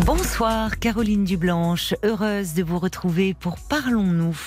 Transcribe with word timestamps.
Bonsoir 0.00 0.78
Caroline 0.78 1.24
Dublanche, 1.24 1.94
heureuse 2.02 2.54
de 2.54 2.62
vous 2.62 2.78
retrouver 2.78 3.34
pour 3.34 3.58
Parlons-nous. 3.58 4.38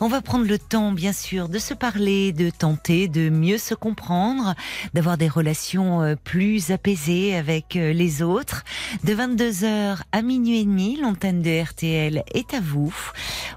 On 0.00 0.06
va 0.06 0.20
prendre 0.20 0.46
le 0.46 0.60
temps 0.60 0.92
bien 0.92 1.12
sûr 1.12 1.48
de 1.48 1.58
se 1.58 1.74
parler, 1.74 2.32
de 2.32 2.50
tenter 2.50 3.08
de 3.08 3.28
mieux 3.28 3.58
se 3.58 3.74
comprendre, 3.74 4.54
d'avoir 4.94 5.18
des 5.18 5.26
relations 5.26 6.02
euh, 6.02 6.14
plus 6.14 6.70
apaisées 6.70 7.34
avec 7.34 7.74
euh, 7.74 7.92
les 7.92 8.22
autres. 8.22 8.62
De 9.02 9.12
22h 9.12 9.98
à 10.12 10.22
minuit 10.22 10.60
et 10.60 10.64
demi, 10.64 10.96
l'antenne 10.96 11.42
de 11.42 11.62
RTL 11.62 12.22
est 12.32 12.54
à 12.54 12.60
vous 12.60 12.94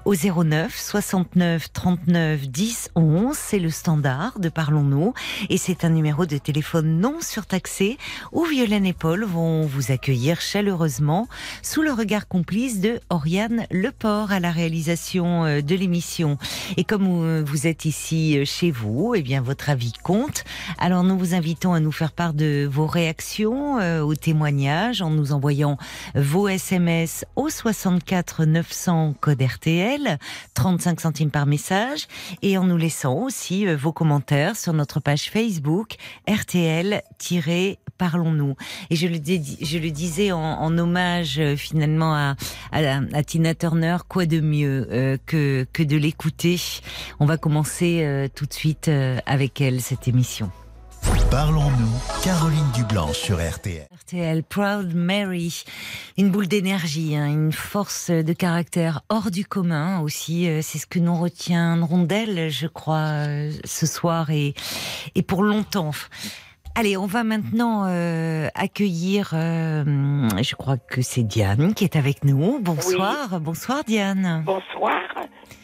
au 0.04 0.14
09 0.14 0.76
69 0.76 1.72
39 1.72 2.48
10 2.48 2.90
11, 2.96 3.36
c'est 3.36 3.58
le 3.58 3.70
standard 3.70 4.40
de 4.40 4.48
Parlons-nous 4.48 5.14
et 5.48 5.58
c'est 5.58 5.84
un 5.84 5.90
numéro 5.90 6.26
de 6.26 6.38
téléphone 6.38 6.98
non 6.98 7.20
surtaxé 7.20 7.98
où 8.32 8.44
Violaine 8.44 8.86
et 8.86 8.92
Paul 8.92 9.24
vont 9.24 9.62
vous 9.62 9.92
accueillir 9.92 10.40
chaleureusement 10.40 11.28
sous 11.62 11.82
le 11.82 11.92
regard 11.92 12.28
complice 12.28 12.80
de 12.80 13.00
Oriane 13.10 13.66
Leport 13.70 14.32
à 14.32 14.40
la 14.40 14.50
réalisation 14.50 15.44
euh, 15.44 15.60
de 15.60 15.74
l'émission. 15.74 16.38
Et 16.76 16.84
comme 16.84 17.06
euh, 17.06 17.42
vous 17.44 17.66
êtes 17.66 17.84
ici 17.84 18.38
euh, 18.38 18.44
chez 18.44 18.70
vous, 18.70 19.14
eh 19.16 19.22
bien 19.22 19.40
votre 19.40 19.70
avis 19.70 19.92
compte. 20.02 20.44
Alors 20.78 21.02
nous 21.04 21.18
vous 21.18 21.34
invitons 21.34 21.72
à 21.72 21.80
nous 21.80 21.92
faire 21.92 22.12
part 22.12 22.34
de 22.34 22.68
vos 22.70 22.86
réactions 22.86 23.76
aux 24.02 24.14
témoignages 24.14 25.02
en 25.02 25.10
nous 25.10 25.32
envoyant 25.32 25.76
vos 26.14 26.48
SMS 26.48 27.24
au 27.36 27.48
64 27.48 28.44
900 28.44 29.14
code 29.20 29.42
RTL, 29.42 30.18
35 30.54 31.00
centimes 31.00 31.30
par 31.30 31.46
message, 31.46 32.06
et 32.42 32.58
en 32.58 32.64
nous 32.64 32.76
laissant 32.76 33.14
aussi 33.14 33.66
vos 33.74 33.92
commentaires 33.92 34.56
sur 34.56 34.72
notre 34.72 35.00
page 35.00 35.30
Facebook 35.30 35.94
RTL-Parlons-nous. 36.28 38.56
Et 38.90 38.96
je 38.96 39.06
le, 39.06 39.90
disais 39.90 40.32
en 40.32 40.78
hommage 40.78 41.25
euh, 41.38 41.56
finalement 41.56 42.14
à, 42.14 42.36
à, 42.72 43.22
Tina 43.24 43.54
Turner, 43.54 43.98
quoi 44.08 44.26
de 44.26 44.40
mieux 44.40 44.88
euh, 44.90 45.16
que, 45.26 45.66
que 45.72 45.82
de 45.82 45.96
l'écouter? 45.96 46.60
On 47.20 47.26
va 47.26 47.36
commencer 47.36 48.02
euh, 48.02 48.28
tout 48.32 48.46
de 48.46 48.52
suite 48.52 48.90
avec 49.26 49.60
elle 49.60 49.80
cette 49.80 50.08
émission. 50.08 50.50
Parlons-nous, 51.30 52.22
Caroline 52.22 52.70
Dublanche 52.74 53.16
sur 53.16 53.36
RTL. 53.36 53.86
RTL, 54.00 54.42
Proud 54.42 54.94
Mary, 54.94 55.64
une 56.18 56.30
boule 56.30 56.48
d'énergie, 56.48 57.16
hein, 57.16 57.26
une 57.26 57.52
force 57.52 58.10
de 58.10 58.32
caractère 58.32 59.02
hors 59.08 59.30
du 59.30 59.44
commun 59.44 60.00
aussi. 60.00 60.48
c'est 60.62 60.78
ce 60.78 60.86
que 60.86 60.98
nous 60.98 61.14
retiendrons 61.14 62.02
d'elle, 62.02 62.50
je 62.50 62.66
crois, 62.66 63.24
ce 63.64 63.86
soir 63.86 64.30
et, 64.30 64.54
et 65.14 65.22
pour 65.22 65.42
longtemps. 65.42 65.92
Allez, 66.78 66.98
on 66.98 67.06
va 67.06 67.24
maintenant 67.24 67.86
euh, 67.86 68.48
accueillir, 68.54 69.30
euh, 69.32 69.82
je 70.42 70.54
crois 70.56 70.76
que 70.76 71.00
c'est 71.00 71.22
Diane 71.22 71.72
qui 71.72 71.84
est 71.84 71.96
avec 71.96 72.22
nous. 72.22 72.58
Bonsoir, 72.60 73.40
bonsoir 73.40 73.82
Diane. 73.82 74.42
Bonsoir, 74.44 75.00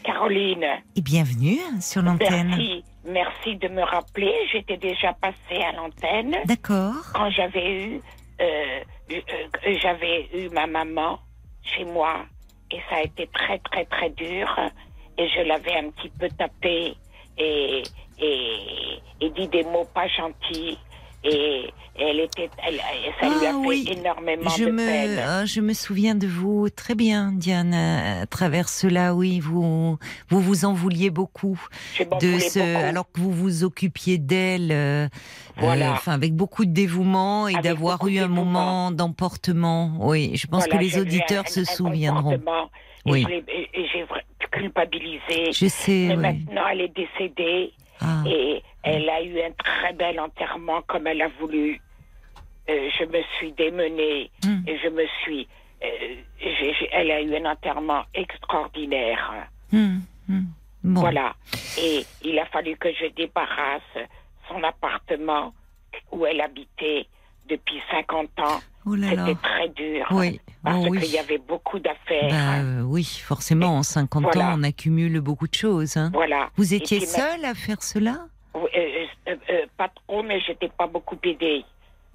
Caroline. 0.04 0.64
Et 0.96 1.02
bienvenue 1.02 1.58
sur 1.82 2.00
l'antenne. 2.00 2.48
Merci, 2.48 2.84
merci 3.04 3.56
de 3.56 3.68
me 3.68 3.82
rappeler. 3.82 4.32
J'étais 4.52 4.78
déjà 4.78 5.12
passée 5.12 5.62
à 5.62 5.72
l'antenne. 5.72 6.34
D'accord. 6.46 7.12
Quand 7.12 7.28
j'avais 7.28 7.84
eu, 7.84 8.00
euh, 8.40 8.80
j'avais 9.82 10.30
eu 10.32 10.48
ma 10.48 10.66
maman 10.66 11.18
chez 11.62 11.84
moi 11.84 12.24
et 12.70 12.78
ça 12.88 12.96
a 12.96 13.02
été 13.02 13.28
très 13.34 13.58
très 13.58 13.84
très 13.84 14.08
dur 14.08 14.48
et 15.18 15.28
je 15.28 15.42
l'avais 15.42 15.76
un 15.76 15.90
petit 15.90 16.08
peu 16.08 16.28
tapé 16.38 16.94
et, 17.36 17.82
et, 18.18 18.56
et 19.20 19.28
dit 19.28 19.48
des 19.48 19.64
mots 19.64 19.86
pas 19.92 20.08
gentils 20.08 20.78
et 21.24 21.70
elle 21.94 22.20
était, 22.20 22.50
elle, 22.66 22.80
ça 23.20 23.28
lui 23.28 23.46
a 23.46 23.52
ah 23.54 23.62
fait 23.68 23.92
énormément 23.92 24.50
je 24.50 24.64
de 24.64 24.70
me, 24.70 24.84
peine. 24.84 25.22
Ah, 25.24 25.44
je 25.44 25.60
me 25.60 25.72
souviens 25.72 26.14
de 26.14 26.26
vous 26.26 26.68
très 26.68 26.94
bien, 26.94 27.32
Diane. 27.32 27.74
À 27.74 28.26
travers 28.26 28.68
cela, 28.68 29.14
oui, 29.14 29.38
vous, 29.38 29.98
vous 30.28 30.40
vous 30.40 30.64
en 30.64 30.72
vouliez 30.72 31.10
beaucoup 31.10 31.60
de 32.20 32.38
ce, 32.38 32.58
beaucoup. 32.58 32.86
alors 32.86 33.12
que 33.12 33.20
vous 33.20 33.30
vous 33.30 33.62
occupiez 33.62 34.18
d'elle, 34.18 34.72
euh, 34.72 35.08
voilà. 35.58 35.90
euh, 35.90 35.92
enfin 35.92 36.12
avec 36.12 36.34
beaucoup 36.34 36.64
de 36.64 36.72
dévouement 36.72 37.46
et 37.46 37.54
d'avoir 37.54 38.06
eu 38.08 38.18
un 38.18 38.28
moment 38.28 38.90
d'emportement. 38.90 39.96
Oui, 40.00 40.32
je 40.34 40.46
pense 40.46 40.64
voilà, 40.64 40.78
que 40.78 40.82
les 40.82 40.98
auditeurs 40.98 41.44
un, 41.46 41.50
se 41.50 41.60
un 41.60 41.64
souviendront. 41.64 42.32
Et 42.32 43.10
oui. 43.10 43.26
J'ai 43.28 44.06
culpabilisé. 44.50 45.52
Je 45.52 45.66
sais. 45.66 46.06
Mais 46.08 46.16
oui. 46.16 46.22
maintenant, 46.22 46.62
elle 46.70 46.82
est 46.82 46.94
décédée. 46.94 47.72
Ah. 48.02 48.22
Et 48.26 48.62
elle 48.82 49.08
a 49.08 49.22
eu 49.22 49.40
un 49.40 49.52
très 49.52 49.92
bel 49.92 50.18
enterrement 50.20 50.82
comme 50.82 51.06
elle 51.06 51.22
a 51.22 51.28
voulu. 51.40 51.80
Euh, 52.68 52.88
je 52.98 53.04
me 53.04 53.22
suis 53.38 53.52
démenée 53.52 54.30
Mm. 54.44 54.68
et 54.68 54.78
je 54.78 54.88
me 54.88 55.04
suis. 55.22 55.48
euh, 55.84 56.14
elle 56.92 57.10
a 57.10 57.20
eu 57.20 57.34
un 57.36 57.44
enterrement 57.50 58.04
extraordinaire. 58.14 59.48
Hum. 59.72 60.02
Bon. 60.84 61.00
Voilà. 61.00 61.34
Et 61.78 62.04
il 62.22 62.38
a 62.38 62.46
fallu 62.46 62.76
que 62.76 62.92
je 62.92 63.06
débarrasse 63.14 63.82
son 64.48 64.62
appartement 64.64 65.52
où 66.10 66.26
elle 66.26 66.40
habitait 66.40 67.06
depuis 67.48 67.80
50 67.90 68.38
ans. 68.40 68.60
Oh 68.84 68.94
là 68.94 69.14
là. 69.14 69.26
C'était 69.26 69.40
très 69.40 69.68
dur. 69.70 70.06
Oui. 70.10 70.40
Parce 70.64 70.76
Oh 70.84 70.88
oui. 70.90 71.00
qu'il 71.00 71.10
y 71.12 71.18
avait 71.18 71.38
beaucoup 71.38 71.78
d'affaires. 71.78 72.28
Bah, 72.30 72.58
euh, 72.62 72.82
oui, 72.82 73.04
forcément, 73.24 73.76
en 73.78 73.82
50 73.82 74.22
Voilà. 74.24 74.48
ans, 74.50 74.54
on 74.58 74.62
accumule 74.62 75.20
beaucoup 75.20 75.46
de 75.48 75.54
choses. 75.54 75.96
hein. 75.96 76.10
Voilà. 76.12 76.50
Vous 76.56 76.74
étiez 76.74 77.00
seule 77.00 77.44
à 77.44 77.54
faire 77.54 77.82
cela? 77.82 78.26
Oui, 78.54 78.68
euh, 78.76 79.34
euh, 79.50 79.66
pas 79.76 79.88
trop, 79.88 80.22
mais 80.22 80.40
j'étais 80.40 80.68
pas 80.68 80.86
beaucoup 80.86 81.16
aidée. 81.24 81.64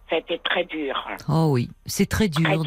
C'était 0.10 0.38
très 0.38 0.64
dur. 0.64 0.96
Oh 1.28 1.50
oui, 1.52 1.70
c'est 1.86 2.08
très 2.08 2.30
dur 2.30 2.64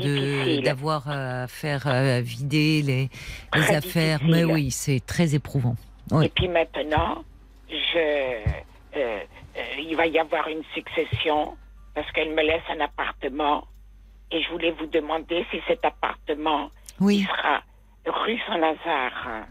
d'avoir 0.62 1.08
à 1.08 1.46
faire 1.48 1.86
à 1.86 2.20
vider 2.20 2.82
les, 2.82 3.08
les 3.54 3.74
affaires, 3.74 4.18
difficile. 4.18 4.30
mais 4.30 4.44
oui, 4.44 4.70
c'est 4.70 5.00
très 5.06 5.34
éprouvant. 5.34 5.74
Oui. 6.10 6.26
Et 6.26 6.28
puis 6.28 6.48
maintenant, 6.48 7.24
je, 7.70 7.98
euh, 8.96 9.20
il 9.78 9.96
va 9.96 10.06
y 10.06 10.18
avoir 10.18 10.48
une 10.48 10.62
succession 10.74 11.56
parce 11.94 12.10
qu'elle 12.12 12.30
me 12.34 12.42
laisse 12.42 12.62
un 12.68 12.80
appartement. 12.80 13.66
Et 14.32 14.42
je 14.42 14.50
voulais 14.50 14.70
vous 14.72 14.86
demander 14.86 15.44
si 15.50 15.60
cet 15.66 15.84
appartement 15.84 16.70
Oui. 17.00 17.26
sera 17.28 17.62
rue 18.06 18.38
Saint-Lazare. 18.46 19.46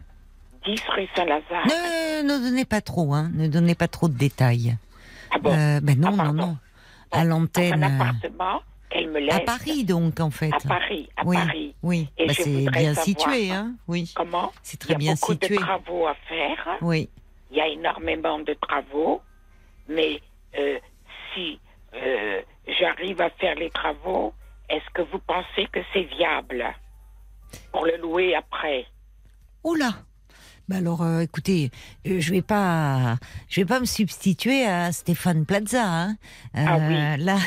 10 0.66 0.82
rue 0.96 1.08
Saint-Lazare. 1.16 1.66
Ne, 1.66 2.24
ne 2.24 2.38
donnez 2.50 2.66
pas 2.66 2.82
trop, 2.82 3.14
hein. 3.14 3.30
Ne 3.34 3.48
donnez 3.48 3.76
pas 3.76 3.88
trop 3.88 4.08
de 4.08 4.18
détails. 4.18 4.78
Ah 5.32 5.40
bon 5.40 5.52
Euh, 5.52 5.80
ben 5.82 6.00
non, 6.00 6.16
Ah, 6.20 6.24
non, 6.26 6.34
non. 6.34 6.58
À 7.12 7.20
Un 7.22 7.24
l'antenne. 7.26 7.84
euh, 7.84 7.88
appartement 7.88 8.62
qu'elle 8.90 9.10
me 9.10 9.20
laisse. 9.20 9.34
À 9.36 9.40
Paris, 9.42 9.84
donc, 9.84 10.20
en 10.20 10.30
fait. 10.32 10.52
À 10.54 10.60
Paris, 10.68 11.10
à 11.18 11.26
oui, 11.26 11.36
Paris. 11.38 11.76
oui. 11.84 12.10
Bah, 12.18 12.34
c'est 12.34 12.66
bien 12.72 12.94
situé, 12.96 13.52
hein. 13.52 13.74
Oui. 13.88 14.12
Comment 14.16 14.52
C'est 14.64 14.82
Il 14.84 14.86
y 14.86 14.88
très 14.88 14.94
a 14.96 14.98
bien 14.98 15.14
beaucoup 15.14 15.34
situé. 15.34 15.56
de 15.58 15.62
travaux 15.62 16.08
à 16.08 16.16
faire. 16.28 16.78
Oui. 16.82 17.10
Il 17.52 17.58
y 17.58 17.62
a 17.62 17.68
énormément 17.68 18.40
de 18.40 18.54
travaux, 18.54 19.22
mais 19.88 20.22
euh, 20.58 20.78
si 21.34 21.60
euh, 21.96 22.42
j'arrive 22.80 23.20
à 23.22 23.30
faire 23.32 23.56
les 23.56 23.70
travaux, 23.72 24.34
est-ce 24.70 24.90
que 24.94 25.02
vous 25.12 25.20
pensez 25.20 25.68
que 25.72 25.80
c'est 25.94 26.04
viable 26.18 26.66
pour 27.72 27.86
le 27.86 27.98
louer 27.98 28.36
après? 28.36 28.86
Oula 29.64 29.92
bah 30.68 30.76
alors, 30.78 31.02
euh, 31.02 31.22
écoutez, 31.22 31.72
euh, 32.06 32.18
je 32.20 32.30
vais 32.32 32.44
pas, 32.44 33.18
je 33.50 33.60
vais 33.62 33.66
pas 33.66 33.80
me 33.80 33.86
substituer 33.86 34.68
à 34.68 34.92
Stéphane 34.92 35.44
Plaza. 35.44 35.84
Hein. 35.84 36.16
Euh, 36.56 36.64
Ah 36.68 36.78
oui. 37.18 37.24
Là, 37.26 37.38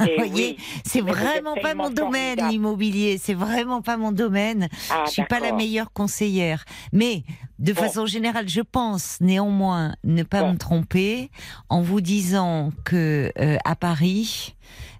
Eh 0.00 0.04
vous 0.18 0.28
voyez, 0.28 0.56
oui. 0.58 0.64
c'est 0.84 1.00
vraiment 1.00 1.54
pas 1.62 1.74
mon 1.74 1.88
domaine 1.88 2.38
l'immobilier. 2.50 3.16
C'est 3.16 3.32
vraiment 3.32 3.80
pas 3.80 3.96
mon 3.96 4.12
domaine. 4.12 4.68
Ah, 4.90 5.04
je 5.06 5.12
suis 5.12 5.24
pas 5.24 5.40
la 5.40 5.52
meilleure 5.52 5.90
conseillère, 5.94 6.66
mais 6.92 7.24
de 7.58 7.72
Bon. 7.72 7.80
façon 7.80 8.04
générale, 8.04 8.46
je 8.46 8.60
pense 8.60 9.22
néanmoins 9.22 9.94
ne 10.04 10.22
pas 10.22 10.42
Bon. 10.42 10.52
me 10.52 10.58
tromper 10.58 11.30
en 11.70 11.80
vous 11.80 12.02
disant 12.02 12.72
que 12.84 13.32
euh, 13.38 13.56
à 13.64 13.74
Paris, 13.74 14.54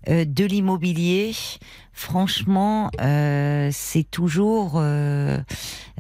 euh, 0.09 0.25
de 0.27 0.45
l'immobilier, 0.45 1.33
franchement, 1.93 2.91
euh, 3.01 3.69
c'est 3.73 4.09
toujours 4.11 4.75
euh, 4.77 5.39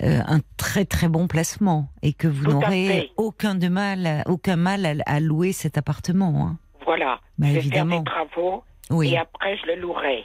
un 0.03 0.41
très 0.56 0.85
très 0.85 1.08
bon 1.08 1.26
placement 1.26 1.88
et 2.03 2.12
que 2.12 2.29
vous 2.29 2.44
n'aurez 2.44 3.11
aucun 3.17 3.55
de 3.55 3.69
mal, 3.69 4.23
aucun 4.26 4.56
mal 4.56 4.87
à, 4.87 4.94
à 5.06 5.20
louer 5.20 5.53
cet 5.53 5.79
appartement. 5.79 6.47
hein. 6.47 6.58
Voilà. 6.85 7.20
Bah, 7.38 7.47
je 7.49 7.53
vais 7.55 7.58
évidemment. 7.58 8.05
faire 8.05 8.05
des 8.05 8.11
travaux 8.35 8.64
Oui. 8.91 9.12
et 9.12 9.19
après 9.19 9.56
je 9.58 9.67
le 9.67 9.76
louerai. 9.81 10.25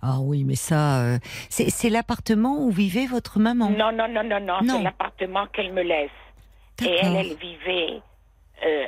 Ah 0.00 0.18
oui, 0.20 0.44
mais 0.44 0.54
ça, 0.54 1.00
euh, 1.00 1.18
c'est 1.48 1.90
l'appartement 1.90 2.60
où 2.60 2.70
vivait 2.70 3.06
votre 3.06 3.40
maman? 3.40 3.68
Non, 3.70 3.90
non, 3.90 4.06
non, 4.08 4.22
non, 4.22 4.38
non, 4.40 4.58
Non. 4.62 4.76
c'est 4.76 4.82
l'appartement 4.84 5.46
qu'elle 5.52 5.72
me 5.72 5.82
laisse. 5.82 6.10
Et 6.80 6.96
elle, 7.02 7.16
elle 7.16 7.36
vivait 7.36 8.00
euh, 8.64 8.84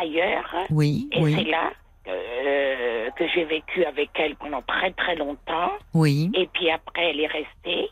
ailleurs. 0.00 0.54
Oui, 0.70 1.08
Et 1.10 1.20
oui. 1.20 1.34
c'est 1.36 1.50
là 1.50 1.72
euh, 2.08 3.10
que 3.12 3.26
j'ai 3.28 3.44
vécu 3.44 3.84
avec 3.84 4.10
elle 4.14 4.34
pendant 4.36 4.62
très 4.62 4.90
très 4.92 5.14
longtemps. 5.16 5.72
Oui, 5.94 6.30
Et 6.34 6.46
puis 6.48 6.70
après, 6.70 7.10
elle 7.10 7.20
est 7.20 7.26
restée. 7.26 7.88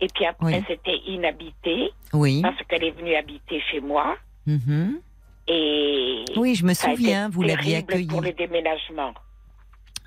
Et 0.00 0.06
puis 0.14 0.26
après, 0.26 0.58
Oui. 0.58 0.64
c'était 0.68 0.96
inhabité 1.06 1.90
oui. 2.12 2.40
parce 2.42 2.56
qu'elle 2.68 2.84
est 2.84 2.92
venue 2.92 3.14
habiter 3.16 3.60
chez 3.70 3.80
moi. 3.80 4.16
mhm. 4.46 5.00
Et 5.50 6.24
Oui, 6.36 6.54
je 6.54 6.64
me 6.66 6.74
souviens, 6.74 7.30
vous 7.30 7.40
l'aviez 7.42 7.82
terrible 7.82 7.92
accueilli. 7.92 8.06
pour 8.06 8.20
le 8.20 8.32
déménagement. 8.32 9.14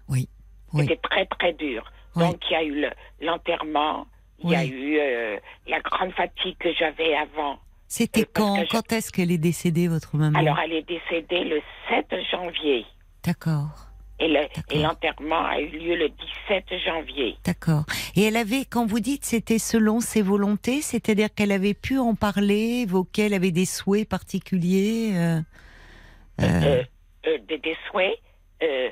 Oui, 0.08 0.30
oui. 0.74 0.84
C'était 0.84 0.98
très 1.02 1.26
très 1.26 1.54
dur. 1.54 1.84
Oui. 2.16 2.24
Donc 2.24 2.38
il 2.50 2.54
y 2.54 2.56
a 2.56 2.64
eu 2.64 2.82
le- 2.82 2.92
l'enterrement, 3.26 4.06
il 4.44 4.52
y 4.52 4.56
a 4.56 4.64
eu 4.66 4.98
euh, 5.00 5.38
la 5.68 5.80
grande 5.80 6.12
fatigue 6.12 6.58
que 6.60 6.72
j'avais 6.74 7.16
avant. 7.16 7.58
C'était 7.88 8.22
Euh, 8.22 8.26
quand? 8.34 8.64
je- 8.64 8.70
Quand 8.70 8.92
est-ce 8.94 9.12
qu'elle 9.12 9.32
est 9.32 9.38
décédée, 9.38 9.88
votre 9.88 10.16
maman? 10.16 10.38
Alors 10.38 10.60
elle 10.60 10.74
est 10.74 10.88
décédée 10.88 11.44
le 11.44 11.62
7 11.90 12.14
janvier. 12.32 12.86
D'accord, 13.24 13.88
Et 14.20 14.28
le- 14.28 14.82
l'enterrement 14.82 15.46
a 15.46 15.60
eu 15.60 15.68
lieu 15.70 15.96
le 15.96 16.10
17 16.10 16.66
janvier. 16.86 17.36
d'accord. 17.44 17.86
Et 18.16 18.24
elle 18.24 18.36
avait, 18.38 18.66
quand 18.66 18.86
vous 18.86 19.00
dites 19.00 19.26
c'était 19.26 19.60
selon 19.60 20.00
ses 20.00 20.22
volontés, 20.22 20.82
c'est-à-dire 20.82 21.34
qu'elle 21.34 21.52
avait 21.52 21.74
pu 21.76 21.98
en 22.00 22.16
parler, 22.16 22.84
évoquer, 22.88 23.24
elle 23.24 23.34
avait 23.34 23.52
des 23.52 23.66
souhaits 23.66 24.08
particuliers 24.08 25.12
euh, 25.16 25.40
euh, 26.42 26.44
Euh, 26.44 26.84
euh, 27.28 27.38
des, 27.48 27.58
des 27.60 27.76
souhaits, 27.90 28.18
euh, 28.64 28.90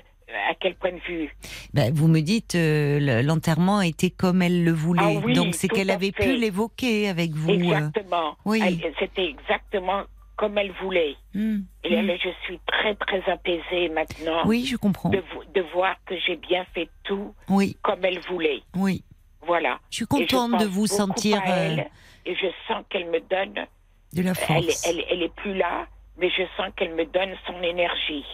à 0.50 0.54
quel 0.60 0.76
point 0.76 0.92
de 0.92 1.00
vue? 1.08 1.36
Ben, 1.74 1.92
Vous 1.94 2.08
me 2.08 2.20
dites 2.22 2.54
euh, 2.54 3.00
le- 3.00 3.22
l'enterrement 3.24 3.82
était 3.82 4.12
comme 4.12 4.44
elle 4.44 4.64
le 4.64 4.72
voulait, 4.72 5.18
Ah 5.18 5.22
oui, 5.26 5.34
donc 5.34 5.56
c'est 5.56 5.68
qu'elle 5.68 5.90
avait 5.90 6.12
fait. 6.12 6.24
pu 6.24 6.36
l'évoquer 6.38 7.10
avec 7.10 7.32
vous. 7.32 7.50
euh. 7.50 7.54
Exactement. 7.54 8.38
oui. 8.46 8.62
Elle- 8.64 8.94
C'était 9.00 9.26
exactement 9.26 10.04
comme 10.40 10.58
elle 10.58 10.72
voulait. 10.82 11.18
Hmm, 11.34 11.60
Et 11.84 12.02
hmm. 12.02 12.12
je 12.24 12.30
suis 12.46 12.60
très 12.66 12.96
très 12.96 13.22
apaisée 13.30 13.90
maintenant 13.90 14.44
Oui, 14.46 14.66
je 14.66 14.78
comprends. 14.78 15.10
de, 15.10 15.18
vo- 15.34 15.44
de 15.54 15.62
voir 15.74 15.98
que 16.06 16.16
j'ai 16.26 16.38
bien 16.38 16.64
fait 16.74 16.88
tout 17.04 17.36
Oui, 17.50 17.76
comme 17.84 18.04
elle 18.06 18.20
voulait. 18.22 18.64
oui. 18.76 19.04
Voilà. 19.42 19.80
Je 19.90 19.96
suis 19.98 20.06
je 20.06 20.10
contente 20.10 20.60
de 20.62 20.66
vous 20.66 20.86
sentir 20.88 21.42
elle, 21.46 21.80
euh, 21.80 22.30
et 22.32 22.36
je 22.36 22.48
sens 22.68 22.84
qu'elle 22.90 23.08
me 23.10 23.20
donne. 23.22 23.66
de 24.14 24.22
la 24.22 24.30
Elle, 24.32 24.36
force. 24.36 24.86
elle, 24.88 25.04
elle 25.10 25.24
est 25.24 25.34
plus 25.36 25.56
là, 25.56 25.88
mais 26.18 26.30
je 26.30 26.44
sens 26.58 26.72
qu'elle 26.76 26.94
me 26.94 27.06
donne 27.06 27.34
son 27.48 27.62
énergie. 27.64 28.26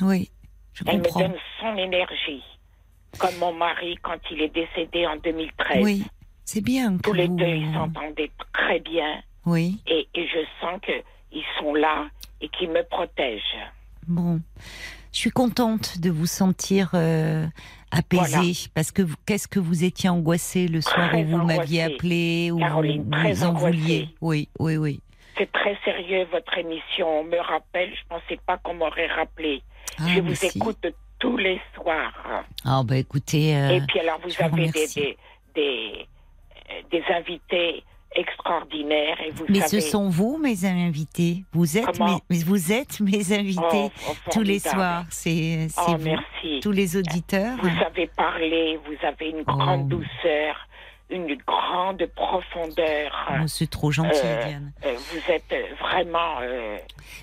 Oui, 0.00 0.30
je 0.72 0.84
Elle 0.86 0.98
me 0.98 1.02
comprends. 1.04 1.20
donne 1.20 1.36
son 1.60 1.76
énergie. 1.76 2.42
Comme 3.18 3.36
mon 3.38 3.52
mari 3.52 3.96
quand 4.02 4.18
il 4.30 4.40
est 4.42 4.54
décédé 4.54 5.06
en 5.06 5.16
2013. 5.16 5.82
Oui, 5.84 6.04
c'est 6.44 6.62
bien 6.64 6.96
que 6.96 7.02
Tous 7.02 7.12
les 7.12 7.26
vous... 7.26 7.36
deux, 7.36 7.44
ils 7.46 7.72
s'entendaient 7.74 8.30
très 8.54 8.78
bien. 8.80 9.20
Oui, 9.44 9.80
Et, 9.88 10.08
et 10.14 10.26
je 10.28 10.38
sens 10.60 10.80
qu'ils 11.32 11.42
sont 11.58 11.74
là 11.74 12.06
et 12.40 12.48
qu'ils 12.48 12.70
me 12.70 12.82
protègent. 12.88 13.58
bon. 14.06 14.40
Je 15.14 15.18
suis 15.18 15.30
contente 15.30 15.98
de 15.98 16.08
vous 16.08 16.24
sentir 16.24 16.88
euh, 16.94 17.46
apaisée 17.90 18.22
Voilà. 18.30 18.52
parce 18.74 18.90
que 18.92 19.02
qu'est-ce 19.26 19.46
que 19.46 19.58
vous 19.60 19.84
étiez 19.84 20.08
angoissée 20.08 20.68
le 20.68 20.80
soir 20.80 21.10
Très 21.10 21.22
où 21.24 21.26
vous 21.26 21.44
m'aviez 21.44 21.82
appelé 21.82 22.50
où 22.50 22.58
Caroline, 22.58 23.04
vous, 23.30 23.44
en 23.44 23.52
vouliez. 23.52 24.08
Oui, 24.22 24.48
oui, 24.58 24.78
oui. 24.78 25.00
C'est 25.36 25.52
très 25.52 25.76
sérieux 25.84 26.26
votre 26.32 26.56
émission. 26.56 27.20
On 27.20 27.24
me 27.24 27.36
rappelle, 27.38 27.90
je 27.94 28.00
pensais 28.08 28.38
pas 28.46 28.56
qu'on 28.56 28.72
m'aurait 28.72 29.08
rappelé. 29.08 29.62
Ah, 29.98 30.04
je 30.08 30.14
mais 30.14 30.20
vous 30.30 30.34
si. 30.34 30.46
écoute 30.56 30.86
tous 31.18 31.36
les 31.36 31.60
soirs. 31.74 32.44
Ah 32.64 32.80
bah 32.82 32.96
écoutez, 32.96 33.54
euh, 33.54 33.68
Et 33.76 33.80
puis 33.82 34.00
alors 34.00 34.18
vous 34.24 34.32
avez 34.42 34.70
des, 34.70 34.86
des, 34.94 35.18
des, 35.54 36.06
euh, 36.70 36.80
des 36.90 37.02
invités 37.14 37.84
extraordinaires 38.16 39.18
et 39.26 39.30
vous 39.30 39.44
mais 39.48 39.60
savez. 39.60 39.80
ce 39.80 39.90
sont 39.90 40.08
vous 40.08 40.38
mes 40.38 40.64
invités. 40.64 41.44
Vous 41.52 41.76
êtes 41.78 41.98
mes, 42.00 42.18
vous 42.44 42.72
êtes 42.72 43.00
mes 43.00 43.32
invités 43.32 43.62
Oh, 43.72 43.90
oh, 44.10 44.12
tous 44.32 44.42
les 44.42 44.58
soirs. 44.58 45.04
C'est 45.10 45.68
c'est 45.68 45.80
Oh, 45.88 45.96
vous, 45.96 46.04
merci. 46.04 46.60
tous 46.62 46.72
les 46.72 46.96
auditeurs. 46.96 47.56
Vous 47.62 47.68
savez 47.78 48.08
parler, 48.16 48.78
vous 48.86 49.06
avez 49.06 49.30
une 49.30 49.42
grande 49.42 49.82
Oh. 49.92 49.96
douceur, 49.96 50.56
une 51.12 51.36
grande 51.46 52.04
profondeur. 52.16 53.28
Oh, 53.30 53.46
c'est 53.46 53.70
trop 53.70 53.90
gentil, 53.92 54.18
Euh, 54.24 54.44
Diane. 54.46 54.72
Euh, 54.84 54.94
vous 54.96 55.32
êtes 55.32 55.52
euh, 55.52 55.62
vraiment 55.80 56.38
euh, 56.40 56.78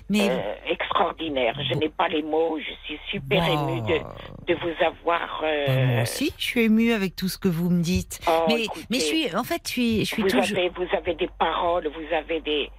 Mais 0.08 0.28
extraordinaire. 0.66 1.54
Je 1.68 1.74
n'ai 1.74 1.88
pas 1.88 2.08
les 2.08 2.22
mots. 2.22 2.58
Je 2.58 2.72
suis 2.86 2.98
super 3.10 3.44
émue 3.44 3.80
de, 3.82 3.98
de 4.46 4.54
vous 4.60 4.84
avoir. 4.84 5.42
bah, 5.42 5.84
moi 5.86 6.02
aussi, 6.02 6.32
je 6.38 6.44
suis 6.44 6.60
émue 6.62 6.92
avec 6.92 7.16
tout 7.16 7.28
ce 7.28 7.38
que 7.38 7.48
vous 7.48 7.68
me 7.70 7.82
dites. 7.82 8.20
oh, 8.28 8.44
mais, 8.48 8.64
écoutez, 8.64 8.86
mais 8.90 8.98
je 9.00 9.04
suis, 9.04 9.36
en 9.36 9.44
fait, 9.44 9.60
je 9.66 9.70
suis, 9.72 10.00
je 10.00 10.14
suis 10.14 10.22
vous, 10.22 10.28
toujours. 10.28 10.56
avez, 10.56 10.68
vous 10.70 10.86
avez 10.96 11.14
des 11.14 11.28
paroles, 11.38 11.88
vous 11.88 12.14
avez 12.14 12.40
des, 12.40 12.70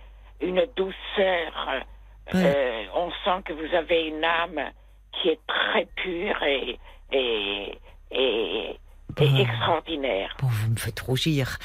une 0.41 0.65
douceur. 0.75 1.83
Ouais. 2.33 2.87
on 2.95 3.09
sent 3.25 3.41
que 3.43 3.51
vous 3.53 3.75
avez 3.75 4.07
une 4.07 4.23
âme 4.23 4.71
qui 5.11 5.29
est 5.29 5.39
très 5.47 5.85
pure 5.97 6.41
et, 6.43 6.79
et, 7.11 7.77
et, 8.11 8.77
et 9.19 9.23
Ouais. 9.23 9.41
extraordinaire. 9.41 10.35
Bon, 10.41 10.47
vous 10.47 10.71
me 10.71 10.75
faites 10.77 10.99
rougir. 10.99 11.57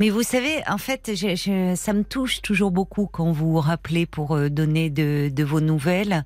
Mais 0.00 0.10
vous 0.10 0.22
savez, 0.22 0.62
en 0.68 0.78
fait, 0.78 1.12
je, 1.14 1.34
je- 1.36 1.74
ça 1.74 1.92
me 1.92 2.04
touche 2.04 2.42
toujours 2.42 2.70
beaucoup 2.70 3.06
quand 3.10 3.32
vous 3.32 3.52
vous 3.52 3.60
rappelez 3.60 4.06
pour 4.06 4.36
euh, 4.36 4.48
donner 4.48 4.90
de, 4.90 5.28
de 5.32 5.44
vos 5.44 5.60
nouvelles. 5.60 6.24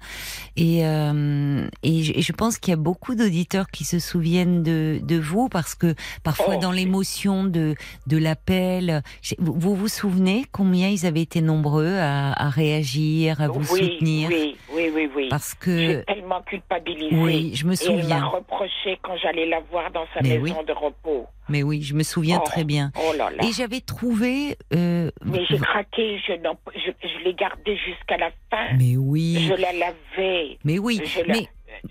Et, 0.56 0.87
euh, 0.87 1.67
et, 1.82 2.02
je, 2.02 2.12
et 2.14 2.23
je 2.23 2.32
pense 2.32 2.58
qu'il 2.58 2.70
y 2.73 2.75
a 2.75 2.78
beaucoup 2.78 3.14
d'auditeurs 3.14 3.69
qui 3.69 3.84
se 3.84 3.99
souviennent 3.99 4.62
de, 4.62 4.99
de 5.02 5.17
vous 5.19 5.49
parce 5.49 5.75
que 5.75 5.94
parfois 6.23 6.55
Oh, 6.56 6.61
dans 6.61 6.70
c'est- 6.70 6.76
l'émotion 6.78 7.44
de, 7.44 7.75
de 8.06 8.17
l'appel, 8.17 9.02
vous, 9.38 9.75
vous 9.75 9.88
souvenez 9.88 10.44
combien 10.52 10.88
ils 10.88 11.06
avaient 11.06 11.23
été 11.23 11.40
nombreux 11.40 11.96
à, 11.99 12.32
à 12.32 12.49
réagir, 12.49 13.40
à 13.40 13.49
vous 13.49 13.61
oui, 13.73 13.81
soutenir? 13.93 14.28
oui, 14.31 14.56
oui, 14.73 14.90
oui, 14.94 15.11
oui. 15.14 15.26
Parce 15.31 15.55
que, 15.55 15.76
J'ai 15.76 16.05
tellement 16.05 16.40
culpabilisé. 16.43 17.17
oui, 17.17 17.52
je 17.55 17.67
me 17.67 17.73
Et 17.75 17.76
elle 17.87 17.96
m'a 17.96 18.02
souviens. 18.02 18.25
reproché 18.26 18.99
quand 19.02 19.17
j'allais 19.23 19.46
la 19.46 19.61
voir 19.70 19.90
dans 19.90 20.06
sa 20.14 20.23
Mais 20.23 20.38
maison 20.38 20.62
de 20.67 20.73
repos. 20.73 21.27
Mais 21.49 21.63
oui, 21.63 21.83
je 21.83 21.95
me 21.95 22.03
souviens 22.03 22.41
Oh. 22.43 22.45
très 22.47 22.65
bien. 22.65 22.91
Oh 22.99 23.13
là 23.17 23.31
là. 23.31 23.45
Et 23.45 23.53
j'avais 23.53 23.81
trouvé. 23.81 24.57
euh, 24.75 25.11
Mais 25.25 25.45
j'ai 25.49 25.59
craqué, 25.59 26.21
je, 26.27 26.33
n'en- 26.43 26.59
je, 26.75 26.91
je 27.09 27.25
l'ai 27.25 27.35
gardée 27.35 27.77
jusqu'à 27.77 28.17
la 28.17 28.31
fin. 28.51 28.77
mais 28.79 28.97
oui. 28.97 29.47
Je 29.49 29.55
la 29.55 29.73
lavais, 29.73 30.59
Mais 30.65 30.79
oui, 30.79 31.01
je 31.05 31.21
la, 31.21 31.35
mais, 31.35 31.47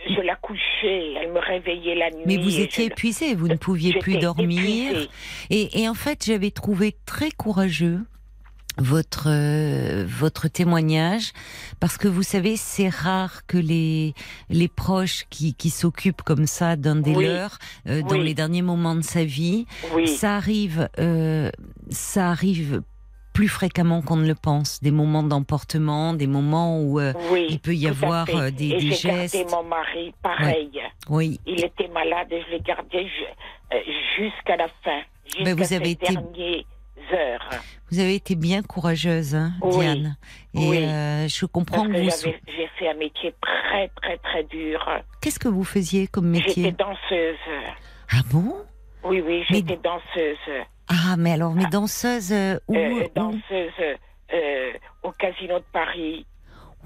je 0.09 0.21
la 0.21 0.35
couchais, 0.35 1.13
elle 1.21 1.31
me 1.31 1.39
réveillait 1.39 1.95
la 1.95 2.09
nuit. 2.11 2.23
mais 2.25 2.37
vous 2.37 2.59
étiez 2.59 2.85
épuisé, 2.85 3.33
vous 3.35 3.47
ne 3.47 3.55
pouviez 3.55 3.93
plus 3.99 4.17
dormir. 4.17 5.07
et 5.49 5.87
en 5.89 5.93
fait, 5.93 6.25
j'avais 6.25 6.51
trouvé 6.51 6.95
très 7.05 7.31
courageux 7.31 7.99
votre 8.77 9.27
euh, 9.27 10.05
votre 10.07 10.47
témoignage 10.47 11.31
parce 11.79 11.97
que 11.97 12.07
vous 12.07 12.23
savez 12.23 12.57
c'est 12.57 12.89
rare 12.89 13.45
que 13.47 13.57
les 13.57 14.13
les 14.49 14.67
proches 14.67 15.25
qui 15.29 15.53
qui 15.53 15.69
s'occupent 15.69 16.21
comme 16.23 16.45
ça 16.47 16.75
d'un 16.75 16.95
des 16.97 17.15
Oui. 17.15 17.25
leurs 17.25 17.57
euh, 17.87 18.01
dans 18.01 18.17
les 18.17 18.33
derniers 18.33 18.61
moments 18.61 18.95
de 18.95 19.01
sa 19.01 19.23
vie 19.23 19.65
Oui, 19.93 20.07
ça 20.07 20.35
arrive 20.35 20.89
euh, 20.99 21.49
ça 21.89 22.29
arrive 22.31 22.81
plus 23.33 23.47
fréquemment 23.49 24.01
qu'on 24.01 24.15
ne 24.15 24.27
le 24.27 24.35
pense 24.35 24.81
des 24.81 24.91
moments 24.91 25.23
d'emportement 25.23 26.13
des 26.13 26.27
moments 26.27 26.79
où 26.81 26.99
euh, 26.99 27.13
oui. 27.31 27.47
il 27.49 27.59
peut 27.59 27.75
y 27.75 27.87
avoir 27.87 28.27
euh, 28.29 28.49
des, 28.51 28.69
et 28.69 28.77
des 28.77 28.91
j'ai 28.91 29.07
gardé 29.09 29.21
gestes 29.27 29.51
mon 29.51 29.63
mari 29.63 30.13
pareil. 30.21 30.71
oui 31.09 31.39
Il 31.45 31.63
était 31.63 31.87
malade 31.89 32.27
et 32.31 32.41
je 32.45 32.51
l'ai 32.51 32.61
gardé 32.61 33.03
ju- 33.07 33.81
jusqu'à 34.17 34.55
la 34.55 34.67
fin, 34.83 35.01
jusqu'à 35.25 35.43
Ben, 35.43 35.53
vous 35.55 35.73
avez 35.73 35.91
été- 35.91 36.15
heures. 37.13 37.49
Vous 37.91 37.99
avez 37.99 38.15
été 38.15 38.35
bien 38.35 38.61
courageuse, 38.63 39.35
hein, 39.35 39.51
Oui. 39.61 39.75
Diane. 39.79 40.17
Et 40.53 40.67
Oui. 40.69 40.83
euh, 40.85 41.27
je 41.27 41.45
comprends 41.45 41.85
Parce 41.87 42.23
que 42.23 42.29
que 42.29 42.35
vous. 42.35 42.37
j'ai 42.57 42.67
fait 42.79 42.89
un 42.89 42.93
métier 42.95 43.33
très, 43.41 43.87
très, 44.01 44.17
très 44.17 44.43
dur. 44.43 44.83
Qu'est-ce 45.21 45.39
que 45.39 45.47
vous 45.47 45.63
faisiez 45.63 46.07
comme 46.07 46.33
J'étais 46.35 46.47
métier 46.47 46.71
danseuse. 46.71 47.37
Ah 48.11 48.21
bon? 48.31 48.55
Oui, 49.03 49.21
oui, 49.21 49.43
Mais- 49.49 49.57
j'étais 49.57 49.77
danseuse. 49.77 50.65
Ah, 50.87 51.15
mais 51.17 51.33
alors, 51.33 51.53
mes 51.53 51.65
danseuses 51.67 52.31
euh, 52.31 52.59
où, 52.67 52.75
Euh, 52.75 53.07
danseuse 53.15 53.71
euh, 54.33 54.71
au 55.03 55.11
Casino 55.11 55.59
de 55.59 55.65
Paris, 55.71 56.25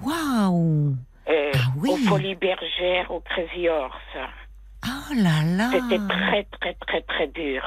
Waouh 0.03 0.95
Ah 1.27 1.31
oui. 1.77 1.89
aux 1.91 1.97
Folies 2.09 2.35
Bergères, 2.35 3.11
au 3.11 3.19
Crazy 3.21 3.67
Horse. 3.69 4.17
Oh 4.85 5.13
là 5.15 5.43
là 5.45 5.69
C'était 5.71 6.01
très, 6.07 6.43
très, 6.45 6.73
très, 6.75 7.01
très 7.01 7.27
dur. 7.27 7.61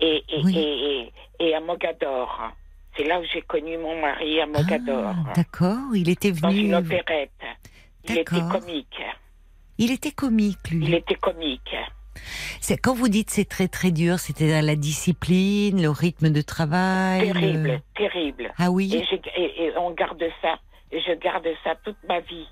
Et, 0.00 0.22
et, 0.28 0.42
Oui. 0.44 0.58
et, 0.58 1.12
et, 1.40 1.54
à 1.54 1.60
Mogador. 1.60 2.52
C'est 2.96 3.04
là 3.04 3.20
où 3.20 3.24
j'ai 3.32 3.42
connu 3.42 3.78
mon 3.78 4.00
mari, 4.00 4.40
à 4.40 4.46
Mogador. 4.46 5.14
Ah, 5.28 5.32
D'accord, 5.36 5.78
il 5.94 6.08
était 6.08 6.32
dans 6.32 6.48
venu. 6.50 6.60
une 6.62 6.74
opérette. 6.74 7.30
Il 8.08 8.18
était 8.18 8.40
comique. 8.50 9.00
Il 9.78 9.92
était 9.92 10.10
comique, 10.12 10.70
lui. 10.70 10.86
Il 10.86 10.94
était 10.94 11.14
comique. 11.14 11.76
C'est 12.60 12.76
quand 12.76 12.94
vous 12.94 13.08
dites 13.08 13.30
c'est 13.30 13.44
très 13.44 13.68
très 13.68 13.92
dur, 13.92 14.18
c'était 14.18 14.50
dans 14.50 14.64
la 14.66 14.74
discipline, 14.74 15.80
le 15.80 15.90
rythme 15.90 16.30
de 16.30 16.40
travail. 16.42 17.32
Terrible, 17.32 17.68
le- 17.68 17.78
terrible. 17.96 18.52
Ah 18.58 18.70
oui. 18.72 18.92
Et, 18.92 19.04
j'ai- 19.08 19.22
et- 19.40 19.64
et 19.66 19.76
on 19.78 19.92
garde 19.92 20.22
ça. 20.42 20.56
Et 20.90 21.00
je 21.00 21.12
garde 21.20 21.46
ça 21.62 21.74
toute 21.84 21.96
ma 22.08 22.18
vie. 22.20 22.46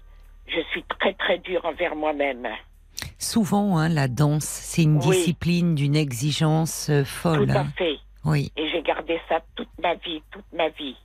Je 0.46 0.60
suis 0.70 0.84
très, 1.00 1.14
très 1.14 1.38
dure 1.38 1.64
envers 1.64 1.96
moi-même. 1.96 2.46
Souvent, 3.18 3.78
hein, 3.78 3.88
la 3.88 4.06
danse, 4.08 4.44
c'est 4.44 4.82
une 4.82 4.98
Oui. 4.98 5.16
discipline 5.16 5.74
d'une 5.74 5.96
exigence 5.96 6.88
euh, 6.90 7.00
Tout 7.02 7.06
folle. 7.08 7.50
à 7.50 7.60
hein. 7.60 7.66
fait. 7.76 7.96
Oui. 8.26 8.50
Et 8.56 8.68
j'ai 8.70 8.82
gardé 8.82 9.20
ça 9.28 9.40
toute 9.54 9.68
ma 9.82 9.94
vie, 9.94 10.22
toute 10.30 10.44
ma 10.52 10.68
vie. 10.70 10.96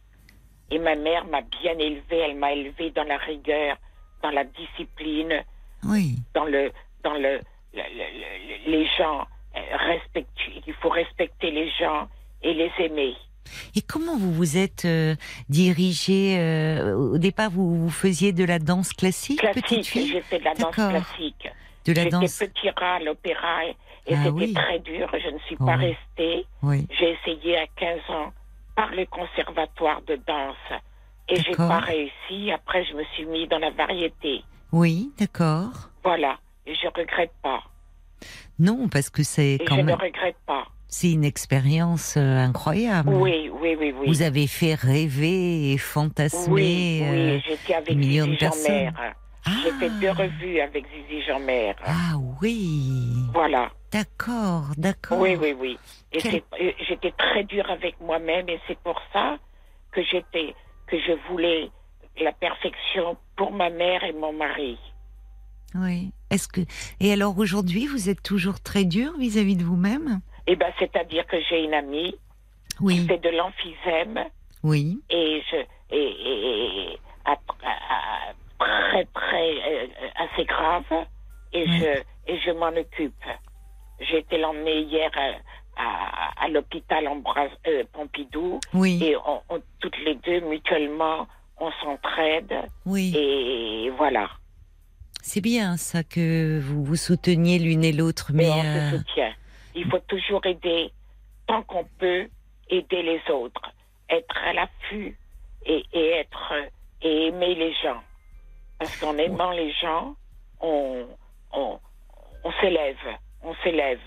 Et 0.71 0.79
ma 0.79 0.95
mère 0.95 1.25
m'a 1.25 1.41
bien 1.41 1.77
élevée, 1.77 2.17
elle 2.17 2.35
m'a 2.37 2.53
élevée 2.53 2.91
dans 2.91 3.03
la 3.03 3.17
rigueur, 3.17 3.77
dans 4.23 4.31
la 4.31 4.43
discipline, 4.43 5.43
Oui. 5.83 6.15
dans 6.33 6.45
le 6.45 6.71
dans 7.03 7.13
le, 7.13 7.39
le- 7.73 7.91
le- 7.97 8.65
le- 8.65 8.71
les 8.71 8.85
gens 8.97 9.25
euh, 9.55 9.59
respectueux. 9.77 10.61
Il 10.67 10.73
faut 10.75 10.89
respecter 10.89 11.51
les 11.51 11.69
gens 11.71 12.07
et 12.41 12.53
les 12.53 12.71
aimer. 12.79 13.13
Et 13.75 13.81
comment 13.81 14.15
vous 14.17 14.31
vous 14.31 14.55
êtes 14.57 14.85
euh, 14.85 15.15
dirigée 15.49 16.37
euh, 16.39 16.95
Au 16.95 17.17
départ, 17.17 17.49
vous, 17.49 17.75
vous 17.83 17.89
faisiez 17.89 18.31
de 18.33 18.43
la 18.45 18.59
danse 18.59 18.93
classique, 18.93 19.41
petite 19.41 19.65
Classique, 19.65 19.85
fille? 19.89 20.07
j'ai 20.07 20.21
fait 20.21 20.39
de 20.39 20.45
la 20.45 20.53
danse 20.53 20.73
classique. 20.75 21.49
De 21.85 21.93
la 21.93 22.05
danse. 22.05 22.37
petit 22.37 22.69
rat 22.69 22.95
à 22.95 22.99
l'opéra 22.99 23.61
et, 24.07 24.13
Ah 24.15 24.17
c'était 24.23 24.29
oui. 24.29 24.53
très 24.53 24.79
dur. 24.79 25.09
Je 25.13 25.29
ne 25.29 25.39
suis 25.39 25.55
pas 25.57 25.75
restée. 25.75 26.45
Oui. 26.63 26.87
J'ai 26.99 27.11
essayé 27.11 27.57
à 27.57 27.67
15 27.75 27.99
ans 28.09 28.31
par 28.75 28.89
le 28.91 29.05
conservatoire 29.05 30.01
de 30.07 30.15
danse 30.27 30.79
et 31.29 31.35
j'ai 31.35 31.55
pas 31.55 31.79
réussi. 31.79 32.51
Après, 32.51 32.83
je 32.85 32.93
me 32.95 33.03
suis 33.15 33.25
mis 33.25 33.47
dans 33.47 33.59
la 33.59 33.69
variété. 33.71 34.43
Oui, 34.71 35.11
d'accord. 35.19 35.89
Voilà. 36.03 36.37
Et 36.65 36.73
je 36.75 36.87
regrette 36.87 37.33
pas. 37.41 37.61
Non, 38.59 38.87
parce 38.89 39.09
que 39.09 39.23
c'est 39.23 39.57
quand 39.67 39.75
je 39.75 39.81
ne 39.81 39.85
même 39.87 39.95
regrette 39.99 40.37
pas. 40.45 40.65
c'est 40.87 41.11
une 41.11 41.23
expérience 41.25 42.15
euh, 42.17 42.37
incroyable. 42.37 43.09
Oui, 43.13 43.49
oui, 43.61 43.75
oui, 43.79 43.93
oui. 43.99 44.07
Vous 44.07 44.21
avez 44.21 44.45
fait 44.47 44.75
rêver 44.75 45.71
et 45.73 45.77
fantasmer. 45.77 46.53
oui, 46.53 47.01
euh, 47.03 47.35
oui, 47.35 47.43
j'étais 47.47 47.73
avec 47.73 47.95
millions 47.95 48.27
de 48.27 48.35
personnes. 48.35 48.93
Jeanmaire. 49.45 49.63
J'ai 49.63 49.71
fait 49.79 49.89
deux 49.99 50.11
revues 50.11 50.59
avec 50.59 50.85
Zizi 50.87 51.21
Jeanmaire. 51.23 51.75
Ah 51.85 52.15
oui, 52.41 53.07
Voilà. 53.33 53.71
d'accord, 53.91 54.65
d'accord. 54.77 55.19
Oui, 55.19 55.35
oui, 55.35 55.53
oui. 55.57 55.77
Et 56.11 56.19
Quel- 56.19 56.31
c'est- 56.31 56.43
euh, 56.61 56.71
j'étais 56.87 57.11
très 57.11 57.43
dure 57.43 57.69
avec 57.69 57.99
moi-même 57.99 58.49
et 58.49 58.59
c'est 58.67 58.77
pour 58.79 58.99
ça 59.13 59.37
que 59.91 60.01
j'étais, 60.03 60.53
que 60.87 60.97
je 60.99 61.13
voulais 61.29 61.69
la 62.21 62.31
perfection 62.33 63.17
pour 63.35 63.51
ma 63.51 63.69
mère 63.69 64.03
et 64.03 64.13
mon 64.13 64.33
mari. 64.33 64.77
Oui. 65.75 66.11
Est-ce 66.29 66.47
que 66.47 66.61
et 66.99 67.11
alors 67.13 67.37
aujourd'hui 67.37 67.87
vous 67.87 68.09
êtes 68.09 68.21
toujours 68.23 68.59
très 68.59 68.83
dur 68.83 69.13
vis-à-vis 69.17 69.55
de 69.55 69.63
vous-même 69.63 70.19
Et 70.47 70.55
ben, 70.55 70.71
c'est-à-dire 70.79 71.25
que 71.27 71.37
j'ai 71.49 71.63
une 71.63 71.73
amie 71.73 72.11
qui 72.77 72.83
Oui, 72.83 73.05
fait 73.07 73.17
de 73.17 73.29
l'emphysème 73.29 74.25
oui, 74.63 74.99
et 75.09 75.41
je, 75.49 75.55
et, 75.55 75.97
et- 75.97 76.91
et- 76.93 76.99
à- 77.25 77.31
à- 77.31 78.29
à- 78.29 78.33
très, 78.65 79.05
très, 79.05 79.51
euh, 79.71 79.87
assez 80.15 80.45
grave 80.45 80.83
et 81.53 81.65
Oui. 81.67 81.79
je, 81.79 82.31
et 82.33 82.39
je 82.45 82.51
m'en 82.51 82.67
occupe. 82.69 83.23
J'ai 83.99 84.19
été 84.19 84.37
l'emmener 84.37 84.81
hier 84.81 85.09
à, 85.15 85.81
à, 85.83 86.43
à 86.45 86.47
l'hôpital 86.49 87.05
euh, 87.07 87.83
Pompidou 87.93 88.59
oui, 88.73 88.99
et 89.03 89.15
on, 89.17 89.41
on- 89.49 89.61
toutes 89.79 89.97
les 90.05 90.15
deux 90.15 90.41
mutuellement 90.41 91.27
on 91.59 91.71
s'entraide 91.83 92.53
oui. 92.85 93.13
et 93.15 93.89
voilà 93.97 94.27
C'est 95.21 95.41
bien 95.41 95.77
ça 95.77 96.03
que 96.03 96.59
vous 96.59 96.83
vous 96.83 96.95
souteniez 96.95 97.59
l'une 97.59 97.83
et 97.83 97.91
l'autre, 97.91 98.31
mais 98.33 98.49
on 98.49 98.59
euh, 98.65 98.91
se 98.91 98.97
soutient. 98.97 99.33
Il 99.75 99.85
faut 99.89 99.99
toujours 100.07 100.43
aider 100.45 100.91
tant 101.47 101.61
qu'on 101.63 101.85
peut 101.99 102.27
aider 102.69 103.01
les 103.03 103.21
autres, 103.31 103.71
être 104.09 104.37
à 104.49 104.53
l'affût 104.53 105.15
et, 105.65 105.83
et 105.93 106.07
être 106.23 106.53
et 107.03 107.27
aimer 107.27 107.53
les 107.55 107.73
gens 107.83 108.01
parce 108.81 108.97
qu'en 108.97 109.15
aimant 109.17 109.51
les 109.51 109.71
gens 109.73 110.15
on 110.59 111.05
on, 111.53 111.79
on 112.43 112.51
s'élève 112.59 112.97
on 113.43 113.53
s'élève. 113.63 113.99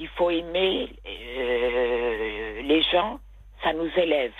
Il 0.00 0.08
faut 0.08 0.30
aimer 0.30 0.88
euh, 1.06 2.62
les 2.62 2.82
gens, 2.92 3.20
ça 3.62 3.72
nous 3.72 3.88
élève. 3.96 4.32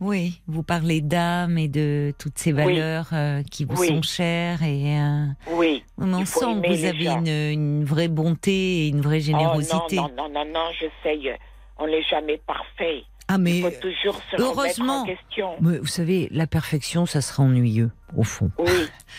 oui, 0.00 0.40
vous 0.48 0.64
parlez 0.64 1.00
d'âme 1.00 1.56
et 1.58 1.68
de 1.68 2.12
toutes 2.18 2.36
ces 2.38 2.50
valeurs 2.50 3.06
euh, 3.12 3.42
qui 3.48 3.64
vous 3.64 3.76
Oui. 3.80 3.86
sont 3.86 4.02
chères 4.02 4.60
et 4.64 4.98
euh, 4.98 5.26
Oui. 5.52 5.84
on 5.98 6.24
sent 6.24 6.40
que 6.40 6.68
vous 6.74 6.84
avez 6.84 7.06
une, 7.06 7.28
une 7.28 7.84
vraie 7.84 8.08
bonté 8.08 8.50
et 8.86 8.88
une 8.88 9.00
vraie 9.00 9.20
générosité. 9.20 9.98
Oh, 10.00 10.08
non, 10.08 10.08
non, 10.16 10.28
non, 10.28 10.44
non, 10.44 10.52
non, 10.52 10.70
je 10.80 10.86
sais, 11.04 11.38
on 11.78 11.86
n'est 11.86 12.02
jamais 12.02 12.38
parfait. 12.38 13.04
Ah 13.34 13.38
mais 13.38 13.58
Il 13.58 13.62
faut 13.64 13.70
toujours 13.80 14.20
se 14.30 14.40
heureusement. 14.40 15.02
remettre 15.04 15.20
en 15.20 15.22
question. 15.24 15.48
Mais 15.60 15.78
vous 15.78 15.86
savez, 15.86 16.28
la 16.30 16.46
perfection, 16.46 17.06
ça 17.06 17.20
sera 17.20 17.42
ennuyeux, 17.42 17.90
au 18.16 18.24
fond. 18.24 18.50
Oui. 18.58 18.70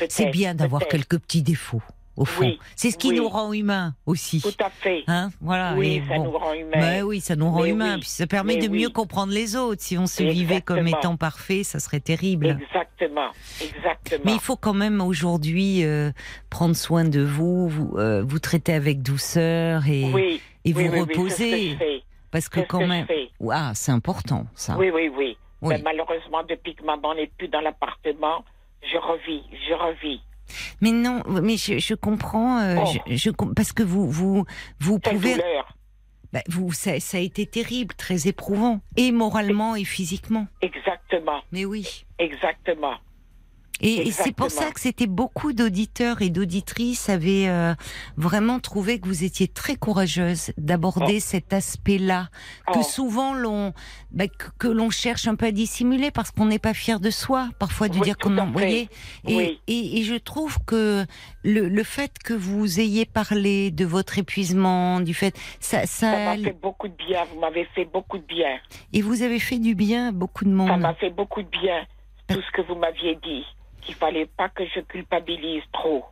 C'est 0.09 0.29
bien 0.31 0.53
d'avoir 0.55 0.87
quelques 0.87 1.17
petits 1.19 1.41
défauts, 1.41 1.81
au 2.15 2.25
fond. 2.25 2.41
Oui, 2.45 2.59
C'est 2.75 2.91
ce 2.91 2.97
qui 2.97 3.09
oui. 3.09 3.17
nous 3.17 3.27
rend 3.29 3.53
humains 3.53 3.95
aussi. 4.05 4.41
Tout 4.41 4.63
à 4.63 4.69
fait. 4.69 5.03
Hein, 5.07 5.31
voilà. 5.41 5.73
oui, 5.75 5.95
et 5.95 6.03
ça 6.07 6.15
bon. 6.17 6.25
nous 6.25 6.37
rend 6.37 6.53
humains. 6.53 6.69
Mais 6.75 7.01
oui, 7.01 7.21
ça 7.21 7.35
nous 7.35 7.49
rend 7.51 7.63
Mais 7.63 7.69
humains. 7.69 7.95
oui. 7.95 8.01
Puis 8.01 8.09
ça 8.09 8.27
permet 8.27 8.55
Mais 8.57 8.67
de 8.67 8.73
mieux 8.73 8.89
comprendre 8.89 9.33
les 9.33 9.55
autres. 9.55 9.81
Si 9.81 9.97
on 9.97 10.05
se 10.07 10.21
vivait 10.23 10.61
comme 10.61 10.87
étant 10.87 11.17
parfait, 11.17 11.63
ça 11.63 11.79
serait 11.79 11.99
terrible. 11.99 12.59
Exactement, 12.61 13.29
exactement. 13.61 14.21
Mais 14.25 14.33
il 14.33 14.39
faut 14.39 14.57
quand 14.57 14.73
même 14.75 15.01
aujourd'hui 15.01 15.83
euh, 15.85 16.11
prendre 16.49 16.75
soin 16.75 17.03
de 17.03 17.21
vous, 17.21 17.67
vous, 17.67 17.93
euh, 17.97 18.23
vous 18.23 18.39
traiter 18.39 18.73
avec 18.73 19.01
douceur 19.01 19.87
et, 19.87 20.03
et 20.65 20.73
vous 20.73 20.91
reposer. 21.01 21.77
Parce 22.33 22.49
que 22.49 22.59
quand 22.59 22.79
que 22.79 22.83
même, 22.85 23.07
ah, 23.49 23.71
c'est 23.73 23.93
important 23.93 24.45
ça. 24.55 24.75
Oui, 24.77 24.89
oui, 24.93 25.07
oui. 25.17 25.37
Oui. 25.61 25.75
Mais 25.77 25.81
malheureusement, 25.81 26.43
depuis 26.43 26.75
que 26.75 26.83
maman 26.83 27.15
n'est 27.15 27.31
plus 27.37 27.47
dans 27.47 27.61
l'appartement, 27.61 28.43
je 28.81 28.97
revis, 28.97 29.43
je 29.69 29.73
revis. 29.73 30.21
Mais 30.81 30.91
non, 30.91 31.23
mais 31.41 31.55
je, 31.55 31.77
je 31.79 31.93
comprends, 31.95 32.59
euh, 32.59 32.75
Oh. 32.83 32.91
je, 33.07 33.15
je 33.15 33.29
parce 33.55 33.71
que 33.71 33.81
vous 33.83 34.09
vous 34.09 34.45
vous 34.81 34.99
Quelle 34.99 35.13
pouvez, 35.13 35.35
douleur. 35.35 35.77
bah, 36.33 36.41
vous 36.49 36.73
ça, 36.73 36.99
ça 36.99 37.15
a 37.17 37.21
été 37.21 37.45
terrible, 37.45 37.95
très 37.95 38.27
éprouvant, 38.27 38.81
et 38.97 39.13
moralement 39.13 39.77
et 39.77 39.85
physiquement. 39.85 40.47
Exactement, 40.61 41.41
Mais 41.53 41.63
oui. 41.63 42.03
exactement. 42.19 42.95
Et, 43.83 44.07
et 44.07 44.11
c'est 44.11 44.31
pour 44.31 44.49
ça 44.49 44.71
que 44.71 44.79
c'était 44.79 45.07
beaucoup 45.07 45.53
d'auditeurs 45.53 46.21
et 46.21 46.29
d'auditrices 46.29 47.09
avaient 47.09 47.47
euh, 47.49 47.73
vraiment 48.17 48.59
trouvé 48.59 48.99
que 48.99 49.07
vous 49.07 49.23
étiez 49.23 49.47
très 49.47 49.75
courageuse 49.75 50.51
d'aborder 50.57 51.19
cet 51.19 51.53
aspect-là 51.53 52.29
que 52.71 52.79
Oh. 52.79 52.83
souvent 52.83 53.33
l'on 53.33 53.73
bah, 54.11 54.27
que, 54.27 54.47
que 54.57 54.67
l'on 54.67 54.89
cherche 54.89 55.27
un 55.27 55.35
peu 55.35 55.47
à 55.47 55.51
dissimuler 55.51 56.11
parce 56.11 56.31
qu'on 56.31 56.45
n'est 56.45 56.59
pas 56.59 56.73
fier 56.73 56.99
de 56.99 57.09
soi 57.09 57.49
parfois 57.59 57.89
de 57.89 57.95
Oui, 57.95 58.01
dire 58.01 58.17
comment 58.17 58.45
vous 58.45 58.53
voyez 58.53 58.89
et, 59.27 59.35
Oui. 59.35 59.59
et, 59.67 59.99
et 59.99 60.03
je 60.03 60.15
trouve 60.15 60.57
que 60.65 61.05
le, 61.43 61.67
le 61.67 61.83
fait 61.83 62.17
que 62.23 62.33
vous 62.33 62.79
ayez 62.79 63.05
parlé 63.05 63.69
de 63.71 63.85
votre 63.85 64.17
épuisement 64.17 64.99
du 65.01 65.13
fait 65.13 65.35
ça 65.59 65.81
Ça 65.85 65.87
ça 65.87 66.25
m'a 66.35 66.37
fait 66.37 66.57
beaucoup 66.61 66.87
de 66.87 66.95
bien. 66.95 67.23
Vous 67.33 67.39
m'avez 67.39 67.65
fait 67.75 67.85
beaucoup 67.85 68.17
de 68.17 68.23
bien. 68.25 68.57
et 68.93 69.01
vous 69.01 69.21
avez 69.23 69.39
fait 69.39 69.59
du 69.59 69.75
bien 69.75 70.09
à 70.09 70.11
beaucoup 70.11 70.45
de 70.45 70.49
Ça 70.49 70.55
monde 70.55 70.79
m'a 70.81 70.93
fait 70.95 71.09
beaucoup 71.09 71.41
de 71.41 71.49
bien. 71.49 71.85
Tout 72.29 72.41
ce 72.41 72.51
que 72.51 72.61
vous 72.67 72.75
m'aviez 72.75 73.15
dit. 73.23 73.43
Qu'il 73.85 73.95
fallait 73.95 74.25
pas 74.37 74.49
que 74.49 74.63
je 74.65 74.79
culpabilise 74.81 75.63
trop. 75.73 76.05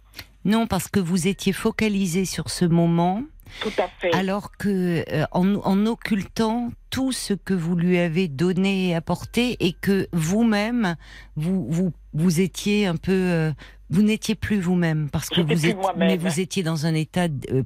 non 0.45 0.67
parce 0.67 0.87
que 0.87 0.99
vous 0.99 1.27
étiez 1.27 1.53
focalisé 1.53 2.25
sur 2.25 2.49
ce 2.49 2.65
moment 2.65 3.23
Tout 3.61 3.71
à 3.77 3.87
fait. 3.99 4.13
Alors 4.15 4.51
que 4.57 5.03
euh, 5.11 5.25
en, 5.31 5.55
en 5.55 5.85
occultant 5.85 6.69
tout 6.89 7.11
ce 7.11 7.33
que 7.33 7.53
vous 7.53 7.75
lui 7.75 7.97
avez 7.99 8.27
donné 8.27 8.89
et 8.89 8.95
apporté 8.95 9.55
et 9.59 9.73
que 9.73 10.07
vous-même 10.13 10.95
vous 11.35 11.65
vous 11.69 11.91
vous 12.13 12.41
étiez 12.41 12.87
un 12.87 12.95
peu 12.97 13.11
euh, 13.11 13.51
vous 13.89 14.01
n'étiez 14.01 14.35
plus 14.35 14.59
vous-même 14.59 15.09
parce 15.09 15.29
que 15.29 15.41
vous 15.41 15.65
êtes 15.65 15.77
mais 15.97 16.17
vous 16.17 16.39
étiez 16.39 16.63
dans 16.63 16.85
un 16.85 16.93
état 16.95 17.27
euh, 17.51 17.63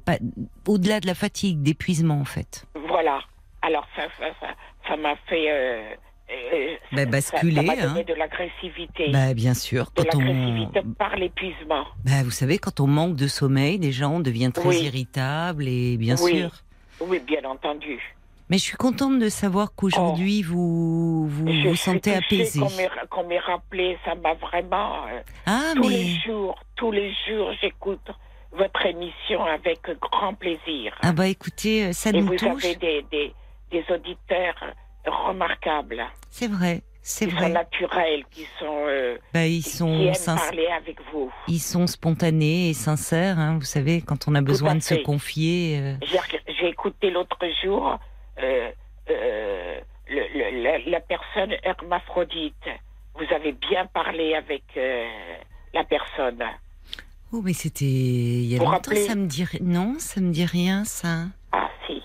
au-delà 0.66 1.00
de 1.00 1.06
la 1.06 1.14
fatigue 1.14 1.62
d'épuisement 1.62 2.20
en 2.20 2.24
fait. 2.24 2.64
Voilà. 2.88 3.20
Alors 3.62 3.86
ça, 3.96 4.02
ça, 4.18 4.26
ça, 4.40 4.48
ça 4.88 4.96
m'a 4.96 5.16
fait. 5.28 5.98
Euh, 6.30 6.74
Bah, 6.92 7.04
basculer, 7.06 7.66
Ça, 7.66 7.72
hein. 7.90 8.02
de 8.06 8.14
l'agressivité. 8.14 9.10
Bah 9.10 9.32
bien 9.34 9.54
sûr 9.54 9.90
de 9.96 10.02
quand 10.02 10.18
on 10.18 10.92
par 10.94 11.14
l'épuisement. 11.16 11.84
bah, 12.04 12.22
vous 12.24 12.30
savez 12.32 12.58
quand 12.58 12.80
on 12.80 12.86
manque 12.86 13.14
de 13.16 13.28
sommeil 13.28 13.78
déjà 13.78 14.08
on 14.08 14.18
devient 14.20 14.50
très 14.52 14.68
Oui. 14.68 14.82
irritable 14.84 15.68
et 15.68 15.96
bien 15.96 16.16
Oui. 16.20 16.38
sûr. 16.38 16.50
Oui, 17.00 17.20
bien 17.20 17.44
entendu. 17.44 18.00
Mais 18.48 18.58
je 18.58 18.62
suis 18.62 18.76
contente 18.76 19.18
de 19.18 19.28
savoir 19.28 19.74
qu'aujourd'hui 19.74 20.42
vous 20.42 21.28
vous 21.28 21.44
Oh. 21.48 21.52
Je 21.52 21.68
vous 21.68 21.76
sentez 21.76 22.14
touchée 22.14 22.36
apaisé. 22.40 22.60
Qu'on 22.60 22.70
m'ait, 22.76 22.88
qu'on 23.10 23.24
m'ait 23.28 23.38
rappelé, 23.38 23.98
ça 24.04 24.14
m'a 24.14 24.34
vraiment. 24.34 25.06
euh, 25.06 25.20
Ah 25.46 25.72
tous 25.76 25.88
mais 25.88 25.94
les 25.96 26.14
jours, 26.24 26.58
tous 26.76 26.90
les 26.92 27.12
jours, 27.28 27.50
j'écoute 27.60 28.08
votre 28.52 28.86
émission 28.86 29.44
avec 29.44 29.80
grand 30.00 30.34
plaisir. 30.34 30.94
ah 31.02 31.12
bah 31.12 31.26
écoutez 31.28 31.86
euh, 31.86 31.92
ça 31.92 32.10
Et 32.10 32.14
nous 32.14 32.26
vous 32.26 32.36
touche. 32.36 32.64
avez 32.64 32.74
des, 32.76 33.04
des, 33.10 33.32
des 33.70 33.84
auditeurs 33.92 34.54
remarquables, 35.06 36.04
C'est 36.30 36.48
vrai, 36.48 36.82
c'est 37.02 37.26
qui 37.26 37.32
sont 37.32 37.36
vrai. 37.38 37.48
naturels, 37.50 38.24
qui 38.30 38.46
sont, 38.58 38.84
euh, 38.88 39.16
Bah, 39.32 39.46
ils 39.46 39.62
qui 39.62 39.70
sont, 39.70 39.88
aiment 40.00 40.14
sinc- 40.14 40.38
parler 40.38 40.66
avec 40.68 40.98
vous. 41.12 41.32
ils 41.48 41.58
sont 41.60 41.86
spontanés 41.86 42.70
et 42.70 42.74
sincères. 42.74 43.38
hein, 43.38 43.54
vous 43.58 43.64
savez, 43.64 44.02
quand 44.02 44.26
on 44.28 44.34
a 44.34 44.40
besoin 44.42 44.74
de 44.74 44.80
se 44.82 44.94
confier. 44.94 45.78
euh, 45.80 45.94
J'ai, 46.58 46.68
écouté 46.68 47.10
l'autre 47.10 47.38
jour 47.62 47.98
euh, 48.42 48.70
le- 49.08 49.80
le- 50.08 50.62
la, 50.62 50.78
la 50.78 51.00
personne 51.00 51.52
hermaphrodite. 51.62 52.54
Vous 53.14 53.34
avez 53.34 53.52
bien 53.52 53.86
parlé 53.86 54.34
avec 54.34 54.62
la 55.72 55.84
personne. 55.84 56.42
Oh, 57.32 57.40
mais 57.42 57.52
c'était 57.54 57.84
il 57.84 58.44
y 58.46 58.54
a 58.54 58.58
Vous 58.58 58.64
longtemps. 58.64 58.76
rappelez 58.76 59.06
Ça 59.06 59.14
me 59.14 59.26
dit 59.26 59.44
non, 59.60 59.96
ça 59.98 60.20
me 60.20 60.30
dit 60.32 60.44
rien, 60.44 60.84
ça. 60.84 61.24
Ah 61.52 61.68
si, 61.86 62.02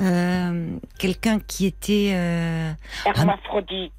Euh, 0.00 0.76
Quelqu'un 0.98 1.38
qui 1.40 1.66
était. 1.66 2.12
euh, 2.14 2.72
hermaphrodite. 3.06 3.92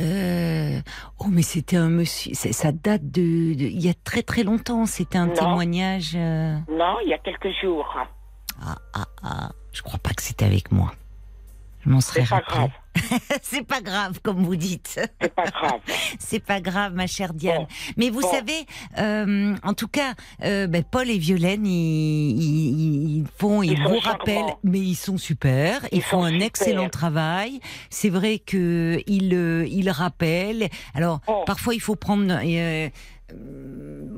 Euh, 0.00 0.80
oh, 1.20 1.26
mais 1.30 1.42
c'était 1.42 1.76
un 1.76 1.88
monsieur. 1.88 2.32
Ça 2.34 2.72
date 2.72 3.04
de, 3.12 3.20
de- 3.54 3.64
il 3.64 3.80
y 3.80 3.88
a 3.88 3.94
très 3.94 4.22
très 4.22 4.42
longtemps. 4.42 4.86
C'était 4.86 5.18
un 5.18 5.26
Non. 5.26 5.34
témoignage. 5.34 6.12
euh, 6.16 6.56
Non, 6.68 6.96
il 7.04 7.08
y 7.10 7.14
a 7.14 7.18
quelques 7.18 7.50
jours. 7.62 7.86
Ah 8.60 8.76
ah 8.94 9.04
ah. 9.22 9.50
Je 9.72 9.82
crois 9.82 9.98
pas 10.00 10.10
que 10.10 10.22
c'était 10.22 10.44
avec 10.44 10.72
moi. 10.72 10.92
Je 11.84 11.90
m'en 11.90 12.00
serais 12.00 12.24
pas 12.24 12.36
rappelé. 12.36 12.56
grave. 12.56 12.70
C'est 13.42 13.66
pas 13.66 13.80
grave, 13.80 14.20
comme 14.22 14.44
vous 14.44 14.56
dites. 14.56 15.00
C'est 15.20 15.34
pas 15.34 15.44
grave. 15.46 15.80
C'est 16.18 16.40
pas 16.44 16.60
grave, 16.60 16.94
ma 16.94 17.06
chère 17.06 17.34
Diane. 17.34 17.62
Bon. 17.62 17.66
Mais 17.96 18.10
vous 18.10 18.20
Bon. 18.20 18.30
savez, 18.30 18.66
euh, 18.98 19.54
en 19.62 19.74
tout 19.74 19.88
cas, 19.88 20.14
euh, 20.42 20.66
ben, 20.66 20.82
Paul 20.84 21.10
et 21.10 21.18
Violaine, 21.18 21.66
ils, 21.66 21.70
ils- 22.40 23.18
ils 23.18 23.24
font, 23.38 23.62
ils, 23.62 23.70
vous 23.82 24.00
charmants. 24.00 24.00
rappellent, 24.00 24.54
mais 24.62 24.78
ils 24.80 24.94
sont 24.94 25.18
super. 25.18 25.86
Ils, 25.92 26.02
font 26.02 26.24
un 26.24 26.30
super. 26.32 26.46
excellent 26.46 26.88
travail. 26.88 27.60
C'est 27.90 28.10
vrai 28.10 28.38
que 28.38 29.00
ils, 29.06 29.34
euh, 29.34 29.66
ils 29.68 29.90
rappellent. 29.90 30.68
Alors, 30.94 31.20
Oh. 31.26 31.42
parfois, 31.46 31.74
il 31.74 31.80
faut 31.80 31.96
prendre. 31.96 32.26
euh, 32.42 32.88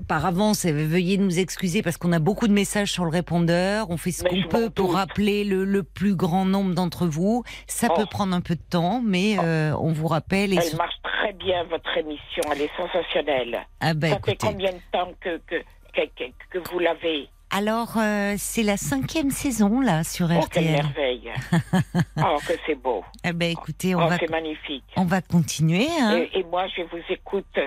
par 0.09 0.25
avance, 0.25 0.65
euh, 0.67 0.71
veuillez 0.87 1.19
nous 1.19 1.39
excuser 1.41 1.83
parce 1.83 1.97
qu'on 1.97 2.13
a 2.13 2.19
beaucoup 2.21 2.47
de 2.47 2.53
messages 2.53 2.93
sur 2.93 3.05
le 3.05 3.11
répondeur. 3.11 3.91
On 3.91 3.97
fait 3.97 4.13
ce 4.13 4.23
qu'on 4.23 4.43
peut 4.49 4.71
pour 4.71 4.95
rappeler 4.95 5.43
le, 5.45 5.65
le 5.65 5.83
plus 5.83 6.15
grand 6.15 6.45
nombre 6.45 6.75
d'entre 6.75 7.07
vous. 7.07 7.43
Ça 7.67 7.89
Oh. 7.91 7.95
peut 7.97 8.07
prendre 8.07 8.35
un 8.35 8.41
peu 8.41 8.55
de 8.55 8.63
temps, 8.63 9.03
mais 9.05 9.37
euh, 9.41 9.75
on 9.81 9.93
vous 9.93 10.07
rappelle. 10.07 10.53
Et 10.53 10.57
Elle 10.57 10.63
sur- 10.63 10.79
marche 10.79 10.95
très 11.03 11.33
bien, 11.33 11.65
votre 11.65 11.97
émission. 11.99 12.43
Elle 12.53 12.63
est 12.63 12.71
sensationnelle. 12.77 13.59
Ah 13.81 13.95
ben, 13.95 14.13
Ça 14.13 14.21
fait 14.25 14.37
combien 14.41 14.71
de 14.73 14.81
temps 14.93 15.13
que, 15.21 15.39
que, 15.47 15.57
que, 15.93 16.03
que- 16.17 16.59
que 16.61 16.71
vous 16.71 16.79
l'avez 16.79 17.29
Alors, 17.51 17.95
euh, 17.97 18.35
c'est 18.39 18.63
la 18.63 18.77
cinquième 18.77 19.31
saison, 19.31 19.81
là, 19.81 20.05
sur 20.05 20.27
Oh, 20.31 20.45
quelle 20.53 20.65
RTL. 20.67 20.83
merveille. 20.85 21.33
oh, 22.19 22.37
que 22.47 22.53
c'est 22.65 22.75
beau. 22.81 23.03
Eh 23.25 23.33
ben, 23.33 23.51
écoutez, 23.51 23.95
on, 23.97 24.05
Oh, 24.05 24.09
va, 24.09 24.19
c'est 24.19 24.31
magnifique. 24.31 24.85
on 24.97 25.05
va 25.05 25.21
continuer. 25.21 25.89
Hein. 26.01 26.27
Et, 26.33 26.41
et 26.41 26.45
moi, 26.45 26.67
je 26.77 26.83
vous 26.83 27.03
écoute 27.09 27.59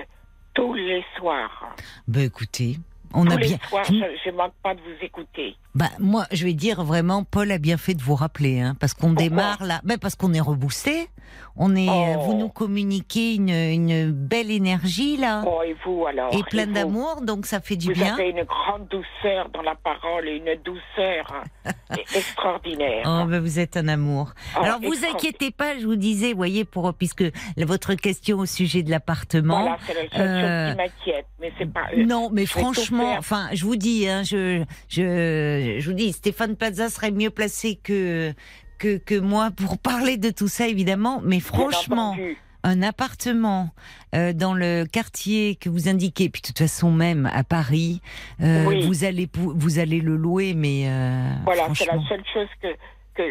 tous 0.54 0.74
les 0.74 1.04
soirs. 1.16 1.74
Ben, 2.08 2.22
écoutez, 2.24 2.76
on 3.14 3.24
tous 3.24 3.32
a 3.32 3.36
les 3.36 3.46
bien... 3.48 3.58
soirs, 3.68 3.84
je 3.88 4.30
ne 4.30 4.36
manque 4.36 4.54
pas 4.62 4.74
de 4.74 4.80
vous 4.80 5.04
écouter. 5.04 5.56
Bah, 5.74 5.86
moi, 6.00 6.26
je 6.32 6.44
vais 6.44 6.52
dire 6.54 6.82
vraiment, 6.82 7.22
Paul 7.24 7.50
a 7.52 7.58
bien 7.58 7.76
fait 7.76 7.94
de 7.94 8.02
vous 8.02 8.14
rappeler, 8.16 8.60
hein, 8.60 8.74
parce 8.80 8.92
qu'on 8.94 9.12
démarre 9.12 9.62
là, 9.64 9.80
ben 9.84 9.98
parce 9.98 10.16
qu'on 10.16 10.32
est 10.34 10.40
reboosté. 10.40 11.08
On 11.56 11.76
est, 11.76 11.88
euh, 11.88 12.16
Oh. 12.18 12.20
vous 12.22 12.34
nous 12.34 12.48
communiquez 12.48 13.34
une, 13.36 13.50
une 13.50 14.10
belle 14.10 14.50
énergie 14.50 15.16
là, 15.16 15.44
Oh, 15.46 15.62
et 15.64 15.76
vous 15.84 16.04
alors 16.06 16.34
et 16.34 16.42
plein 16.42 16.66
vous 16.66 16.72
d'amour, 16.72 17.20
donc 17.22 17.46
ça 17.46 17.60
fait 17.60 17.76
du 17.76 17.88
Vous 17.88 17.94
bien. 17.94 18.14
avez 18.14 18.30
une 18.30 18.42
grande 18.42 18.88
douceur 18.88 19.48
dans 19.50 19.62
la 19.62 19.76
parole 19.76 20.26
et 20.28 20.36
une 20.38 20.56
douceur 20.64 21.44
extraordinaire. 22.16 23.04
Oh, 23.06 23.26
ben 23.28 23.40
vous 23.40 23.58
êtes 23.58 23.76
un 23.76 23.86
amour. 23.88 24.32
Oh, 24.56 24.62
Alors 24.64 24.80
vous 24.80 25.04
inquiétez 25.04 25.50
pas, 25.52 25.78
je 25.78 25.86
vous 25.86 25.96
disais, 25.96 26.32
voyez, 26.32 26.64
pour 26.64 26.92
puisque 26.94 27.24
votre 27.56 27.94
question 27.94 28.38
au 28.38 28.46
sujet 28.46 28.82
de 28.82 28.90
l'appartement. 28.90 29.60
Voilà, 29.60 29.76
c'est 29.86 29.94
la 29.94 30.00
seule 30.10 30.20
Euh, 30.20 30.66
chose 30.68 30.76
qui 30.76 30.82
m'inquiète, 31.10 31.26
mais 31.40 31.52
c'est 31.58 31.72
pas. 31.72 31.84
euh, 31.96 32.04
Non, 32.06 32.30
mais 32.32 32.46
je 32.46 32.54
tout 32.54 32.60
franchement, 33.00 33.18
enfin, 33.18 33.48
je 33.52 33.64
vous 33.64 33.76
dis, 33.76 34.08
hein, 34.08 34.22
je, 34.22 34.62
je, 34.88 35.76
je 35.80 35.86
vous 35.88 35.96
dis, 35.96 36.12
Stéphane 36.12 36.56
Plaza 36.56 36.88
serait 36.88 37.10
mieux 37.10 37.30
placé 37.30 37.76
que 37.76 38.32
que, 38.78 38.96
que 38.96 39.18
moi 39.18 39.50
pour 39.50 39.78
parler 39.92 40.16
de 40.16 40.30
tout 40.30 40.48
ça, 40.48 40.66
évidemment. 40.68 41.20
Mais 41.24 41.40
franchement, 41.40 42.16
un 42.62 42.82
appartement 42.82 43.70
euh, 44.14 44.32
dans 44.32 44.54
le 44.54 44.84
quartier 44.84 45.56
que 45.56 45.68
vous 45.68 45.88
indiquez, 45.88 46.28
puis 46.28 46.42
de 46.42 46.46
toute 46.48 46.58
façon 46.58 46.90
même 46.90 47.26
à 47.32 47.42
Paris, 47.44 48.00
euh, 48.42 48.64
Oui. 48.66 48.86
vous 48.86 49.04
allez 49.04 49.28
vous 49.34 49.78
allez 49.78 50.00
le 50.00 50.16
louer, 50.16 50.54
mais 50.54 50.84
euh, 50.88 51.30
Voilà, 51.44 51.68
c'est 51.74 51.86
la 51.86 51.98
seule 52.08 52.22
chose 52.32 52.48
que 52.62 52.68
que 53.14 53.22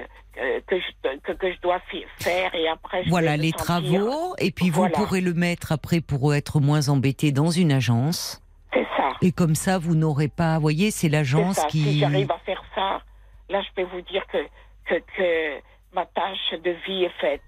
que, 0.68 0.76
je, 0.80 1.18
que, 1.24 1.32
que 1.34 1.52
je 1.52 1.60
dois 1.62 1.82
faire 2.20 2.56
et 2.56 2.68
après. 2.70 3.04
Je 3.04 3.10
Voilà 3.10 3.36
les 3.36 3.50
sentir- 3.50 3.66
travaux, 3.66 4.36
et 4.38 4.52
puis 4.52 4.70
Voilà. 4.70 4.94
vous 4.98 5.04
pourrez 5.04 5.20
le 5.22 5.34
mettre 5.34 5.72
après 5.74 6.00
pour 6.00 6.34
être 6.34 6.60
moins 6.62 6.88
embêté 6.90 7.32
dans 7.34 7.52
une 7.52 7.72
agence. 7.74 8.42
C'est 8.74 8.88
ça. 8.98 9.12
Et 9.22 9.32
comme 9.32 9.56
ça, 9.56 9.78
vous 9.78 9.96
n'aurez 9.96 10.28
pas, 10.28 10.56
vous 10.56 10.62
voyez, 10.62 10.92
c'est 10.92 11.10
l'agence 11.10 11.60
qui. 11.70 11.82
Si 11.84 12.00
j'arrive 12.00 12.32
à 12.32 12.38
faire 12.46 12.62
ça, 12.76 13.02
là, 13.50 13.62
je 13.62 13.68
peux 13.76 13.88
vous 13.90 14.02
dire 14.02 14.26
que 14.28 14.38
que, 14.86 14.96
que 15.18 15.62
ma 15.94 16.06
tâche 16.06 16.54
de 16.64 16.72
vie 16.86 17.04
est 17.04 17.20
faite. 17.22 17.42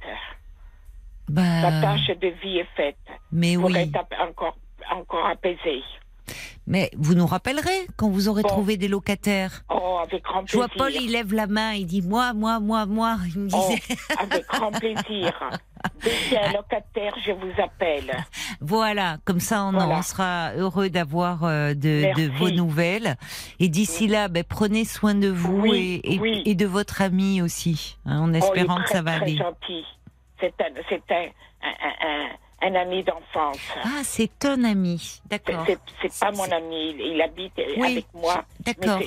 Bah, 1.29 1.41
Ma 1.61 1.81
tâche 1.81 2.07
de 2.17 2.27
vie 2.41 2.57
est 2.59 2.67
faite. 2.75 2.97
mais 3.31 3.55
Pour 3.55 3.65
oui. 3.65 3.77
être 3.77 4.05
encore 4.21 4.57
encore 4.91 5.25
apaisée. 5.27 5.83
Mais 6.67 6.91
vous 6.95 7.15
nous 7.15 7.25
rappellerez 7.25 7.87
quand 7.97 8.09
vous 8.09 8.27
aurez 8.29 8.43
Bon. 8.43 8.49
trouvé 8.49 8.77
des 8.77 8.87
locataires. 8.87 9.63
Oh, 9.69 9.99
avec 10.03 10.23
grand 10.23 10.43
Je 10.47 10.55
vois 10.57 10.67
plaisir. 10.67 10.83
Paul, 10.85 10.93
il 11.03 11.11
lève 11.11 11.33
la 11.33 11.47
main, 11.47 11.73
il 11.73 11.85
dit 11.85 12.01
moi, 12.01 12.33
moi, 12.33 12.59
moi, 12.59 12.85
moi. 12.85 13.17
Il 13.33 13.41
me 13.41 13.49
Oh, 13.51 13.67
disait, 13.69 13.81
avec 14.19 14.45
grand 14.47 14.71
plaisir. 14.71 15.49
Dès 16.03 16.11
qu'il 16.11 16.33
y 16.33 16.37
a 16.37 16.49
un 16.49 16.53
locataire, 16.53 17.13
je 17.25 17.31
vous 17.31 17.51
appelle. 17.61 18.11
voilà, 18.61 19.17
comme 19.25 19.39
ça 19.39 19.63
on, 19.65 19.71
Voilà. 19.71 19.97
on 19.97 20.01
sera 20.03 20.51
heureux 20.55 20.89
d'avoir 20.89 21.43
euh, 21.43 21.73
de, 21.73 22.29
vos 22.37 22.51
nouvelles. 22.51 23.15
Et 23.59 23.67
d'ici 23.67 24.07
là, 24.07 24.27
ben, 24.27 24.43
prenez 24.43 24.85
soin 24.85 25.15
de 25.15 25.27
vous 25.29 25.61
Oui, 25.61 26.01
et, 26.03 26.13
et- 26.15 26.19
oui. 26.19 26.43
et 26.45 26.53
de 26.55 26.65
votre 26.67 27.01
ami 27.01 27.41
aussi, 27.41 27.97
hein, 28.05 28.19
en 28.19 28.25
Oh, 28.27 28.29
il 28.29 28.35
est 28.35 28.39
espérant 28.39 28.81
que 28.83 28.89
ça 28.89 29.01
va 29.01 29.13
très 29.17 29.23
aller. 29.23 29.39
C'est 30.39 30.53
un, 30.61 30.65
c'est 30.89 31.11
un, 31.11 31.25
un, 31.63 32.07
un- 32.07 32.29
un 32.61 32.75
ami 32.75 33.03
d'enfance. 33.03 33.59
Ah, 33.83 34.01
c'est 34.03 34.45
un 34.45 34.63
ami, 34.63 35.21
d'accord. 35.25 35.65
C'est 36.01 36.19
pas 36.19 36.31
mon 36.31 36.49
ami. 36.51 36.95
Il, 36.99 37.21
habite 37.21 37.53
Oui, 37.77 37.91
avec 37.93 38.05
moi. 38.13 38.43
D'accord, 38.59 38.99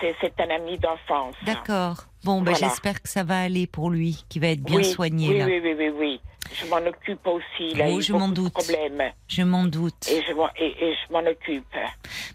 c'est- 0.00 0.40
un 0.40 0.50
ami 0.50 0.78
d'enfance. 0.78 1.34
d'accord. 1.44 2.04
Bon, 2.24 2.40
ben, 2.42 2.52
Voilà. 2.52 2.68
j'espère 2.68 3.00
que 3.02 3.08
ça 3.08 3.22
va 3.24 3.40
aller 3.40 3.66
pour 3.66 3.90
lui, 3.90 4.24
qu'il 4.28 4.42
va 4.42 4.48
être 4.48 4.62
bien 4.62 4.78
oui, 4.78 4.84
soigné 4.84 5.28
oui, 5.28 5.38
là. 5.38 5.46
Oui, 5.46 5.60
oui, 5.62 5.74
oui, 5.78 5.88
oui. 5.90 6.20
Je 6.54 6.66
m'en 6.66 6.78
occupe 6.78 7.26
aussi. 7.26 7.72
Il 7.72 7.82
a 7.82 7.88
Oh, 7.90 7.98
eu 7.98 8.02
je 8.02 8.12
m'en 8.12 8.28
doute. 8.28 8.52
problèmes. 8.54 9.12
Je 9.28 9.42
m'en 9.42 9.64
doute. 9.64 10.08
Et 10.10 10.22
je 10.22 10.32
m'en 10.32 10.48
et, 10.56 10.66
et 10.82 10.94
je 10.94 11.12
m'en 11.12 11.18
occupe. 11.20 11.66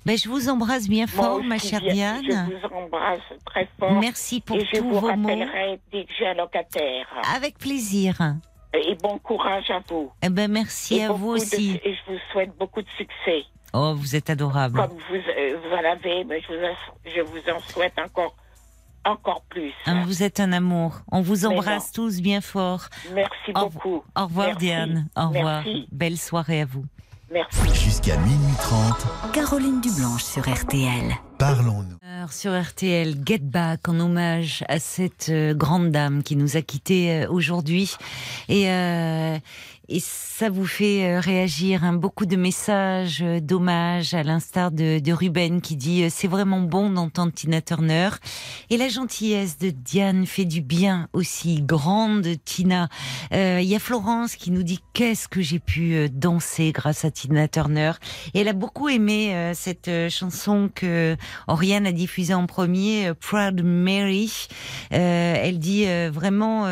Ben, 0.05 0.17
je 0.17 0.29
vous 0.29 0.49
embrasse 0.49 0.88
bien 0.88 1.05
Moi 1.15 1.23
fort, 1.25 1.43
ma 1.43 1.57
chère 1.57 1.79
bien, 1.81 2.21
Diane. 2.21 2.49
Je 2.51 2.67
vous 2.67 2.75
embrasse 2.75 3.19
très 3.45 3.67
fort. 3.79 3.93
Merci 3.93 4.39
pour 4.41 4.57
et 4.57 4.65
je 4.71 4.77
tous 4.77 4.83
vous 4.83 4.99
vos 4.99 5.15
mots. 5.15 5.27
rappellerai 5.29 5.79
dès 5.91 6.05
que 6.05 6.12
j'ai 6.17 6.27
un 6.27 6.36
locataire. 6.36 7.07
Avec 7.36 7.57
plaisir. 7.57 8.17
Et 8.73 8.95
bon 8.95 9.17
courage 9.19 9.69
à 9.69 9.81
vous. 9.88 10.12
Eh 10.23 10.29
ben, 10.29 10.51
merci 10.51 10.95
et 10.95 11.03
à 11.05 11.12
vous 11.12 11.36
de- 11.38 11.41
aussi. 11.41 11.79
et 11.83 11.93
je 11.93 12.12
vous 12.12 12.19
souhaite 12.31 12.57
beaucoup 12.57 12.81
de 12.81 12.89
succès. 12.97 13.45
Oh, 13.73 13.93
vous 13.95 14.15
êtes 14.15 14.29
adorable. 14.29 14.79
Comme 14.79 14.97
vous, 15.09 15.15
euh, 15.15 15.57
vous 15.63 15.75
en 15.75 15.91
avez, 15.91 16.23
mais 16.23 16.41
je 16.41 16.47
vous, 16.47 16.63
en, 16.63 16.75
je 17.05 17.21
vous 17.21 17.49
en 17.55 17.59
souhaite 17.59 17.93
encore, 17.99 18.36
encore 19.05 19.41
plus. 19.49 19.73
Ah, 19.86 20.03
Vous 20.05 20.23
êtes 20.23 20.39
un 20.39 20.51
amour. 20.53 21.01
On 21.12 21.21
vous 21.21 21.45
embrasse 21.45 21.91
tous 21.91 22.21
bien 22.21 22.41
fort. 22.41 22.86
Merci 23.13 23.51
Au- 23.55 23.69
beaucoup. 23.69 24.03
Au 24.15 24.23
revoir, 24.25 24.47
Merci. 24.47 24.59
Diane. 24.65 25.07
Au 25.15 25.29
revoir. 25.29 25.63
Merci. 25.65 25.88
Belle 25.91 26.17
soirée 26.17 26.62
à 26.62 26.65
vous. 26.65 26.86
Merci. 27.33 27.59
Jusqu'à 27.73 28.15
minuit 28.17 28.53
30, 28.59 29.31
Caroline 29.33 29.81
Dublanche 29.81 30.23
sur 30.23 30.43
RTL. 30.47 31.15
parlons-nous. 31.39 31.97
Alors, 32.07 32.31
Sur 32.31 32.51
RTL, 32.59 33.15
Get 33.25 33.39
Back 33.39 33.89
en 33.89 33.99
hommage 33.99 34.63
à 34.69 34.77
cette 34.79 35.29
euh, 35.29 35.55
grande 35.55 35.89
dame 35.91 36.21
qui 36.21 36.35
nous 36.35 36.57
a 36.57 36.61
quittés 36.61 37.23
euh, 37.23 37.29
aujourd'hui. 37.29 37.95
Et, 38.49 38.69
euh, 38.69 39.37
et 39.89 39.99
ça 39.99 40.49
vous 40.49 40.65
fait 40.65 41.05
euh, 41.05 41.19
réagir. 41.19 41.83
hein, 41.83 41.93
beaucoup 41.93 42.25
de 42.25 42.35
messages 42.35 43.21
euh, 43.21 43.39
d'hommage 43.39 44.13
à 44.13 44.23
l'instar 44.23 44.71
de, 44.71 44.99
de 44.99 45.11
Ruben 45.11 45.61
qui 45.61 45.75
dit 45.75 46.03
euh, 46.03 46.07
c'est 46.09 46.27
vraiment 46.27 46.61
bon 46.61 46.89
d'entendre 46.89 47.33
Tina 47.33 47.61
Turner. 47.61 48.09
Et 48.69 48.77
la 48.77 48.87
gentillesse 48.87 49.57
de 49.57 49.69
Diane 49.69 50.25
fait 50.25 50.45
du 50.45 50.61
bien 50.61 51.09
aussi. 51.13 51.61
Grande 51.61 52.27
Tina. 52.45 52.89
Il 53.31 53.63
y 53.63 53.75
a 53.75 53.79
Florence 53.79 54.35
qui 54.35 54.51
nous 54.51 54.63
dit 54.63 54.79
qu'est-ce 54.93 55.27
que 55.27 55.41
j'ai 55.41 55.59
pu 55.59 56.09
danser 56.09 56.71
grâce 56.71 57.05
à 57.05 57.11
Tina 57.11 57.47
Turner. 57.47 57.93
Et 58.33 58.39
elle 58.39 58.47
a 58.47 58.53
beaucoup 58.53 58.89
aimé 58.89 59.35
euh, 59.35 59.53
cette 59.53 59.89
chanson 60.09 60.69
que 60.73 61.15
Oriane 61.47 61.85
a 61.85 61.91
diffusée 61.91 62.33
en 62.33 62.45
premier, 62.45 63.13
Proud 63.19 63.61
Mary. 63.63 64.47
Euh, 64.93 65.35
elle 65.37 65.59
dit 65.59 65.85
vraiment 66.11 66.67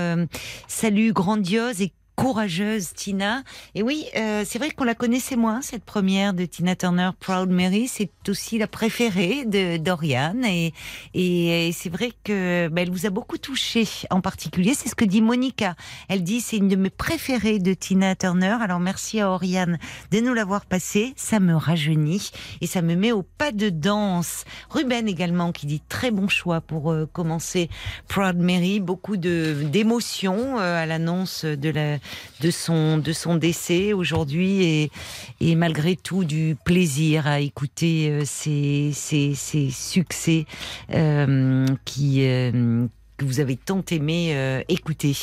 salut 0.67 1.13
grandiose 1.13 1.81
et 1.81 1.91
courageuse 2.21 2.93
Tina. 2.93 3.41
Et 3.73 3.81
oui, 3.81 4.05
euh, 4.15 4.43
c'est 4.45 4.59
vrai 4.59 4.69
qu'on 4.69 4.83
la 4.83 4.93
connaissait 4.93 5.35
moins 5.35 5.63
cette 5.63 5.83
première 5.83 6.35
de 6.35 6.45
Tina 6.45 6.75
Turner, 6.75 7.09
Proud 7.19 7.49
Mary. 7.49 7.87
C'est 7.87 8.11
aussi 8.27 8.59
la 8.59 8.67
préférée 8.67 9.43
de 9.45 9.77
d'Oriane 9.77 10.45
et 10.45 10.71
et, 11.15 11.69
et 11.69 11.71
c'est 11.71 11.89
vrai 11.89 12.11
que 12.23 12.67
bah, 12.67 12.81
elle 12.81 12.91
vous 12.91 13.07
a 13.07 13.09
beaucoup 13.09 13.39
touché 13.39 13.87
en 14.11 14.21
particulier. 14.21 14.75
C'est 14.75 14.87
ce 14.87 14.93
que 14.93 15.03
dit 15.03 15.21
Monica. 15.21 15.75
Elle 16.09 16.23
dit 16.23 16.41
c'est 16.41 16.57
une 16.57 16.67
de 16.67 16.75
mes 16.75 16.91
préférées 16.91 17.57
de 17.57 17.73
Tina 17.73 18.15
Turner. 18.15 18.57
Alors 18.61 18.79
merci 18.79 19.19
à 19.19 19.31
Oriane 19.31 19.79
de 20.11 20.19
nous 20.19 20.35
l'avoir 20.35 20.67
passée. 20.67 21.13
Ça 21.15 21.39
me 21.39 21.55
rajeunit 21.55 22.29
et 22.61 22.67
ça 22.67 22.83
me 22.83 22.93
met 22.93 23.11
au 23.11 23.23
pas 23.23 23.51
de 23.51 23.69
danse. 23.69 24.45
Ruben 24.69 25.07
également 25.07 25.51
qui 25.51 25.65
dit 25.65 25.81
très 25.89 26.11
bon 26.11 26.27
choix 26.27 26.61
pour 26.61 26.91
euh, 26.91 27.09
commencer 27.11 27.67
Proud 28.07 28.37
Mary. 28.37 28.79
Beaucoup 28.79 29.17
de 29.17 29.63
d'émotions 29.71 30.59
euh, 30.59 30.83
à 30.83 30.85
l'annonce 30.85 31.45
de 31.45 31.69
la 31.71 31.97
de 32.41 32.51
son 32.51 32.97
de 32.97 33.13
son 33.13 33.35
décès 33.35 33.93
aujourd'hui 33.93 34.63
et 34.63 34.91
et 35.39 35.55
malgré 35.55 35.95
tout 35.95 36.23
du 36.23 36.55
plaisir 36.63 37.27
à 37.27 37.39
écouter 37.39 38.09
euh, 38.09 38.21
ces 38.25 38.91
ces 38.93 39.33
ces 39.35 39.69
succès 39.69 40.45
euh, 40.93 41.65
qui 41.85 42.25
euh, 42.25 42.87
que 43.21 43.25
vous 43.25 43.39
avez 43.39 43.55
tant 43.55 43.83
aimé 43.91 44.31
euh, 44.33 44.63
écouter. 44.67 45.15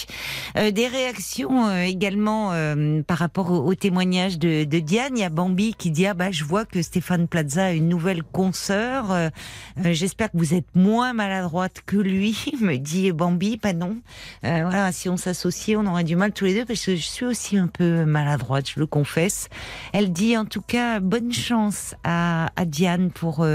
Euh, 0.57 0.71
des 0.71 0.87
réactions 0.87 1.67
euh, 1.67 1.83
également 1.83 2.53
par 3.07 3.19
rapport 3.19 3.51
au, 3.51 3.75
témoignage 3.75 4.39
de, 4.39 4.65
Diane. 4.65 5.17
Il 5.17 5.21
y 5.21 5.25
a 5.25 5.29
Bambi 5.29 5.75
qui 5.75 5.91
dit 5.91 6.07
ah 6.07 6.15
bah 6.15 6.31
je 6.31 6.45
vois 6.45 6.65
que 6.65 6.83
Stéphane 6.83 7.27
Plaza 7.27 7.67
a 7.67 7.73
une 7.73 7.89
nouvelle 7.89 8.23
consoeur. 8.23 9.31
J'espère 9.83 10.31
que 10.31 10.37
vous 10.39 10.55
êtes 10.55 10.75
moins 10.75 11.13
maladroite 11.13 11.83
que 11.85 11.97
lui, 11.97 12.37
me 12.61 12.77
dit 12.77 13.13
Bambi. 13.13 13.59
Pas 13.59 13.73
non. 13.73 13.97
Euh, 14.45 14.61
voilà, 14.63 14.93
si 14.93 15.09
on 15.09 15.17
s'associait, 15.17 15.77
on 15.77 15.87
aurait 15.87 16.05
du 16.05 16.17
mal 16.17 16.33
tous 16.33 16.45
les 16.45 16.55
deux 16.55 16.65
parce 16.65 16.85
que 16.85 16.97
je 16.97 17.03
suis 17.03 17.27
aussi 17.27 17.57
un 17.57 17.69
peu 17.69 18.05
maladroite, 18.05 18.71
je 18.71 18.81
le 18.81 18.87
confesse. 18.87 19.49
Elle 19.93 20.13
dit 20.13 20.37
en 20.37 20.45
tout 20.45 20.63
cas 20.63 21.01
bonne 21.01 21.33
chance 21.33 21.95
à, 22.05 22.51
Diane 22.67 23.11
pour 23.11 23.47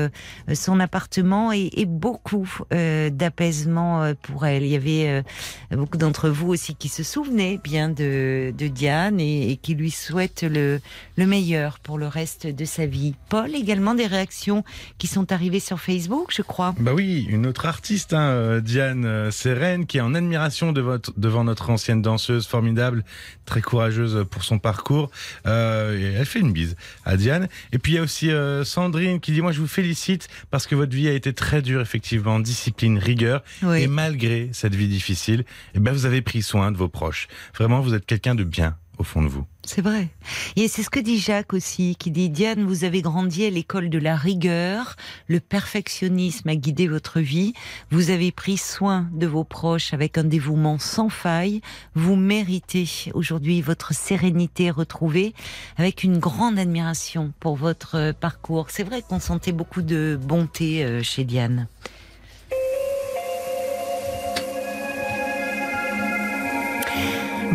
son 0.54 0.80
appartement 0.80 1.52
et, 1.52 1.86
beaucoup 1.86 2.48
d'apaisement 2.72 3.94
euh, 4.02 4.14
pour 4.34 4.48
elle. 4.48 4.64
Il 4.64 4.70
y 4.70 4.76
avait 4.76 5.24
euh, 5.72 5.76
beaucoup 5.78 6.00
d'entre 6.00 6.28
vous 6.28 6.50
aussi 6.50 6.74
qui 6.74 6.90
se 6.90 7.04
souvenaient 7.04 7.60
bien 7.64 7.90
de, 7.90 8.52
de 8.58 8.68
Diane 8.68 9.20
et, 9.20 9.52
et 9.52 9.58
qui 9.58 9.76
lui 9.76 9.92
souhaitent 9.92 10.44
le, 10.44 10.82
le 11.18 11.26
meilleur 11.28 11.78
pour 11.78 12.00
le 12.00 12.08
reste 12.08 12.48
de 12.48 12.66
sa 12.66 12.88
vie. 12.88 13.14
Paul, 13.30 13.54
également 13.54 13.94
des 13.94 14.08
réactions 14.08 14.64
qui 14.98 15.06
sont 15.06 15.32
arrivées 15.32 15.60
sur 15.60 15.80
Facebook, 15.80 16.32
je 16.36 16.42
crois. 16.42 16.74
Bah 16.80 16.94
oui, 16.96 17.28
une 17.30 17.46
autre 17.46 17.68
artiste, 17.68 18.14
hein, 18.14 18.30
euh, 18.30 18.60
Diane 18.60 19.06
euh, 19.06 19.30
Sérène, 19.30 19.86
qui 19.86 20.00
est 20.00 20.02
en 20.02 20.16
admiration 20.16 20.72
de 20.72 20.82
votre, 20.82 21.14
devant 21.16 21.44
notre 21.44 21.70
ancienne 21.70 22.02
danseuse 22.02 22.48
formidable, 22.48 23.06
très 23.46 23.62
courageuse 23.62 24.26
pour 24.32 24.44
son 24.44 24.58
parcours. 24.58 25.12
Euh, 25.46 26.00
et 26.00 26.14
elle 26.18 26.26
fait 26.26 26.40
une 26.40 26.54
bise 26.54 26.76
à 27.06 27.18
Diane. 27.18 27.48
Et 27.72 27.78
puis 27.78 27.92
il 27.94 27.96
y 27.96 28.00
a 28.00 28.02
aussi 28.02 28.32
euh, 28.32 28.64
Sandrine 28.64 29.20
qui 29.20 29.32
dit, 29.32 29.42
moi 29.42 29.52
je 29.52 29.60
vous 29.60 29.68
félicite 29.68 30.28
parce 30.50 30.66
que 30.66 30.74
votre 30.74 30.96
vie 30.96 31.08
a 31.08 31.14
été 31.14 31.34
très 31.34 31.62
dure, 31.62 31.82
effectivement, 31.82 32.40
discipline, 32.40 32.98
rigueur. 32.98 33.44
Et 33.78 33.88
malgré 33.88 34.23
cette 34.52 34.76
vie 34.76 34.88
difficile, 34.88 35.44
eh 35.76 35.80
ben, 35.80 35.92
vous 35.92 36.06
avez 36.06 36.22
pris 36.22 36.42
soin 36.42 36.72
de 36.72 36.78
vos 36.78 36.90
proches. 36.90 37.28
Vraiment, 37.56 37.82
vous 37.82 37.94
êtes 37.94 38.06
quelqu'un 38.06 38.36
de 38.36 38.44
bien 38.44 38.78
au 38.98 39.04
fond 39.04 39.24
de 39.24 39.28
vous. 39.28 39.46
C'est 39.66 39.82
vrai. 39.82 40.10
Et 40.56 40.68
c'est 40.68 40.84
ce 40.84 40.90
que 40.90 41.00
dit 41.00 41.18
Jacques 41.18 41.54
aussi, 41.54 41.96
qui 41.98 42.12
dit 42.12 42.30
Diane, 42.30 42.64
vous 42.64 42.84
avez 42.84 43.02
grandi 43.02 43.46
à 43.46 43.50
l'école 43.50 43.90
de 43.90 43.98
la 43.98 44.16
rigueur, 44.16 44.96
le 45.28 45.40
perfectionnisme 45.40 46.50
a 46.50 46.56
guidé 46.56 46.88
votre 46.88 47.20
vie, 47.20 47.54
vous 47.90 48.12
avez 48.12 48.32
pris 48.32 48.58
soin 48.58 49.10
de 49.14 49.26
vos 49.26 49.44
proches 49.44 49.94
avec 49.94 50.18
un 50.18 50.24
dévouement 50.24 50.78
sans 50.78 51.10
faille, 51.10 51.62
vous 51.96 52.16
méritez 52.16 52.88
aujourd'hui 53.14 53.62
votre 53.62 53.94
sérénité 53.94 54.70
retrouvée 54.70 55.34
avec 55.78 56.04
une 56.04 56.20
grande 56.20 56.60
admiration 56.60 57.34
pour 57.40 57.56
votre 57.56 57.96
euh, 57.96 58.14
parcours. 58.14 58.68
C'est 58.70 58.84
vrai 58.84 59.02
qu'on 59.02 59.20
sentait 59.20 59.54
beaucoup 59.54 59.82
de 59.82 60.20
bonté 60.22 60.84
euh, 60.84 61.02
chez 61.02 61.24
Diane. 61.24 61.68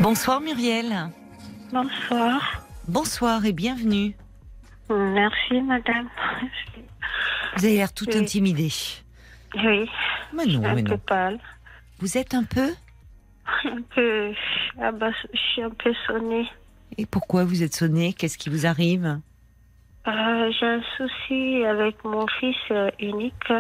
Bonsoir 0.03 0.41
Muriel. 0.41 1.11
Bonsoir. 1.73 2.63
Bonsoir 2.87 3.45
et 3.45 3.53
bienvenue. 3.53 4.15
Merci, 4.91 5.61
madame. 5.63 6.09
Vous 7.57 7.65
avez 7.65 7.75
l'air 7.77 7.93
tout 7.93 8.07
Oui. 8.09 8.17
intimidée. 8.19 8.73
Oui, 9.57 9.89
Mais 10.35 10.45
je 10.45 10.49
suis 10.51 10.59
non, 10.59 10.69
un 10.69 10.75
mais 10.75 10.83
peu 10.83 10.91
non. 10.93 10.99
pâle. 10.99 11.39
Vous 11.99 12.17
êtes 12.17 12.35
un 12.35 12.45
peu 12.45 12.71
Un 13.65 13.83
peu. 13.95 14.33
Ah 14.81 14.93
bah, 14.93 15.11
je 15.33 15.39
suis 15.39 15.63
un 15.63 15.71
peu 15.71 15.93
sonnée. 16.07 16.49
Et 16.97 17.07
pourquoi 17.07 17.45
vous 17.45 17.63
êtes 17.63 17.75
sonné 17.75 18.13
Qu'est-ce 18.13 18.39
qui 18.39 18.51
vous 18.51 18.67
arrive? 18.67 19.21
Euh, 20.07 20.53
J'ai 20.59 20.67
un 20.67 20.83
souci 20.97 21.65
avec 21.65 22.03
mon 22.05 22.27
fils 22.41 22.57
euh, 22.71 22.91
unique. 23.01 23.53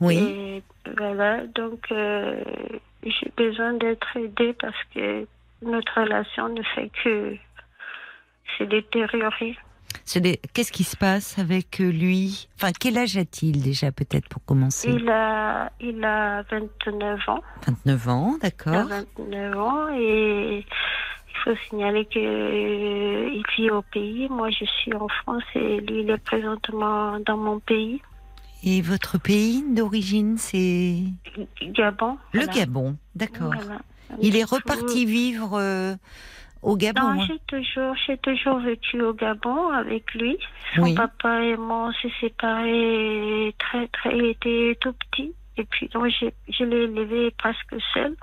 Oui. 0.00 0.16
Et 0.18 0.62
voilà, 0.96 1.46
donc 1.54 1.80
euh, 1.92 2.42
j'ai 3.04 3.32
besoin 3.36 3.74
d'être 3.74 4.16
aidée 4.16 4.54
parce 4.54 4.76
que 4.94 5.26
notre 5.62 6.00
relation 6.00 6.48
ne 6.48 6.62
fait 6.62 6.90
que 7.02 7.36
se 8.58 8.64
détériorer. 8.64 9.56
Qu'est-ce 10.52 10.72
qui 10.72 10.84
se 10.84 10.96
passe 10.96 11.38
avec 11.38 11.80
euh, 11.80 11.90
lui? 11.90 12.48
Enfin, 12.56 12.72
quel 12.78 12.98
âge 12.98 13.16
a-t-il 13.16 13.62
déjà, 13.62 13.90
peut-être, 13.90 14.28
pour 14.28 14.44
commencer? 14.44 14.90
Il 14.90 15.08
a, 15.08 15.70
il 15.80 16.04
a 16.04 16.42
29 16.42 17.28
ans. 17.28 17.40
29 17.66 18.08
ans, 18.08 18.34
d'accord. 18.40 18.86
29 19.18 19.58
ans 19.58 19.88
et 19.94 20.58
il 20.58 21.36
faut 21.42 21.56
signaler 21.68 22.04
que 22.04 22.18
euh, 22.18 23.42
vit 23.56 23.70
au 23.70 23.82
pays. 23.82 24.28
Moi, 24.28 24.50
je 24.50 24.64
suis 24.64 24.94
en 24.94 25.08
France 25.08 25.42
et 25.54 25.80
lui, 25.80 26.02
il 26.02 26.10
est 26.10 26.22
présentement 26.24 27.18
dans 27.20 27.36
mon 27.36 27.60
pays, 27.60 28.02
Et 28.66 28.80
votre 28.80 29.18
pays 29.18 29.62
d'origine, 29.74 30.38
c'est 30.38 31.02
Gabon. 31.62 32.16
le 32.32 32.40
Voilà. 32.40 32.52
Gabon, 32.52 32.96
d'accord. 33.14 33.52
Voilà. 33.54 33.80
Il 34.22 34.36
est 34.36 34.44
reparti 34.44 35.04
vivre 35.04 35.58
euh, 35.58 35.94
au 36.62 36.76
Gabon. 36.76 37.02
Non, 37.02 37.20
hein 37.20 37.26
j'ai 37.28 37.38
toujours, 37.46 37.94
j'ai 38.06 38.16
toujours 38.18 38.58
vécu 38.60 39.02
au 39.02 39.12
Gabon 39.12 39.68
avec 39.68 40.14
lui. 40.14 40.38
Son 40.74 40.82
Oui. 40.82 40.94
papa 40.94 41.42
et 41.42 41.56
moi, 41.58 41.88
on 41.88 41.92
s'est 41.92 42.14
séparés 42.20 43.54
très, 43.58 43.86
très, 43.88 44.16
il 44.16 44.24
était 44.26 44.78
tout 44.80 44.94
petit. 44.94 45.34
Et 45.58 45.64
puis, 45.64 45.88
donc, 45.88 46.10
je 46.10 46.64
l'ai 46.64 46.84
élevé 46.84 47.32
presque 47.32 47.76
seul. 47.92 48.16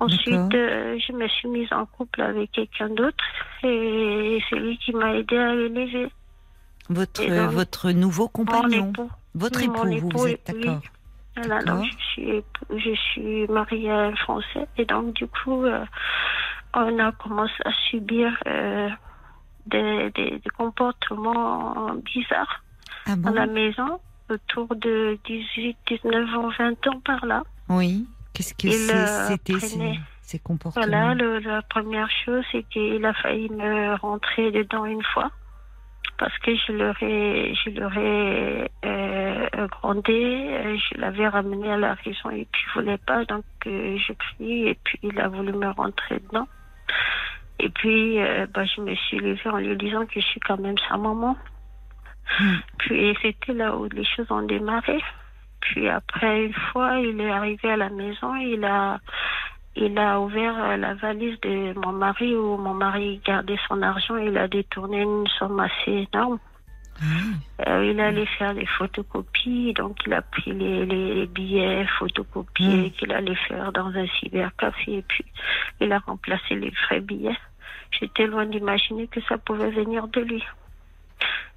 Ensuite, 0.00 0.54
euh, 0.54 0.96
je 1.04 1.12
me 1.12 1.26
suis 1.26 1.48
mise 1.48 1.72
en 1.72 1.84
couple 1.84 2.22
avec 2.22 2.52
quelqu'un 2.52 2.88
d'autre. 2.90 3.24
Et 3.64 4.38
c'est 4.48 4.56
lui 4.56 4.78
qui 4.78 4.92
m'a 4.92 5.14
aidé 5.16 5.36
à 5.36 5.54
l'élever. 5.54 6.08
Votre, 6.90 7.22
euh, 7.22 7.44
donc, 7.46 7.54
votre 7.54 7.90
nouveau 7.90 8.28
compagnon. 8.28 8.90
époux. 8.90 9.10
Votre 9.34 9.62
époux, 9.62 9.86
époux, 9.88 10.08
vous 10.12 10.26
êtes 10.26 10.46
d'accord. 10.46 10.80
Donc 11.66 11.84
je 11.84 12.04
suis, 12.12 12.42
je 12.76 12.94
suis 13.12 13.46
mariée 13.46 13.90
à 13.92 13.98
un 14.06 14.16
Français 14.16 14.66
et 14.76 14.84
donc 14.84 15.14
du 15.14 15.26
coup, 15.28 15.62
euh, 15.64 15.84
on 16.74 16.98
a 16.98 17.12
commencé 17.12 17.52
à 17.64 17.70
subir 17.90 18.36
euh, 18.48 18.88
des, 19.66 20.10
des, 20.16 20.30
des 20.38 20.50
comportements 20.56 21.94
bizarres 22.04 22.62
Ah 23.06 23.14
dans 23.16 23.30
la 23.32 23.46
maison 23.46 24.00
autour 24.30 24.74
de 24.74 25.18
18, 25.26 25.76
19 25.86 26.34
ans, 26.38 26.48
20 26.58 26.86
ans 26.88 27.00
par 27.04 27.24
là. 27.24 27.42
Oui. 27.68 28.06
Qu'est-ce 28.34 28.54
que 28.54 28.70
c'était 29.28 29.58
ces, 30.22 30.38
comportements 30.38 30.84
Voilà, 30.86 31.14
le- 31.14 31.38
la 31.38 31.62
première 31.62 32.08
chose, 32.24 32.44
c'est 32.52 32.62
qu'il 32.64 33.04
a 33.04 33.14
failli 33.14 33.48
me 33.50 33.94
rentrer 33.96 34.50
dedans 34.52 34.84
une 34.84 35.02
fois 35.02 35.30
parce 36.18 36.36
que 36.38 36.54
je 36.54 36.72
l'aurais, 36.72 37.54
je 37.54 37.70
l'aurais 37.70 38.70
euh, 38.84 39.68
grondé, 39.68 40.48
euh, 40.50 40.76
je 40.76 41.00
l'avais 41.00 41.28
ramené 41.28 41.70
à 41.70 41.76
la 41.76 41.94
raison 41.94 42.30
et 42.30 42.46
puis 42.50 42.62
il 42.66 42.80
voulait 42.80 42.98
pas, 42.98 43.24
donc 43.24 43.44
euh, 43.66 43.96
je 43.96 44.12
crie 44.12 44.68
et 44.68 44.78
puis 44.82 44.98
il 45.02 45.18
a 45.20 45.28
voulu 45.28 45.52
me 45.52 45.68
rentrer 45.70 46.20
dedans. 46.20 46.48
Et 47.60 47.70
puis, 47.70 48.20
euh, 48.20 48.46
bah, 48.52 48.64
je 48.64 48.80
me 48.80 48.94
suis 48.94 49.18
levée 49.18 49.50
en 49.50 49.58
lui 49.58 49.76
disant 49.76 50.06
que 50.06 50.20
je 50.20 50.26
suis 50.26 50.40
quand 50.40 50.58
même 50.58 50.78
sa 50.88 50.96
maman. 50.96 51.36
Hmm. 52.38 52.56
Puis 52.78 53.16
c'était 53.22 53.52
là 53.52 53.76
où 53.76 53.88
les 53.88 54.04
choses 54.04 54.30
ont 54.30 54.42
démarré. 54.42 55.00
Puis 55.60 55.88
après, 55.88 56.46
une 56.46 56.54
fois, 56.72 56.98
il 57.00 57.20
est 57.20 57.30
arrivé 57.30 57.70
à 57.70 57.76
la 57.76 57.90
maison, 57.90 58.34
il 58.36 58.64
a, 58.64 59.00
il 59.80 59.98
a 59.98 60.20
ouvert 60.20 60.56
euh, 60.64 60.76
la 60.76 60.94
valise 60.94 61.38
de 61.40 61.72
mon 61.78 61.92
mari 61.92 62.34
où 62.34 62.56
mon 62.56 62.74
mari 62.74 63.20
gardait 63.24 63.58
son 63.68 63.80
argent. 63.82 64.16
Il 64.16 64.36
a 64.36 64.48
détourné 64.48 65.02
une 65.02 65.26
somme 65.38 65.60
assez 65.60 66.08
énorme. 66.12 66.38
Ah, 67.00 67.04
Euh, 67.68 67.84
il 67.90 68.00
allait 68.00 68.26
faire 68.38 68.54
des 68.54 68.66
photocopies, 68.66 69.72
donc 69.74 69.98
il 70.06 70.12
a 70.12 70.22
pris 70.22 70.52
les, 70.52 70.84
les 70.86 71.26
billets 71.26 71.86
photocopiés 71.98 72.88
Mm. 72.88 72.90
qu'il 72.92 73.12
allait 73.12 73.34
faire 73.48 73.72
dans 73.72 73.86
un 73.88 74.06
cybercafé 74.18 74.98
et 74.98 75.02
puis 75.02 75.24
il 75.80 75.92
a 75.92 75.98
remplacé 76.00 76.54
les 76.56 76.70
vrais 76.70 77.00
billets. 77.00 77.38
J'étais 77.92 78.26
loin 78.26 78.46
d'imaginer 78.46 79.06
que 79.06 79.20
ça 79.28 79.38
pouvait 79.38 79.70
venir 79.70 80.08
de 80.08 80.20
lui. 80.20 80.44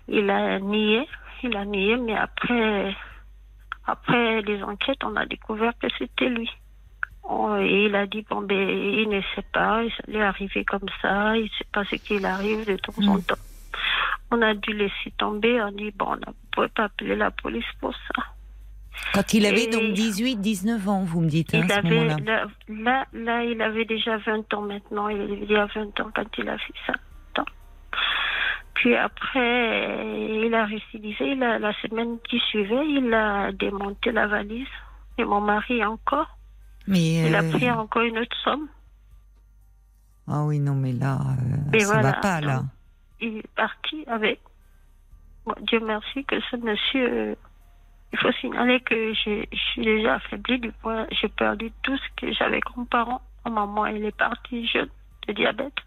Il 0.08 0.30
a 0.30 0.60
nié, 0.60 1.08
il 1.44 1.56
a 1.58 1.66
nié, 1.66 1.98
mais 1.98 2.16
après, 2.16 2.96
après 3.86 4.42
les 4.42 4.62
enquêtes, 4.64 5.04
on 5.04 5.16
a 5.16 5.26
découvert 5.26 5.74
que 5.80 5.88
c'était 5.98 6.30
lui. 6.30 6.50
On- 7.34 7.58
et 7.62 7.86
il 7.86 7.96
a 7.96 8.08
dit, 8.08 8.26
bon, 8.30 8.42
ben, 8.42 8.58
il 8.60 9.08
ne 9.08 9.22
sait 9.34 9.46
pas, 9.54 9.84
lui 10.08 10.18
est 10.18 10.22
arrivé 10.22 10.66
comme 10.66 10.90
ça, 11.02 11.38
il 11.38 11.44
ne 11.44 11.48
sait 11.48 11.68
pas 11.72 11.86
ce 11.86 11.96
qu'il 11.96 12.26
arrive 12.26 12.66
de 12.66 12.76
temps 12.76 12.92
en 13.08 13.16
Mm. 13.18 13.24
temps. 13.24 13.36
On 14.32 14.42
a 14.42 14.54
dû 14.54 14.74
laisser 14.74 15.12
tomber, 15.18 15.62
on 15.62 15.72
dit, 15.72 15.92
bon, 15.96 16.08
on 16.10 16.16
ne 16.16 16.22
pouvait 16.52 16.68
pas 16.68 16.84
appeler 16.86 17.16
la 17.16 17.32
police 17.32 17.64
pour 17.80 17.94
ça. 17.94 18.24
Quand 19.14 19.34
il 19.34 19.46
avait 19.46 19.64
Et- 19.64 19.70
donc 19.70 19.94
18, 19.94 20.36
19 20.42 20.88
ans, 20.90 21.04
vous 21.04 21.22
me 21.22 21.30
dites, 21.30 21.56
hein, 21.56 21.62
il 21.64 21.72
à 21.72 21.76
ce 21.76 21.80
avait, 21.80 22.06
là, 22.26 22.46
là, 22.68 23.06
là, 23.14 23.44
il 23.46 23.62
avait 23.62 23.86
déjà 23.86 24.18
20 24.18 24.54
ans 24.54 24.62
maintenant, 24.62 25.08
il 25.08 25.22
avait 25.22 25.38
déjà 25.46 25.66
20 25.74 25.98
ans 26.02 26.12
quand 26.14 26.38
il 26.38 26.50
a 26.50 26.58
fait 26.58 26.74
ça. 26.86 26.94
Puis 28.74 28.96
après, 28.96 30.44
il 30.44 30.54
a 30.56 30.66
récidivé, 30.66 31.34
il 31.34 31.44
a- 31.44 31.60
la 31.60 31.72
semaine 31.82 32.18
qui 32.28 32.40
suivait, 32.40 32.88
il 32.88 33.14
a 33.14 33.52
démonté 33.52 34.12
la 34.12 34.26
valise. 34.28 34.68
Et 35.20 35.24
mon 35.24 35.40
mari 35.42 35.84
encore, 35.86 36.38
Mais 36.88 37.28
il 37.28 37.36
a 37.36 37.44
euh, 37.44 37.52
pris 37.52 37.70
encore 37.70 38.02
une 38.02 38.18
autre 38.18 38.36
somme. 38.44 38.68
ah 40.28 40.44
oui, 40.44 40.60
non, 40.60 40.76
mais 40.76 40.94
là, 40.94 41.20
euh, 41.74 41.80
ça 41.80 41.86
voilà, 41.86 42.12
va 42.12 42.14
pas 42.14 42.42
là. 42.42 42.64
Il 43.20 43.38
est 43.38 43.56
parti 43.56 44.04
avec. 44.08 44.40
Bon, 45.46 45.56
Dieu 45.62 45.80
merci 45.80 46.24
que 46.26 46.40
ce 46.50 46.56
monsieur 46.58 47.10
euh, 47.12 47.36
Il 48.14 48.20
faut 48.20 48.32
signaler 48.34 48.80
que 48.82 49.14
je 49.14 49.46
suis 49.54 49.82
déjà 49.84 50.16
affaiblie, 50.16 50.60
du 50.60 50.72
point, 50.72 51.08
j'ai 51.12 51.30
perdu 51.30 51.72
tout 51.84 51.98
ce 51.98 52.22
que 52.22 52.34
j'avais 52.34 52.62
comme 52.62 52.88
parent. 52.88 53.22
Ma 53.46 53.52
maman, 53.52 53.86
elle 53.88 54.06
est 54.06 54.16
partie 54.16 54.68
jeune 54.68 54.90
de 55.28 55.34
diabète. 55.34 55.78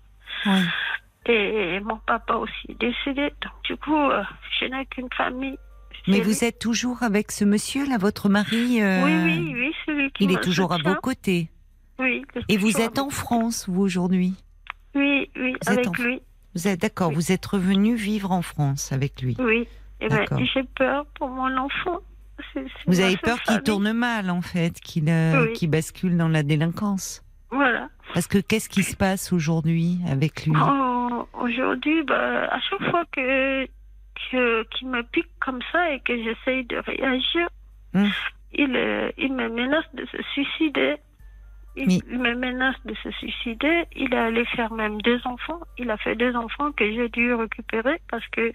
Et 1.26 1.80
mon 1.80 1.96
papa 1.98 2.34
aussi 2.34 2.66
est 2.68 2.80
décédé. 2.80 3.32
Donc, 3.40 3.52
du 3.64 3.76
coup, 3.76 4.10
je 4.58 4.66
n'ai 4.66 4.84
qu'une 4.86 5.08
famille. 5.16 5.58
Mais 6.06 6.20
vous 6.20 6.30
lui. 6.30 6.44
êtes 6.44 6.58
toujours 6.58 7.02
avec 7.02 7.32
ce 7.32 7.44
monsieur 7.44 7.86
là, 7.88 7.96
votre 7.98 8.28
mari 8.28 8.82
euh, 8.82 9.04
Oui, 9.04 9.12
oui, 9.24 9.52
oui, 9.54 9.72
c'est 9.84 9.92
lui 9.92 10.10
qui 10.12 10.24
Il 10.24 10.32
est 10.32 10.42
toujours 10.42 10.72
à 10.72 10.78
vos 10.78 10.94
côtés. 10.96 11.50
Oui. 11.98 12.24
Et 12.48 12.56
vous 12.56 12.80
êtes 12.80 12.98
en 12.98 13.10
France, 13.10 13.66
vous 13.68 13.80
aujourd'hui? 13.82 14.34
Oui, 14.94 15.30
oui, 15.36 15.54
Vous 15.64 15.72
avec 15.72 15.86
en- 15.88 16.02
lui. 16.02 16.20
Vous 16.54 16.68
êtes 16.68 16.80
d'accord, 16.80 17.08
Oui. 17.10 17.14
vous 17.16 17.32
êtes 17.32 17.44
revenu 17.46 17.94
vivre 17.96 18.30
en 18.32 18.42
France 18.42 18.92
avec 18.92 19.20
lui. 19.22 19.36
Oui. 19.38 19.66
Et 20.00 20.08
ben, 20.08 20.24
j'ai 20.52 20.62
peur 20.76 21.06
pour 21.18 21.28
mon 21.28 21.56
enfant. 21.56 21.98
Vous 22.86 23.00
avez 23.00 23.16
peur 23.16 23.40
qu'il 23.42 23.62
tourne 23.62 23.92
mal 23.92 24.28
en 24.30 24.42
fait, 24.42 24.78
qu'il 24.80 25.08
euh, 25.08 25.46
Oui. 25.46 25.52
qu'il 25.54 25.70
bascule 25.70 26.16
dans 26.16 26.28
la 26.28 26.42
délinquance. 26.42 27.22
Voilà. 27.50 27.88
Parce 28.12 28.26
que 28.26 28.38
qu'est-ce 28.38 28.68
qui 28.68 28.82
se 28.82 28.96
passe 28.96 29.32
aujourd'hui 29.32 29.98
avec 30.08 30.44
lui? 30.46 30.52
Oh, 30.56 31.26
Aujourd'hui, 31.40 32.02
bah, 32.04 32.44
à 32.50 32.58
chaque 32.60 32.90
fois 32.90 33.04
que 33.12 33.66
que- 34.30 34.62
qu'il 34.70 34.88
me 34.88 35.02
pique 35.02 35.30
comme 35.40 35.60
ça 35.72 35.90
et 35.92 36.00
que 36.00 36.16
j'essaye 36.22 36.64
de 36.64 36.76
réagir, 36.78 37.48
Hum. 37.94 38.10
il, 38.52 38.74
euh, 38.76 39.10
il 39.18 39.32
me 39.34 39.48
menace 39.48 39.84
de 39.94 40.04
se 40.06 40.22
suicider. 40.32 40.96
Il, 41.76 41.88
Mais- 41.88 42.18
me 42.18 42.34
menace 42.36 42.76
de 42.84 42.94
se 43.02 43.10
suicider. 43.12 43.84
Il 43.96 44.14
est 44.14 44.16
allé 44.18 44.44
faire 44.46 44.72
même 44.72 45.00
deux 45.02 45.20
enfants. 45.24 45.60
Il 45.76 45.90
a 45.90 45.96
fait 45.96 46.14
deux 46.14 46.34
enfants 46.36 46.70
que 46.70 46.84
j'ai 46.88 47.08
dû 47.08 47.34
récupérer 47.34 48.00
parce 48.08 48.26
que. 48.28 48.52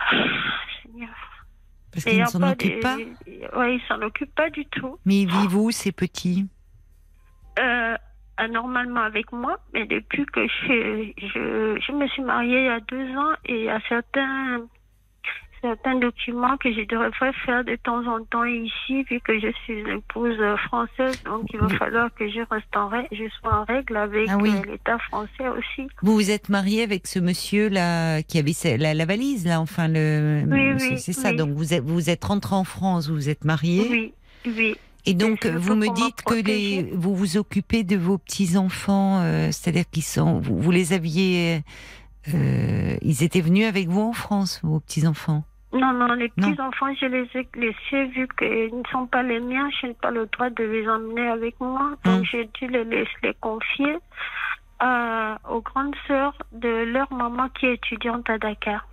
Seigneur. 0.82 1.08
Parce 1.92 2.04
qu'il 2.04 2.20
ne 2.20 2.26
s'en 2.26 2.42
occupe 2.42 2.80
pas? 2.80 2.96
Il 3.26 3.80
s'en 3.88 4.02
occupe 4.02 4.34
pas 4.34 4.50
du 4.50 4.66
tout. 4.66 4.98
Mais 5.06 5.22
il 5.22 5.28
vit 5.30 5.54
où 5.54 5.70
ces 5.70 5.92
petits? 5.92 6.46
Euh, 7.58 7.96
anormalement 8.36 9.00
avec 9.00 9.32
moi, 9.32 9.58
mais 9.72 9.86
depuis 9.86 10.26
que 10.26 10.46
je, 10.46 11.12
je, 11.18 11.80
je 11.80 11.92
me 11.92 12.06
suis 12.08 12.22
mariée 12.22 12.60
il 12.60 12.66
y 12.66 12.68
a 12.68 12.80
deux 12.80 13.16
ans 13.16 13.32
et 13.46 13.54
il 13.60 13.64
y 13.64 13.68
a 13.70 13.80
certains, 13.88 14.62
certains 15.62 15.96
documents 15.96 16.56
que 16.58 16.70
je 16.72 16.82
devrais 16.86 17.32
faire 17.44 17.64
de 17.64 17.76
temps 17.76 18.06
en 18.06 18.22
temps 18.24 18.44
ici, 18.44 19.02
vu 19.10 19.20
que 19.20 19.38
je 19.40 19.50
suis 19.64 19.80
une 19.80 19.88
épouse 19.98 20.36
française, 20.66 21.20
donc 21.24 21.46
il 21.52 21.58
va 21.60 21.68
falloir 21.70 22.14
que 22.14 22.28
je 22.28 22.40
reste 22.50 22.76
en 22.76 22.88
règle, 22.88 23.08
je 23.12 23.24
sois 23.40 23.60
en 23.60 23.64
règle 23.64 23.96
avec 23.96 24.28
Ah 24.30 24.36
oui. 24.38 24.50
euh, 24.54 24.70
l'État 24.70 24.98
français 24.98 25.48
aussi. 25.48 25.88
Vous 26.02 26.12
vous 26.14 26.30
êtes 26.30 26.48
marié 26.50 26.82
avec 26.82 27.06
ce 27.06 27.18
monsieur 27.18 27.68
là 27.68 28.22
qui 28.22 28.38
avait 28.38 28.52
la, 28.76 28.92
la 28.94 29.04
valise 29.06 29.46
là, 29.46 29.60
enfin 29.60 29.88
le. 29.88 30.42
Oui, 30.46 30.74
c'est 30.78 31.08
oui, 31.08 31.14
ça. 31.14 31.32
Donc 31.32 31.50
vous 31.50 31.72
êtes 31.74 31.82
vous 31.82 32.10
êtes 32.10 32.24
rentré 32.24 32.54
en 32.54 32.64
France, 32.64 33.08
vous 33.08 33.14
vous 33.14 33.28
êtes 33.30 33.44
marié. 33.44 33.86
Oui, 33.90 34.12
oui. 34.46 34.76
Et 35.06 35.14
donc 35.14 35.46
vous 35.46 35.74
me 35.76 35.92
dites 35.94 36.22
que 36.22 36.34
les 36.34 36.82
vous 36.92 37.14
vous 37.14 37.36
occupez 37.36 37.84
de 37.84 37.96
vos 37.96 38.18
petits 38.18 38.56
enfants, 38.56 39.20
c'est-à-dire 39.52 39.84
qu'ils 39.90 40.02
sont 40.04 40.40
vous, 40.40 40.58
vous 40.60 40.70
les 40.70 40.92
aviez. 40.92 41.62
euh, 42.34 42.96
ils 43.02 43.22
étaient 43.22 43.40
venus 43.40 43.66
avec 43.66 43.86
vous 43.88 44.00
en 44.02 44.12
France, 44.12 44.60
vos 44.64 44.80
petits 44.80 45.06
enfants. 45.06 45.44
Non, 45.72 45.92
non, 45.92 46.06
les 46.14 46.28
petits-enfants, 46.30 46.92
je 47.00 47.06
les 47.06 47.28
ai 47.34 47.46
laissés 47.54 48.06
vu 48.14 48.26
qu'ils 48.38 48.74
ne 48.78 48.82
sont 48.90 49.06
pas 49.06 49.22
les 49.22 49.40
miens. 49.40 49.68
Je 49.80 49.88
n'ai 49.88 49.94
pas 49.94 50.10
le 50.10 50.26
droit 50.26 50.48
de 50.50 50.64
les 50.64 50.88
emmener 50.88 51.28
avec 51.28 51.60
moi. 51.60 51.90
Donc, 52.04 52.20
Hum. 52.20 52.24
j'ai 52.24 52.48
dû 52.54 52.66
les, 52.68 52.84
les 53.22 53.34
confier 53.40 53.96
à- 54.80 55.38
aux 55.50 55.60
grandes 55.60 55.94
sœurs 56.08 56.36
de 56.52 56.84
leur 56.92 57.12
maman 57.12 57.48
qui 57.58 57.66
est 57.66 57.74
étudiante 57.74 58.28
à 58.30 58.38
Dakar. 58.38 58.88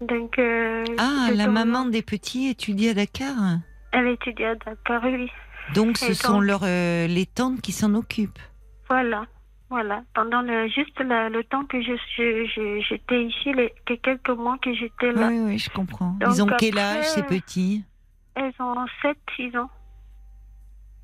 Donc, 0.00 0.38
euh, 0.38 0.84
Ah, 0.98 1.30
la 1.34 1.46
donc- 1.46 1.54
maman 1.54 1.84
des 1.86 2.02
petits 2.02 2.48
étudie 2.48 2.90
à 2.90 2.94
Dakar? 2.94 3.34
Elle 3.92 4.08
étudie 4.08 4.44
à 4.44 4.54
Dakar, 4.54 5.02
oui. 5.04 5.30
Donc 5.74 5.96
ce 5.98 6.10
Et 6.10 6.14
sont 6.14 6.34
donc- 6.34 6.44
leurs 6.44 6.60
euh, 6.64 7.06
les 7.06 7.26
tantes 7.26 7.60
qui 7.60 7.72
s'en 7.72 7.94
occupent. 7.94 8.38
Voilà. 8.88 9.24
Voilà. 9.70 10.02
Pendant 10.14 10.40
le, 10.40 10.66
juste 10.68 10.98
la- 11.00 11.28
le 11.28 11.44
temps 11.44 11.64
que 11.66 11.80
je 11.82 11.94
suis- 12.14 12.46
je- 12.48 12.80
j'étais 12.88 13.22
ici, 13.24 13.52
les, 13.52 13.74
que 13.84 13.94
quelques 13.94 14.30
mois 14.30 14.56
que 14.62 14.72
j'étais 14.74 15.12
là, 15.12 15.28
Oui, 15.28 15.40
oui, 15.40 15.58
je 15.58 15.68
comprends. 15.70 16.12
Donc 16.20 16.30
Ils 16.34 16.42
ont 16.42 16.46
quel 16.58 16.78
âge 16.78 17.04
ces 17.04 17.20
euh, 17.20 17.24
petits? 17.24 17.84
elles 18.34 18.54
ont 18.60 18.86
7, 19.02 19.18
6 19.36 19.54
ans. 19.58 19.68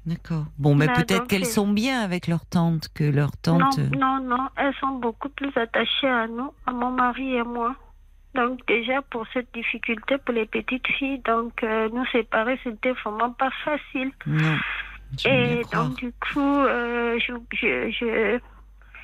D'accord. 0.06 0.44
Bon, 0.58 0.74
mais 0.74 0.86
Bah, 0.86 0.92
peut-être 0.96 1.26
qu'elles 1.26 1.46
sont 1.46 1.68
bien 1.68 2.00
avec 2.02 2.26
leur 2.26 2.44
tante, 2.46 2.88
que 2.94 3.04
leur 3.04 3.36
tante. 3.38 3.78
euh, 3.78 3.88
Non, 3.96 4.18
non, 4.20 4.36
non, 4.36 4.48
elles 4.56 4.74
sont 4.80 4.98
beaucoup 4.98 5.30
plus 5.30 5.50
attachées 5.56 6.08
à 6.08 6.26
nous, 6.26 6.50
à 6.66 6.72
mon 6.72 6.90
mari 6.90 7.34
et 7.36 7.42
moi. 7.42 7.74
Donc 8.34 8.60
déjà 8.66 9.00
pour 9.02 9.24
cette 9.32 9.52
difficulté 9.54 10.18
pour 10.18 10.34
les 10.34 10.46
petites 10.46 10.86
filles, 10.98 11.20
donc 11.24 11.62
euh, 11.62 11.88
nous 11.92 12.04
séparer 12.06 12.58
c'était 12.64 12.92
vraiment 12.92 13.30
pas 13.32 13.50
facile. 13.64 14.10
Non. 14.26 14.56
je 15.22 15.28
Et 15.28 15.62
donc 15.72 15.96
du 15.96 16.12
coup, 16.12 16.40
euh, 16.64 17.16
je, 17.20 17.32
je, 17.52 17.90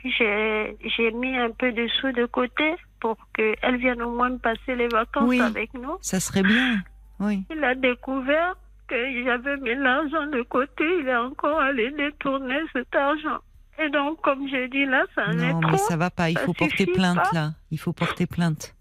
je- 0.04 0.74
j'ai, 0.96 1.10
mis 1.12 1.36
un 1.36 1.50
peu 1.50 1.72
de 1.72 1.86
sous 2.00 2.12
de 2.12 2.26
côté 2.26 2.74
pour 3.00 3.16
qu'elles 3.34 3.76
viennent 3.78 4.02
au 4.02 4.14
moins 4.14 4.36
passer 4.38 4.74
les 4.74 4.88
vacances 4.88 5.28
Oui. 5.28 5.40
avec 5.40 5.72
nous. 5.74 5.96
Ça 6.00 6.20
serait 6.20 6.42
bien. 6.42 6.78
Oui. 7.20 7.44
Il 7.50 7.62
a 7.62 7.74
découvert 7.74 8.54
que 8.88 8.96
j'avais 9.24 9.56
mis 9.58 9.74
l'argent 9.74 10.26
de 10.26 10.42
côté, 10.42 10.84
il 11.00 11.06
est 11.06 11.16
encore 11.16 11.60
allé 11.60 11.90
détourner 11.92 12.58
cet 12.72 12.94
argent. 12.94 13.38
Et 13.78 13.88
donc, 13.90 14.20
comme 14.22 14.48
j'ai 14.48 14.68
dit 14.68 14.84
là, 14.86 15.04
ça 15.14 15.26
en 15.28 15.38
est 15.38 15.52
Non, 15.52 15.60
trop. 15.60 15.70
mais 15.70 15.78
ça 15.78 15.96
va 15.96 16.10
pas. 16.10 16.28
Il 16.30 16.38
faut 16.38 16.52
porter 16.52 16.70
suffit 16.84 16.92
plainte 16.92 17.16
pas. 17.16 17.30
là. 17.32 17.50
Il 17.70 17.78
faut 17.78 17.92
porter 17.92 18.26
plainte. 18.26 18.74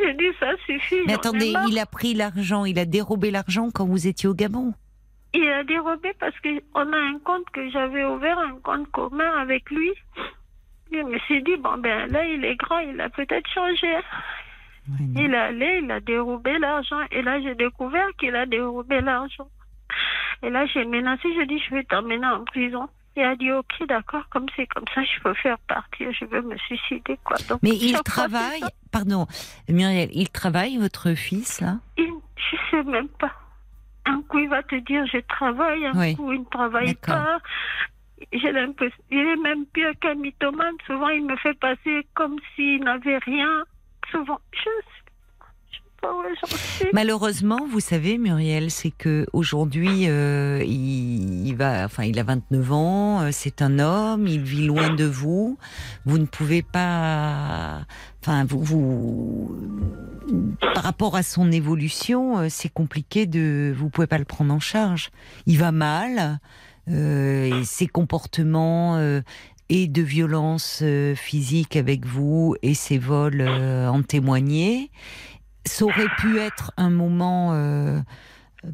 J'ai 0.00 0.14
dit 0.14 0.36
ça 0.38 0.56
suffit. 0.66 1.02
Mais 1.06 1.14
attendez, 1.14 1.54
il 1.68 1.78
a 1.78 1.86
pris 1.86 2.14
l'argent, 2.14 2.64
il 2.64 2.78
a 2.78 2.84
dérobé 2.84 3.30
l'argent 3.30 3.70
quand 3.72 3.86
vous 3.86 4.06
étiez 4.06 4.28
au 4.28 4.34
Gabon. 4.34 4.74
Il 5.34 5.48
a 5.48 5.62
dérobé 5.64 6.12
parce 6.18 6.34
qu'on 6.40 6.92
a 6.92 6.96
un 6.96 7.18
compte 7.24 7.48
que 7.52 7.68
j'avais 7.70 8.04
ouvert, 8.04 8.38
un 8.38 8.56
compte 8.62 8.90
commun 8.90 9.30
avec 9.38 9.70
lui. 9.70 9.90
Je 10.90 10.98
me 10.98 11.18
suis 11.20 11.42
dit, 11.42 11.56
bon, 11.56 11.76
ben 11.78 12.10
là, 12.10 12.24
il 12.24 12.44
est 12.44 12.56
grand, 12.56 12.78
il 12.78 12.98
a 13.00 13.10
peut-être 13.10 13.48
changé. 13.50 13.92
Non. 14.88 14.96
Il 15.16 15.34
est 15.34 15.36
allé, 15.36 15.80
il 15.82 15.90
a 15.90 16.00
dérobé 16.00 16.58
l'argent. 16.58 17.00
Et 17.10 17.20
là, 17.20 17.40
j'ai 17.42 17.54
découvert 17.54 18.08
qu'il 18.18 18.34
a 18.34 18.46
dérobé 18.46 19.02
l'argent. 19.02 19.48
Et 20.42 20.48
là, 20.48 20.64
j'ai 20.66 20.84
menacé, 20.84 21.28
j'ai 21.34 21.46
dit, 21.46 21.58
je 21.58 21.74
vais 21.74 21.84
t'emmener 21.84 22.24
en 22.26 22.44
prison. 22.44 22.88
Il 23.18 23.24
a 23.24 23.34
dit, 23.34 23.50
ok, 23.50 23.84
d'accord, 23.88 24.28
comme 24.30 24.46
c'est 24.54 24.68
comme 24.68 24.84
ça, 24.94 25.02
je 25.02 25.20
peux 25.20 25.34
faire 25.34 25.58
partir, 25.66 26.12
je 26.12 26.24
veux 26.26 26.40
me 26.40 26.56
suicider, 26.56 27.18
quoi. 27.24 27.36
Donc, 27.48 27.58
Mais 27.64 27.70
il 27.70 27.90
fois, 27.94 28.02
travaille. 28.04 28.62
Pardon, 28.92 29.26
Muriel, 29.68 30.08
il 30.12 30.28
travaille, 30.30 30.76
votre 30.76 31.14
fils 31.14 31.60
là? 31.60 31.78
Il, 31.96 32.12
je 32.36 32.56
sais 32.70 32.84
même 32.84 33.08
pas. 33.08 33.32
Un 34.04 34.22
coup, 34.22 34.38
il 34.38 34.48
va 34.48 34.62
te 34.62 34.76
dire 34.76 35.04
je 35.12 35.18
travaille, 35.18 35.84
un 35.86 35.98
Oui. 35.98 36.14
coup, 36.14 36.32
il 36.32 36.40
ne 36.42 36.44
travaille 36.44 36.94
pas. 36.94 37.40
J'ai 38.32 38.52
l'impression, 38.52 39.02
il 39.10 39.18
est 39.18 39.36
même 39.36 39.66
pire 39.66 39.90
qu'un 40.00 40.14
mythomane. 40.14 40.76
Souvent, 40.86 41.08
il 41.08 41.24
me 41.26 41.36
fait 41.38 41.58
passer 41.58 42.06
comme 42.14 42.36
s'il 42.54 42.84
n'avait 42.84 43.18
rien. 43.18 43.64
Souvent, 44.12 44.38
je 44.52 44.58
sais, 44.60 44.70
je 44.92 44.96
sais 44.96 45.02
pas 45.40 45.46
où 45.46 45.66
j'en 45.72 45.80
suis. 45.80 45.82
Malheureusement, 46.92 47.66
vous 47.70 47.80
savez, 47.80 48.18
Muriel, 48.18 48.70
c'est 48.70 48.90
que 48.90 49.26
aujourd'hui, 49.32 50.08
euh, 50.08 50.62
il, 50.64 51.54
va, 51.54 51.84
enfin, 51.84 52.04
il 52.04 52.18
a 52.18 52.22
29 52.22 52.72
ans, 52.72 53.20
euh, 53.20 53.28
c'est 53.32 53.62
un 53.62 53.78
homme, 53.78 54.26
il 54.26 54.42
vit 54.42 54.66
loin 54.66 54.94
de 54.94 55.04
vous. 55.04 55.58
Vous 56.06 56.18
ne 56.18 56.26
pouvez 56.26 56.62
pas, 56.62 57.80
enfin, 58.22 58.44
vous, 58.48 59.56
par 60.74 60.84
rapport 60.84 61.16
à 61.16 61.22
son 61.22 61.50
évolution, 61.50 62.38
euh, 62.38 62.46
c'est 62.48 62.72
compliqué 62.72 63.26
de, 63.26 63.74
vous 63.76 63.90
pouvez 63.90 64.06
pas 64.06 64.18
le 64.18 64.24
prendre 64.24 64.54
en 64.54 64.60
charge. 64.60 65.10
Il 65.46 65.58
va 65.58 65.72
mal, 65.72 66.38
et 66.90 67.64
ses 67.64 67.86
comportements. 67.86 68.98
et 69.68 69.88
de 69.88 70.00
violence 70.00 70.82
physique 71.16 71.76
avec 71.76 72.06
vous 72.06 72.56
et 72.62 72.72
ses 72.72 72.96
vols 72.96 73.46
en 73.46 74.02
témoignaient 74.02 74.88
ça 75.68 75.84
aurait 75.84 76.08
pu 76.18 76.38
être 76.38 76.72
un 76.76 76.90
moment 76.90 77.52
euh, 77.52 78.00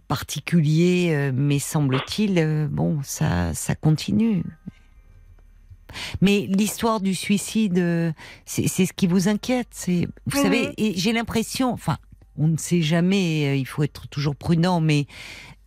particulier, 0.09 1.11
euh, 1.12 1.33
mais 1.35 1.59
semble-t-il, 1.59 2.38
euh, 2.38 2.66
bon, 2.70 3.00
ça, 3.02 3.52
ça 3.54 3.74
continue. 3.74 4.42
Mais 6.20 6.46
l'histoire 6.48 7.00
du 7.00 7.14
suicide, 7.14 8.14
c'est 8.46 8.66
ce 8.66 8.92
qui 8.92 9.07
vous 9.07 9.28
inquiète. 9.28 9.68
C'est, 9.70 10.09
vous 10.26 10.42
savez, 10.42 10.72
et 10.76 10.94
j'ai 10.96 11.12
l'impression, 11.12 11.72
enfin, 11.72 11.98
on 12.37 12.48
ne 12.48 12.57
sait 12.57 12.83
jamais, 12.83 13.57
il 13.61 13.64
faut 13.64 13.85
être 13.85 14.09
toujours 14.09 14.35
prudent, 14.35 14.80
mais 14.80 15.07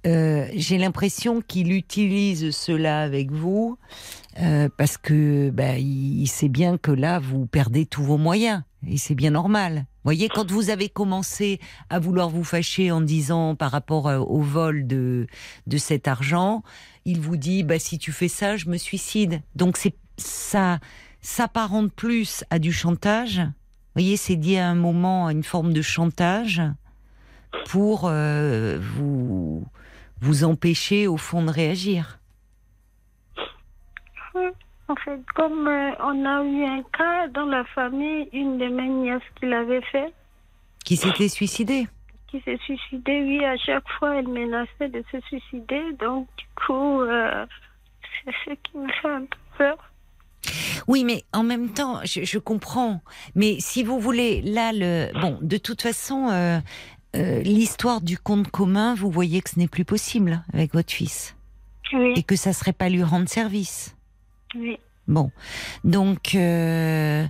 euh, 0.08 0.48
j'ai 0.56 0.78
l'impression 0.78 1.42
qu'il 1.42 1.74
utilise 1.74 2.52
cela 2.52 3.02
avec 3.02 3.32
vous 3.32 3.78
euh, 4.42 4.70
parce 4.78 4.98
que 4.98 5.50
bah, 5.50 5.78
il, 5.78 6.22
il 6.22 6.28
sait 6.28 6.50
bien 6.50 6.78
que 6.78 6.92
là, 6.92 7.20
vous 7.20 7.46
perdez 7.46 7.86
tous 7.86 8.04
vos 8.04 8.18
moyens. 8.18 8.62
Et 8.86 8.98
c'est 8.98 9.16
bien 9.16 9.32
normal. 9.32 9.76
Vous 9.78 10.04
voyez, 10.04 10.30
quand 10.30 10.52
vous 10.52 10.70
avez 10.70 10.88
commencé 10.88 11.60
à 11.90 12.00
vouloir 12.00 12.30
vous 12.30 12.44
fâcher 12.44 12.92
en 12.92 13.02
disant 13.02 13.56
par 13.56 13.72
rapport 13.72 14.08
euh, 14.08 14.20
au 14.20 14.42
vol 14.42 14.86
de, 14.86 15.28
de 15.66 15.78
cet 15.78 16.08
argent, 16.08 16.64
il 17.06 17.20
vous 17.20 17.38
dit 17.38 17.64
bah, 17.64 17.80
si 17.80 17.98
tu 17.98 18.12
fais 18.12 18.28
ça, 18.28 18.56
je 18.56 18.70
me 18.70 18.78
suicide. 18.78 19.42
Donc 19.56 19.78
ça 20.18 20.80
s'apparente 21.22 21.92
plus 21.92 22.44
à 22.50 22.60
du 22.60 22.72
chantage. 22.72 23.40
Vous 23.40 24.02
voyez, 24.04 24.18
c'est 24.18 24.36
dit 24.36 24.58
à 24.58 24.68
un 24.70 24.76
moment 24.76 25.28
à 25.28 25.32
une 25.32 25.44
forme 25.44 25.74
de 25.74 25.82
chantage 25.82 26.62
pour 27.66 28.04
euh, 28.06 28.80
vous 28.80 29.66
vous 30.22 30.44
empêcher 30.44 31.08
au 31.08 31.18
fond 31.18 31.44
de 31.44 31.52
réagir. 31.52 32.20
En 34.90 34.96
fait, 34.96 35.20
comme 35.36 35.68
euh, 35.68 35.92
on 36.00 36.26
a 36.26 36.44
eu 36.44 36.64
un 36.64 36.82
cas 36.98 37.28
dans 37.28 37.46
la 37.46 37.64
famille, 37.66 38.30
une 38.32 38.58
de 38.58 38.68
mes 38.68 38.88
nièces 38.88 39.22
qui 39.40 39.46
l'avait 39.48 39.82
fait, 39.92 40.14
Qui 40.86 40.96
s'était 40.96 41.28
suicidé. 41.28 41.88
qui 42.28 42.40
s'est 42.42 42.58
suicidée, 42.64 43.22
oui, 43.22 43.44
à 43.44 43.58
chaque 43.58 43.88
fois, 44.00 44.16
elle 44.16 44.28
menaçait 44.30 44.88
de 44.90 45.04
se 45.12 45.20
suicider. 45.28 45.82
Donc, 46.00 46.28
du 46.38 46.46
coup, 46.56 47.02
euh, 47.02 47.46
c'est 48.26 48.32
ce 48.46 48.52
qui 48.56 48.78
me 48.78 48.88
fait 49.02 49.10
un 49.10 49.22
peu 49.26 49.38
peur. 49.58 49.78
Oui, 50.88 51.04
mais 51.04 51.24
en 51.34 51.44
même 51.44 51.74
temps, 51.74 52.00
je, 52.06 52.24
je 52.24 52.40
comprends. 52.40 53.02
Mais 53.36 53.58
si 53.60 53.84
vous 53.84 54.00
voulez, 54.00 54.42
là, 54.42 54.72
le 54.74 55.10
bon, 55.20 55.38
de 55.42 55.58
toute 55.58 55.82
façon, 55.82 56.30
euh, 56.30 56.60
euh, 57.18 57.42
l'histoire 57.42 58.00
du 58.00 58.18
compte 58.18 58.50
commun, 58.50 58.94
vous 58.96 59.12
voyez 59.12 59.42
que 59.42 59.50
ce 59.50 59.60
n'est 59.60 59.68
plus 59.68 59.84
possible 59.84 60.44
avec 60.54 60.74
votre 60.74 60.94
fils 60.94 61.36
Oui, 61.92 62.14
et 62.16 62.24
que 62.24 62.38
ça 62.38 62.54
serait 62.54 62.72
pas 62.72 62.88
lui 62.88 63.04
rendre 63.04 63.28
service. 63.28 63.97
Oui. 64.56 64.78
Bon, 65.08 65.32
donc 65.86 66.36
euh, 66.36 67.26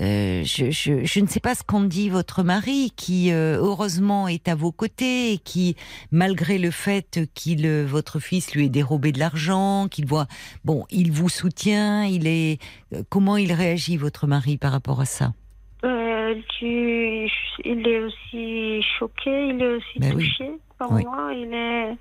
euh, 0.00 0.42
je, 0.44 0.72
je, 0.72 1.04
je 1.04 1.20
ne 1.20 1.28
sais 1.28 1.38
pas 1.38 1.54
ce 1.54 1.62
qu'en 1.62 1.82
dit 1.82 2.08
votre 2.08 2.42
mari, 2.42 2.92
qui 2.96 3.30
euh, 3.30 3.58
heureusement 3.60 4.26
est 4.26 4.48
à 4.48 4.56
vos 4.56 4.72
côtés 4.72 5.32
et 5.32 5.38
qui, 5.38 5.76
malgré 6.10 6.58
le 6.58 6.72
fait 6.72 7.20
qu'il 7.34 7.64
euh, 7.64 7.86
votre 7.86 8.18
fils 8.18 8.52
lui 8.54 8.64
ait 8.66 8.68
dérobé 8.68 9.12
de 9.12 9.20
l'argent, 9.20 9.86
qu'il 9.88 10.06
voit, 10.06 10.26
bon, 10.64 10.84
il 10.90 11.12
vous 11.12 11.28
soutient, 11.28 12.04
il 12.04 12.26
est, 12.26 12.60
euh, 12.92 13.04
comment 13.08 13.36
il 13.36 13.52
réagit 13.52 13.96
votre 13.96 14.26
mari 14.26 14.56
par 14.58 14.72
rapport 14.72 15.00
à 15.00 15.04
ça? 15.04 15.32
Tu- 16.58 17.28
il 17.64 17.86
est 17.88 17.98
aussi 18.00 18.82
choqué, 18.98 19.48
il 19.48 19.62
est 19.62 19.74
aussi 19.76 19.98
Ben 19.98 20.12
oui. 20.14 20.24
touché 20.28 20.50
par 20.78 20.90
Oui. 20.92 21.04
moi. 21.04 21.32
Il 21.34 21.52
est, 21.54 21.96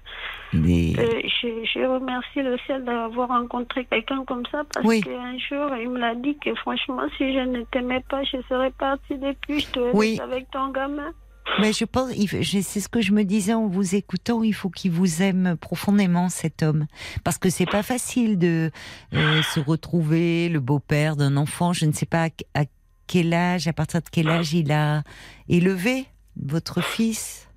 est- 0.53 0.99
euh, 0.99 1.21
je, 1.41 1.47
je 1.73 1.85
remercie 1.85 2.41
le 2.41 2.57
ciel 2.65 2.83
d'avoir 2.83 3.29
rencontré 3.29 3.85
quelqu'un 3.85 4.23
comme 4.25 4.43
ça 4.51 4.63
parce 4.73 4.85
Oui. 4.85 5.01
qu'un 5.01 5.37
jour, 5.37 5.75
il 5.81 5.89
me 5.89 5.99
l'a 5.99 6.15
dit 6.15 6.37
que 6.43 6.53
franchement, 6.55 7.03
si 7.17 7.33
je 7.33 7.39
ne 7.39 7.61
t'aimais 7.71 8.03
pas, 8.09 8.23
je 8.23 8.37
serais 8.49 8.71
partie 8.71 9.17
depuis, 9.17 9.61
je 9.61 9.67
te 9.67 9.79
Oui. 9.95 10.19
avec 10.21 10.49
ton 10.51 10.69
gamin. 10.69 11.11
Mais 11.59 11.73
je 11.73 11.85
pense, 11.85 12.11
c'est 12.11 12.79
ce 12.79 12.87
que 12.87 13.01
je 13.01 13.11
me 13.11 13.23
disais 13.23 13.53
en 13.53 13.67
vous 13.67 13.95
écoutant. 13.95 14.41
Il 14.43 14.53
faut 14.53 14.69
qu'il 14.69 14.91
vous 14.91 15.21
aime 15.21 15.57
profondément 15.59 16.29
cet 16.29 16.61
homme, 16.63 16.85
parce 17.25 17.37
que 17.39 17.49
c'est 17.49 17.65
pas 17.65 17.81
facile 17.83 18.37
de 18.37 18.69
euh, 19.13 19.41
se 19.41 19.59
retrouver 19.59 20.47
le 20.49 20.59
beau-père 20.59 21.15
d'un 21.17 21.35
enfant. 21.37 21.73
Je 21.73 21.85
ne 21.87 21.91
sais 21.93 22.05
pas 22.05 22.25
à, 22.25 22.61
à 22.61 22.63
quel 23.11 23.33
âge, 23.33 23.67
à 23.67 23.73
partir 23.73 24.01
de 24.01 24.07
quel 24.09 24.29
âge 24.29 24.53
il 24.53 24.71
a 24.71 25.03
élevé 25.49 26.05
votre 26.41 26.81
fils? 26.81 27.49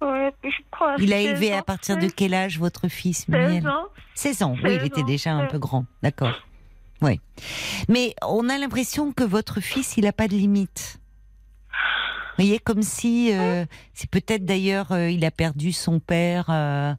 Ouais, 0.00 0.32
puis 0.40 0.52
je 0.52 0.62
crois. 0.70 0.94
Il 0.98 1.12
a 1.12 1.16
16 1.16 1.26
élevé 1.26 1.52
à 1.52 1.62
partir 1.62 1.96
de 1.96 2.02
16 2.02 2.14
quel 2.14 2.34
âge 2.34 2.58
votre 2.58 2.86
fils, 2.88 3.24
16 3.26 3.28
Muriel? 3.28 3.68
ans. 3.68 3.86
16 4.14 4.42
ans. 4.42 4.54
Oui, 4.62 4.70
il 4.74 4.80
16 4.80 4.84
était 4.84 5.00
ans, 5.00 5.04
déjà 5.06 5.32
un 5.32 5.46
peu 5.46 5.58
grand. 5.58 5.86
D'accord. 6.02 6.34
Oui. 7.02 7.20
Mais 7.88 8.14
on 8.22 8.48
a 8.48 8.56
l'impression 8.58 9.12
que 9.12 9.24
votre 9.24 9.60
fils, 9.60 9.96
il 9.96 10.04
n'a 10.04 10.12
pas 10.12 10.28
de 10.28 10.34
limite. 10.36 11.00
Vous 12.36 12.44
voyez, 12.44 12.58
comme 12.60 12.82
si, 12.82 13.32
euh, 13.32 13.64
c'est 13.92 14.10
peut-être 14.10 14.44
d'ailleurs, 14.44 14.92
euh, 14.92 15.10
il 15.10 15.24
a 15.24 15.30
perdu 15.30 15.72
son 15.72 15.98
père, 16.00 16.46
euh, 16.48 16.94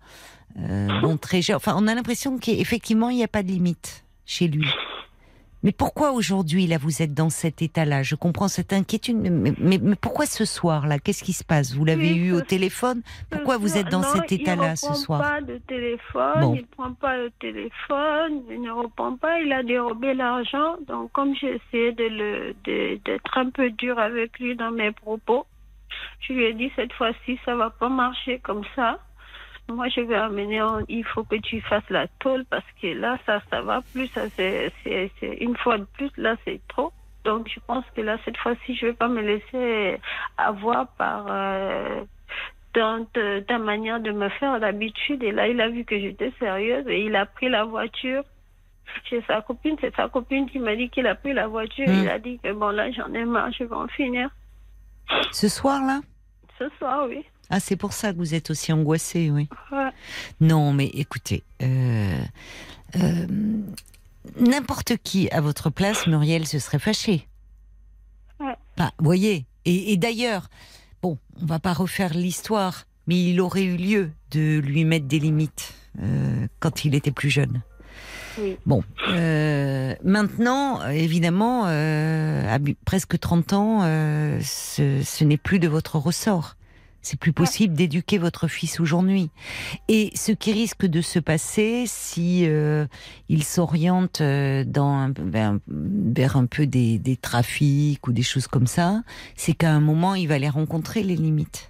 euh, 0.59 0.87
bon, 1.01 1.17
très 1.17 1.41
jeune. 1.41 1.55
Enfin, 1.55 1.75
on 1.77 1.87
a 1.87 1.95
l'impression 1.95 2.37
qu'effectivement, 2.37 3.09
il 3.09 3.17
n'y 3.17 3.23
a 3.23 3.27
pas 3.29 3.43
de 3.43 3.49
limite 3.49 4.03
chez 4.25 4.47
lui. 4.47 4.67
Mais 5.65 5.71
pourquoi 5.71 6.12
aujourd'hui, 6.12 6.67
là, 6.67 6.78
vous 6.78 7.01
êtes 7.01 7.15
dans 7.15 7.32
cet 7.32 7.63
état-là? 7.63 8.04
Je 8.04 8.13
comprends 8.13 8.47
cette 8.47 8.71
inquiétude, 8.71 9.17
mais, 9.17 9.32
mais- 9.58 9.80
mais 9.82 9.95
pourquoi 9.95 10.28
ce 10.28 10.45
soir-là? 10.45 10.99
Qu'est-ce 10.99 11.23
qui 11.23 11.34
se 11.34 11.43
passe? 11.43 11.73
Vous 11.73 11.84
l'avez 11.86 12.12
Oui, 12.13 12.17
eu 12.28 12.32
au 12.34 12.41
téléphone? 12.41 13.01
Pourquoi 13.32 13.58
vous 13.58 13.75
êtes 13.75 13.89
dans 13.89 14.01
Non, 14.01 14.08
cet 14.13 14.32
état-là 14.32 14.75
ce 14.75 14.89
Il 14.91 14.95
soir? 14.95 15.19
ne 15.19 15.23
prend 15.25 15.34
pas 15.34 15.41
de 15.41 15.58
téléphone, 15.67 16.39
Bon. 16.41 16.54
il 16.54 16.62
ne 16.62 16.67
prend 16.67 16.93
pas 16.93 17.17
le 17.17 17.32
téléphone, 17.39 18.43
il 18.51 18.62
ne 18.62 18.69
reprend 18.71 19.17
pas, 19.17 19.39
il 19.39 19.51
a 19.51 19.63
dérobé 19.63 20.13
l'argent. 20.13 20.75
Donc, 20.88 21.12
comme 21.13 21.34
j'ai 21.36 21.56
essayé 21.60 21.91
de 21.93 22.04
le- 22.04 22.54
de- 22.63 22.99
d'être 23.04 23.36
un 23.38 23.49
peu 23.49 23.71
dur 23.71 23.97
avec 23.97 24.38
lui 24.39 24.56
dans 24.56 24.69
mes 24.71 24.91
propos, 24.91 25.47
je 26.19 26.34
lui 26.34 26.43
ai 26.43 26.54
dit 26.54 26.71
cette 26.75 26.93
fois-ci, 26.93 27.39
ça 27.43 27.56
va 27.56 27.71
pas 27.71 27.89
marcher 27.89 28.38
comme 28.39 28.62
ça. 28.75 28.99
Moi, 29.67 29.88
je 29.89 30.01
vais 30.01 30.15
amener, 30.15 30.62
en- 30.62 30.82
il 30.88 31.04
faut 31.04 31.23
que 31.23 31.36
tu 31.38 31.60
fasses 31.62 31.89
la 31.89 32.08
tôle 32.19 32.45
parce 32.45 32.65
que 32.82 32.88
là, 32.88 33.17
ça, 33.25 33.41
ça 33.49 33.62
va 33.62 33.82
plus. 33.93 34.08
Ça, 34.08 34.30
c'est, 34.36 34.71
c'est, 34.84 35.12
c'est 35.19 35.34
une 35.41 35.58
fois 35.58 35.78
de 35.80 35.86
plus, 35.86 36.12
là, 36.17 36.36
c'est 36.45 36.60
trop. 36.67 36.91
Donc, 37.23 37.49
je 37.54 37.60
pense 37.65 37.84
que 37.95 38.01
là, 38.01 38.17
cette 38.25 38.38
fois-ci, 38.38 38.75
je 38.75 38.86
vais 38.88 38.93
pas 38.93 39.08
me 39.08 39.21
laisser 39.21 39.99
avoir 40.38 40.88
par 40.89 41.25
euh, 41.30 42.04
dans 42.75 43.08
de- 43.15 43.39
ta 43.39 43.58
manière 43.58 43.99
de 43.99 44.12
me 44.12 44.30
faire 44.30 44.60
d'habitude. 44.60 45.23
Et 45.23 45.32
là, 45.32 45.47
il 45.47 45.60
a 45.60 45.69
vu 45.69 45.84
que 45.86 45.99
j'étais 45.99 46.32
sérieuse 46.39 46.86
et 46.88 47.04
il 47.04 47.15
a 47.15 47.25
pris 47.25 47.49
la 47.49 47.63
voiture. 47.63 48.23
Chez 49.10 49.23
sa 49.28 49.41
copine, 49.41 49.75
c'est 49.82 49.95
sa 49.95 50.08
copine 50.10 50.47
qui 50.47 50.60
m'a 50.60 50.75
dit 50.75 50.89
qu'il 50.91 51.08
a 51.08 51.15
pris 51.15 51.34
la 51.34 51.47
voiture. 51.47 51.88
Mm. 51.88 52.04
Il 52.04 52.10
a 52.10 52.19
dit 52.19 52.38
que 52.43 52.51
bon, 52.54 52.69
là, 52.69 52.91
j'en 52.91 53.12
ai 53.15 53.25
marre, 53.25 53.51
je 53.51 53.63
vais 53.63 53.75
en 53.75 53.88
finir. 53.88 54.30
Ce 55.32 55.49
soir-là? 55.49 56.01
Ce 56.60 56.69
soir, 56.78 57.08
oui. 57.10 57.25
Ah, 57.49 57.60
c'est 57.60 57.75
pour 57.75 57.93
ça 57.93 58.12
que 58.12 58.17
vous 58.17 58.34
êtes 58.34 58.49
aussi 58.49 58.73
angoissée, 58.73 59.29
oui. 59.29 59.47
Ouais. 59.71 59.89
Non, 60.41 60.73
mais 60.73 60.88
écoutez, 60.88 61.43
euh, 61.62 62.19
euh, 62.95 63.27
n'importe 64.39 64.97
qui 65.03 65.29
à 65.29 65.41
votre 65.41 65.69
place, 65.69 66.08
Muriel, 66.08 66.47
se 66.47 66.60
serait 66.60 66.79
fâché. 66.79 67.27
Ouais. 68.39 68.55
Vous 68.77 69.05
voyez, 69.05 69.45
et, 69.65 69.93
et 69.93 69.97
d'ailleurs, 69.97 70.49
bon, 71.01 71.17
on 71.41 71.45
va 71.45 71.60
pas 71.60 71.73
refaire 71.73 72.13
l'histoire, 72.13 72.86
mais 73.08 73.29
il 73.29 73.39
aurait 73.41 73.63
eu 73.63 73.77
lieu 73.77 74.12
de 74.31 74.60
lui 74.60 74.84
mettre 74.86 75.05
des 75.05 75.19
limites 75.19 75.73
euh, 76.01 76.47
quand 76.60 76.84
il 76.86 76.95
était 76.95 77.12
plus 77.12 77.29
jeune. 77.29 77.62
Oui. 78.38 78.58
Bon, 78.65 78.84
euh, 79.10 79.95
maintenant, 80.03 80.86
évidemment, 80.89 81.63
euh, 81.67 82.53
à 82.53 82.60
presque 82.84 83.17
30 83.17 83.53
ans, 83.53 83.79
euh, 83.84 84.39
ce, 84.41 85.01
ce 85.03 85.23
n'est 85.23 85.38
plus 85.38 85.60
de 85.60 85.67
votre 85.69 85.97
ressort. 85.97 86.55
C'est 87.05 87.19
plus 87.19 87.33
possible 87.33 87.75
d'éduquer 87.75 88.17
votre 88.17 88.47
fils 88.47 88.79
aujourd'hui. 88.79 89.29
Et 89.87 90.11
ce 90.15 90.31
qui 90.31 90.51
risque 90.53 90.87
de 90.87 91.01
se 91.01 91.19
passer 91.19 91.83
si 91.85 92.45
euh, 92.47 92.87
il 93.29 93.43
s'oriente 93.43 94.21
euh, 94.21 94.63
dans 94.65 94.89
un, 94.89 95.13
vers, 95.15 95.59
vers 95.67 96.35
un 96.35 96.47
peu 96.47 96.65
des, 96.65 96.97
des 96.97 97.15
trafics 97.15 98.07
ou 98.07 98.11
des 98.11 98.23
choses 98.23 98.47
comme 98.47 98.65
ça, 98.65 99.03
c'est 99.35 99.53
qu'à 99.53 99.71
un 99.71 99.81
moment 99.81 100.15
il 100.15 100.27
va 100.27 100.39
les 100.39 100.49
rencontrer 100.49 101.03
les 101.03 101.15
limites, 101.15 101.69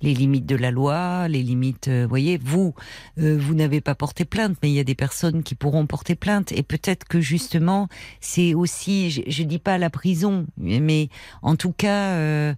les 0.00 0.14
limites 0.14 0.46
de 0.46 0.56
la 0.56 0.70
loi, 0.70 1.28
les 1.28 1.42
limites. 1.42 1.88
euh, 1.88 2.06
voyez, 2.08 2.38
vous, 2.42 2.74
euh, 3.18 3.36
vous 3.38 3.54
n'avez 3.54 3.82
pas 3.82 3.94
porté 3.94 4.24
plainte, 4.24 4.56
mais 4.62 4.70
il 4.70 4.74
y 4.74 4.80
a 4.80 4.84
des 4.84 4.94
personnes 4.94 5.42
qui 5.42 5.54
pourront 5.54 5.86
porter 5.86 6.14
plainte. 6.14 6.50
Et 6.52 6.62
peut-être 6.62 7.06
que 7.06 7.20
justement, 7.20 7.88
c'est 8.20 8.54
aussi, 8.54 9.10
je, 9.10 9.20
je 9.26 9.42
dis 9.42 9.58
pas 9.58 9.76
la 9.76 9.90
prison, 9.90 10.46
mais 10.56 11.10
en 11.42 11.56
tout 11.56 11.72
cas. 11.72 12.14
euh, 12.16 12.54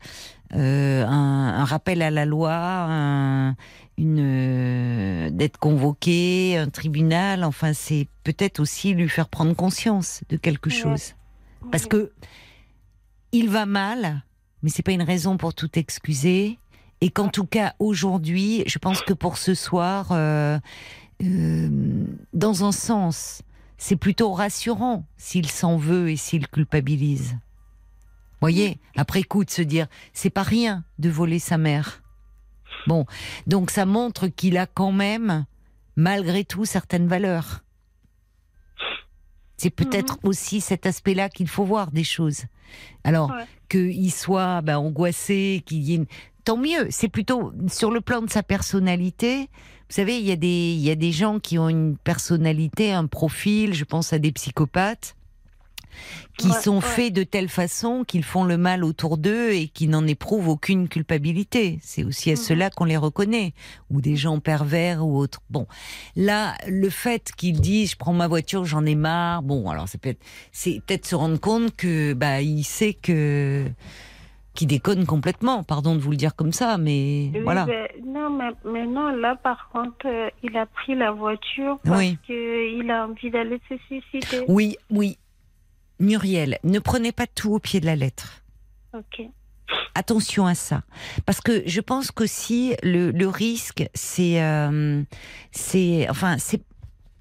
euh, 0.54 1.04
un, 1.06 1.54
un 1.60 1.64
rappel 1.64 2.00
à 2.02 2.10
la 2.10 2.24
loi, 2.24 2.52
un- 2.54 3.56
une 3.98 4.18
euh, 4.20 5.30
d'être 5.30 5.58
convoqué, 5.58 6.56
un 6.58 6.68
tribunal. 6.68 7.44
Enfin, 7.44 7.72
c'est 7.72 8.08
peut-être 8.24 8.60
aussi 8.60 8.94
lui 8.94 9.08
faire 9.08 9.28
prendre 9.28 9.54
conscience 9.54 10.22
de 10.28 10.36
quelque 10.36 10.70
Ouais. 10.70 10.76
chose, 10.76 11.14
parce 11.70 11.86
que 11.86 12.12
il 13.32 13.48
va 13.50 13.66
mal, 13.66 14.22
mais 14.62 14.70
c'est 14.70 14.82
pas 14.82 14.92
une 14.92 15.02
raison 15.02 15.36
pour 15.36 15.54
tout 15.54 15.78
excuser. 15.78 16.58
Et 17.00 17.10
qu'en 17.10 17.28
tout 17.28 17.44
cas 17.44 17.74
aujourd'hui, 17.80 18.62
je 18.66 18.78
pense 18.78 19.02
que 19.02 19.12
pour 19.12 19.36
ce 19.36 19.54
soir, 19.54 20.08
euh, 20.12 20.58
dans 22.32 22.64
un 22.64 22.72
sens, 22.72 23.42
c'est 23.76 23.96
plutôt 23.96 24.32
rassurant 24.32 25.04
s'il 25.16 25.48
s'en 25.50 25.76
veut 25.76 26.10
et 26.10 26.16
s'il 26.16 26.48
culpabilise. 26.48 27.36
Voyez, 28.44 28.78
après 28.94 29.22
coup 29.22 29.42
de 29.42 29.48
se 29.50 29.62
dire, 29.62 29.86
c'est 30.12 30.28
pas 30.28 30.42
rien 30.42 30.84
de 30.98 31.08
voler 31.08 31.38
sa 31.38 31.56
mère. 31.56 32.02
Bon, 32.86 33.06
donc 33.46 33.70
ça 33.70 33.86
montre 33.86 34.28
qu'il 34.28 34.58
a 34.58 34.66
quand 34.66 34.92
même, 34.92 35.46
malgré 35.96 36.44
tout, 36.44 36.66
certaines 36.66 37.08
valeurs. 37.08 37.64
C'est 39.56 39.70
peut-être 39.70 40.18
aussi 40.24 40.60
cet 40.60 40.84
aspect-là 40.84 41.30
qu'il 41.30 41.48
faut 41.48 41.64
voir 41.64 41.90
des 41.90 42.04
choses. 42.04 42.42
Alors, 43.02 43.30
Ouais. 43.30 43.46
qu'il 43.70 44.12
soit 44.12 44.60
ben, 44.60 44.76
angoissé, 44.76 45.62
qu'il 45.64 45.82
y 45.82 45.92
ait 45.92 45.96
une... 45.96 46.06
Tant 46.44 46.58
mieux, 46.58 46.88
c'est 46.90 47.08
plutôt 47.08 47.54
sur 47.68 47.90
le 47.90 48.02
plan 48.02 48.20
de 48.20 48.28
sa 48.28 48.42
personnalité. 48.42 49.48
Vous 49.88 49.94
savez, 49.94 50.18
il 50.18 50.26
y, 50.26 50.32
a 50.32 50.36
des, 50.36 50.74
il 50.74 50.80
y 50.80 50.90
a 50.90 50.94
des 50.96 51.12
gens 51.12 51.40
qui 51.40 51.58
ont 51.58 51.70
une 51.70 51.96
personnalité, 51.96 52.92
un 52.92 53.06
profil, 53.06 53.72
je 53.72 53.84
pense 53.84 54.12
à 54.12 54.18
des 54.18 54.32
psychopathes, 54.32 55.16
qui 56.38 56.48
Ouais, 56.48 56.60
sont 56.60 56.76
ouais. 56.76 56.80
faits 56.82 57.12
de 57.12 57.22
telle 57.22 57.48
façon 57.48 58.04
qu'ils 58.04 58.24
font 58.24 58.44
le 58.44 58.56
mal 58.56 58.84
autour 58.84 59.18
d'eux 59.18 59.50
et 59.52 59.68
qui 59.68 59.86
n'en 59.88 60.06
éprouvent 60.06 60.48
aucune 60.48 60.88
culpabilité. 60.88 61.78
C'est 61.82 62.04
aussi 62.04 62.30
à 62.30 62.34
Mhm. 62.34 62.38
cela 62.38 62.70
qu'on 62.70 62.84
les 62.84 62.96
reconnaît, 62.96 63.52
ou 63.90 64.00
des 64.00 64.16
gens 64.16 64.40
pervers 64.40 65.04
ou 65.06 65.16
autres. 65.18 65.40
Bon, 65.50 65.66
là, 66.16 66.54
le 66.68 66.90
fait 66.90 67.30
qu'il 67.36 67.60
dise 67.60 67.92
je 67.92 67.96
prends 67.96 68.12
ma 68.12 68.28
voiture, 68.28 68.64
j'en 68.64 68.84
ai 68.86 68.94
marre. 68.94 69.42
Bon, 69.42 69.68
alors 69.70 69.88
c'est 69.88 70.00
peut-être 70.00 70.22
c'est 70.52 70.80
peut-être 70.86 71.06
se 71.06 71.14
rendre 71.14 71.38
compte 71.40 71.74
que 71.76 72.12
bah 72.14 72.40
il 72.40 72.64
sait 72.64 72.94
que 72.94 73.64
qui 74.54 74.66
déconne 74.66 75.04
complètement. 75.04 75.64
Pardon 75.64 75.96
de 75.96 76.00
vous 76.00 76.12
le 76.12 76.16
dire 76.16 76.36
comme 76.36 76.52
ça, 76.52 76.78
mais 76.78 77.28
Oui, 77.34 77.40
voilà. 77.42 77.64
ben, 77.64 77.88
non, 78.06 78.30
mais, 78.30 78.50
mais 78.64 78.86
non, 78.86 79.08
là, 79.08 79.34
par 79.34 79.68
contre, 79.72 80.06
euh, 80.06 80.28
il 80.44 80.56
a 80.56 80.64
pris 80.66 80.94
la 80.94 81.10
voiture 81.10 81.80
parce 81.84 81.98
Oui. 81.98 82.16
qu'il 82.24 82.88
a 82.88 83.06
envie 83.08 83.30
d'aller 83.32 83.60
se 83.68 83.74
suicider. 83.88 84.44
Oui, 84.46 84.76
oui. 84.90 85.18
Muriel, 86.00 86.58
ne 86.64 86.78
prenez 86.78 87.12
pas 87.12 87.26
tout 87.26 87.52
au 87.52 87.58
pied 87.58 87.80
de 87.80 87.86
la 87.86 87.96
lettre. 87.96 88.42
Ok. 88.96 89.22
Attention 89.94 90.46
à 90.46 90.54
ça, 90.54 90.82
parce 91.24 91.40
que 91.40 91.62
je 91.66 91.80
pense 91.80 92.10
qu'aussi 92.10 92.74
le, 92.82 93.10
le 93.12 93.28
risque, 93.28 93.84
c'est, 93.94 94.42
euh, 94.42 95.02
c'est, 95.52 96.06
enfin, 96.10 96.36
c'est, 96.38 96.60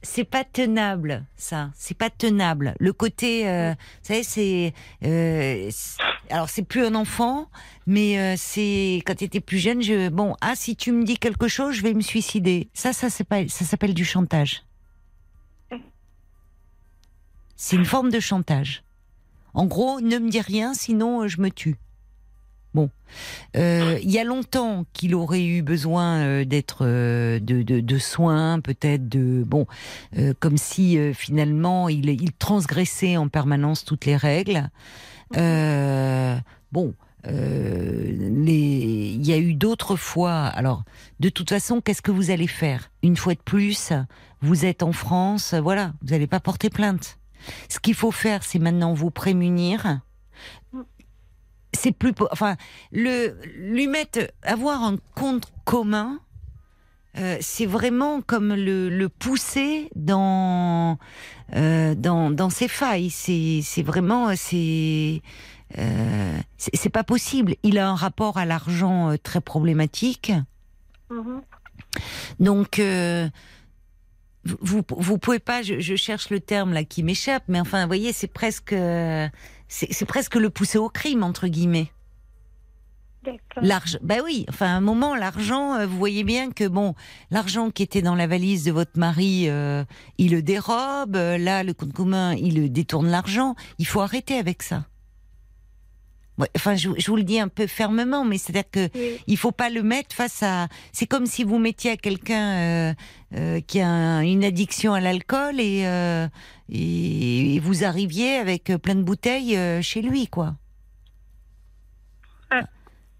c'est 0.01 0.23
pas 0.25 0.43
tenable, 0.43 1.23
ça. 1.37 1.69
C'est 1.75 1.97
pas 1.97 2.09
tenable. 2.09 2.73
Le 2.79 2.91
côté, 2.91 3.47
euh, 3.47 3.71
vous 3.71 4.07
savez, 4.07 4.23
c'est, 4.23 4.73
euh, 5.05 5.69
c'est- 5.71 6.01
alors 6.29 6.49
c'est 6.49 6.63
plus 6.63 6.83
un 6.83 6.95
enfant, 6.95 7.47
mais 7.87 8.19
euh, 8.19 8.33
c'est 8.37 9.01
quand 9.05 9.15
tu 9.15 9.23
étais 9.23 9.39
plus 9.39 9.59
jeune. 9.59 9.81
Je, 9.81 10.09
bon, 10.09 10.35
ah, 10.41 10.53
si 10.55 10.75
tu 10.75 10.91
me 10.91 11.05
dis 11.05 11.17
quelque 11.17 11.47
chose, 11.47 11.75
je 11.75 11.83
vais 11.83 11.93
me 11.93 12.01
suicider. 12.01 12.69
Ça, 12.73 12.91
ça, 12.91 13.09
c'est 13.09 13.23
pas, 13.23 13.47
ça 13.47 13.63
s'appelle 13.65 13.93
du 13.93 14.03
chantage. 14.03 14.63
C'est 17.65 17.77
une 17.77 17.85
forme 17.85 18.11
de 18.11 18.19
chantage. 18.19 18.83
En 19.53 19.67
gros, 19.67 20.01
ne 20.01 20.17
me 20.17 20.29
dis 20.29 20.41
rien, 20.41 20.73
sinon 20.73 21.21
euh, 21.21 21.27
je 21.29 21.39
me 21.39 21.49
tue. 21.49 21.77
Bon, 22.73 22.89
Euh, 23.55 23.97
il 24.03 24.11
y 24.11 24.19
a 24.19 24.25
longtemps 24.25 24.83
qu'il 24.91 25.15
aurait 25.15 25.45
eu 25.45 25.61
besoin 25.61 26.23
euh, 26.23 26.43
d'être 26.43 26.85
de, 26.85 27.97
soins, 27.99 28.59
peut-être 28.59 29.07
de 29.07 29.45
bon, 29.45 29.65
comme 30.41 30.57
si 30.57 30.97
finalement 31.13 31.87
il, 31.87 32.33
transgressait 32.33 33.15
en 33.15 33.29
permanence 33.29 33.85
toutes 33.85 34.07
les 34.07 34.17
règles. 34.17 34.69
Bon, 35.33 36.93
il 37.25 39.25
y 39.25 39.31
a 39.31 39.37
eu 39.37 39.53
d'autres 39.53 39.95
fois. 39.95 40.47
Alors, 40.47 40.83
de 41.21 41.29
toute 41.29 41.49
façon, 41.49 41.79
qu'est-ce 41.79 42.01
que 42.01 42.11
vous 42.11 42.29
allez 42.29 42.47
faire? 42.47 42.91
Une 43.03 43.15
fois 43.15 43.35
de 43.35 43.39
plus, 43.39 43.93
vous 44.41 44.65
êtes 44.65 44.83
en 44.83 44.91
France, 44.91 45.53
voilà, 45.53 45.93
vous 46.01 46.09
n'allez 46.09 46.27
pas 46.27 46.41
porter 46.41 46.69
plainte. 46.69 47.19
Ce 47.69 47.79
qu'il 47.79 47.95
faut 47.95 48.11
faire, 48.11 48.43
c'est 48.43 48.59
maintenant 48.59 48.93
vous 48.93 49.11
prémunir. 49.11 50.01
C'est 51.73 51.91
plus, 51.91 52.13
enfin, 52.31 52.55
le 52.91 53.35
lui 53.55 53.87
mettre, 53.87 54.19
avoir 54.43 54.83
un 54.83 54.97
compte 55.15 55.51
commun, 55.65 56.19
euh, 57.17 57.37
c'est 57.41 57.65
vraiment 57.65 58.21
comme 58.21 58.53
le, 58.53 58.89
le 58.89 59.09
pousser 59.09 59.89
dans 59.95 60.97
euh, 61.55 61.93
dans 61.95 62.31
dans 62.31 62.49
ses 62.49 62.67
failles. 62.67 63.09
C'est 63.09 63.61
c'est 63.63 63.83
vraiment 63.83 64.35
c'est 64.35 65.21
euh, 65.77 66.37
c'est 66.57 66.75
c'est 66.75 66.89
pas 66.89 67.03
possible. 67.03 67.55
Il 67.63 67.77
a 67.79 67.89
un 67.89 67.95
rapport 67.95 68.37
à 68.37 68.45
l'argent 68.45 69.15
très 69.21 69.41
problématique. 69.41 70.31
Mhm. 71.09 71.41
Donc, 72.39 72.81
vous, 74.45 74.81
vous 74.89 75.17
pouvez 75.17 75.39
pas, 75.39 75.61
je, 75.61 75.79
je 75.79 75.95
cherche 75.95 76.29
le 76.29 76.39
terme 76.39 76.73
là 76.73 76.83
qui 76.83 77.03
m'échappe, 77.03 77.43
mais 77.47 77.59
enfin, 77.59 77.81
vous 77.81 77.87
voyez, 77.87 78.11
c'est 78.13 78.27
presque, 78.27 78.75
c'est 79.67 79.93
c'est 79.93 80.05
presque 80.05 80.35
le 80.35 80.49
pousser 80.49 80.77
au 80.77 80.89
crime 80.89 81.23
entre 81.23 81.47
guillemets. 81.47 81.91
L'argent, 83.61 83.99
bah 84.01 84.15
oui, 84.21 84.45
enfin, 84.49 84.65
à 84.65 84.71
un 84.71 84.81
moment, 84.81 85.15
l'argent, 85.15 85.75
euh, 85.75 85.87
vous 85.87 85.97
voyez 85.97 86.25
bien 86.25 86.51
que 86.51 86.67
bon, 86.67 86.93
l'argent 87.31 87.71
qui 87.71 87.81
était 87.81 88.01
dans 88.01 88.15
la 88.15 88.27
valise 88.27 88.65
de 88.65 88.73
votre 88.73 88.99
mari, 88.99 89.45
euh, 89.47 89.85
il 90.17 90.31
le 90.31 90.41
dérobe. 90.41 91.15
euh, 91.15 91.37
Là, 91.37 91.63
le 91.63 91.73
compte 91.73 91.93
commun, 91.93 92.33
il 92.35 92.61
le 92.61 92.67
détourne 92.67 93.07
l'argent. 93.07 93.55
Il 93.79 93.87
faut 93.87 94.01
arrêter 94.01 94.37
avec 94.37 94.61
ça. 94.61 94.85
Enfin, 96.55 96.75
je, 96.75 96.89
je 96.97 97.07
vous 97.11 97.15
le 97.15 97.23
dis 97.23 97.39
un 97.39 97.47
peu 97.47 97.67
fermement, 97.67 98.25
mais 98.25 98.39
c'est-à-dire 98.39 98.69
que 98.71 98.89
Oui. 98.95 99.19
il 99.27 99.37
faut 99.37 99.51
pas 99.51 99.69
le 99.69 99.83
mettre 99.83 100.15
face 100.15 100.41
à. 100.41 100.67
C'est 100.91 101.05
comme 101.05 101.27
si 101.27 101.43
vous 101.43 101.59
mettiez 101.59 101.91
à 101.91 101.97
quelqu'un 101.97 102.57
euh, 102.57 102.93
euh, 103.35 103.61
qui 103.61 103.79
a 103.81 103.87
un- 103.87 104.21
une 104.21 104.43
addiction 104.43 104.93
à 104.93 104.99
l'alcool 104.99 105.59
et, 105.59 105.83
euh, 105.85 106.27
et, 106.69 107.55
et 107.55 107.59
vous 107.59 107.83
arriviez 107.83 108.37
avec 108.37 108.71
plein 108.81 108.95
de 108.95 109.03
bouteilles 109.03 109.57
chez 109.83 110.01
lui, 110.01 110.27
quoi. 110.27 110.55
Ah. 112.49 112.61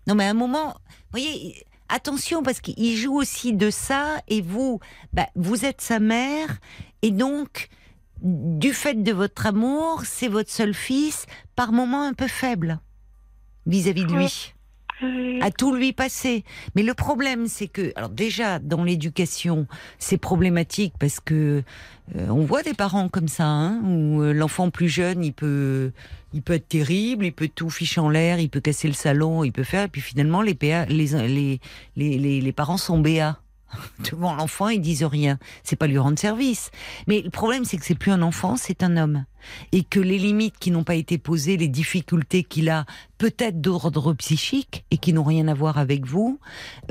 Non, 0.08 0.16
mais 0.16 0.26
à 0.26 0.30
un 0.32 0.34
moment, 0.36 0.70
vous 0.70 1.12
voyez, 1.12 1.64
attention 1.90 2.42
parce 2.42 2.62
qu'il 2.62 2.98
joue 2.98 3.16
aussi 3.16 3.54
de 3.54 3.70
ça 3.70 4.18
et 4.28 4.42
vous, 4.42 4.80
bah, 5.14 5.28
vous 5.36 5.66
êtes 5.66 5.82
sa 5.82 6.00
mère 6.00 6.58
et 7.04 7.12
donc. 7.12 7.70
Du 8.26 8.72
fait 8.72 9.04
de 9.04 9.12
votre 9.12 9.48
amour, 9.48 10.04
c'est 10.06 10.30
votre 10.30 10.50
seul 10.50 10.74
fils, 10.74 11.26
par 11.58 11.74
moments 11.74 12.04
un 12.08 12.14
peu 12.14 12.30
faible 12.30 12.80
vis-à-vis 13.66 14.06
de 14.06 14.14
lui 14.14 14.54
Oui. 15.02 15.40
à 15.42 15.52
tout 15.52 15.76
lui 15.76 15.92
passer. 15.94 16.44
Mais 16.76 16.84
le 16.84 16.94
problème, 16.94 17.48
c'est 17.48 17.68
que, 17.68 17.92
alors 17.96 18.10
déjà, 18.10 18.60
dans 18.60 18.84
l'éducation, 18.84 19.68
c'est 20.00 20.18
problématique 20.18 20.94
parce 21.00 21.20
que 21.20 21.64
euh, 22.16 22.28
on 22.30 22.46
voit 22.46 22.64
des 22.64 22.74
parents 22.74 23.10
comme 23.10 23.28
ça, 23.28 23.46
hein, 23.46 23.82
où 23.86 24.22
euh, 24.22 24.34
l'enfant 24.34 24.70
plus 24.70 24.90
jeune, 24.90 25.24
il 25.24 25.34
peut, 25.34 25.92
il 26.34 26.42
peut 26.42 26.54
être 26.54 26.68
terrible, 26.68 27.26
il 27.26 27.32
peut 27.34 27.50
tout 27.54 27.70
ficher 27.70 28.02
en 28.02 28.10
l'air, 28.10 28.40
il 28.40 28.50
peut 28.50 28.60
casser 28.62 28.88
le 28.88 28.94
salon, 28.94 29.44
il 29.44 29.52
peut 29.52 29.64
faire, 29.64 29.84
et 29.86 29.88
puis 29.88 30.02
finalement, 30.02 30.42
les, 30.42 30.54
PA, 30.54 30.86
les, 30.86 31.08
les, 31.08 31.60
les, 31.96 32.18
les, 32.18 32.42
les 32.42 32.52
parents 32.52 32.78
sont 32.78 33.00
béats. 33.00 33.40
Devant 34.12 34.36
l'enfant, 34.36 34.70
ils 34.70 34.82
disent 34.82 35.04
rien. 35.04 35.38
C'est 35.64 35.76
pas 35.76 35.88
lui 35.88 35.98
rendre 35.98 36.20
service. 36.20 36.72
Mais 37.08 37.22
le 37.22 37.30
problème, 37.30 37.66
c'est 37.66 37.78
que 37.78 37.86
c'est 37.86 37.96
plus 37.96 38.12
un 38.12 38.22
enfant, 38.22 38.56
c'est 38.58 38.84
un 38.84 38.98
homme. 38.98 39.26
Et 39.72 39.84
que 39.84 40.00
les 40.00 40.18
limites 40.18 40.58
qui 40.58 40.72
n'ont 40.72 40.84
pas 40.84 40.96
été 40.96 41.18
posées, 41.18 41.58
les 41.58 41.68
difficultés 41.68 42.44
qu'il 42.44 42.70
a, 42.70 42.86
peut-être 43.18 43.62
d'ordre 43.62 44.14
psychique, 44.14 44.86
et 44.92 44.98
qui 44.98 45.14
n'ont 45.14 45.24
rien 45.24 45.48
à 45.48 45.54
voir 45.54 45.78
avec 45.78 46.06
vous, 46.06 46.40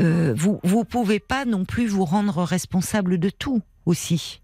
euh, 0.01 0.35
vous, 0.37 0.61
vous 0.63 0.85
pouvez 0.85 1.21
pas 1.21 1.45
non 1.45 1.65
plus 1.65 1.87
vous 1.87 2.05
rendre 2.05 2.43
responsable 2.43 3.19
de 3.19 3.31
tout 3.31 3.63
aussi. 3.87 4.43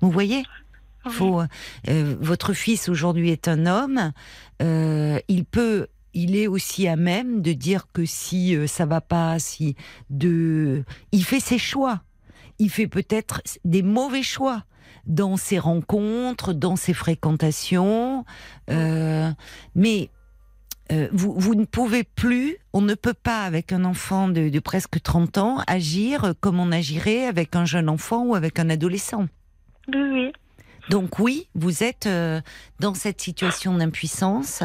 Vous 0.00 0.10
voyez? 0.10 0.44
Faut, 1.10 1.40
euh, 1.88 2.16
votre 2.20 2.52
fils 2.52 2.88
aujourd'hui 2.88 3.30
est 3.30 3.48
un 3.48 3.66
homme. 3.66 4.12
euh, 4.62 5.18
il 5.28 5.44
peut, 5.44 5.88
il 6.18 6.34
est 6.34 6.48
aussi 6.48 6.88
à 6.88 6.96
même 6.96 7.42
de 7.42 7.52
dire 7.52 7.86
que 7.92 8.04
si 8.04 8.56
euh, 8.56 8.66
ça 8.66 8.86
va 8.86 9.00
pas, 9.00 9.38
si 9.38 9.76
de, 10.10 10.84
il 11.12 11.24
fait 11.24 11.38
ses 11.38 11.58
choix. 11.58 12.02
Il 12.58 12.70
fait 12.70 12.88
peut-être 12.88 13.40
des 13.64 13.82
mauvais 13.82 14.24
choix 14.24 14.64
dans 15.06 15.36
ses 15.36 15.60
rencontres, 15.60 16.52
dans 16.52 16.74
ses 16.74 16.92
fréquentations, 16.92 18.24
euh, 18.68 19.30
mais 19.76 20.10
euh, 20.90 21.08
vous, 21.12 21.34
vous 21.38 21.54
ne 21.54 21.64
pouvez 21.64 22.02
plus, 22.02 22.56
on 22.72 22.80
ne 22.80 22.94
peut 22.94 23.14
pas 23.14 23.44
avec 23.44 23.72
un 23.72 23.84
enfant 23.84 24.26
de, 24.26 24.48
de 24.48 24.58
presque 24.58 25.00
30 25.00 25.38
ans 25.38 25.58
agir 25.68 26.34
comme 26.40 26.58
on 26.58 26.72
agirait 26.72 27.26
avec 27.26 27.54
un 27.54 27.64
jeune 27.64 27.88
enfant 27.88 28.24
ou 28.24 28.34
avec 28.34 28.58
un 28.58 28.70
adolescent. 28.70 29.26
Oui, 29.94 30.02
oui. 30.12 30.32
Donc 30.88 31.18
oui, 31.18 31.48
vous 31.54 31.82
êtes 31.82 32.06
euh, 32.06 32.40
dans 32.80 32.94
cette 32.94 33.20
situation 33.20 33.76
d'impuissance, 33.76 34.62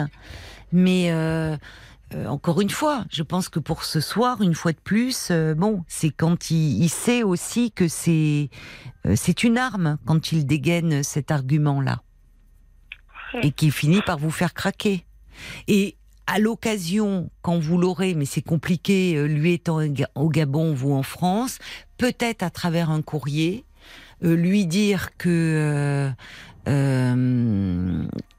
mais 0.73 1.11
euh, 1.11 1.55
euh, 2.15 2.25
encore 2.27 2.59
une 2.59 2.69
fois, 2.69 3.05
je 3.11 3.23
pense 3.23 3.47
que 3.47 3.59
pour 3.59 3.83
ce 3.85 4.01
soir, 4.01 4.41
une 4.41 4.55
fois 4.55 4.73
de 4.73 4.79
plus, 4.83 5.29
euh, 5.31 5.53
bon, 5.53 5.83
c'est 5.87 6.09
quand 6.09 6.51
il, 6.51 6.89
sait 6.89 7.23
aussi 7.23 7.71
que 7.71 7.87
c'est 7.87 8.49
c'est 9.15 9.43
une 9.43 9.57
arme 9.57 9.97
quand 10.05 10.31
il 10.31 10.45
dégaine 10.45 11.03
cet 11.03 11.31
argument-là 11.31 12.01
et 13.41 13.51
qu'il 13.51 13.71
finit 13.71 14.01
par 14.01 14.17
vous 14.17 14.31
faire 14.31 14.53
craquer. 14.53 15.05
Et 15.67 15.95
à 16.27 16.39
l'occasion, 16.39 17.29
quand 17.41 17.59
vous 17.59 17.77
l'aurez, 17.77 18.15
mais 18.15 18.25
c'est 18.25 18.41
compliqué, 18.41 19.27
lui 19.27 19.53
étant 19.53 19.77
au 19.77 19.87
Ga- 19.87 20.09
au 20.15 20.29
Gabon, 20.29 20.73
vous 20.73 20.93
en 20.93 21.03
France, 21.03 21.59
peut-être 21.97 22.43
à 22.43 22.49
travers 22.49 22.89
un 22.89 23.01
courrier, 23.01 23.65
lui 24.21 24.65
dire 24.65 25.17
que 25.17 26.11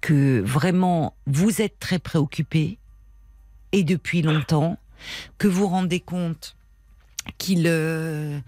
que 0.05 0.42
vraiment 0.42 1.16
vous 1.26 1.62
êtes 1.62 1.78
très 1.78 1.98
préoccupé 1.98 2.76
et 3.72 3.84
depuis 3.84 4.20
longtemps, 4.20 4.76
que 5.38 5.48
vous 5.48 5.66
rendez 5.66 5.98
compte 5.98 6.59
qu'il 7.38 7.66
euh, 7.66 8.38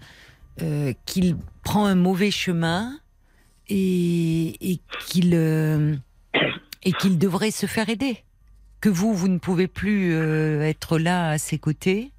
euh, 0.61 0.93
prend 1.63 1.87
un 1.87 1.95
mauvais 1.95 2.29
chemin 2.29 2.99
et, 3.69 4.79
qu'il 5.07 5.31
euh, 5.33 5.95
et 6.83 6.91
qu'il 6.91 7.17
devrait 7.17 7.49
se 7.49 7.65
faire 7.65 7.89
aider. 7.89 8.23
Que 8.79 8.89
vous, 8.89 9.15
vous 9.15 9.27
ne 9.27 9.39
pouvez 9.39 9.67
plus 9.67 10.13
être 10.13 10.99
là 10.99 11.31
à 11.31 11.37
ses 11.39 11.57
côtés, 11.57 12.11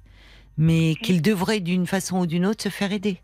mais 0.57 0.95
qu'il 1.01 1.21
devrait 1.21 1.61
d'une 1.61 1.87
façon 1.87 2.19
ou 2.19 2.25
d'une 2.25 2.45
autre 2.45 2.63
se 2.63 2.69
faire 2.69 2.91
aider. 2.91 3.21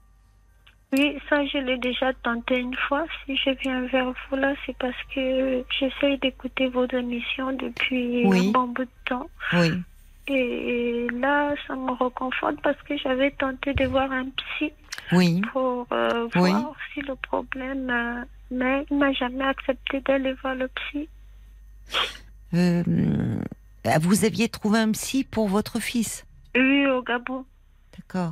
Oui, 0.97 1.17
ça, 1.29 1.45
je 1.45 1.57
l'ai 1.57 1.77
déjà 1.77 2.13
tenté 2.13 2.59
une 2.59 2.75
fois. 2.87 3.05
Si 3.25 3.35
je 3.35 3.49
viens 3.61 3.81
vers 3.87 4.11
vous 4.29 4.35
là, 4.37 4.53
c'est 4.65 4.77
parce 4.77 4.95
que 5.13 5.63
j'essaye 5.77 6.17
d'écouter 6.19 6.67
vos 6.69 6.85
émissions 6.87 7.51
depuis 7.53 8.25
Oui. 8.25 8.47
un 8.47 8.51
bon 8.51 8.67
bout 8.67 8.85
de 8.85 8.89
temps. 9.05 9.29
Oui. 9.53 9.71
Et 10.27 11.07
là, 11.13 11.53
ça 11.67 11.75
me 11.75 11.91
reconforte 11.91 12.61
parce 12.61 12.81
que 12.83 12.97
j'avais 12.97 13.31
tenté 13.31 13.73
de 13.73 13.85
voir 13.85 14.11
un 14.11 14.25
psy 14.29 14.71
Oui. 15.11 15.41
pour 15.51 15.85
euh, 15.91 16.27
Oui. 16.35 16.49
voir 16.51 16.73
si 16.93 17.01
le 17.01 17.15
problème. 17.15 17.89
euh, 17.89 18.23
mais 18.51 18.85
il 18.89 18.97
m'a 18.97 19.11
jamais 19.11 19.43
accepté 19.43 19.99
d'aller 20.01 20.33
voir 20.33 20.55
le 20.55 20.67
psy. 20.69 21.09
Euh, 22.53 22.83
Vous 24.01 24.23
aviez 24.25 24.49
trouvé 24.49 24.79
un 24.79 24.91
psy 24.91 25.23
pour 25.23 25.47
votre 25.47 25.79
fils? 25.79 26.25
Oui, 26.55 26.85
au 26.87 27.01
Gabon. 27.01 27.43
D'accord. 27.97 28.31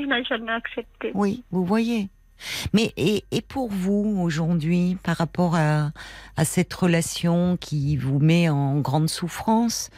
Il 0.00 0.08
n'a 0.08 0.22
jamais 0.22 0.52
accepté. 0.52 1.12
Oui, 1.14 1.44
vous 1.50 1.64
voyez. 1.64 2.08
Mais 2.72 2.92
et, 2.96 3.24
et 3.30 3.42
pour 3.42 3.68
vous 3.68 4.18
aujourd'hui, 4.22 4.96
par 5.02 5.16
rapport 5.16 5.54
à, 5.56 5.90
à 6.36 6.44
cette 6.44 6.72
relation 6.72 7.58
qui 7.58 7.96
vous 7.96 8.18
met 8.18 8.48
en 8.48 8.80
grande 8.80 9.10
souffrance, 9.10 9.90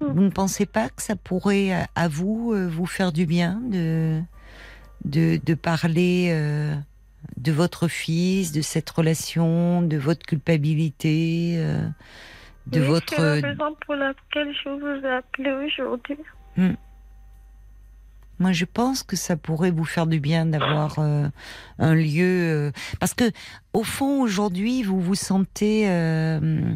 Mm. 0.00 0.06
vous 0.06 0.22
ne 0.22 0.30
pensez 0.30 0.66
pas 0.66 0.88
que 0.88 1.02
ça 1.02 1.16
pourrait 1.16 1.86
à, 1.94 2.08
vous 2.08 2.52
euh, 2.52 2.66
vous 2.66 2.86
faire 2.86 3.12
du 3.12 3.26
bien 3.26 3.60
de 3.70 4.20
de, 5.04 5.38
de 5.44 5.54
parler 5.54 6.30
euh, 6.32 6.74
de 7.36 7.52
votre 7.52 7.88
fils, 7.88 8.52
de 8.52 8.62
cette 8.62 8.88
relation, 8.88 9.82
de 9.82 9.98
votre 9.98 10.24
culpabilité, 10.24 11.56
euh, 11.58 11.86
de 12.66 12.80
Oui, 12.80 12.86
votre 12.86 13.14
C'est 13.14 13.40
la 13.42 13.48
raison 13.48 13.76
pour 13.84 13.94
laquelle 13.96 14.54
je 14.64 14.68
vous 14.70 15.06
ai 15.06 15.10
appelé 15.10 15.52
aujourd'hui. 15.52 16.16
Moi, 18.38 18.52
je 18.52 18.64
pense 18.64 19.02
que 19.02 19.16
ça 19.16 19.36
pourrait 19.36 19.70
vous 19.70 19.84
faire 19.84 20.06
du 20.06 20.20
bien 20.20 20.46
d'avoir 20.46 20.98
euh, 20.98 21.28
un 21.78 21.94
lieu, 21.94 22.22
euh, 22.24 22.72
parce 23.00 23.14
que 23.14 23.30
au 23.72 23.82
fond, 23.84 24.22
aujourd'hui, 24.22 24.82
vous 24.82 25.00
vous 25.00 25.14
sentez 25.14 25.88
euh, 25.88 26.74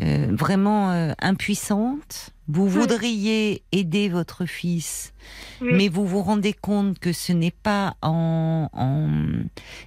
euh, 0.00 0.26
vraiment 0.30 0.90
euh, 0.90 1.12
impuissante. 1.20 2.30
Vous 2.48 2.68
voudriez 2.68 3.62
aider 3.72 4.08
votre 4.10 4.44
fils, 4.46 5.14
Oui. 5.62 5.70
mais 5.72 5.88
vous 5.88 6.04
vous 6.06 6.22
rendez 6.22 6.52
compte 6.52 6.98
que 6.98 7.12
ce 7.12 7.32
n'est 7.32 7.52
pas 7.52 7.96
en. 8.02 8.68
en... 8.72 9.08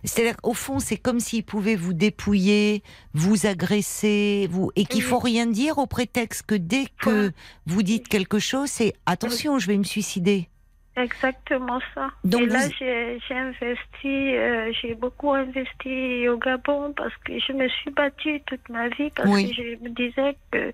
C'est-à-dire, 0.04 0.38
au 0.42 0.54
fond, 0.54 0.80
c'est 0.80 0.98
comme 0.98 1.20
s'il 1.20 1.44
pouvait 1.44 1.76
vous 1.76 1.94
dépouiller, 1.94 2.82
vous 3.14 3.46
agresser, 3.46 4.48
vous 4.50 4.72
et 4.76 4.86
qu'il 4.86 5.04
faut 5.04 5.20
rien 5.20 5.46
dire 5.46 5.78
au 5.78 5.86
prétexte 5.86 6.44
que 6.48 6.56
dès 6.56 6.86
que 7.00 7.32
vous 7.68 7.84
dites 7.84 8.08
quelque 8.08 8.40
chose, 8.40 8.70
c'est 8.70 8.94
attention, 9.06 9.60
je 9.60 9.68
vais 9.68 9.78
me 9.78 9.84
suicider. 9.84 10.50
Exactement 10.98 11.80
ça. 11.94 12.10
Donc 12.24 12.42
Et 12.44 12.46
là, 12.46 12.66
vous- 12.68 12.74
j'ai 12.80 13.20
j'ai 13.28 13.36
investi, 13.36 14.36
euh, 14.38 14.72
j'ai 14.82 14.96
beaucoup 14.96 15.34
investi 15.34 16.28
au 16.30 16.38
Gabon 16.38 16.94
parce 16.94 17.16
que 17.26 17.38
je 17.38 17.52
me 17.52 17.68
suis 17.68 17.92
battue 17.92 18.42
toute 18.48 18.68
ma 18.70 18.88
vie 18.90 19.10
parce 19.16 19.30
Oui. 19.30 19.44
que 19.50 19.54
je 19.54 19.84
me 19.84 19.90
disais 19.90 20.38
que 20.52 20.72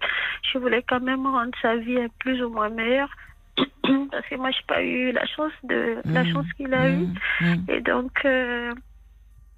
je 0.51 0.57
voulais 0.59 0.83
quand 0.87 0.99
même 1.01 1.25
rendre 1.25 1.57
sa 1.61 1.75
vie 1.77 1.97
plus 2.19 2.41
ou 2.43 2.49
moins 2.49 2.69
meilleure. 2.69 3.09
parce 4.11 4.27
que 4.27 4.35
moi, 4.35 4.51
j'ai 4.51 4.63
pas 4.67 4.81
eu 4.83 5.11
la 5.11 5.25
chance 5.25 5.51
de 5.63 6.01
la 6.05 6.23
Mhm. 6.23 6.31
chance 6.33 6.45
qu'il 6.55 6.73
a 6.73 6.87
eue. 6.89 7.07
Mmh, 7.41 7.45
mmh. 7.45 7.71
Et 7.71 7.81
donc, 7.81 8.11
euh, 8.25 8.73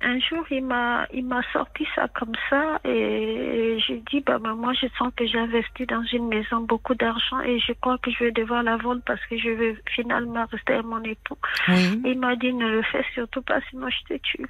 un 0.03 0.19
jour, 0.19 0.45
il 0.51 0.63
m'a, 0.65 1.07
il 1.13 1.25
m'a 1.25 1.41
sorti 1.53 1.85
ça 1.95 2.07
comme 2.09 2.33
ça, 2.49 2.79
et 2.85 3.77
j'ai 3.85 4.03
dit, 4.11 4.19
bah, 4.21 4.37
bah, 4.39 4.53
moi, 4.53 4.73
je 4.73 4.87
sens 4.97 5.11
que 5.15 5.25
j'ai 5.25 5.39
investi 5.39 5.85
dans 5.85 6.03
une 6.03 6.27
maison 6.27 6.61
beaucoup 6.61 6.93
d'argent, 6.95 7.39
et 7.41 7.59
je 7.59 7.73
crois 7.73 7.97
que 7.99 8.11
je 8.11 8.25
vais 8.25 8.31
devoir 8.31 8.63
la 8.63 8.77
vendre 8.77 9.01
parce 9.05 9.23
que 9.27 9.37
je 9.37 9.49
vais 9.49 9.75
finalement 9.95 10.45
rester 10.51 10.73
avec 10.73 10.85
mon 10.85 11.01
époux. 11.03 11.37
Oui. 11.69 12.01
Il 12.05 12.19
m'a 12.19 12.35
dit, 12.35 12.53
ne 12.53 12.67
le 12.67 12.83
fais 12.83 13.05
surtout 13.13 13.41
pas, 13.41 13.59
sinon 13.69 13.87
je 13.89 14.13
te 14.15 14.19
tue. 14.21 14.45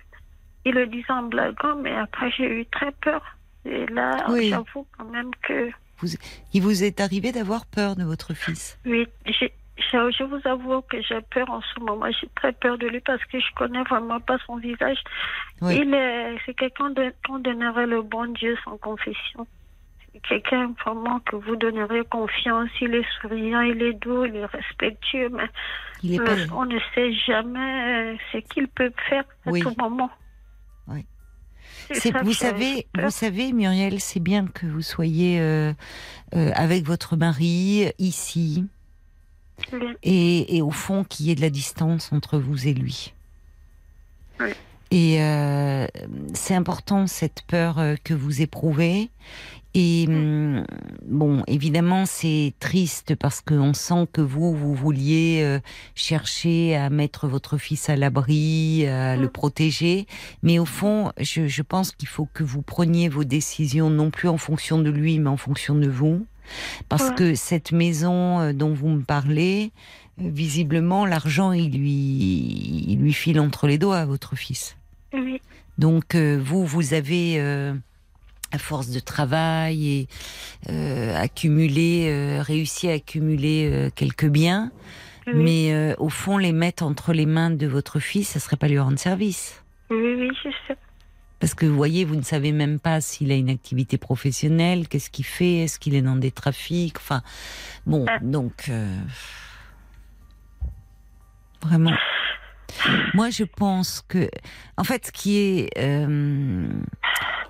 Il 0.65 0.73
le 0.75 0.87
disait 0.87 1.11
en 1.11 1.23
blaguant, 1.23 1.75
mais 1.75 1.95
après, 1.95 2.31
j'ai 2.31 2.45
eu 2.61 2.65
très 2.67 2.91
peur. 2.93 3.21
Et 3.65 3.85
là, 3.87 4.25
Oui. 4.29 4.49
j'avoue 4.49 4.87
quand 4.97 5.05
même 5.05 5.31
que, 5.43 5.69
Il 6.53 6.61
vous 6.61 6.83
est 6.83 6.99
arrivé 6.99 7.31
d'avoir 7.31 7.65
peur 7.65 7.95
de 7.95 8.03
votre 8.03 8.33
fils? 8.33 8.77
oui, 8.85 9.07
j'ai- 9.25 9.53
je, 9.77 10.11
je 10.17 10.23
vous 10.23 10.39
avoue 10.47 10.81
que 10.83 11.01
j'ai 11.01 11.21
peur 11.31 11.49
en 11.49 11.61
ce 11.61 11.79
moment. 11.79 12.05
J'ai 12.19 12.29
très 12.35 12.51
peur 12.53 12.77
de 12.77 12.87
lui 12.87 12.99
parce 12.99 13.23
que 13.25 13.39
je 13.39 13.53
connais 13.55 13.83
vraiment 13.83 14.19
pas 14.19 14.37
son 14.45 14.57
visage. 14.57 14.97
Oui. 15.61 15.81
Il 15.83 15.93
est, 15.93 16.37
c'est 16.45 16.53
quelqu'un 16.53 16.91
de- 16.91 17.13
qu'on 17.25 17.39
donnerait 17.39 17.87
le 17.87 18.01
bon 18.01 18.31
Dieu 18.33 18.55
sans 18.63 18.77
confession. 18.77 19.47
C'est 20.13 20.21
quelqu'un 20.21 20.73
vraiment 20.85 21.19
que 21.21 21.35
vous 21.35 21.55
donnerez 21.55 22.03
confiance. 22.05 22.69
Il 22.81 22.93
est 22.93 23.05
souriant, 23.21 23.61
il 23.61 23.81
est 23.81 23.93
doux, 23.93 24.25
il 24.25 24.35
est 24.35 24.45
respectueux, 24.45 25.29
mais 25.29 25.49
Il 26.03 26.13
est 26.13 26.19
euh, 26.19 26.45
on 26.53 26.65
ne 26.65 26.77
sait 26.93 27.11
jamais 27.13 28.13
euh, 28.13 28.17
ce 28.31 28.37
qu'il 28.37 28.67
peut 28.67 28.91
faire 29.09 29.23
à 29.47 29.49
Oui. 29.49 29.61
tout 29.61 29.73
moment. 29.79 30.11
Oui. 30.87 31.05
C'est 31.87 31.95
C'est, 31.95 32.11
ça 32.11 32.21
vous 32.21 32.33
savez, 32.33 32.85
vous 32.95 33.09
savez, 33.09 33.51
Muriel, 33.53 33.99
c'est 33.99 34.19
bien 34.19 34.45
que 34.45 34.67
vous 34.67 34.83
soyez 34.83 35.41
euh, 35.41 35.73
euh, 36.35 36.51
avec 36.53 36.83
votre 36.83 37.15
mari 37.17 37.91
ici 37.97 38.65
Oui. 39.71 39.79
et, 40.03 40.57
et 40.57 40.61
au 40.61 40.71
fond 40.71 41.03
qu'il 41.03 41.27
y 41.27 41.31
ait 41.31 41.35
de 41.35 41.41
la 41.41 41.49
distance 41.49 42.11
entre 42.11 42.37
vous 42.37 42.67
et 42.67 42.73
lui. 42.73 43.13
Oui. 44.39 44.49
Et 44.91 45.21
euh, 45.23 45.87
c'est 46.33 46.53
important 46.53 47.07
cette 47.07 47.41
peur 47.47 47.79
euh, 47.79 47.95
que 48.03 48.13
vous 48.13 48.41
éprouvez. 48.41 49.09
Et 49.75 50.05
hum, 50.07 50.65
bon, 51.07 51.43
évidemment, 51.47 52.05
c'est 52.05 52.53
triste 52.59 53.15
parce 53.15 53.41
qu'on 53.41 53.73
sent 53.73 54.07
que 54.13 54.21
vous, 54.21 54.55
vous 54.55 54.75
vouliez 54.75 55.41
euh, 55.41 55.59
chercher 55.95 56.75
à 56.75 56.91
mettre 56.91 57.27
votre 57.27 57.57
fils 57.57 57.89
à 57.89 57.95
l'abri, 57.95 58.85
à 58.85 59.15
le 59.15 59.25
Mm. 59.27 59.31
protéger. 59.31 60.05
Mais 60.43 60.59
au 60.59 60.65
fond, 60.65 61.11
je, 61.19 61.47
je 61.47 61.61
pense 61.63 61.91
qu'il 61.91 62.07
faut 62.07 62.27
que 62.31 62.43
vous 62.43 62.61
preniez 62.61 63.09
vos 63.09 63.23
décisions 63.23 63.89
non 63.89 64.11
plus 64.11 64.29
en 64.29 64.37
fonction 64.37 64.77
de 64.77 64.91
lui, 64.91 65.17
mais 65.17 65.29
en 65.29 65.37
fonction 65.37 65.73
de 65.73 65.87
vous. 65.89 66.23
Parce 66.89 67.09
Ouais. 67.09 67.15
que 67.15 67.35
cette 67.35 67.71
maison 67.71 68.39
euh, 68.39 68.53
dont 68.53 68.73
vous 68.73 68.89
me 68.89 69.01
parlez, 69.03 69.71
euh, 70.21 70.29
visiblement, 70.29 71.05
l'argent, 71.05 71.51
il 71.51 71.77
lui, 71.77 72.85
il 72.87 72.99
lui 72.99 73.13
file 73.13 73.39
entre 73.39 73.67
les 73.67 73.77
doigts 73.77 73.97
à 73.99 74.05
votre 74.05 74.35
fils. 74.35 74.75
Oui. 75.13 75.41
Donc 75.77 76.15
euh, 76.15 76.39
vous, 76.43 76.65
vous 76.65 76.93
avez, 76.93 77.35
euh, 77.39 77.73
à 78.51 78.57
force 78.59 78.89
de 78.89 78.99
travail 78.99 79.87
et 79.87 80.07
euh, 80.69 81.15
accumulé, 81.19 82.39
réussi 82.41 82.89
à 82.89 82.93
accumuler 82.93 83.89
quelques 83.95 84.27
biens, 84.27 84.71
Oui. 85.27 85.33
mais 85.35 85.95
au 85.97 86.09
fond, 86.09 86.37
les 86.37 86.51
mettre 86.51 86.83
entre 86.83 87.13
les 87.13 87.25
mains 87.25 87.49
de 87.49 87.65
votre 87.65 87.99
fils, 87.99 88.27
ça 88.29 88.39
serait 88.39 88.57
pas 88.57 88.67
lui 88.67 88.77
rendre 88.79 88.99
service. 88.99 89.63
oui, 89.89 90.15
oui, 90.19 90.29
je 90.43 90.49
sais. 90.67 90.77
Parce 91.43 91.55
que 91.55 91.65
vous 91.65 91.75
voyez, 91.75 92.05
vous 92.05 92.15
ne 92.15 92.21
savez 92.21 92.53
même 92.53 92.79
pas 92.79 93.01
s'il 93.01 93.29
a 93.29 93.35
une 93.35 93.49
activité 93.49 93.97
professionnelle, 93.97 94.87
qu'est-ce 94.87 95.09
qu'il 95.09 95.25
fait, 95.25 95.57
est-ce 95.57 95.77
qu'il 95.77 95.93
est 95.93 96.01
dans 96.01 96.15
des 96.15 96.31
trafics, 96.31 96.95
enfin, 96.95 97.21
bon, 97.85 98.05
Ah. 98.07 98.19
donc, 98.21 98.69
euh, 98.69 98.97
vraiment. 101.61 101.91
Moi, 103.13 103.29
je 103.29 103.43
pense 103.43 104.05
que, 104.07 104.29
en 104.77 104.85
fait, 104.85 105.07
ce 105.07 105.11
qui 105.11 105.37
est 105.37 105.69
euh, 105.79 106.65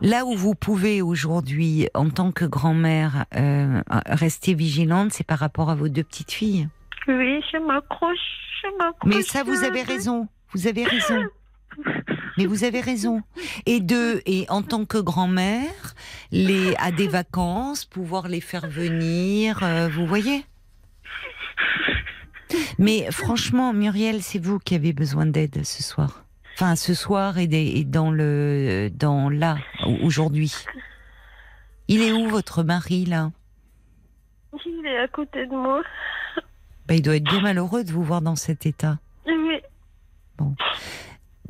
là 0.01 0.25
où 0.25 0.35
vous 0.35 0.55
pouvez 0.55 1.03
aujourd'hui, 1.03 1.87
en 1.93 2.09
tant 2.09 2.31
que 2.31 2.45
grand-mère, 2.45 3.25
euh, 3.35 3.83
rester 4.07 4.55
vigilante, 4.55 5.13
c'est 5.13 5.23
par 5.23 5.37
rapport 5.37 5.69
à 5.69 5.75
vos 5.75 5.87
deux 5.87 6.03
petites 6.03 6.31
filles. 6.31 6.67
Oui, 7.07 7.43
je 7.51 7.59
m'accroche, 7.59 8.17
je 8.63 8.75
m'accroche. 8.75 9.13
Mais 9.13 9.21
ça, 9.21 9.43
vous 9.43 9.63
avez 9.63 9.83
raison. 9.83 10.27
Vous 10.51 10.65
avez 10.65 10.83
raison. 10.83 11.27
Mais 12.37 12.45
vous 12.45 12.63
avez 12.63 12.81
raison. 12.81 13.21
Et 13.65 13.79
de, 13.79 14.21
et 14.25 14.45
en 14.49 14.63
tant 14.63 14.85
que 14.85 14.97
grand-mère, 14.97 15.93
les, 16.31 16.75
à 16.77 16.91
des 16.91 17.07
vacances, 17.07 17.85
pouvoir 17.85 18.27
les 18.27 18.41
faire 18.41 18.67
venir, 18.67 19.61
euh, 19.61 19.87
vous 19.87 20.07
voyez? 20.07 20.45
Mais 22.77 23.09
franchement, 23.11 23.73
Muriel, 23.73 24.21
c'est 24.21 24.39
vous 24.39 24.59
qui 24.59 24.75
avez 24.75 24.93
besoin 24.93 25.25
d'aide 25.25 25.63
ce 25.63 25.83
soir. 25.83 26.23
Enfin, 26.55 26.75
ce 26.75 26.93
soir 26.93 27.37
et, 27.37 27.47
des, 27.47 27.65
et 27.77 27.83
dans 27.83 28.11
le, 28.11 28.89
dans 28.93 29.29
là, 29.29 29.57
aujourd'hui. 30.03 30.53
Il 31.87 32.01
est 32.01 32.11
où 32.11 32.29
votre 32.29 32.63
mari 32.63 33.05
là? 33.05 33.31
Il 34.65 34.85
est 34.85 34.99
à 34.99 35.07
côté 35.07 35.45
de 35.47 35.51
moi. 35.51 35.81
Ben, 36.87 36.95
Il 36.95 37.01
doit 37.01 37.15
être 37.15 37.23
bien 37.23 37.41
malheureux 37.41 37.83
de 37.83 37.91
vous 37.91 38.03
voir 38.03 38.21
dans 38.21 38.35
cet 38.35 38.65
état. 38.65 38.99
Oui. 39.25 39.61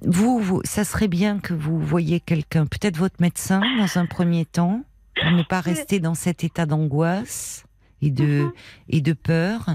Vous, 0.06 0.39
vous, 0.39 0.62
ça 0.66 0.84
serait 0.84 1.08
bien 1.08 1.39
que 1.39 1.54
vous 1.54 1.80
voyiez 1.80 2.20
quelqu'un, 2.20 2.66
peut-être 2.66 2.97
votre 2.97 3.22
médecin 3.22 3.62
dans 3.80 3.97
un 3.97 4.06
premier 4.06 4.45
temps, 4.45 4.84
pour 5.16 5.32
ne 5.32 5.43
pas 5.43 5.62
rester 5.62 5.99
dans 5.99 6.16
cet 6.16 6.43
état 6.43 6.66
d'angoisse 6.66 7.66
et 8.01 8.10
de 8.12 8.43
Mhm. 8.43 8.51
et 8.89 9.01
de 9.01 9.14
peur. 9.14 9.70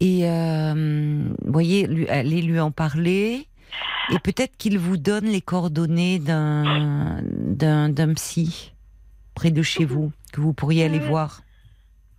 Et 0.00 0.28
euh, 0.28 1.28
voyez, 1.44 1.86
lui, 1.86 2.08
allez 2.08 2.40
lui 2.42 2.58
en 2.60 2.70
parler. 2.70 3.46
Et 4.10 4.18
peut-être 4.18 4.56
qu'il 4.56 4.78
vous 4.78 4.96
donne 4.96 5.24
les 5.26 5.40
coordonnées 5.40 6.18
d'un 6.18 7.20
d'un 7.24 7.88
d'un 7.88 8.14
psy 8.14 8.72
près 9.34 9.50
de 9.50 9.62
chez 9.62 9.84
vous 9.84 10.12
que 10.32 10.40
vous 10.40 10.52
pourriez 10.52 10.84
aller 10.84 10.98
voir. 11.00 11.42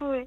Oui. 0.02 0.26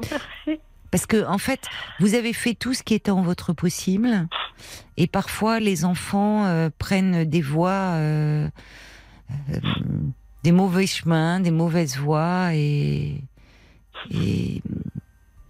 Merci. 0.00 0.60
Parce 0.90 1.06
que 1.06 1.24
en 1.26 1.38
fait, 1.38 1.66
vous 2.00 2.14
avez 2.14 2.32
fait 2.32 2.54
tout 2.54 2.74
ce 2.74 2.82
qui 2.82 2.94
était 2.94 3.10
en 3.10 3.22
votre 3.22 3.52
possible, 3.52 4.28
et 4.96 5.06
parfois 5.06 5.60
les 5.60 5.84
enfants 5.84 6.46
euh, 6.46 6.68
prennent 6.78 7.24
des 7.24 7.42
voies, 7.42 7.94
euh, 7.94 8.48
euh, 9.50 9.60
des 10.42 10.52
mauvais 10.52 10.86
chemins, 10.86 11.40
des 11.40 11.52
mauvaises 11.52 11.96
voies, 11.96 12.54
et, 12.54 13.22
et 14.10 14.62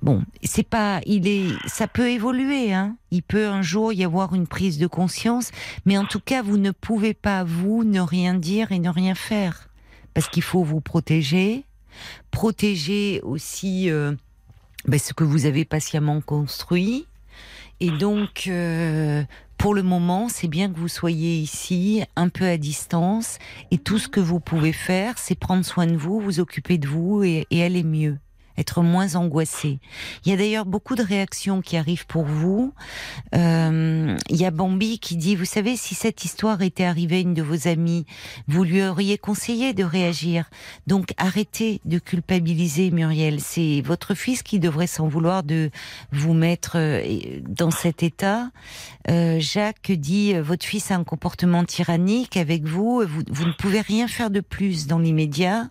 bon, 0.03 0.23
c'est 0.43 0.69
pas, 0.69 1.01
il 1.07 1.27
est, 1.27 1.49
ça 1.67 1.89
peut 1.89 2.11
évoluer, 2.11 2.75
hein. 2.75 2.97
Il 3.11 3.23
peut 3.23 3.49
un 3.49 3.63
jour 3.63 3.93
y 3.93 4.05
avoir 4.05 4.35
une 4.35 4.47
prise 4.47 4.79
de 4.79 4.87
conscience, 4.87 5.53
mais 5.87 5.97
en 5.97 6.05
tout 6.05 6.21
cas, 6.21 6.43
vous 6.43 6.59
ne 6.59 6.71
pouvez 6.71 7.15
pas 7.15 7.45
vous 7.45 7.83
ne 7.85 8.01
rien 8.01 8.35
dire 8.35 8.73
et 8.73 8.79
ne 8.79 8.91
rien 8.91 9.15
faire, 9.15 9.71
parce 10.13 10.29
qu'il 10.29 10.43
faut 10.43 10.65
vous 10.65 10.81
protéger, 10.83 11.65
protéger 12.31 13.21
aussi 13.23 13.91
euh, 13.91 14.15
ben, 14.87 14.99
ce 14.99 15.13
que 15.13 15.25
vous 15.25 15.47
avez 15.47 15.65
patiemment 15.65 16.21
construit. 16.21 17.07
Et 17.81 17.91
donc, 17.91 18.45
euh, 18.47 19.23
pour 19.57 19.75
le 19.75 19.83
moment, 19.83 20.29
c'est 20.29 20.49
bien 20.49 20.71
que 20.71 20.79
vous 20.79 20.89
soyez 20.89 21.37
ici, 21.39 22.03
un 22.17 22.29
peu 22.29 22.47
à 22.47 22.57
distance, 22.57 23.39
et 23.71 23.79
tout 23.79 23.99
ce 23.99 24.09
que 24.09 24.21
vous 24.21 24.41
pouvez 24.41 24.73
faire, 24.73 25.19
c'est 25.19 25.35
prendre 25.35 25.65
soin 25.65 25.87
de 25.87 25.97
vous, 25.97 26.21
vous 26.21 26.41
occuper 26.41 26.79
de 26.79 26.89
vous 26.89 27.23
et, 27.23 27.47
et 27.51 27.63
aller 27.63 27.83
mieux 27.83 28.19
être 28.61 28.83
moins 28.83 29.17
angoissé. 29.17 29.81
Il 30.25 30.31
y 30.31 30.35
a 30.35 30.37
d'ailleurs 30.37 30.67
beaucoup 30.67 30.95
de 30.95 31.03
réactions 31.03 31.63
qui 31.63 31.77
arrivent 31.77 32.07
pour 32.07 32.25
vous. 32.25 32.73
Euh, 33.35 34.17
il 34.29 34.37
y 34.37 34.45
a 34.45 34.51
Bambi 34.51 34.99
qui 34.99 35.17
dit, 35.17 35.35
vous 35.35 35.45
savez, 35.45 35.77
si 35.77 35.95
cette 35.95 36.25
histoire 36.25 36.63
était 36.63 36.85
arrivée 36.85 37.17
à 37.17 37.21
une 37.21 37.35
de 37.35 37.43
vos 37.43 37.67
amies, 37.67 38.07
vous 38.47 38.63
lui 38.65 38.83
auriez 38.83 39.19
conseillé 39.19 39.73
de 39.73 39.83
réagir. 39.83 40.49
Donc 40.87 41.13
arrêtez 41.17 41.81
de 41.85 41.99
culpabiliser 41.99 42.91
Muriel. 42.91 43.41
C'est 43.41 43.81
votre 43.81 44.15
fils 44.15 44.43
qui 44.43 44.59
devrait 44.59 44.87
s'en 44.87 45.09
vouloir 45.09 45.43
de 45.43 45.71
vous 46.13 46.35
mettre 46.35 46.73
euh, 46.77 47.41
dans 47.49 47.71
cet 47.71 48.03
état. 48.03 48.51
Euh, 49.09 49.41
Jacques 49.41 49.93
dit, 49.93 50.35
votre 50.35 50.67
fils 50.67 50.91
a 50.91 50.97
un 50.97 51.05
comportement 51.05 51.65
tyrannique 51.65 52.37
avec 52.37 52.65
vous, 52.65 53.03
vous, 53.07 53.23
vous 53.29 53.45
ne 53.47 53.53
pouvez 53.53 53.81
rien 53.81 54.07
faire 54.07 54.31
de 54.31 54.41
plus 54.41 54.87
dans 54.87 54.99
l'immédiat. 54.99 55.71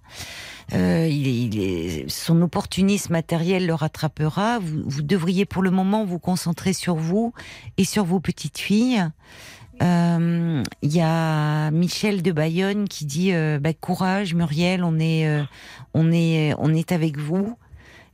Euh, 0.73 1.07
il 1.07 1.59
est, 1.59 2.09
son 2.09 2.41
opportunisme 2.41 3.13
matériel 3.13 3.65
le 3.65 3.73
rattrapera. 3.73 4.59
Vous, 4.59 4.83
vous, 4.85 5.01
devriez 5.01 5.45
pour 5.45 5.63
le 5.63 5.71
moment 5.71 6.05
vous 6.05 6.19
concentrer 6.19 6.73
sur 6.73 6.95
vous 6.95 7.33
et 7.77 7.85
sur 7.85 8.03
vos 8.03 8.19
petites 8.19 8.59
filles. 8.59 9.03
Euh, 9.81 10.63
il 10.81 10.93
y 10.93 11.01
a 11.01 11.71
Michel 11.71 12.21
de 12.21 12.31
Bayonne 12.31 12.87
qui 12.87 13.05
dit 13.05 13.33
euh, 13.33 13.59
bah, 13.59 13.73
courage 13.73 14.33
Muriel, 14.33 14.83
on 14.83 14.99
est, 14.99 15.27
euh, 15.27 15.43
on 15.93 16.11
est, 16.11 16.53
on 16.57 16.73
est 16.73 16.91
avec 16.91 17.17
vous. 17.17 17.57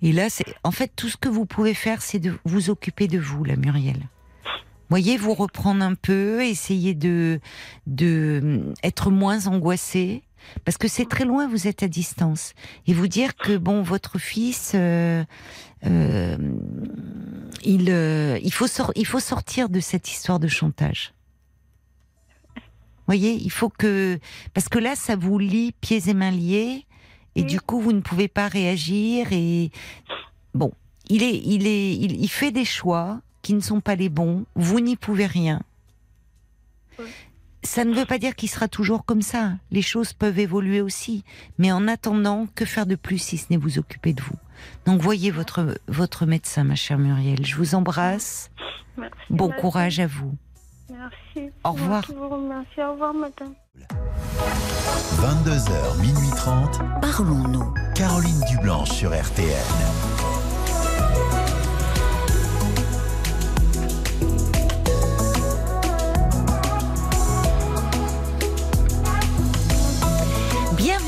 Et 0.02 0.12
là, 0.12 0.30
c'est 0.30 0.46
en 0.64 0.72
fait 0.72 0.92
tout 0.96 1.10
ce 1.10 1.18
que 1.18 1.30
vous 1.30 1.46
pouvez 1.46 1.74
faire, 1.74 2.02
c'est 2.02 2.20
de 2.20 2.38
vous 2.46 2.70
occuper 2.70 3.08
de 3.08 3.18
vous, 3.18 3.44
la 3.44 3.56
Muriel. 3.56 3.98
Voyez, 4.90 5.18
vous 5.18 5.34
reprendre 5.34 5.84
un 5.84 5.96
peu, 5.96 6.44
essayer 6.44 6.94
de, 6.94 7.40
de 7.88 8.72
être 8.84 9.10
moins 9.10 9.48
angoissé, 9.48 10.22
parce 10.64 10.78
que 10.78 10.88
c'est 10.88 11.08
très 11.08 11.26
loin, 11.26 11.48
vous 11.48 11.68
êtes 11.68 11.84
à 11.84 11.88
distance, 11.88 12.54
et 12.88 12.94
vous 12.94 13.08
dire 13.08 13.36
que 13.36 13.58
bon, 13.58 13.82
votre 13.82 14.20
fils, 14.20 14.72
euh, 14.76 15.24
euh, 15.86 16.38
il, 17.64 17.90
euh, 17.90 18.40
il 18.42 18.54
faut 18.54 18.68
il 18.96 19.06
faut 19.06 19.20
sortir 19.20 19.70
de 19.70 19.80
cette 19.80 20.10
histoire 20.10 20.40
de 20.40 20.48
chantage. 20.48 21.14
Voyez, 23.08 23.34
il 23.34 23.52
faut 23.52 23.70
que 23.70 24.20
parce 24.54 24.70
que 24.70 24.80
là, 24.80 24.96
ça 24.96 25.16
vous 25.16 25.38
lie 25.38 25.74
pieds 25.74 26.10
et 26.10 26.14
mains 26.14 26.32
liés, 26.32 26.86
et 27.36 27.44
du 27.44 27.60
coup, 27.60 27.80
vous 27.80 27.92
ne 27.92 28.02
pouvez 28.02 28.28
pas 28.28 28.48
réagir. 28.48 29.28
Et 29.32 29.72
bon, 30.54 30.72
il 31.10 31.22
est, 31.22 31.38
il 31.44 31.68
est, 31.68 31.96
il, 31.96 32.22
il 32.22 32.30
fait 32.30 32.52
des 32.52 32.66
choix 32.66 33.22
qui 33.42 33.54
ne 33.54 33.60
sont 33.60 33.82
pas 33.82 33.96
les 33.96 34.10
bons. 34.10 34.46
Vous 34.56 34.80
n'y 34.80 34.96
pouvez 34.96 35.28
rien. 35.28 35.62
Ça 37.66 37.84
ne 37.84 37.94
veut 37.94 38.06
pas 38.06 38.20
dire 38.20 38.36
qu'il 38.36 38.50
sera 38.50 38.68
toujours 38.68 39.06
comme 39.06 39.22
ça. 39.22 39.54
Les 39.72 39.82
choses 39.82 40.14
peuvent 40.14 40.40
évoluer 40.40 40.82
aussi. 40.82 41.24
Mais 41.58 41.72
en 41.72 41.88
attendant, 41.88 42.48
que 42.54 42.64
faire 42.64 42.86
de 42.86 42.96
plus 42.96 43.18
si 43.18 43.38
ce 43.38 43.48
n'est 43.50 43.58
vous 43.58 43.80
occuper 43.80 44.14
de 44.14 44.22
vous? 44.22 44.36
Donc 44.86 45.02
voyez 45.02 45.32
votre, 45.32 45.76
votre 45.88 46.26
médecin, 46.26 46.64
ma 46.64 46.76
chère 46.76 46.98
Muriel. 46.98 47.46
Je 47.46 47.56
vous 47.56 47.76
embrasse. 47.76 48.52
Merci, 48.98 49.16
bon 49.30 49.50
courage 49.50 50.00
à 50.00 50.08
vous. 50.08 50.34
Merci. 50.90 51.52
Au 51.64 51.72
revoir. 51.72 52.04
Je 52.08 52.14
vous 52.14 52.30
remercie. 52.30 52.82
Au 52.82 52.94
revoir, 52.94 53.14
madame. 53.14 53.54
22h, 55.20 56.02
minuit 56.02 56.30
30. 56.36 56.80
Parlons-nous. 57.02 57.74
Caroline 57.96 58.42
Dublanche 58.50 58.92
sur 58.92 59.10
RTN. 59.12 60.15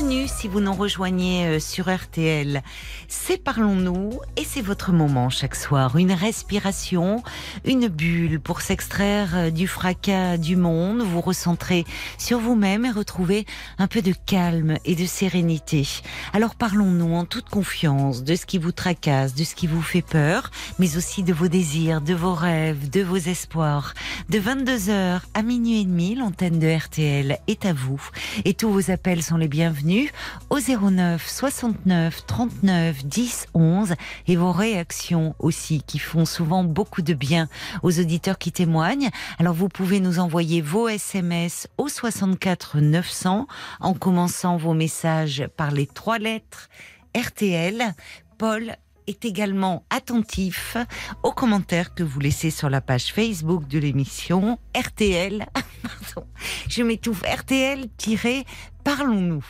Si 0.08 0.48
vous 0.48 0.60
nous 0.60 0.72
rejoignez 0.72 1.46
euh, 1.46 1.60
sur 1.60 1.94
RTL. 1.94 2.62
C'est 3.08 3.36
Parlons-nous 3.36 4.18
et 4.38 4.44
c'est 4.44 4.62
votre 4.62 4.90
moment 4.90 5.28
chaque 5.28 5.54
soir. 5.54 5.98
Une 5.98 6.12
respiration, 6.12 7.22
une 7.66 7.88
bulle 7.88 8.40
pour 8.40 8.62
s'extraire 8.62 9.36
euh, 9.36 9.50
du 9.50 9.68
fracas 9.68 10.38
du 10.38 10.56
monde, 10.56 11.02
vous 11.02 11.20
recentrer 11.20 11.84
sur 12.16 12.38
vous-même 12.38 12.86
et 12.86 12.90
retrouver 12.90 13.44
un 13.76 13.86
peu 13.86 14.00
de 14.00 14.14
calme 14.24 14.78
et 14.86 14.94
de 14.94 15.04
sérénité. 15.04 15.86
Alors 16.32 16.54
parlons-nous 16.54 17.14
en 17.14 17.26
toute 17.26 17.50
confiance 17.50 18.24
de 18.24 18.34
ce 18.34 18.46
qui 18.46 18.56
vous 18.56 18.72
tracasse, 18.72 19.34
de 19.34 19.44
ce 19.44 19.54
qui 19.54 19.66
vous 19.66 19.82
fait 19.82 20.00
peur, 20.00 20.50
mais 20.78 20.96
aussi 20.96 21.22
de 21.22 21.34
vos 21.34 21.48
désirs, 21.48 22.00
de 22.00 22.14
vos 22.14 22.34
rêves, 22.34 22.88
de 22.88 23.02
vos 23.02 23.16
espoirs. 23.16 23.92
De 24.30 24.38
22h 24.38 25.20
à 25.34 25.42
minuit 25.42 25.82
et 25.82 25.84
demi, 25.84 26.14
l'antenne 26.14 26.58
de 26.58 26.74
RTL 26.74 27.38
est 27.46 27.66
à 27.66 27.74
vous 27.74 28.02
et 28.46 28.54
tous 28.54 28.70
vos 28.70 28.90
appels 28.90 29.22
sont 29.22 29.36
les 29.36 29.48
bienvenus 29.48 29.97
au 30.50 30.58
09 30.58 31.26
69 31.26 32.26
39 32.26 33.04
10 33.04 33.46
11 33.54 33.94
et 34.26 34.36
vos 34.36 34.52
réactions 34.52 35.34
aussi 35.38 35.82
qui 35.86 35.98
font 35.98 36.24
souvent 36.24 36.64
beaucoup 36.64 37.02
de 37.02 37.14
bien 37.14 37.48
aux 37.82 37.98
auditeurs 37.98 38.38
qui 38.38 38.52
témoignent. 38.52 39.10
Alors 39.38 39.54
vous 39.54 39.68
pouvez 39.68 40.00
nous 40.00 40.18
envoyer 40.18 40.60
vos 40.60 40.88
SMS 40.88 41.68
au 41.78 41.88
64 41.88 42.78
900 42.78 43.46
en 43.80 43.94
commençant 43.94 44.56
vos 44.56 44.74
messages 44.74 45.46
par 45.56 45.70
les 45.70 45.86
trois 45.86 46.18
lettres 46.18 46.68
RTL. 47.16 47.94
Paul 48.36 48.76
est 49.08 49.24
également 49.24 49.84
attentif 49.90 50.76
aux 51.22 51.32
commentaires 51.32 51.94
que 51.94 52.02
vous 52.02 52.20
laissez 52.20 52.50
sur 52.50 52.70
la 52.70 52.80
page 52.80 53.12
Facebook 53.12 53.66
de 53.66 53.78
l'émission 53.78 54.58
RTL. 54.76 55.46
Pardon, 55.82 56.26
je 56.68 56.82
m'étouffe. 56.82 57.22
RTL-Parlons-nous. 57.22 59.44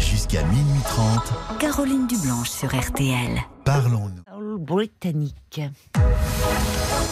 Jusqu'à 0.00 0.42
minuit 0.44 0.82
30. 0.84 1.58
Caroline 1.58 2.06
Dublanche 2.06 2.50
sur 2.50 2.68
RTL. 2.68 3.40
Parlons-nous. 3.64 4.58
Britannique. 4.58 5.60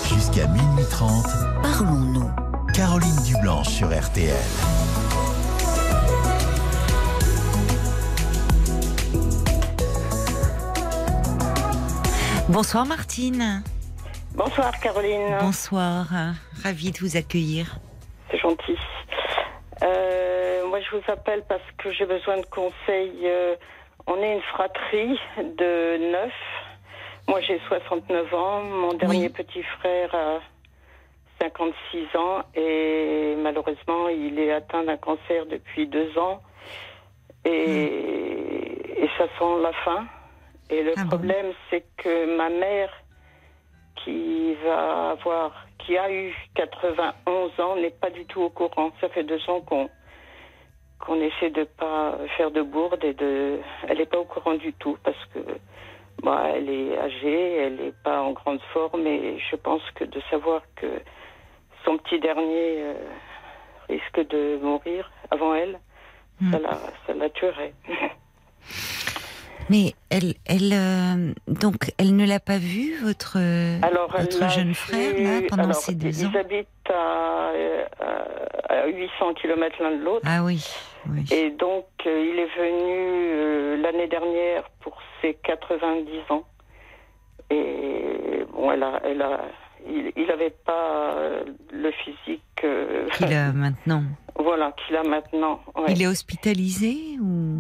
Jusqu'à 0.09 0.47
minuit 0.49 0.85
30. 0.91 1.27
Parlons-nous. 1.63 2.31
Caroline 2.75 3.23
Dublanche 3.25 3.69
sur 3.69 3.89
RTL. 3.89 4.35
Bonsoir 12.49 12.87
Martine. 12.87 13.63
Bonsoir 14.35 14.79
Caroline. 14.81 15.39
Bonsoir. 15.41 16.07
Ravie 16.63 16.91
de 16.91 16.99
vous 16.99 17.17
accueillir. 17.17 17.79
C'est 18.31 18.39
gentil. 18.39 18.77
Euh, 19.83 20.67
moi, 20.69 20.81
je 20.81 20.97
vous 20.97 21.03
appelle 21.09 21.43
parce 21.49 21.63
que 21.79 21.91
j'ai 21.93 22.07
besoin 22.07 22.39
de 22.39 22.47
conseils. 22.47 23.21
Euh, 23.25 23.57
on 24.07 24.17
est 24.23 24.35
une 24.35 24.43
fratrie 24.43 25.19
de 25.39 25.97
neuf. 26.13 26.33
Moi, 27.29 27.41
j'ai 27.41 27.61
69 27.69 28.35
ans. 28.35 28.63
Mon 28.63 28.95
dernier 28.95 29.27
Oui. 29.27 29.29
petit 29.29 29.63
frère 29.63 30.15
a 30.15 30.41
56 31.41 32.17
ans 32.17 32.43
et 32.55 33.35
malheureusement, 33.39 34.09
il 34.09 34.39
est 34.39 34.53
atteint 34.53 34.85
d'un 34.85 34.97
cancer 34.97 35.47
depuis 35.47 35.87
deux 35.87 36.17
ans. 36.19 36.41
Et, 37.45 39.03
et 39.03 39.11
ça 39.19 39.25
sent 39.39 39.63
la 39.63 39.73
fin. 39.85 40.07
Et 40.71 40.83
le 40.83 40.93
Ah 40.97 41.03
bon 41.03 41.09
problème, 41.09 41.53
c'est 41.71 41.85
que 41.97 42.37
ma 42.37 42.49
mère, 42.49 42.91
qui 43.97 44.55
va 44.65 45.11
avoir, 45.11 45.67
qui 45.85 45.97
a 45.97 46.11
eu 46.13 46.35
91 46.55 47.61
ans, 47.61 47.77
n'est 47.77 47.91
pas 47.91 48.11
du 48.11 48.25
tout 48.27 48.43
au 48.43 48.51
courant. 48.51 48.91
Ça 49.01 49.09
fait 49.09 49.25
deux 49.25 49.41
ans 49.49 49.61
qu'on 49.61 49.89
qu'on 51.01 51.21
essaie 51.21 51.51
de 51.51 51.65
pas 51.65 52.17
faire 52.37 52.53
de 52.53 52.63
bourde 52.63 53.03
et 53.03 53.13
de, 53.13 53.59
elle 53.89 53.99
n'est 53.99 54.07
pas 54.07 54.19
au 54.19 54.25
courant 54.25 54.55
du 54.55 54.73
tout 54.75 54.97
parce 55.03 55.25
que 55.35 55.41
bah, 56.23 56.45
elle 56.55 56.71
est 56.71 56.97
âgée, 56.97 57.57
elle 57.57 57.75
n'est 57.75 57.95
pas 58.05 58.23
en 58.23 58.31
grande 58.31 58.61
forme 58.73 59.05
et 59.09 59.37
je 59.51 59.57
pense 59.57 59.83
que 59.97 60.05
de 60.05 60.21
savoir 60.31 60.63
que 60.77 60.87
son 61.85 61.99
petit 61.99 62.21
dernier 62.21 62.83
euh, 62.83 62.95
risque 63.89 64.29
de 64.29 64.61
mourir 64.63 65.11
avant 65.33 65.55
elle, 65.55 65.81
Hmm. 66.43 66.51
ça 66.51 66.59
la, 66.59 66.75
ça 67.07 67.15
la 67.15 67.31
tuerait. 67.31 67.75
Mais 69.71 69.95
elle, 70.11 70.35
elle, 70.47 70.73
euh, 70.73 71.33
donc, 71.49 71.93
elle 71.99 72.15
ne 72.17 72.27
l'a 72.27 72.41
pas 72.41 72.59
vu, 72.59 72.95
votre, 73.03 73.37
Alors, 73.83 74.15
jeune 74.51 74.69
vu- 74.69 74.75
frère, 74.75 75.13
là, 75.17 75.47
pendant 75.49 75.63
alors, 75.65 75.75
ces 75.77 75.95
deux 75.95 76.25
ans 76.25 76.31
Ils 76.33 76.39
habitent 76.39 76.67
à, 76.91 77.51
euh, 77.55 77.85
à- 78.69 78.73
à 78.83 78.87
800 78.89 79.35
km 79.35 79.77
l'un 79.83 79.97
de 79.97 80.03
l'autre. 80.05 80.27
Ah 80.29 80.43
oui, 80.45 80.65
oui. 81.09 81.25
Et 81.33 81.51
donc, 81.51 81.87
euh, 82.07 82.31
il 82.33 82.39
est 82.39 82.55
venu 82.57 83.33
euh, 83.35 83.77
l'année 83.83 84.09
dernière 84.09 84.65
pour 84.81 84.99
ses 85.21 85.35
90 85.45 86.21
ans. 86.31 86.45
Et 87.51 88.45
bon, 88.53 88.73
elle 88.73 88.83
a, 88.83 89.01
elle 89.05 89.23
a, 89.23 89.41
il 89.87 90.27
n'avait 90.27 90.55
pas 90.65 91.15
le 91.73 91.91
physique 91.93 92.43
euh, 92.65 93.09
Qu'il 93.11 93.33
a 93.33 93.53
maintenant. 93.53 94.03
voilà, 94.39 94.73
qu'il 94.87 94.97
a 94.97 95.03
maintenant. 95.03 95.61
ouais. 95.77 95.85
Il 95.93 96.03
est 96.03 96.07
hospitalisé 96.07 96.97
ou? 97.21 97.59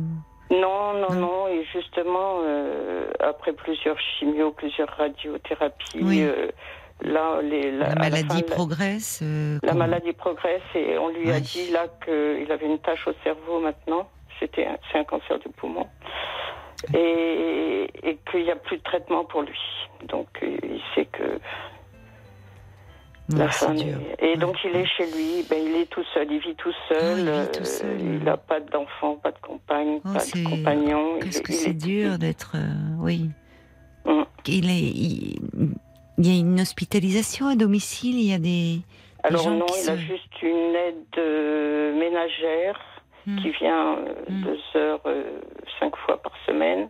Non, 0.52 0.92
non, 0.94 1.14
Non. 1.14 1.48
Et 1.48 1.64
justement, 1.72 2.40
euh, 2.44 3.10
après 3.20 3.52
plusieurs 3.52 3.98
chimios, 3.98 4.52
plusieurs 4.52 4.88
radiothérapies, 4.96 6.00
Oui. 6.02 6.22
euh, 6.22 6.48
là, 7.02 7.40
les, 7.42 7.70
La 7.72 7.86
la, 7.86 7.92
à 7.92 7.94
la 7.94 8.16
fin 8.16 8.22
maladie 8.24 8.42
progresse. 8.44 9.20
euh, 9.22 9.58
La 9.62 9.74
maladie 9.74 10.12
progresse 10.12 10.62
et 10.74 10.98
on 10.98 11.08
lui 11.08 11.30
a 11.30 11.40
dit 11.40 11.70
là 11.72 11.86
qu'il 12.04 12.52
avait 12.52 12.66
une 12.66 12.78
tache 12.78 13.06
au 13.08 13.12
cerveau 13.24 13.60
maintenant. 13.60 14.08
C'était 14.38 14.66
un, 14.66 14.76
c'est 14.90 14.98
un 14.98 15.04
cancer 15.04 15.38
du 15.38 15.48
poumon. 15.48 15.86
Et, 16.94 17.88
et 18.02 18.18
qu'il 18.30 18.42
n'y 18.42 18.50
a 18.50 18.56
plus 18.56 18.78
de 18.78 18.82
traitement 18.82 19.24
pour 19.24 19.42
lui. 19.42 19.58
Donc 20.08 20.26
il 20.42 20.80
sait 20.94 21.04
que 21.06 21.38
Ouais, 23.30 23.38
la 23.38 23.46
Et 24.18 24.26
Ouais, 24.32 24.36
donc 24.36 24.56
il 24.64 24.74
est 24.76 24.86
chez 24.86 25.04
lui, 25.06 25.44
ben, 25.48 25.58
il 25.64 25.76
est 25.76 25.86
tout 25.90 26.04
seul, 26.12 26.26
il 26.30 26.40
vit 26.40 26.54
tout 26.56 26.72
seul. 26.88 27.28
Ah, 27.28 27.44
il 27.98 28.00
vit 28.00 28.16
euh, 28.16 28.18
n'a 28.24 28.36
pas 28.36 28.60
d'enfant, 28.60 29.16
pas 29.16 29.30
de 29.30 29.38
compagne, 29.38 30.00
Oh, 30.04 30.08
pas 30.12 30.24
de 30.24 30.44
compagnon. 30.48 31.18
Qu'est-ce 31.20 31.38
est- 31.38 31.42
que 31.42 31.52
c'est 31.52 31.70
est- 31.70 31.74
dur 31.74 32.18
d'être. 32.18 32.52
euh, 32.56 32.74
oui. 33.00 33.30
Hum. 34.04 34.24
Il, 34.46 34.68
est, 34.68 34.74
il, 34.80 35.38
il 36.18 36.26
y 36.26 36.36
a 36.36 36.40
une 36.40 36.60
hospitalisation 36.60 37.46
à 37.46 37.54
domicile, 37.54 38.16
il 38.18 38.26
y 38.30 38.34
a 38.34 38.38
des. 38.38 38.80
Alors 39.22 39.42
gens 39.44 39.50
non, 39.52 39.66
qui 39.66 39.82
il 39.84 39.90
a 39.90 39.96
juste 39.96 40.42
une 40.42 40.74
aide 40.74 40.96
euh, 41.18 41.94
ménagère 41.98 42.80
Hmm. 43.24 43.36
qui 43.40 43.50
vient 43.52 43.98
Hmm. 44.28 44.42
deux 44.42 44.58
heures, 44.80 45.00
cinq 45.78 45.94
fois 46.04 46.20
par 46.20 46.32
semaine, 46.44 46.88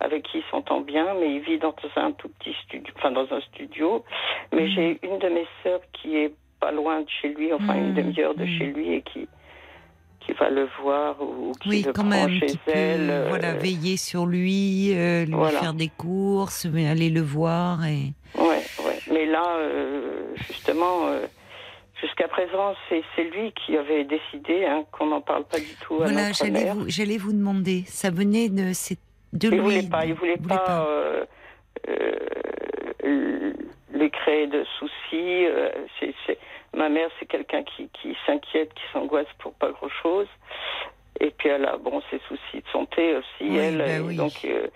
avec 0.00 0.24
qui 0.24 0.38
il 0.38 0.44
s'entend 0.50 0.80
bien, 0.80 1.14
mais 1.20 1.34
il 1.34 1.40
vit 1.40 1.58
dans 1.58 1.74
un 1.96 2.12
tout 2.12 2.28
petit 2.38 2.54
studio, 2.64 2.92
enfin 2.96 3.10
dans 3.12 3.30
un 3.32 3.40
studio. 3.42 4.04
Mais 4.52 4.66
Hmm. 4.66 4.72
j'ai 4.74 4.98
une 5.02 5.18
de 5.18 5.28
mes 5.28 5.46
sœurs 5.62 5.80
qui 5.92 6.16
est 6.16 6.32
pas 6.58 6.72
loin 6.72 7.00
de 7.02 7.08
chez 7.20 7.28
lui, 7.28 7.52
enfin 7.52 7.74
une 7.74 7.90
Hmm. 7.92 7.94
demi-heure 7.94 8.34
de 8.34 8.44
Hmm. 8.44 8.58
chez 8.58 8.66
lui, 8.66 8.94
et 8.94 9.02
qui 9.02 9.28
qui 10.20 10.32
va 10.32 10.50
le 10.50 10.68
voir 10.82 11.16
ou 11.22 11.52
qui 11.62 11.68
Oui, 11.70 11.82
le 11.82 11.92
quand 11.94 12.02
prend 12.02 12.10
même, 12.28 12.38
chez 12.38 12.46
qui 12.46 12.58
peut 12.58 12.70
elle. 12.74 13.10
euh, 13.10 13.28
voilà, 13.30 13.54
veiller 13.54 13.96
sur 13.96 14.26
lui, 14.26 14.92
euh, 14.94 15.24
lui 15.24 15.32
Voilà. 15.32 15.58
faire 15.60 15.72
des 15.74 15.88
courses, 15.88 16.66
mais 16.66 16.86
aller 16.86 17.08
le 17.08 17.22
voir. 17.22 17.86
Et... 17.86 18.12
Ouais, 18.38 18.66
ouais. 18.84 19.00
Mais 19.10 19.24
là, 19.24 19.56
euh, 19.56 20.34
justement, 20.46 21.06
euh, 21.06 21.26
jusqu'à 22.02 22.28
présent, 22.28 22.74
c'est 22.90 23.02
lui 23.24 23.52
qui 23.64 23.78
avait 23.78 24.04
décidé 24.04 24.66
hein, 24.66 24.84
qu'on 24.92 25.06
n'en 25.06 25.22
parle 25.22 25.44
pas 25.44 25.58
du 25.58 25.74
tout 25.80 25.94
à 26.02 26.04
Voilà, 26.04 26.32
j'allais 26.32 26.66
vous, 26.70 26.84
j'allais 26.88 27.16
vous 27.16 27.32
demander. 27.32 27.84
Ça 27.86 28.10
venait 28.10 28.50
de, 28.50 28.72
de 29.32 29.48
Il 29.48 29.54
lui. 29.54 29.60
voulait 29.60 29.82
pas, 29.88 30.04
il 30.06 30.14
voulait 30.14 30.36
pas, 30.36 30.86
euh, 30.88 31.24
euh, 31.88 33.52
lui 33.92 34.10
créer 34.10 34.46
de 34.46 34.64
soucis. 34.78 35.46
euh, 35.46 35.70
ma 36.74 36.88
mère, 36.88 37.08
c'est 37.18 37.26
quelqu'un 37.26 37.62
qui, 37.62 37.88
qui 37.90 38.16
s'inquiète, 38.26 38.72
qui 38.74 38.82
s'angoisse 38.92 39.26
pour 39.38 39.52
pas 39.54 39.70
grand 39.70 39.88
chose. 40.02 40.28
Et 41.20 41.30
puis 41.30 41.48
elle 41.48 41.66
a 41.66 41.76
bon 41.76 42.00
ses 42.10 42.18
soucis 42.28 42.62
de 42.62 42.68
santé 42.72 43.14
aussi, 43.16 43.26
Oui, 43.50 43.56
elle. 43.58 43.78
bah 43.78 43.84
oui. 44.02 44.16
Donc 44.16 44.32
euh, 44.44 44.68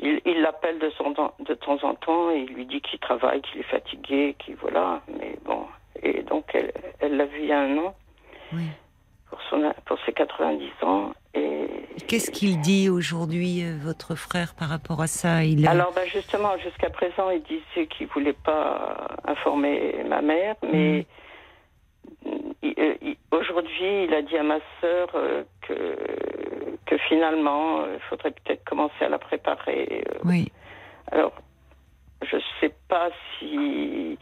il, 0.00 0.40
l'appelle 0.42 0.78
de, 0.78 0.90
son 0.90 1.10
de 1.10 1.54
temps 1.54 1.78
en 1.82 1.94
temps 1.94 2.30
et 2.30 2.40
il 2.48 2.52
lui 2.54 2.66
dit 2.66 2.80
qu'il 2.80 2.98
travaille, 2.98 3.40
qu'il 3.42 3.60
est 3.60 3.64
fatigué, 3.70 4.34
qu'il 4.38 4.56
voilà. 4.56 5.00
Mais 5.18 5.36
bon, 5.44 5.64
et 6.02 6.22
donc 6.22 6.44
elle, 6.54 6.72
elle 7.00 7.16
l'a 7.16 7.24
vu 7.24 7.38
il 7.40 7.46
y 7.46 7.52
a 7.52 7.60
un 7.60 7.78
an 7.78 7.94
Oui. 8.52 8.64
Pour 9.32 9.40
son 9.48 9.72
pour 9.86 9.98
ses 10.04 10.12
90 10.12 10.70
ans 10.82 11.12
et 11.32 11.66
Qu'est-ce 12.06 12.30
qu'il 12.30 12.60
dit 12.60 12.90
aujourd'hui, 12.90 13.62
euh, 13.64 13.78
votre 13.82 14.14
frère, 14.14 14.54
par 14.54 14.68
rapport 14.68 15.00
à 15.00 15.06
ça? 15.06 15.42
Il 15.44 15.66
a- 15.66 15.70
Alors, 15.70 15.90
ben 15.94 16.06
justement, 16.06 16.58
jusqu'à 16.58 16.90
présent, 16.90 17.30
il 17.30 17.42
disait 17.44 17.86
qu'il 17.86 18.06
voulait 18.08 18.34
pas 18.34 19.16
informer 19.24 20.04
ma 20.06 20.20
mère, 20.20 20.56
mais 20.62 21.06
il- 22.62 22.74
euh, 22.78 22.94
aujourd'hui, 23.30 24.04
il 24.04 24.12
a 24.12 24.20
dit 24.20 24.36
à 24.36 24.42
ma 24.42 24.58
sœur 24.82 25.08
euh, 25.14 25.44
que, 25.62 25.96
que 26.84 26.98
finalement, 27.08 27.86
il 27.86 28.00
faudrait 28.10 28.32
peut-être 28.32 28.64
commencer 28.64 29.02
à 29.02 29.08
la 29.08 29.18
préparer. 29.18 30.04
Oui. 30.24 30.52
Alors, 31.10 31.32
je 32.30 32.36
sais 32.60 32.74
pas 32.88 33.08
si, 33.38 34.18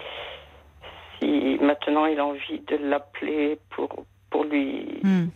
si 1.19 1.59
maintenant 1.61 2.07
il 2.07 2.21
a 2.21 2.27
envie 2.27 2.61
de 2.61 2.77
l'appeler 2.77 3.59
pour, 3.71 4.05
pour 4.31 4.45
lui. 4.45 5.01
Hmm. 5.03 5.27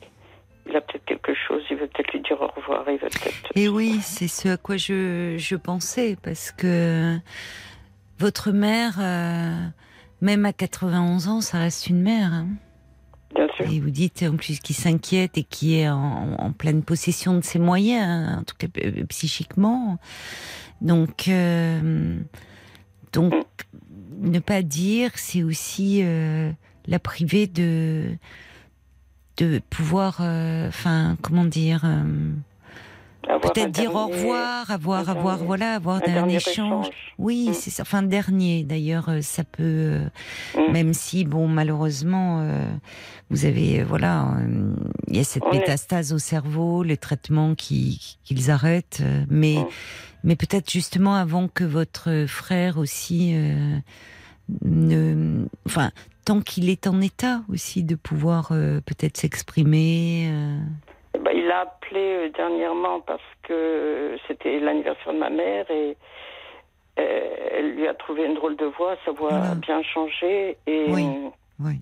Il 0.67 0.75
a 0.77 0.81
peut-être 0.81 1.05
quelque 1.05 1.35
chose, 1.35 1.63
il 1.71 1.77
veut 1.77 1.87
peut-être 1.89 2.13
lui 2.13 2.21
dire 2.23 2.41
au 2.41 2.47
revoir, 2.47 2.85
il 2.89 2.95
veut 2.95 3.09
peut-être. 3.11 3.53
Et 3.55 3.69
oui, 3.69 3.99
c'est 4.03 4.29
ce 4.29 4.49
à 4.49 4.57
quoi 4.57 4.77
je, 4.79 5.35
je 5.37 5.57
pensais, 5.57 6.17
parce 6.23 6.51
que 6.53 7.19
votre 8.19 8.51
mère, 8.51 8.95
euh, 8.99 9.55
même 10.23 10.47
à 10.47 10.53
91 10.55 11.29
ans, 11.29 11.41
ça 11.43 11.59
reste 11.59 11.89
une 11.89 12.01
mère. 12.01 12.33
hein. 12.33 12.49
Bien 13.35 13.47
sûr. 13.57 13.71
Et 13.71 13.81
vous 13.81 13.91
dites 13.91 14.23
en 14.23 14.37
plus 14.37 14.61
qui 14.61 14.73
s'inquiète 14.75 15.37
et 15.37 15.43
qui 15.43 15.77
est 15.79 15.89
en, 15.89 16.35
en 16.39 16.53
pleine 16.53 16.83
possession 16.83 17.35
de 17.35 17.43
ses 17.43 17.59
moyens, 17.59 18.07
hein, 18.07 18.39
en 18.41 18.45
tout 18.45 18.55
cas 18.57 18.69
euh, 18.83 19.05
psychiquement. 19.09 19.99
Donc, 20.81 21.29
euh, 21.29 22.17
donc 23.13 23.35
ne 24.21 24.39
pas 24.39 24.63
dire, 24.63 25.11
c'est 25.17 25.43
aussi 25.43 26.01
euh, 26.05 26.51
la 26.87 26.99
priver 26.99 27.47
de 27.49 28.17
de 29.37 29.61
pouvoir, 29.71 30.19
euh, 30.21 30.69
enfin, 30.69 31.17
comment 31.23 31.45
dire, 31.45 31.83
euh, 31.85 32.33
peut-être 33.43 33.71
dire 33.73 33.95
au 33.95 34.07
revoir, 34.07 34.71
avoir, 34.71 35.09
avoir, 35.09 35.35
dernier- 35.37 35.47
voilà, 35.47 35.75
avoir 35.75 35.97
un 36.07 36.29
échange. 36.29 36.49
échange. 36.53 36.87
Oui, 37.19 37.49
Mm. 37.51 37.55
c'est 37.55 37.71
ça. 37.71 37.83
Enfin, 37.83 38.03
dernier. 38.03 38.65
D'ailleurs, 38.65 39.09
euh, 39.09 39.23
ça 39.23 39.43
peut, 39.45 39.63
euh, 39.63 40.05
Mm. 40.57 40.73
même 40.73 40.93
si, 40.95 41.25
bon, 41.25 41.49
malheureusement, 41.49 42.41
euh, 42.43 42.65
vous 43.31 43.45
avez, 43.47 43.83
voilà, 43.83 44.29
euh, 44.41 44.75
il 45.09 45.17
y 45.17 45.21
a 45.21 45.25
cette 45.25 45.43
On 45.45 45.53
est- 45.53 45.59
métastase 45.61 46.13
au 46.13 46.19
cerveau, 46.19 46.83
les 46.83 46.97
traitements 46.99 47.55
qui 47.55 48.19
qu'ils 48.25 48.51
arrêtent, 48.51 49.03
mais, 49.31 49.57
Mm. 49.57 49.67
mais 50.25 50.37
peut-être 50.37 50.71
justement 50.71 51.15
avant 51.17 51.49
que 51.49 51.65
votre 51.65 52.27
frère 52.29 52.77
aussi 52.79 53.33
euh, 53.35 53.79
ne, 54.65 55.47
enfin, 55.67 55.91
tant 56.25 56.41
qu'il 56.41 56.71
est 56.71 56.87
en 56.87 57.01
état 57.01 57.41
aussi 57.53 57.85
de 57.85 57.95
pouvoir 57.97 58.49
euh, 58.53 58.81
peut-être 58.81 59.17
s'exprimer. 59.17 60.29
euh, 60.31 60.59
Bah, 61.21 61.33
il 61.33 61.51
a 61.51 61.61
appelé 61.61 62.01
euh, 62.01 62.29
dernièrement 62.31 63.01
parce 63.01 63.23
que 63.43 64.17
c'était 64.27 64.59
l'anniversaire 64.61 65.13
de 65.13 65.19
ma 65.19 65.31
mère 65.31 65.71
et 65.71 65.97
elle 66.97 67.75
lui 67.75 67.89
a 67.89 67.95
trouvé 67.95 68.25
une 68.25 68.35
drôle 68.35 68.57
de 68.57 68.67
voix, 68.67 68.97
sa 69.05 69.11
voix 69.11 69.31
Voilà. 69.31 69.51
a 69.51 69.55
bien 69.57 69.83
changé 69.83 70.57
et, 70.67 70.85
Oui. 70.89 71.05
oui. 71.61 71.75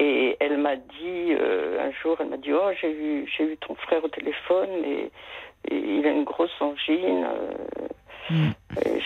et 0.00 0.36
elle 0.40 0.58
m'a 0.58 0.74
dit 0.76 1.32
un 1.80 1.90
jour, 2.02 2.16
elle 2.20 2.28
m'a 2.28 2.36
dit 2.36 2.52
oh 2.52 2.70
j'ai 2.80 2.90
eu 2.92 3.28
j'ai 3.36 3.44
eu 3.52 3.56
ton 3.58 3.74
frère 3.76 4.04
au 4.04 4.08
téléphone 4.08 4.70
et, 4.84 5.10
et 5.70 5.76
il 5.98 6.04
a 6.06 6.10
une 6.10 6.24
grosse 6.24 6.50
angine. 6.60 7.26
Mm. 8.30 8.50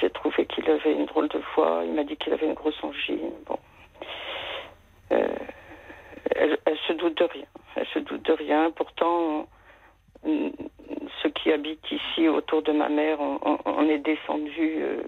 j'ai 0.01 0.11
trouvé 0.11 0.47
qu'il 0.47 0.69
avait 0.71 0.93
une 0.93 1.07
drôle 1.07 1.29
de 1.29 1.41
voix. 1.55 1.83
Il 1.85 1.93
m'a 1.93 2.05
dit 2.05 2.17
qu'il 2.17 2.33
avait 2.33 2.47
une 2.47 2.55
grosse 2.55 2.83
angine. 2.83 3.33
Bon. 3.47 3.59
Euh, 5.13 5.27
elle, 6.35 6.59
elle 6.65 6.79
se 6.89 6.93
doute 6.95 7.17
de 7.19 7.25
rien. 7.25 7.47
Elle 7.77 7.87
se 7.95 7.99
doute 8.01 8.25
de 8.27 8.33
rien. 8.33 8.71
Pourtant, 8.73 9.47
mm, 10.25 10.49
ceux 11.23 11.31
qui 11.31 11.53
habitent 11.53 11.91
ici 11.91 12.29
autour 12.29 12.63
de 12.63 12.73
ma 12.73 12.89
mère, 12.89 13.21
on, 13.21 13.39
on- 13.45 13.59
on 13.65 13.89
est 13.89 13.99
descendu 13.99 14.77
euh, 14.83 15.03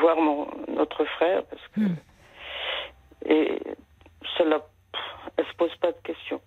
voir 0.00 0.16
mon, 0.16 0.48
notre 0.68 1.04
frère 1.04 1.44
parce 1.44 1.62
que 1.74 1.80
Mm. 1.80 1.96
et 3.28 3.58
cela, 4.36 4.58
pff, 4.92 5.02
elle 5.36 5.46
se 5.46 5.54
pose 5.56 5.74
pas 5.76 5.92
de 5.92 5.98
questions. 6.02 6.40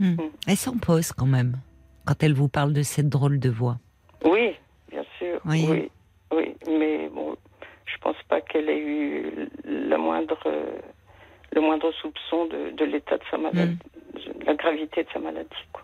Mm. 0.00 0.12
Mm. 0.14 0.30
Elle 0.46 0.56
s'en 0.56 0.78
pose 0.78 1.12
quand 1.12 1.26
même 1.26 1.56
quand 2.06 2.22
elle 2.22 2.34
vous 2.34 2.48
parle 2.48 2.72
de 2.72 2.82
cette 2.82 3.08
drôle 3.08 3.38
de 3.40 3.50
voix. 3.50 3.76
oui, 4.24 4.54
bien 4.90 5.04
sûr. 5.18 5.40
Oui. 5.44 5.66
Oui, 5.68 5.90
oui, 6.32 6.54
mais 6.68 7.08
bon, 7.08 7.36
je 7.92 7.98
pense 8.00 8.16
pas 8.28 8.40
qu'elle 8.40 8.68
ait 8.68 8.78
eu 8.78 9.48
la 9.64 9.96
moindre, 9.98 10.38
le 11.52 11.60
moindre 11.60 11.90
soupçon 12.00 12.46
de, 12.46 12.70
de 12.76 12.84
l'état 12.84 13.16
de 13.18 13.22
sa 13.30 13.38
maladie, 13.38 13.78
Mm. 14.14 14.40
de 14.40 14.44
la 14.46 14.54
gravité 14.54 15.04
de 15.04 15.08
sa 15.12 15.18
maladie. 15.20 15.48
Quoi. 15.72 15.82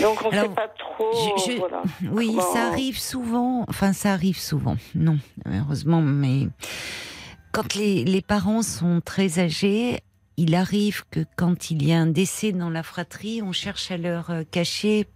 Donc 0.00 0.22
on 0.24 0.30
ne 0.30 0.40
sait 0.40 0.48
pas 0.48 0.68
trop. 0.68 1.10
je- 1.38 1.52
je- 1.52 1.58
voilà. 1.58 1.82
Oui, 2.12 2.28
Comment- 2.28 2.42
ça 2.42 2.66
arrive 2.68 2.98
souvent. 2.98 3.64
Enfin, 3.68 3.92
ça 3.92 4.12
arrive 4.12 4.38
souvent. 4.38 4.76
Non, 4.94 5.18
heureusement, 5.46 6.00
mais 6.02 6.48
quand 7.52 7.74
les, 7.74 8.04
les 8.04 8.22
parents 8.22 8.62
sont 8.62 9.00
très 9.04 9.38
âgés, 9.38 10.00
il 10.38 10.54
arrive 10.54 11.04
que 11.10 11.20
quand 11.36 11.70
il 11.70 11.86
y 11.86 11.92
a 11.92 11.98
un 11.98 12.06
décès 12.06 12.52
dans 12.52 12.70
la 12.70 12.82
fratrie, 12.82 13.40
on 13.42 13.52
cherche 13.52 13.90
à 13.90 13.96
leur 13.96 14.30
euh, 14.30 14.42
cacher, 14.50 15.06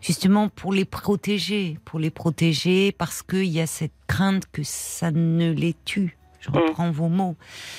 justement 0.00 0.48
pour 0.48 0.72
les 0.72 0.84
protéger, 0.84 1.78
pour 1.84 1.98
les 1.98 2.10
protéger, 2.10 2.92
parce 2.92 3.22
qu'il 3.22 3.44
y 3.46 3.60
a 3.60 3.66
cette 3.66 3.92
crainte 4.06 4.44
que 4.52 4.62
ça 4.62 5.10
ne 5.10 5.52
les 5.52 5.74
tue. 5.84 6.16
Je 6.40 6.50
Mm. 6.50 6.54
reprends 6.54 6.90
vos 6.90 7.08
mots. 7.08 7.36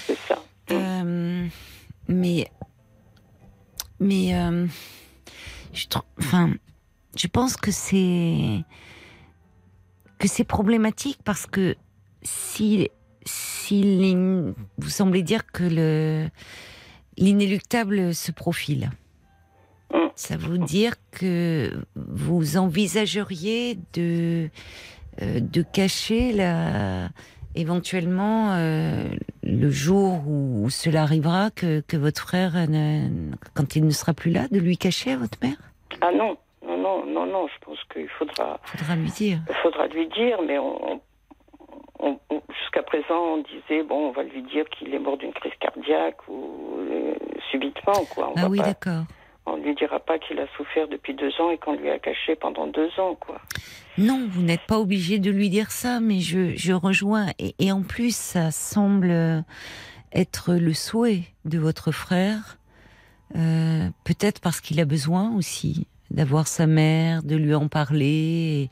C'est 0.07 0.17
ça. 0.27 0.43
Euh, 0.71 1.47
mais 2.07 2.47
mais 3.99 4.35
euh, 4.35 4.67
je 5.73 5.85
enfin 6.19 6.53
je 7.17 7.27
pense 7.27 7.57
que 7.57 7.71
c'est 7.71 8.63
que 10.17 10.27
c'est 10.27 10.43
problématique 10.45 11.19
parce 11.25 11.45
que 11.47 11.75
si 12.23 12.89
si 13.25 14.15
vous 14.77 14.89
semblez 14.89 15.23
dire 15.23 15.45
que 15.51 15.63
le 15.63 16.29
l'inéluctable 17.17 18.13
se 18.15 18.31
profile 18.31 18.91
Mm. 18.91 18.95
Ça 20.15 20.37
veut 20.37 20.57
dire 20.57 20.93
que 21.11 21.71
vous 21.95 22.57
envisageriez 22.57 23.77
de, 23.93 24.49
euh, 25.21 25.39
de 25.39 25.61
cacher 25.61 26.31
la, 26.33 27.09
éventuellement 27.55 28.51
euh, 28.51 29.05
le 29.43 29.69
jour 29.69 30.27
où 30.27 30.69
cela 30.69 31.03
arrivera 31.03 31.49
que, 31.51 31.79
que 31.81 31.97
votre 31.97 32.21
frère, 32.21 32.53
ne- 32.69 33.31
quand 33.53 33.75
il 33.75 33.85
ne 33.85 33.91
sera 33.91 34.13
plus 34.13 34.31
là, 34.31 34.47
de 34.51 34.59
lui 34.59 34.77
cacher 34.77 35.13
à 35.13 35.17
votre 35.17 35.37
mère? 35.41 35.57
Ah 36.01 36.11
non, 36.13 36.37
non, 36.65 36.77
non, 36.77 37.05
non, 37.05 37.25
non, 37.25 37.47
je 37.47 37.65
pense 37.65 37.79
qu'il 37.91 38.07
faudra, 38.09 38.59
Faudra 38.65 38.95
lui 38.95 39.09
dire. 39.11 39.39
faudra 39.63 39.87
lui 39.87 40.07
dire, 40.09 40.37
mais 40.45 40.57
on, 40.59 41.01
on- 41.99 42.19
on- 42.29 42.41
jusqu'à 42.61 42.83
présent, 42.83 43.17
on 43.17 43.37
disait, 43.43 43.83
bon, 43.83 44.09
on 44.09 44.11
va 44.11 44.23
lui 44.23 44.43
dire 44.43 44.65
qu'il 44.69 44.93
est 44.93 44.99
mort 44.99 45.17
d'une 45.17 45.33
crise 45.33 45.53
cardiaque 45.59 46.17
ou 46.27 46.77
euh, 46.79 47.13
subitement, 47.49 48.05
quoi. 48.13 48.29
On 48.31 48.33
Ah 48.37 48.41
va 48.43 48.47
oui, 48.49 48.57
pas- 48.59 48.65
d'accord. 48.65 49.03
On 49.45 49.57
lui 49.57 49.73
dira 49.75 49.99
pas 49.99 50.19
qu'il 50.19 50.39
a 50.39 50.47
souffert 50.55 50.87
depuis 50.87 51.15
deux 51.15 51.31
ans 51.39 51.49
et 51.49 51.57
qu'on 51.57 51.73
lui 51.73 51.89
a 51.89 51.99
caché 51.99 52.35
pendant 52.35 52.67
deux 52.67 52.89
ans, 52.99 53.15
quoi. 53.15 53.41
Non, 53.97 54.27
vous 54.29 54.41
n'êtes 54.41 54.65
pas 54.67 54.79
obligé 54.79 55.19
de 55.19 55.31
lui 55.31 55.49
dire 55.49 55.71
ça, 55.71 55.99
mais 55.99 56.19
je, 56.19 56.73
rejoins. 56.73 57.27
Et, 57.39 57.71
en 57.71 57.81
plus, 57.81 58.15
ça 58.15 58.51
semble 58.51 59.43
être 60.13 60.53
le 60.53 60.73
souhait 60.73 61.23
de 61.45 61.57
votre 61.57 61.91
frère, 61.91 62.57
euh, 63.35 63.89
peut-être 64.03 64.39
parce 64.41 64.61
qu'il 64.61 64.79
a 64.79 64.85
besoin 64.85 65.33
aussi 65.35 65.87
d'avoir 66.09 66.47
sa 66.47 66.67
mère, 66.67 67.23
de 67.23 67.35
lui 67.35 67.55
en 67.55 67.67
parler 67.67 68.69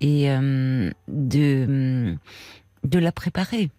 et, 0.00 0.24
et, 0.24 0.30
euh, 0.30 0.90
de, 1.08 2.16
de 2.84 2.98
la 2.98 3.12
préparer. 3.12 3.70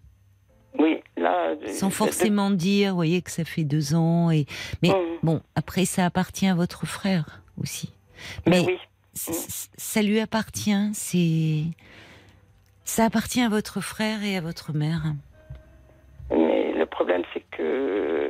Sans 1.68 1.88
de- 1.88 1.92
forcément 1.92 2.50
dire, 2.50 2.90
vous 2.90 2.96
voyez, 2.96 3.22
que 3.22 3.30
ça 3.30 3.44
fait 3.44 3.64
deux 3.64 3.94
ans. 3.94 4.30
Et... 4.30 4.46
Mais 4.82 4.88
Mhm. 4.90 5.18
bon, 5.22 5.40
après, 5.54 5.84
ça 5.84 6.04
appartient 6.06 6.46
à 6.46 6.54
votre 6.54 6.86
frère 6.86 7.42
aussi. 7.60 7.92
Mais 8.46 8.60
Mais 8.62 8.66
oui, 8.66 8.78
c- 9.14 9.68
ça 9.76 10.02
lui 10.02 10.20
appartient, 10.20 10.90
c'est. 10.92 11.64
Ça 12.84 13.04
appartient 13.04 13.42
à 13.42 13.48
votre 13.48 13.80
frère 13.80 14.22
et 14.24 14.36
à 14.36 14.40
votre 14.40 14.72
mère. 14.72 15.02
mais 16.30 16.72
le 16.72 16.86
problème, 16.86 17.22
c'est 17.34 17.44
que 17.50 17.62
euh, 17.62 18.28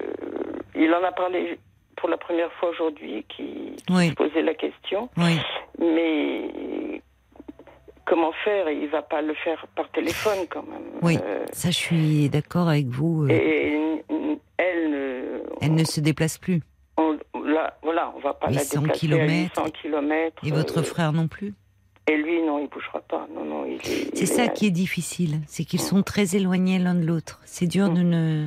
il 0.74 0.92
en 0.94 1.02
a 1.04 1.12
parlé 1.12 1.58
pour 1.96 2.08
la 2.08 2.16
première 2.16 2.52
fois 2.54 2.70
aujourd'hui, 2.70 3.24
qui, 3.28 3.74
qui 3.86 3.92
Oui. 3.92 4.08
se 4.08 4.14
posait 4.14 4.42
la 4.42 4.54
question. 4.54 5.08
Oui. 5.16 5.36
Mais 5.80 7.02
comment 8.08 8.32
faire 8.44 8.68
Il 8.70 8.88
va 8.88 9.02
pas 9.02 9.22
le 9.22 9.34
faire 9.34 9.66
par 9.76 9.88
téléphone 9.90 10.38
quand 10.50 10.62
même. 10.64 10.82
Oui. 11.02 11.18
Euh, 11.22 11.44
Ça, 11.52 11.70
je 11.70 11.76
suis 11.76 12.28
d'accord 12.30 12.68
avec 12.68 12.86
vous. 12.86 13.24
euh, 13.24 13.28
et 13.30 14.02
elle, 14.56 14.90
ne- 14.90 15.40
Elle 15.60 15.74
ne 15.74 15.84
se 15.84 16.00
déplace 16.00 16.38
plus. 16.38 16.60
on, 16.96 17.16
là, 17.44 17.76
voilà, 17.82 18.12
on 18.16 18.20
va 18.20 18.34
pas 18.34 18.46
la 18.50 18.60
800 18.62 18.80
déplacer 18.82 19.00
kilomètres. 19.00 19.58
à 19.60 19.64
800 19.64 19.72
kilomètres. 19.82 20.42
Et 20.46 20.50
votre 20.50 20.78
euh, 20.78 20.82
frère 20.82 21.12
non 21.12 21.28
plus? 21.28 21.54
Et 22.10 22.16
lui, 22.16 22.42
non, 22.42 22.58
il 22.58 22.68
bougera 22.68 23.00
pas. 23.02 23.26
Non, 23.34 23.44
non. 23.44 23.66
C'est 24.14 24.24
ça 24.26 24.44
est- 24.46 24.52
qui 24.54 24.66
est 24.66 24.70
difficile. 24.70 25.40
C'est 25.46 25.64
qu'ils 25.64 25.80
sont 25.80 26.02
très 26.02 26.36
éloignés 26.36 26.78
l'un 26.78 26.94
de 26.94 27.04
l'autre. 27.04 27.40
C'est 27.44 27.66
dur 27.66 27.90
de 27.90 28.00
ne, 28.00 28.46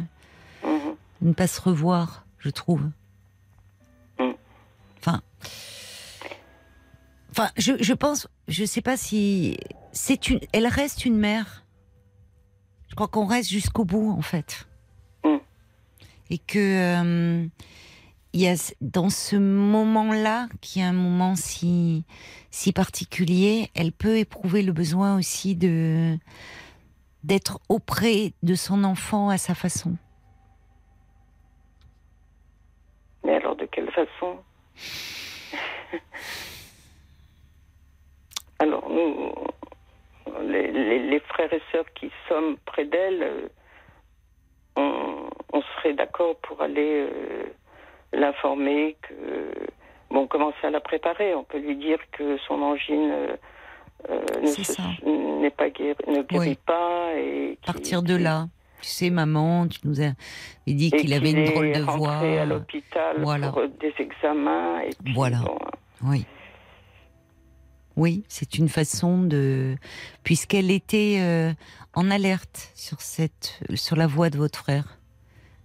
Mhm. 0.64 0.96
de 1.22 1.28
ne 1.28 1.34
pas 1.34 1.46
se 1.48 1.62
revoir, 1.62 2.26
je 2.40 2.50
trouve. 2.50 2.82
Mm. 4.20 4.32
Enfin. 5.00 5.22
Enfin, 7.32 7.50
je, 7.58 7.74
je 7.82 7.94
pense, 7.94 8.28
je 8.48 8.66
sais 8.66 8.82
pas 8.82 8.98
si 8.98 9.58
c'est 9.94 10.30
une, 10.30 10.40
elle 10.52 10.68
reste 10.68 11.06
une 11.06 11.18
mère. 11.18 11.66
Je 12.90 12.96
crois 12.96 13.08
qu'on 13.08 13.26
reste 13.26 13.50
jusqu'au 13.50 13.86
bout, 13.86 14.12
en 14.12 14.22
fait. 14.22 14.68
Mm. 15.24 15.38
Et 16.30 16.38
que 16.38 16.60
euh, 16.60 17.48
il 18.34 18.42
y 18.42 18.48
a 18.50 18.74
dans 18.82 19.10
ce 19.10 19.38
moment-là, 19.38 20.48
qui 20.60 20.80
est 20.80 20.84
un 20.84 20.94
moment 20.94 21.36
si 21.36 22.04
si 22.50 22.74
particulier, 22.74 23.70
elle 23.76 23.94
peut 23.94 24.18
éprouver 24.18 24.62
le 24.62 24.74
besoin 24.74 25.18
aussi 25.18 25.56
de 25.56 26.18
d'être 27.24 27.60
auprès 27.70 28.34
de 28.44 28.56
son 28.56 28.84
enfant 28.84 29.30
à 29.30 29.38
sa 29.38 29.56
façon. 29.56 29.96
Mais 33.24 33.36
alors, 33.36 33.56
de 33.56 33.66
quelle 33.66 33.92
façon? 33.92 34.40
Alors, 38.62 38.88
nous, 38.90 39.34
les, 40.48 40.72
les- 40.72 41.00
les 41.12 41.20
frères 41.22 41.52
et 41.52 41.62
sœurs 41.72 41.86
qui 41.96 42.12
sommes 42.30 42.58
près 42.66 42.86
d'elle, 42.86 43.24
euh, 43.24 43.48
on, 44.76 45.30
on 45.54 45.62
serait 45.76 45.94
d'accord 45.94 46.36
pour 46.44 46.62
aller 46.62 47.08
euh, 47.10 47.44
l'informer 48.14 48.96
que, 49.02 49.14
bon, 50.12 50.28
commencer 50.28 50.64
à 50.64 50.70
la 50.70 50.80
préparer. 50.80 51.34
On 51.34 51.44
peut 51.44 51.60
lui 51.60 51.76
dire 51.76 51.98
que 52.12 52.38
son 52.48 52.62
angine 52.62 53.12
euh, 54.10 54.18
ne 54.42 55.42
n'est 55.42 55.50
pas 55.50 55.70
guéri, 55.70 55.96
ne 56.08 56.22
guérit 56.22 56.50
Oui. 56.50 56.58
pas 56.66 57.14
et 57.18 57.58
À 57.68 57.74
partir 57.74 58.04
de 58.04 58.16
là, 58.16 58.46
tu 58.82 58.88
sais, 58.90 59.10
maman, 59.10 59.68
tu 59.68 59.80
nous 59.86 60.02
as 60.02 60.12
dit 60.68 60.92
qu'il 60.92 61.14
avait 61.14 61.32
une 61.32 61.46
drôle 61.46 61.72
de 61.72 61.82
voix. 61.82 62.18
à 62.20 62.46
l'hôpital 62.46 63.18
Voilà. 63.24 63.50
pour 63.52 63.68
des 63.68 63.94
examens. 64.00 64.82
Et 64.82 64.92
puis, 65.04 65.14
Voilà. 65.14 65.38
bon, 65.46 65.58
Oui. 66.04 66.26
Oui, 67.98 68.24
c'est 68.30 68.58
une 68.58 68.70
façon 68.70 69.22
de, 69.24 69.76
puisqu'elle 70.24 70.72
était 70.72 71.18
euh, 71.20 71.52
en 71.94 72.10
alerte 72.10 72.72
sur 72.74 73.02
cette, 73.02 73.60
sur 73.76 73.96
la 73.96 74.08
voix 74.08 74.30
de 74.30 74.38
votre 74.38 74.58
frère. 74.60 74.98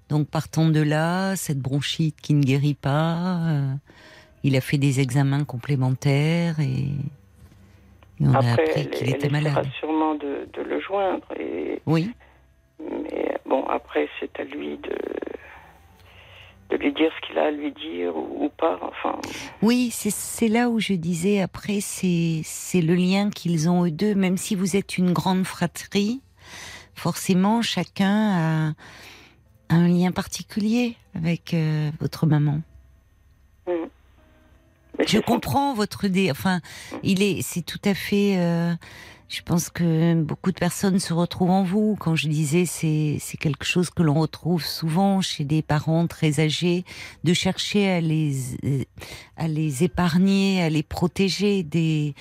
Donc 0.08 0.28
partant 0.28 0.68
de 0.68 0.80
là, 0.80 1.36
cette 1.36 1.58
bronchite 1.60 2.20
qui 2.20 2.34
ne 2.34 2.42
guérit 2.42 2.74
pas, 2.74 3.38
euh, 3.48 3.72
il 4.42 4.56
a 4.56 4.60
fait 4.60 4.78
des 4.78 5.00
examens 5.00 5.44
complémentaires 5.44 6.60
et, 6.60 6.90
et 8.20 8.26
on 8.26 8.34
a 8.34 8.38
appris 8.38 8.64
elle, 8.76 8.90
qu'il 8.90 9.08
elle 9.08 9.14
était 9.14 9.26
essaiera 9.28 9.40
malade. 9.50 9.68
sûrement 9.78 10.14
de, 10.14 10.48
de 10.52 10.62
le 10.62 10.80
joindre. 10.80 11.26
Et, 11.38 11.80
Oui, 11.86 12.10
mais 12.80 13.36
bon, 13.46 13.64
après, 13.66 14.08
c'est 14.20 14.38
à 14.40 14.44
lui 14.44 14.78
de, 14.78 14.96
de 16.70 16.76
lui 16.76 16.92
dire 16.92 17.10
ce 17.20 17.26
qu'il 17.26 17.38
a 17.38 17.44
à 17.46 17.50
lui 17.50 17.72
dire 17.72 18.16
ou, 18.16 18.46
ou 18.46 18.48
pas. 18.48 18.78
Enfin, 18.82 19.18
oui, 19.62 19.90
c'est 19.92 20.48
là 20.48 20.68
où 20.68 20.80
je 20.80 20.94
disais 20.94 21.40
après, 21.40 21.80
c'est 21.80 22.42
le 22.74 22.94
lien 22.94 23.30
qu'ils 23.30 23.68
ont 23.68 23.84
eux 23.84 23.90
deux, 23.90 24.14
même 24.14 24.36
si 24.36 24.54
vous 24.54 24.76
êtes 24.76 24.98
une 24.98 25.12
grande 25.12 25.44
fratrie, 25.44 26.20
forcément 26.94 27.62
chacun 27.62 28.72
a 29.70 29.74
un 29.74 29.88
lien 29.88 30.12
particulier 30.12 30.96
avec 31.14 31.54
euh, 31.54 31.90
votre 32.00 32.26
maman. 32.26 32.60
mais 33.66 35.06
Je 35.06 35.18
comprends 35.18 35.74
votre 35.74 36.08
dé. 36.08 36.30
Enfin, 36.30 36.60
il 37.02 37.22
est, 37.22 37.42
c'est 37.42 37.62
tout 37.62 37.80
à 37.84 37.94
fait. 37.94 38.36
euh, 38.38 38.74
je 39.28 39.42
pense 39.42 39.70
que 39.70 40.14
beaucoup 40.22 40.52
de 40.52 40.58
personnes 40.58 41.00
se 41.00 41.12
retrouvent 41.12 41.50
en 41.50 41.64
vous. 41.64 41.96
Quand 41.98 42.14
je 42.14 42.28
disais, 42.28 42.64
c'est 42.64 43.16
c'est 43.20 43.36
quelque 43.36 43.64
chose 43.64 43.90
que 43.90 44.02
l'on 44.02 44.14
retrouve 44.14 44.64
souvent 44.64 45.20
chez 45.20 45.44
des 45.44 45.62
parents 45.62 46.06
très 46.06 46.38
âgés, 46.40 46.84
de 47.24 47.34
chercher 47.34 47.88
à 47.90 48.00
les 48.00 48.86
à 49.36 49.48
les 49.48 49.82
épargner, 49.82 50.62
à 50.62 50.68
les 50.70 50.84
protéger 50.84 51.64
des 51.64 52.14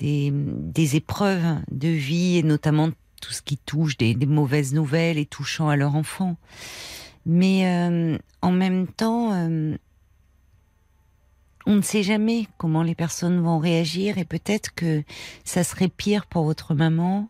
des, 0.00 0.32
des 0.32 0.96
épreuves 0.96 1.58
de 1.70 1.88
vie 1.88 2.38
et 2.38 2.42
notamment 2.42 2.90
tout 3.20 3.32
ce 3.32 3.42
qui 3.42 3.56
touche 3.56 3.96
des, 3.96 4.14
des 4.14 4.26
mauvaises 4.26 4.74
nouvelles 4.74 5.18
et 5.18 5.26
touchant 5.26 5.68
à 5.68 5.76
leur 5.76 5.94
enfant. 5.94 6.36
Mais 7.24 7.66
euh, 7.66 8.18
en 8.42 8.52
même 8.52 8.88
temps. 8.88 9.32
euh, 9.32 9.76
on 11.68 11.76
ne 11.76 11.82
sait 11.82 12.02
jamais 12.02 12.46
comment 12.56 12.82
les 12.82 12.94
personnes 12.96 13.40
vont 13.40 13.58
réagir 13.58 14.16
et 14.18 14.24
peut-être 14.24 14.74
que 14.74 15.04
ça 15.44 15.62
serait 15.62 15.88
pire 15.88 16.26
pour 16.26 16.44
votre 16.44 16.74
maman 16.74 17.28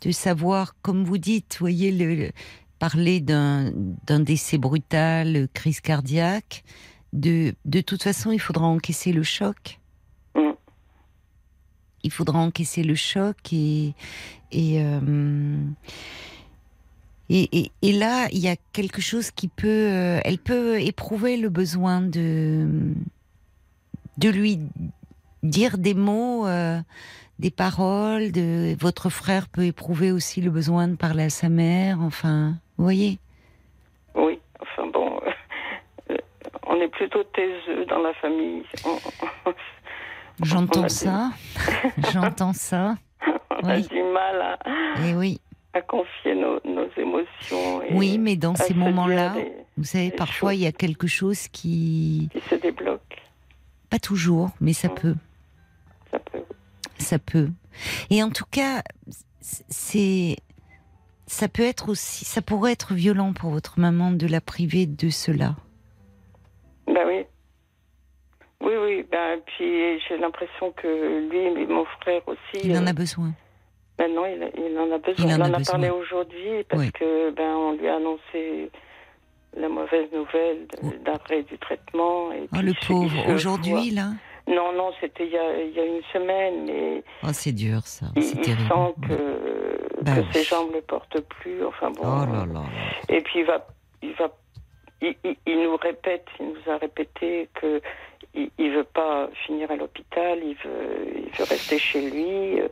de 0.00 0.10
savoir, 0.10 0.74
comme 0.80 1.04
vous 1.04 1.18
dites, 1.18 1.58
voyez, 1.60 1.92
le, 1.92 2.14
le- 2.14 2.32
parler 2.78 3.20
d'un 3.20 3.70
d'un 4.06 4.20
décès 4.20 4.56
brutal, 4.56 5.36
euh, 5.36 5.46
crise 5.52 5.80
cardiaque. 5.82 6.64
De, 7.12 7.54
de 7.66 7.80
toute 7.82 8.02
façon, 8.02 8.30
il 8.32 8.40
faudra 8.40 8.66
encaisser 8.66 9.12
le 9.12 9.22
choc. 9.22 9.78
Mm. 10.34 10.52
Il 12.02 12.10
faudra 12.10 12.38
encaisser 12.38 12.82
le 12.82 12.94
choc 12.94 13.36
et 13.52 13.94
et, 14.52 14.80
euh, 14.82 15.56
et, 17.32 17.48
et, 17.58 17.72
et 17.82 17.92
là, 17.92 18.26
il 18.32 18.38
y 18.40 18.48
a 18.48 18.56
quelque 18.72 19.00
chose 19.00 19.30
qui 19.30 19.46
peut, 19.48 19.68
euh, 19.68 20.20
elle 20.24 20.38
peut 20.38 20.80
éprouver 20.80 21.36
le 21.36 21.48
besoin 21.48 22.00
de 22.00 22.66
de 24.18 24.28
lui 24.28 24.58
dire 25.42 25.78
des 25.78 25.94
mots, 25.94 26.46
euh, 26.46 26.78
des 27.38 27.50
paroles. 27.50 28.32
De 28.32 28.76
votre 28.78 29.08
frère 29.08 29.48
peut 29.48 29.64
éprouver 29.64 30.12
aussi 30.12 30.40
le 30.42 30.50
besoin 30.50 30.88
de 30.88 30.96
parler 30.96 31.22
à 31.24 31.30
sa 31.30 31.48
mère. 31.48 31.98
Enfin, 32.02 32.54
vous 32.76 32.84
voyez? 32.84 33.18
Oui, 34.14 34.38
enfin 34.60 34.86
bon, 34.92 35.20
euh, 36.10 36.16
on 36.66 36.74
est 36.80 36.88
plutôt 36.88 37.22
taiseux 37.24 37.86
dans 37.86 38.00
la 38.00 38.12
famille. 38.14 38.62
J'entends 40.42 40.88
ça. 40.88 41.30
J'entends 42.12 42.52
ça. 42.52 42.96
on 43.50 43.68
a 43.68 43.76
Oui. 43.76 43.86
du 43.88 44.02
mal 44.02 44.40
à, 44.42 45.06
Et 45.06 45.14
oui, 45.14 45.40
à 45.72 45.80
confier 45.82 46.34
nos, 46.34 46.58
nos 46.64 46.88
émotions. 46.96 47.82
Et 47.82 47.94
oui, 47.94 48.18
mais 48.18 48.36
dans 48.36 48.54
ces 48.56 48.74
moments-là, 48.74 49.34
vous 49.76 49.84
savez, 49.84 50.10
parfois 50.10 50.54
il 50.54 50.60
y 50.60 50.66
a 50.66 50.72
quelque 50.72 51.06
chose 51.06 51.48
qui 51.48 52.28
qui 52.32 52.40
se 52.48 52.54
débloquent. 52.56 53.00
Pas 53.88 53.98
toujours, 53.98 54.50
mais 54.60 54.72
ça 54.72 54.88
Mm. 54.88 54.94
peut. 54.94 55.14
Ça 56.10 56.18
peut. 56.18 56.44
Ça 56.98 57.18
peut. 57.18 57.48
Et 58.10 58.22
en 58.22 58.30
tout 58.30 58.44
cas, 58.50 58.82
c'est 59.40 60.36
ça 61.26 61.48
peut 61.48 61.62
être 61.62 61.88
aussi, 61.88 62.24
ça 62.24 62.42
pourrait 62.42 62.72
être 62.72 62.92
violent 62.94 63.32
pour 63.32 63.50
votre 63.50 63.78
maman 63.78 64.10
de 64.10 64.26
la 64.26 64.40
priver 64.40 64.86
de 64.86 65.08
cela. 65.10 65.54
Ben 66.88 67.04
oui. 67.06 67.24
Oui, 68.62 68.72
oui. 68.76 69.06
Ben, 69.10 69.40
puis 69.46 70.00
j'ai 70.08 70.18
l'impression 70.18 70.72
que 70.72 71.28
lui 71.30 71.62
et 71.62 71.66
mon 71.66 71.84
frère 72.00 72.22
aussi. 72.26 72.64
Il 72.64 72.76
en 72.76 72.84
euh, 72.84 72.90
a 72.90 72.92
besoin. 72.92 73.32
Maintenant, 74.00 74.24
il, 74.24 74.50
il 74.56 74.78
en 74.78 74.90
a 74.92 74.98
besoin. 74.98 75.26
Il 75.26 75.32
en 75.34 75.36
on 75.36 75.50
en 75.50 75.54
a 75.54 75.58
besoin. 75.58 75.72
parlé 75.74 75.90
aujourd'hui 75.90 76.64
parce 76.68 76.82
Oui. 76.82 76.92
que 76.92 77.30
ben 77.32 77.54
on 77.54 77.72
lui 77.72 77.86
a 77.86 77.96
annoncé 77.96 78.70
la 79.56 79.68
mauvaise 79.68 80.08
nouvelle 80.12 80.66
d'arrêt 81.04 81.42
du 81.42 81.58
traitement. 81.58 82.32
Et 82.32 82.44
Oh 82.44 82.46
puis 82.52 82.62
le 82.62 82.70
il 82.72 82.76
il 82.80 82.86
pauvre. 82.88 83.28
Aujourd'hui 83.34 83.90
là. 83.90 84.08
Non, 84.48 84.72
non, 84.72 84.90
c'était 85.00 85.26
il 85.26 85.32
y 85.32 85.38
a, 85.38 85.62
il 85.62 85.72
y 85.72 85.78
a 85.80 85.84
une 85.84 86.02
semaine, 86.12 86.64
mais 86.66 87.04
Oh 87.22 87.28
c'est 87.32 87.52
dur 87.52 87.80
ça. 87.86 88.06
il, 88.16 88.22
C'est 88.22 88.36
il 88.38 88.40
terrible. 88.40 88.68
sent 88.68 88.94
que, 89.08 90.04
que 90.04 90.20
oui. 90.20 90.26
ses 90.32 90.44
jambes 90.44 90.74
ne 90.74 90.80
portent 90.80 91.20
plus. 91.20 91.62
Enfin 91.66 91.90
bon. 91.90 92.02
Oh 92.02 92.24
là. 92.32 92.46
là. 92.52 92.62
Et 93.10 93.20
puis 93.20 93.40
il 93.40 93.44
va, 93.44 93.66
il 94.02 94.12
va, 94.14 94.28
il, 95.02 95.14
il- 95.24 95.36
il 95.46 95.62
nous 95.62 95.76
répète, 95.76 96.26
il 96.38 96.46
nous 96.46 96.72
a 96.72 96.78
répété 96.78 97.48
que 97.54 97.80
il, 98.34 98.50
il 98.58 98.70
veut 98.70 98.84
pas 98.84 99.28
finir 99.46 99.70
à 99.70 99.76
l'hôpital, 99.76 100.38
il 100.42 100.54
veut, 100.64 101.14
il 101.16 101.30
veut 101.38 101.44
rester 101.44 101.78
chez 101.78 102.10
lui, 102.10 102.60
euh, 102.60 102.68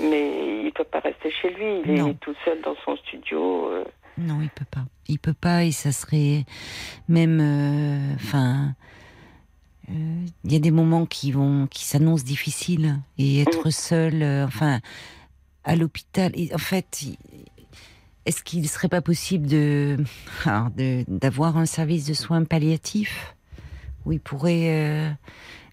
mais 0.00 0.64
il 0.64 0.72
peut 0.72 0.84
pas 0.84 1.00
rester 1.00 1.30
chez 1.30 1.50
lui. 1.50 1.82
Il 1.86 1.94
Non. 1.94 2.08
est 2.08 2.20
tout 2.20 2.34
seul 2.44 2.60
dans 2.62 2.74
son 2.84 2.96
studio. 2.96 3.68
euh. 3.70 3.84
Non, 4.16 4.40
il 4.42 4.50
peut 4.50 4.64
pas. 4.70 4.84
Il 5.08 5.18
peut 5.20 5.34
pas 5.40 5.64
et 5.64 5.70
ça 5.70 5.92
serait 5.92 6.44
même, 7.08 7.38
euh, 7.40 8.14
enfin, 8.16 8.74
euh, 9.90 9.92
il 10.44 10.52
y 10.52 10.56
a 10.56 10.58
des 10.58 10.72
moments 10.72 11.06
qui 11.06 11.30
vont, 11.32 11.66
qui 11.68 11.84
s'annoncent 11.84 12.24
difficiles 12.24 12.96
et 13.18 13.42
être 13.42 13.70
seul, 13.70 14.22
euh, 14.22 14.44
enfin, 14.44 14.80
à 15.64 15.76
l'hôpital. 15.76 16.32
En 16.52 16.58
fait, 16.58 17.04
est-ce 18.26 18.42
qu'il 18.42 18.68
serait 18.68 18.88
pas 18.88 19.00
possible 19.00 19.46
de, 19.46 19.96
alors, 20.44 20.70
de- 20.70 21.04
d'avoir 21.08 21.56
un 21.56 21.66
service 21.66 22.06
de 22.06 22.14
soins 22.14 22.44
palliatifs 22.44 23.34
où 24.04 24.12
il 24.12 24.20
pourrait 24.20 24.68
euh, 24.68 25.10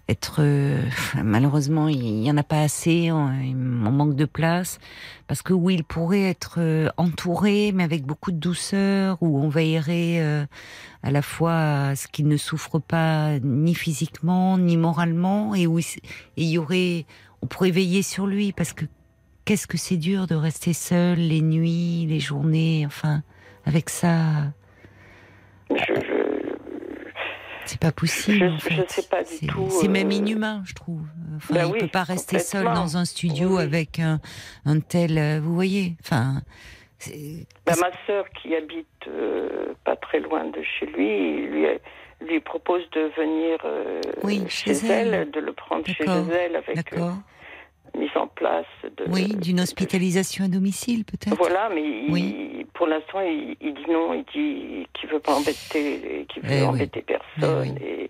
être, 0.07 0.37
euh, 0.39 0.81
malheureusement, 1.23 1.87
il 1.87 2.23
y 2.23 2.31
en 2.31 2.37
a 2.37 2.43
pas 2.43 2.61
assez, 2.61 3.11
on, 3.11 3.29
manque 3.91 4.15
de 4.15 4.25
place. 4.25 4.79
Parce 5.27 5.41
que 5.41 5.53
oui, 5.53 5.75
il 5.75 5.83
pourrait 5.83 6.23
être 6.23 6.55
euh, 6.59 6.89
entouré, 6.97 7.71
mais 7.73 7.83
avec 7.83 8.05
beaucoup 8.05 8.31
de 8.31 8.37
douceur, 8.37 9.17
où 9.21 9.39
on 9.39 9.49
veillerait 9.49 10.47
à 11.03 11.11
la 11.11 11.21
fois 11.21 11.87
à 11.87 11.95
ce 11.95 12.07
qu'il 12.07 12.27
ne 12.27 12.37
souffre 12.37 12.79
pas 12.79 13.39
ni 13.39 13.75
physiquement 13.75 14.57
ni 14.57 14.77
moralement, 14.77 15.55
et 15.55 15.67
où 15.67 15.79
il 15.79 16.49
y 16.49 16.57
aurait, 16.57 17.05
on 17.41 17.47
pourrait 17.47 17.71
veiller 17.71 18.01
sur 18.01 18.27
lui, 18.27 18.51
parce 18.53 18.73
que 18.73 18.85
qu'est-ce 19.45 19.67
que 19.67 19.77
c'est 19.77 19.97
dur 19.97 20.27
de 20.27 20.35
rester 20.35 20.73
seul 20.73 21.17
les 21.17 21.41
nuits, 21.41 22.05
les 22.07 22.19
journées, 22.19 22.83
enfin, 22.85 23.21
avec 23.65 23.89
ça, 23.89 24.51
Je, 25.69 25.75
je, 25.75 26.55
c'est 27.65 27.79
pas 27.79 27.91
possible. 27.91 28.37
Je- 28.37 28.45
en 28.45 28.57
je 28.57 28.81
sais 28.87 29.03
pas 29.09 29.23
du 29.23 29.29
C'est- 29.39 29.47
tout, 29.47 29.67
C'est 29.69 29.87
euh, 29.87 29.91
même 29.91 30.11
inhumain, 30.11 30.61
je 30.65 30.73
trouve. 30.73 31.01
Enfin, 31.37 31.53
Ben 31.55 31.65
il 31.67 31.71
oui, 31.73 31.79
peut 31.79 31.87
pas 31.87 32.03
rester 32.03 32.39
seul 32.39 32.65
dans 32.65 32.97
un 32.97 33.05
studio 33.05 33.57
Oui. 33.57 33.63
avec 33.63 33.99
un, 33.99 34.19
un 34.65 34.79
tel, 34.79 35.17
euh, 35.17 35.39
vous 35.41 35.53
voyez, 35.55 35.95
enfin. 36.01 36.41
ben, 37.07 37.75
ma 37.81 37.91
sœur 38.07 38.25
qui 38.41 38.55
habite 38.55 38.87
euh, 39.07 39.73
pas 39.83 39.95
très 39.95 40.19
loin 40.19 40.45
de 40.45 40.61
chez 40.79 40.85
lui, 40.85 41.47
lui, 41.47 41.65
lui 42.21 42.39
propose 42.39 42.83
de 42.91 43.11
venir 43.17 43.57
euh, 43.65 44.01
Oui, 44.23 44.43
chez, 44.47 44.73
chez 44.75 44.87
elle, 44.87 45.13
elle. 45.13 45.31
de 45.31 45.39
le 45.39 45.51
prendre 45.53 45.85
chez 45.85 46.05
elle 46.05 46.55
avec 46.55 46.69
euh, 46.69 46.73
D'accord. 46.75 47.17
Mise 47.95 48.15
en 48.15 48.27
place 48.27 48.65
de. 48.83 49.05
Oui, 49.09 49.35
d'une 49.35 49.57
de- 49.57 49.61
hospitalisation 49.63 50.45
à 50.45 50.47
domicile, 50.47 51.05
peut-être. 51.05 51.35
Voilà, 51.37 51.69
mais 51.73 51.81
il- 51.83 52.11
Oui. 52.11 52.65
pour 52.73 52.87
l'instant, 52.87 53.21
il, 53.21 53.55
il 53.61 53.73
dit 53.73 53.85
non, 53.91 54.13
il 54.13 54.23
dit 54.33 54.87
qu'il 54.93 55.09
veut 55.09 55.19
pas 55.19 55.33
embêter, 55.35 56.25
qu'il 56.29 56.41
veut 56.43 56.49
Eh 56.51 56.61
oui. 56.61 56.67
embêter 56.67 57.01
personne. 57.01 57.77
Eh 57.81 58.09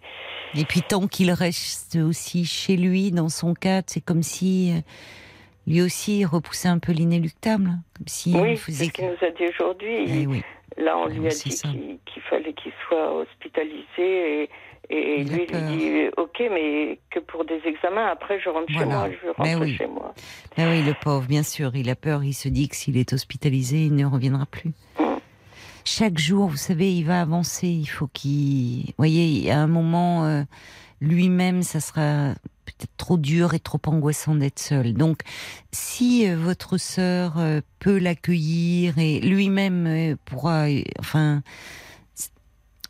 Et 0.58 0.62
Et 0.62 0.66
puis 0.66 0.82
tant 0.82 1.08
qu'il 1.08 1.32
reste 1.32 1.98
aussi 1.98 2.46
chez 2.46 2.78
lui, 2.78 3.12
dans 3.12 3.30
son 3.30 3.54
cadre, 3.54 3.86
c'est 3.88 4.00
comme 4.04 4.24
si 4.24 4.72
euh, 4.72 4.80
lui 5.68 5.82
aussi 5.82 6.24
repoussait 6.26 6.70
un 6.70 6.80
peu 6.80 6.92
l'inéluctable, 6.94 7.68
hein, 7.68 7.80
comme 7.98 8.08
si 8.08 8.34
oui, 8.36 8.52
c'est 8.52 8.56
faisait. 8.58 8.86
ce 8.86 8.92
qu'il 8.92 9.06
nous 9.06 9.28
a 9.28 9.32
dit 9.32 9.48
aujourd'hui. 9.50 10.06
Eh 10.08 10.28
oui. 10.28 10.42
Là, 10.78 10.98
on 10.98 11.08
lui 11.08 11.20
oui, 11.20 11.28
a 11.28 11.30
dit 11.30 12.00
qu'il 12.06 12.22
fallait 12.30 12.54
qu'il 12.54 12.72
soit 12.88 13.14
hospitalisé 13.16 14.44
et, 14.44 14.50
et 14.90 15.24
lui, 15.24 15.48
il 15.50 15.78
dit 15.78 16.10
ok, 16.18 16.44
mais 16.52 17.00
que 17.10 17.20
pour 17.20 17.46
des 17.46 17.62
examens. 17.66 18.08
Après, 18.08 18.40
je 18.40 18.50
rentre 18.50 18.72
chez 18.72 18.86
moi, 18.86 19.10
je 19.10 19.28
veux 19.28 19.34
Mais 19.40 19.56
oui. 19.56 19.76
chez 19.76 19.88
moi. 19.88 20.14
Ah 20.58 20.70
oui, 20.70 20.84
le 20.84 20.94
pauvre, 20.94 21.26
bien 21.28 21.44
sûr, 21.44 21.76
il 21.76 21.90
a 21.90 21.96
peur, 21.96 22.24
il 22.24 22.34
se 22.34 22.50
dit 22.50 22.70
que 22.70 22.76
s'il 22.76 22.98
est 22.98 23.14
hospitalisé, 23.14 23.86
il 23.86 23.96
ne 23.96 24.06
reviendra 24.06 24.46
plus. 24.46 24.72
Mm. 25.00 25.04
Chaque 25.84 26.18
jour, 26.18 26.48
vous 26.50 26.58
savez, 26.58 26.92
il 26.94 27.04
va 27.04 27.22
avancer, 27.22 27.68
il 27.68 27.86
faut 27.86 28.08
qu'il... 28.08 28.86
Vous 28.88 28.94
voyez, 28.98 29.52
à 29.52 29.60
un 29.60 29.68
moment, 29.68 30.26
euh, 30.26 30.42
lui-même, 31.00 31.62
ça 31.62 31.80
sera 31.80 32.34
peut-être 32.66 32.98
trop 32.98 33.18
dur 33.18 33.54
et 33.54 33.60
trop 33.60 33.80
angoissant 33.86 34.34
d'être 34.36 34.60
seul. 34.60 34.94
Donc, 34.94 35.20
si 35.72 36.28
euh, 36.28 36.36
votre 36.36 36.78
sœur 36.78 37.36
euh, 37.38 37.62
peut 37.80 38.00
l'accueillir 38.00 38.98
et 38.98 39.20
lui-même 39.20 39.86
euh, 39.88 40.16
pourra, 40.26 40.68
euh, 40.68 40.82
enfin, 41.00 41.44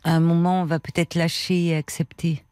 à 0.06 0.12
un 0.14 0.20
moment, 0.20 0.64
va 0.64 0.78
peut-être 0.78 1.14
lâcher 1.16 1.66
et 1.66 1.76
accepter. 1.76 2.42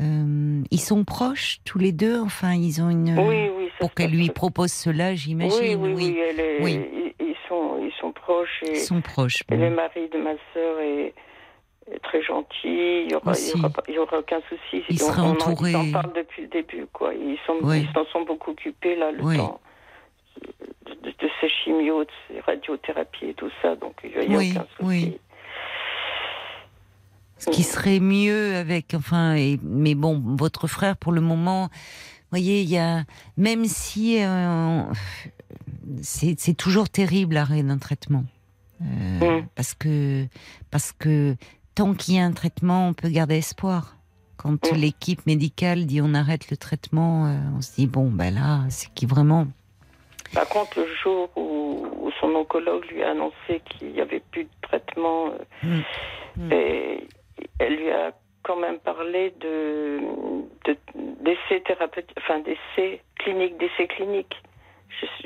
Euh, 0.00 0.62
ils 0.70 0.80
sont 0.80 1.04
proches 1.04 1.58
tous 1.64 1.78
les 1.78 1.92
deux, 1.92 2.18
enfin, 2.20 2.54
ils 2.54 2.82
ont 2.82 2.90
une 2.90 3.16
Oui, 3.18 3.50
oui. 3.56 3.68
pour 3.78 3.94
qu'elle 3.94 4.10
lui 4.10 4.30
propose 4.30 4.72
cela, 4.72 5.14
j'imagine. 5.14 5.60
Oui, 5.60 5.74
oui, 5.76 5.94
oui. 5.94 6.18
est- 6.18 6.62
Oui. 6.62 6.80
Ils, 7.20 7.26
ils 7.26 7.36
sont, 7.48 7.78
ils 7.80 7.92
sont 8.00 8.10
proches 8.10 8.62
et, 8.66 8.70
Ils 8.72 8.76
sont 8.80 9.00
proches. 9.00 9.42
et 9.50 9.54
bon. 9.56 9.62
le 9.62 9.70
mari 9.70 10.08
de 10.12 10.18
ma 10.18 10.32
sœur 10.52 10.80
est, 10.80 11.14
très 12.02 12.22
gentil. 12.22 13.04
Il 13.06 13.10
y 13.12 13.14
aura, 13.14 14.18
aucun 14.18 14.40
souci. 14.48 14.82
Il 14.88 15.00
On- 15.02 15.06
serait 15.06 15.20
on 15.20 15.36
en-. 15.40 15.66
Ils 15.68 15.76
en 15.76 15.92
parlent 15.92 16.12
depuis 16.16 16.42
le 16.42 16.48
début, 16.48 16.86
quoi. 16.92 17.12
Ils 17.14 17.36
ils 17.38 17.88
s'en 17.94 18.04
sont 18.06 18.22
beaucoup 18.22 18.50
occupés 18.52 18.96
là, 18.96 19.12
le 19.12 19.18
temps 19.36 19.60
de, 20.40 20.92
de- 20.94 21.10
de 21.10 21.30
ces 21.40 21.48
chimios, 21.48 22.02
de 22.04 22.10
ces 22.28 22.40
radiothérapies 22.40 23.26
et 23.26 23.34
tout 23.34 23.50
ça. 23.60 23.76
Donc 23.76 23.94
il 24.02 24.28
n'y 24.28 24.34
a, 24.34 24.38
aucun 24.38 24.66
souci. 24.80 25.18
Ce 27.44 27.50
qui 27.50 27.62
serait 27.64 27.98
mieux 28.00 28.54
avec, 28.56 28.94
enfin, 28.94 29.34
et, 29.34 29.58
mais 29.62 29.94
bon, 29.94 30.20
votre 30.24 30.66
frère, 30.68 30.96
pour 30.96 31.12
le 31.12 31.20
moment, 31.20 31.68
voyez, 32.30 32.62
il 32.62 32.68
y 32.70 32.78
a, 32.78 33.04
même 33.36 33.64
si 33.64 34.22
euh, 34.22 34.82
c'est 36.02 36.56
toujours 36.56 36.88
terrible 36.88 37.34
l'arrêt 37.34 37.62
d'un 37.62 37.78
traitement, 37.78 38.24
Euh, 38.82 39.40
Mm. 39.40 39.46
parce 39.54 39.74
que 39.74 40.26
parce 40.72 40.90
que 40.92 41.36
tant 41.76 41.94
qu'il 41.94 42.14
y 42.14 42.18
a 42.18 42.24
un 42.24 42.32
traitement, 42.32 42.88
on 42.88 42.94
peut 42.94 43.08
garder 43.10 43.36
espoir. 43.36 43.96
Quand 44.36 44.72
Mm. 44.72 44.74
l'équipe 44.76 45.24
médicale 45.26 45.86
dit 45.86 46.00
on 46.00 46.14
arrête 46.14 46.50
le 46.50 46.56
traitement, 46.56 47.26
euh, 47.26 47.36
on 47.56 47.60
se 47.60 47.74
dit 47.76 47.86
bon 47.86 48.10
ben 48.10 48.34
là, 48.34 48.64
c'est 48.70 48.92
qui 48.94 49.06
vraiment 49.06 49.46
Par 50.34 50.48
contre, 50.48 50.80
le 50.80 50.86
jour 51.02 51.28
où, 51.36 51.86
où 52.02 52.10
son 52.20 52.34
oncologue 52.34 52.84
lui 52.90 53.02
a 53.04 53.10
annoncé 53.10 53.60
qu'il 53.68 53.92
n'y 53.92 54.00
avait 54.00 54.22
plus 54.32 54.44
de 54.44 54.50
traitement, 54.62 55.26
euh, 55.64 55.80
Mm. 56.38 56.52
et 56.52 57.06
elle 57.58 57.76
lui 57.76 57.90
a 57.90 58.12
quand 58.42 58.56
même 58.56 58.78
parlé 58.80 59.32
de 59.40 60.00
de- 60.64 60.76
d'essais 61.20 61.60
thérapeutiques, 61.64 62.16
enfin 62.18 62.40
d'essais 62.40 63.00
cliniques, 63.18 63.56
d'essais 63.58 63.86
cliniques. 63.86 64.36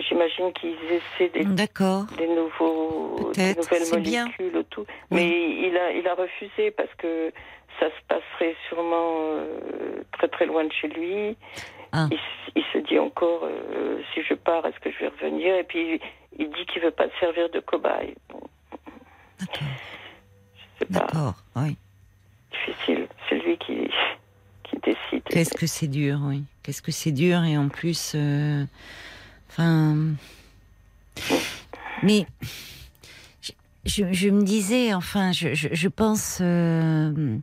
J'imagine 0.08 0.52
qu'ils 0.52 0.76
essaient 0.90 1.28
des, 1.30 1.44
nouveaux, 1.44 3.32
des 3.34 3.54
nouvelles 3.54 3.84
c'est 3.84 4.00
bien. 4.00 4.24
molécules, 4.24 4.64
tout. 4.70 4.86
Oui. 5.10 5.16
Mais 5.16 5.68
il 5.68 5.76
a, 5.76 5.92
il 5.92 6.06
a 6.06 6.14
refusé 6.14 6.70
parce 6.70 6.92
que 6.96 7.32
ça 7.80 7.86
se 7.86 8.02
passerait 8.08 8.56
sûrement 8.68 9.16
euh, 9.18 10.02
très 10.12 10.28
très 10.28 10.46
loin 10.46 10.64
de 10.64 10.72
chez 10.72 10.88
lui. 10.88 11.36
Ah. 11.92 12.08
Il, 12.54 12.62
se 12.72 12.78
dit 12.78 12.98
encore 12.98 13.44
euh, 13.44 14.00
si 14.12 14.22
je 14.22 14.34
pars, 14.34 14.64
est-ce 14.66 14.78
que 14.80 14.90
je 14.90 14.98
vais 14.98 15.08
revenir? 15.08 15.54
Et 15.56 15.64
puis 15.64 16.00
il 16.38 16.50
dit 16.50 16.66
qu'il 16.66 16.82
veut 16.82 16.90
pas 16.90 17.08
se 17.08 17.18
servir 17.20 17.48
de 17.50 17.60
cobaye. 17.60 18.14
Bon, 18.28 18.40
D'accord. 20.90 21.06
D'accord. 21.06 21.34
Oui. 21.56 21.76
Difficile. 22.66 23.08
C'est 23.28 23.38
lui 23.38 23.56
qui 23.58 23.88
qui 24.66 24.76
décide. 24.82 25.22
Qu'est-ce 25.24 25.54
que 25.54 25.66
c'est 25.66 25.88
dur, 25.88 26.20
oui. 26.24 26.44
Qu'est-ce 26.62 26.82
que 26.82 26.92
c'est 26.92 27.12
dur 27.12 27.44
et 27.44 27.56
en 27.56 27.68
plus, 27.68 28.12
euh, 28.14 28.64
enfin, 29.48 29.96
mais 32.02 32.26
je, 33.84 34.28
me 34.28 34.42
disais, 34.42 34.92
enfin, 34.94 35.32
je, 35.32 35.54
je, 35.54 35.88
pense. 35.88 36.38
euh, 36.40 37.38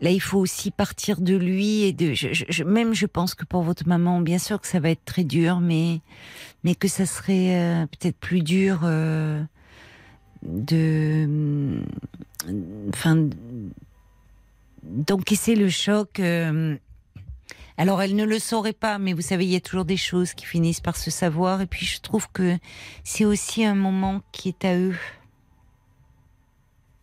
Là, 0.00 0.10
il 0.10 0.20
faut 0.20 0.38
aussi 0.38 0.70
partir 0.70 1.20
de 1.20 1.34
lui 1.36 1.82
et 1.82 1.92
de. 1.92 2.14
Je, 2.14 2.62
même, 2.64 2.94
je 2.94 3.06
pense 3.06 3.34
que 3.34 3.44
pour 3.44 3.62
votre 3.62 3.86
maman, 3.88 4.20
bien 4.20 4.38
sûr 4.38 4.60
que 4.60 4.66
ça 4.66 4.78
va 4.80 4.90
être 4.90 5.04
très 5.04 5.24
dur, 5.24 5.60
mais 5.60 6.00
mais 6.64 6.74
que 6.74 6.88
ça 6.88 7.06
serait 7.06 7.56
euh, 7.56 7.86
peut-être 7.86 8.16
plus 8.16 8.42
dur 8.42 8.80
de. 10.42 11.80
Enfin, 12.90 13.28
d'encaisser 14.82 15.54
le 15.56 15.68
choc. 15.68 16.20
euh, 16.20 16.76
alors, 17.76 18.02
elle 18.02 18.16
ne 18.16 18.24
le 18.24 18.38
saurait 18.40 18.72
pas, 18.72 18.98
mais 18.98 19.12
vous 19.12 19.22
savez, 19.22 19.44
il 19.44 19.52
y 19.52 19.56
a 19.56 19.60
toujours 19.60 19.84
des 19.84 19.96
choses 19.96 20.34
qui 20.34 20.44
finissent 20.46 20.80
par 20.80 20.96
se 20.96 21.10
savoir. 21.12 21.60
Et 21.60 21.66
puis, 21.66 21.86
je 21.86 22.00
trouve 22.00 22.28
que 22.32 22.58
c'est 23.04 23.24
aussi 23.24 23.64
un 23.64 23.76
moment 23.76 24.20
qui 24.32 24.48
est 24.48 24.64
à 24.64 24.76
eux. 24.76 24.96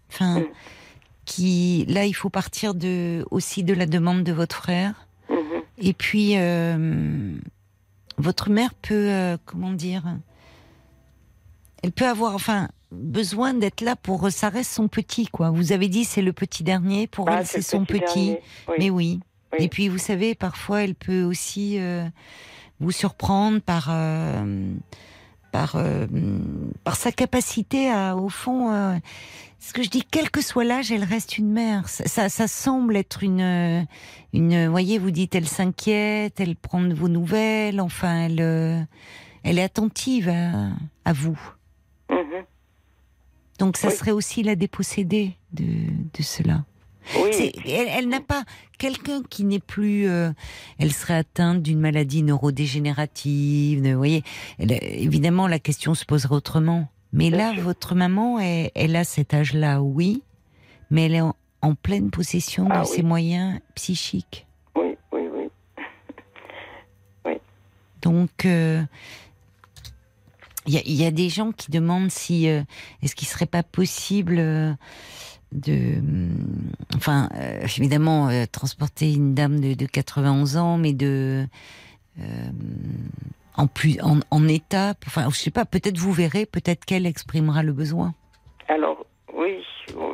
Enfin, 0.10 0.42
Mm. 0.42 0.46
qui 1.26 1.86
là, 1.88 2.06
il 2.06 2.14
faut 2.14 2.30
partir 2.30 2.76
de 2.76 3.26
aussi 3.32 3.64
de 3.64 3.74
la 3.74 3.86
demande 3.86 4.24
de 4.24 4.32
votre 4.34 4.56
frère. 4.56 5.08
Mhm. 5.30 5.62
Et 5.78 5.94
puis, 5.94 6.34
euh, 6.38 7.38
votre 8.18 8.50
mère 8.50 8.74
peut, 8.76 9.10
euh, 9.12 9.38
comment 9.46 9.72
dire, 9.74 10.04
elle 11.84 11.92
peut 11.92 12.08
avoir, 12.08 12.36
enfin, 12.36 12.70
besoin 12.96 13.54
d'être 13.54 13.82
là 13.82 13.96
pour. 13.96 14.32
Ça 14.32 14.50
reste 14.50 14.72
son 14.72 14.88
petit, 14.88 15.28
quoi. 15.28 15.50
Vous 15.52 15.72
avez 15.72 15.88
dit 15.88 16.06
c'est 16.06 16.22
le 16.22 16.34
petit 16.34 16.64
dernier. 16.64 17.08
Pour 17.08 17.30
Ah, 17.30 17.40
elle, 17.40 17.46
c'est 17.48 17.62
son 17.62 17.86
petit. 17.86 18.38
Oui. 18.68 18.76
Mais 18.80 18.90
oui. 18.90 19.20
Oui. 19.54 19.66
Et 19.66 19.70
puis, 19.70 19.88
vous 19.90 19.98
savez, 20.00 20.36
parfois, 20.36 20.84
elle 20.84 20.96
peut 20.96 21.24
aussi 21.24 21.80
euh, 21.80 22.06
vous 22.80 22.92
surprendre 22.92 23.62
par. 23.62 23.88
euh, 23.92 24.74
par, 25.52 25.76
euh, 25.78 26.06
par 26.84 26.98
sa 26.98 27.14
capacité 27.14 27.90
à, 27.90 28.18
au 28.18 28.28
fond, 28.28 28.74
euh, 28.74 28.98
ce 29.58 29.72
que 29.72 29.84
je 29.84 29.90
dis, 29.90 30.04
quel 30.04 30.30
que 30.30 30.42
soit 30.42 30.66
l'âge, 30.66 30.92
elle 30.92 31.06
reste 31.06 31.38
une 31.38 31.50
mère. 31.50 31.88
Ça, 31.88 32.06
ça, 32.08 32.28
ça 32.28 32.50
semble 32.50 32.98
être 32.98 33.24
une, 33.24 33.40
euh, 33.40 33.82
une, 34.34 34.68
voyez, 34.68 34.98
vous 35.00 35.12
dites, 35.12 35.34
elle 35.34 35.48
s'inquiète, 35.48 36.42
elle 36.42 36.58
prend 36.58 36.82
de 36.82 36.94
vos 36.94 37.08
nouvelles, 37.08 37.80
enfin, 37.80 38.26
elle, 38.26 38.42
euh, 38.42 38.82
elle 39.44 39.58
est 39.58 39.64
attentive 39.64 40.28
à, 40.28 40.72
à 41.06 41.14
vous. 41.14 41.40
Donc, 43.60 43.78
ça 43.78 43.88
Oui. 43.90 43.96
serait 43.96 44.12
aussi 44.12 44.44
la 44.44 44.56
déposséder 44.56 45.36
de, 45.54 45.64
de 45.64 46.24
cela. 46.24 46.66
Oui. 47.22 47.52
Elle 47.66 47.88
elle 47.90 48.10
n'a 48.10 48.20
pas 48.20 48.44
quelqu'un 48.80 49.22
qui 49.30 49.44
n'est 49.44 49.60
plus. 49.60 50.08
euh, 50.08 50.32
elle 50.80 50.92
serait 50.92 51.14
atteinte 51.16 51.62
d'une 51.62 51.80
maladie 51.80 52.24
neurodégénérative. 52.24 53.82
de- 53.84 53.92
Vous 53.92 53.98
voyez, 53.98 54.24
Elle- 54.60 54.72
évidemment, 54.82 55.48
la 55.48 55.60
question 55.60 55.94
se 55.94 56.04
poserait 56.06 56.36
autrement. 56.36 56.88
Mais 57.14 57.30
Bien 57.30 57.38
là, 57.38 57.54
sûr. 57.54 57.62
votre 57.64 57.94
maman, 57.96 58.40
elle, 58.40 58.72
elle 58.76 58.96
a 58.96 59.04
cet 59.04 59.34
âge-là, 59.34 59.82
oui, 59.84 60.24
mais 60.90 61.06
elle 61.06 61.16
est 61.16 61.22
en, 61.22 61.36
en 61.62 61.76
pleine 61.76 62.10
possession 62.10 62.68
Ah 62.72 62.82
de 62.82 62.88
oui. 62.90 62.96
ses 62.96 63.04
moyens 63.04 63.60
psychiques. 63.76 64.48
Oui, 64.76 64.98
oui, 65.14 65.22
oui. 65.34 65.48
Donc, 68.02 68.46
euh, 68.46 68.84
il 70.68 70.74
y, 70.74 70.78
a- 70.78 70.82
il 70.86 70.94
y 70.94 71.06
a 71.06 71.12
des 71.12 71.30
gens 71.30 71.52
qui 71.52 71.72
demandent 71.72 72.12
si 72.12 72.50
euh, 72.50 72.62
est-ce 73.02 73.16
qu'il 73.16 73.28
serait 73.28 73.46
pas 73.46 73.64
possible 73.64 74.36
euh, 74.40 74.74
de, 75.52 76.00
hum, 76.00 76.72
enfin, 76.96 77.30
euh, 77.36 77.62
évidemment, 77.78 78.30
transporter 78.52 79.14
une 79.14 79.34
dame 79.36 79.60
de, 79.60 79.74
de 79.74 79.86
91 79.86 80.58
ans, 80.58 80.78
mais 80.78 80.94
de 80.94 81.48
en 83.58 83.68
plus 83.68 84.00
en, 84.02 84.20
en 84.32 84.48
étape. 84.48 85.04
Enfin, 85.08 85.30
je 85.30 85.36
sais 85.36 85.52
pas. 85.52 85.66
Peut-être 85.66 85.98
vous 85.98 86.12
verrez. 86.14 86.46
Peut-être 86.46 86.86
qu'elle 86.86 87.06
exprimera 87.06 87.64
le 87.64 87.74
besoin. 87.74 88.14
Alors, 88.68 89.06
oui. 89.34 89.58
euh, 89.96 90.14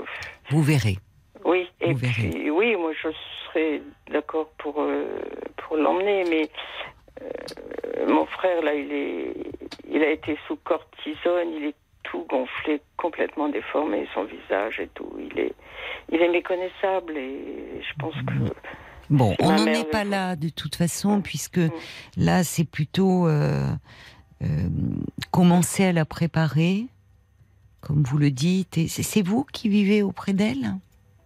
Vous 0.50 0.62
verrez. 0.64 0.98
Oui, 1.46 1.68
et 1.80 1.92
Vous 1.94 1.98
verrez. 1.98 2.52
oui, 2.52 2.76
moi 2.76 2.92
je 3.02 3.08
serais 3.48 3.82
d'accord 4.12 4.48
pour, 4.60 4.76
pour 5.58 5.76
l'emmener, 5.78 6.24
mais 6.30 6.50
mon 8.08 8.26
frère, 8.26 8.62
là, 8.62 8.74
il, 8.74 8.92
est, 8.92 9.34
il 9.90 10.02
a 10.04 10.10
été 10.10 10.38
sous 10.48 10.56
cortisone, 10.58 11.50
il 11.58 11.66
est 11.66 11.76
tout 12.04 12.26
gonflé, 12.30 12.82
complètement 12.98 13.50
déformé, 13.50 14.08
son 14.14 14.24
visage 14.24 14.80
et 14.80 14.90
tout. 14.96 15.12
Il 15.20 15.40
est, 15.40 15.54
il 16.12 16.22
est 16.22 16.30
méconnaissable 16.30 17.16
et 17.18 17.82
je 17.82 17.94
pense 18.00 18.16
que. 18.16 18.54
Bon, 19.10 19.36
on 19.40 19.52
n'en 19.52 19.66
est 19.66 19.90
pas 19.90 20.04
là 20.06 20.36
de 20.36 20.50
toute 20.50 20.76
façon, 20.76 21.22
puisque 21.22 21.58
Mm. 21.58 21.72
là, 22.18 22.44
c'est 22.44 22.64
plutôt 22.64 23.28
euh, 23.28 23.68
euh, 24.42 24.46
commencer 25.32 25.84
à 25.86 25.92
la 25.92 26.06
préparer, 26.06 26.86
comme 27.82 28.04
vous 28.04 28.18
le 28.18 28.32
dites. 28.32 28.78
Et 28.78 28.88
c'est 28.88 29.22
vous 29.22 29.44
qui 29.44 29.70
vivez 29.70 30.02
auprès 30.02 30.34
d'elle? 30.34 30.76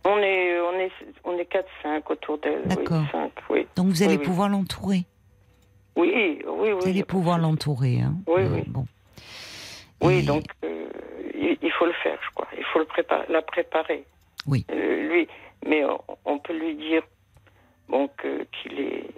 On 0.03 0.17
est, 0.17 0.59
on 0.59 0.73
est, 0.79 0.91
on 1.23 1.37
est 1.37 1.51
4-5 1.83 2.01
autour 2.09 2.37
d'elle. 2.39 2.63
D'accord. 2.65 3.03
5, 3.11 3.31
oui. 3.49 3.67
Donc 3.75 3.87
vous 3.87 4.03
allez 4.03 4.17
oui. 4.17 4.23
pouvoir 4.23 4.49
l'entourer? 4.49 5.05
Oui, 5.95 6.41
oui, 6.47 6.71
oui. 6.73 6.79
Pas 6.83 6.91
de 6.99 7.03
pouvoir 7.03 7.37
l'entourer. 7.39 8.01
Hein. 8.01 8.15
Oui, 8.27 8.41
Euh, 8.43 8.49
oui. 8.55 8.63
Bon. 8.67 8.85
Oui, 10.01 10.15
Et- 10.15 10.21
donc 10.23 10.43
euh, 10.63 10.89
il, 11.33 11.57
il 11.61 11.71
faut 11.71 11.85
le 11.85 11.93
faire, 12.03 12.17
je 12.27 12.33
crois. 12.33 12.47
Il 12.57 12.63
faut 12.65 12.79
le 12.79 12.85
préparer, 12.85 13.25
la 13.29 13.41
préparer. 13.41 14.05
Oui. 14.47 14.65
Euh, 14.71 15.07
lui, 15.09 15.27
mais 15.65 15.83
on, 15.85 15.99
on 16.25 16.39
peut 16.39 16.57
lui 16.57 16.75
dire 16.75 17.01
bon 17.89 18.09
qu'il 18.17 18.79
est 18.79 19.09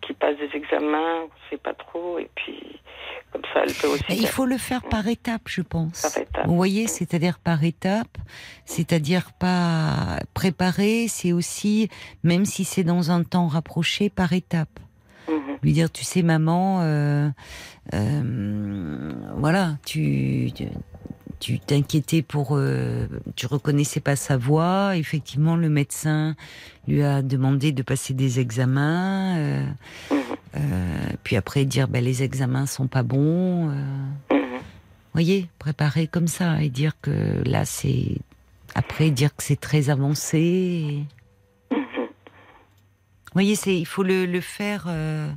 qu'il 0.00 0.16
passe 0.16 0.36
des 0.36 0.50
examens, 0.56 1.22
on 1.26 1.30
sait 1.48 1.58
pas 1.58 1.74
trop, 1.74 2.18
et 2.18 2.28
puis 2.34 2.58
comme 3.30 3.42
ça, 3.54 3.60
elle 3.64 3.72
peut 3.72 3.86
aussi. 3.86 4.02
Et 4.08 4.14
il 4.16 4.26
faut 4.26 4.46
le 4.46 4.58
faire 4.58 4.82
par 4.82 5.06
étapes, 5.06 5.46
je 5.46 5.62
pense. 5.62 6.02
Par 6.02 6.18
étapes. 6.22 6.46
Vous 6.48 6.56
voyez, 6.56 6.88
c'est-à-dire 6.88 7.38
par 7.38 7.62
étapes, 7.62 8.18
c'est-à-dire 8.64 9.30
pas 9.38 10.18
préparer, 10.34 11.06
c'est 11.08 11.32
aussi, 11.32 11.88
même 12.24 12.44
si 12.46 12.64
c'est 12.64 12.82
dans 12.82 13.12
un 13.12 13.22
temps 13.22 13.46
rapproché, 13.46 14.10
par 14.10 14.32
étapes. 14.32 14.80
Lui 15.62 15.72
dire 15.72 15.90
tu 15.90 16.04
sais 16.04 16.22
maman 16.22 16.80
euh, 16.82 17.28
euh, 17.94 19.12
voilà 19.36 19.76
tu 19.84 20.50
tu- 21.38 21.58
t'inquiétais 21.60 22.22
pour 22.22 22.50
euh, 22.56 23.06
tu 23.36 23.46
reconnaissais 23.46 24.00
pas 24.00 24.16
sa 24.16 24.36
voix 24.36 24.96
effectivement 24.96 25.56
le 25.56 25.68
médecin 25.68 26.34
lui 26.88 27.02
a 27.02 27.22
demandé 27.22 27.72
de 27.72 27.82
passer 27.82 28.14
des 28.14 28.40
examens 28.40 29.36
euh, 29.38 29.64
Mhm. 30.10 30.18
euh, 30.56 30.96
puis 31.24 31.36
après 31.36 31.64
dire 31.64 31.88
ben 31.88 32.02
les 32.02 32.22
examens 32.22 32.66
sont 32.66 32.86
pas 32.88 33.02
bons 33.02 33.70
euh, 33.70 33.74
Mhm. 34.32 34.60
voyez 35.12 35.48
préparer 35.58 36.06
comme 36.08 36.28
ça 36.28 36.62
et 36.62 36.68
dire 36.70 36.92
que 37.02 37.42
là 37.48 37.64
c'est 37.64 38.18
après 38.74 39.10
dire 39.10 39.34
que 39.36 39.42
c'est 39.42 39.60
très 39.60 39.90
avancé 39.90 40.38
et-. 40.38 41.06
Voyez 43.32 43.56
c'est 43.56 43.76
il 43.78 43.86
faut 43.86 44.02
le, 44.02 44.26
le 44.26 44.40
faire 44.40 44.84
euh, 44.88 45.30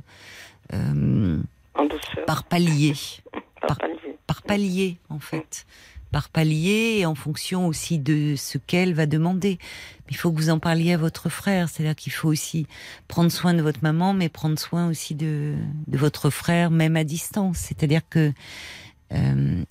euh, 0.72 1.38
En 1.74 1.84
douceur, 1.84 2.24
par 2.26 2.44
palier. 2.44 2.94
Par 3.60 3.78
par- 3.78 3.78
palier. 3.78 4.16
par 4.26 4.42
palier 4.42 4.96
en 5.08 5.18
fait. 5.18 5.66
Par 6.12 6.28
palier 6.28 6.98
et 7.00 7.06
en 7.06 7.14
fonction 7.16 7.66
aussi 7.66 7.98
de 7.98 8.34
ce 8.36 8.58
qu'elle 8.58 8.94
va 8.94 9.06
demander. 9.06 9.58
Il 10.08 10.16
faut 10.16 10.30
que 10.30 10.36
vous 10.36 10.50
en 10.50 10.58
parliez 10.60 10.92
à 10.92 10.96
votre 10.96 11.28
frère. 11.30 11.68
C'est-à-dire 11.68 11.96
qu'il 11.96 12.12
faut 12.12 12.28
aussi 12.28 12.66
prendre 13.08 13.30
soin 13.30 13.54
de 13.54 13.62
votre 13.62 13.80
maman 13.82 14.12
mais 14.14 14.28
prendre 14.28 14.58
soin 14.58 14.88
aussi 14.88 15.14
de, 15.16 15.56
de 15.88 15.98
votre 15.98 16.30
frère 16.30 16.70
même 16.70 16.96
à 16.96 17.02
distance. 17.04 17.58
C'est-à-dire 17.58 18.02
que 18.08 18.32
euh, 19.12 19.64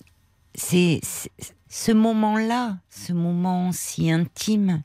c'est 0.54 1.00
c'est- 1.02 1.30
ce 1.68 1.92
moment-là 1.92 2.76
ce 2.90 3.12
moment 3.12 3.72
si 3.72 4.10
intime 4.10 4.82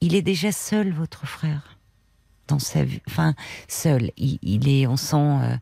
il 0.00 0.14
est 0.14 0.22
déjà 0.22 0.50
seul 0.52 0.90
votre 0.92 1.26
frère 1.26 1.75
dans 2.48 2.58
sa 2.58 2.84
vie 2.84 3.00
enfin 3.08 3.34
seul. 3.68 4.10
Il, 4.16 4.38
il 4.42 4.68
est 4.68 4.86
on 4.86 4.96
sent 4.96 5.16
euh, 5.16 5.56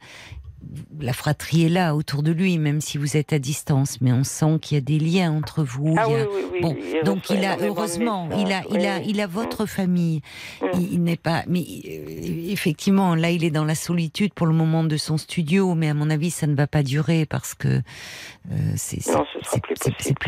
la 1.00 1.12
fratrie 1.12 1.64
est 1.64 1.68
là 1.68 1.94
autour 1.94 2.22
de 2.22 2.32
lui, 2.32 2.58
même 2.58 2.80
si 2.80 2.98
vous 2.98 3.16
êtes 3.16 3.32
à 3.32 3.38
distance, 3.38 4.00
mais 4.00 4.12
on 4.12 4.24
sent 4.24 4.58
qu'il 4.62 4.76
y 4.76 4.78
a 4.78 4.80
des 4.80 4.98
liens 4.98 5.32
entre 5.32 5.62
vous. 5.64 5.94
Ah 5.98 6.04
il 6.08 6.12
y 6.12 6.14
oui, 6.14 6.20
a- 6.20 6.24
oui, 6.26 6.42
oui. 6.52 6.60
Bon, 6.62 6.76
donc 7.04 7.30
il 7.30 7.44
a 7.44 7.56
heureusement, 7.60 8.28
il 8.38 8.52
a, 8.52 8.62
il 8.70 8.84
a, 8.86 9.00
il 9.00 9.20
a 9.20 9.26
votre 9.26 9.66
famille. 9.66 10.20
Mm. 10.62 10.66
Il, 10.74 10.92
il 10.94 11.02
n'est 11.02 11.16
pas, 11.16 11.42
mais 11.48 11.60
euh, 11.60 12.50
effectivement, 12.50 13.14
là, 13.14 13.30
il 13.30 13.44
est 13.44 13.50
dans 13.50 13.64
la 13.64 13.74
solitude 13.74 14.32
pour 14.34 14.46
le 14.46 14.54
moment 14.54 14.84
de 14.84 14.96
son 14.96 15.16
studio, 15.18 15.74
mais 15.74 15.88
à 15.88 15.94
mon 15.94 16.10
avis, 16.10 16.30
ça 16.30 16.46
ne 16.46 16.54
va 16.54 16.66
pas 16.66 16.82
durer 16.82 17.26
parce 17.26 17.54
que 17.54 17.68
euh, 17.68 18.72
c'est 18.76 19.00
ce 19.02 19.10
plus 19.58 19.74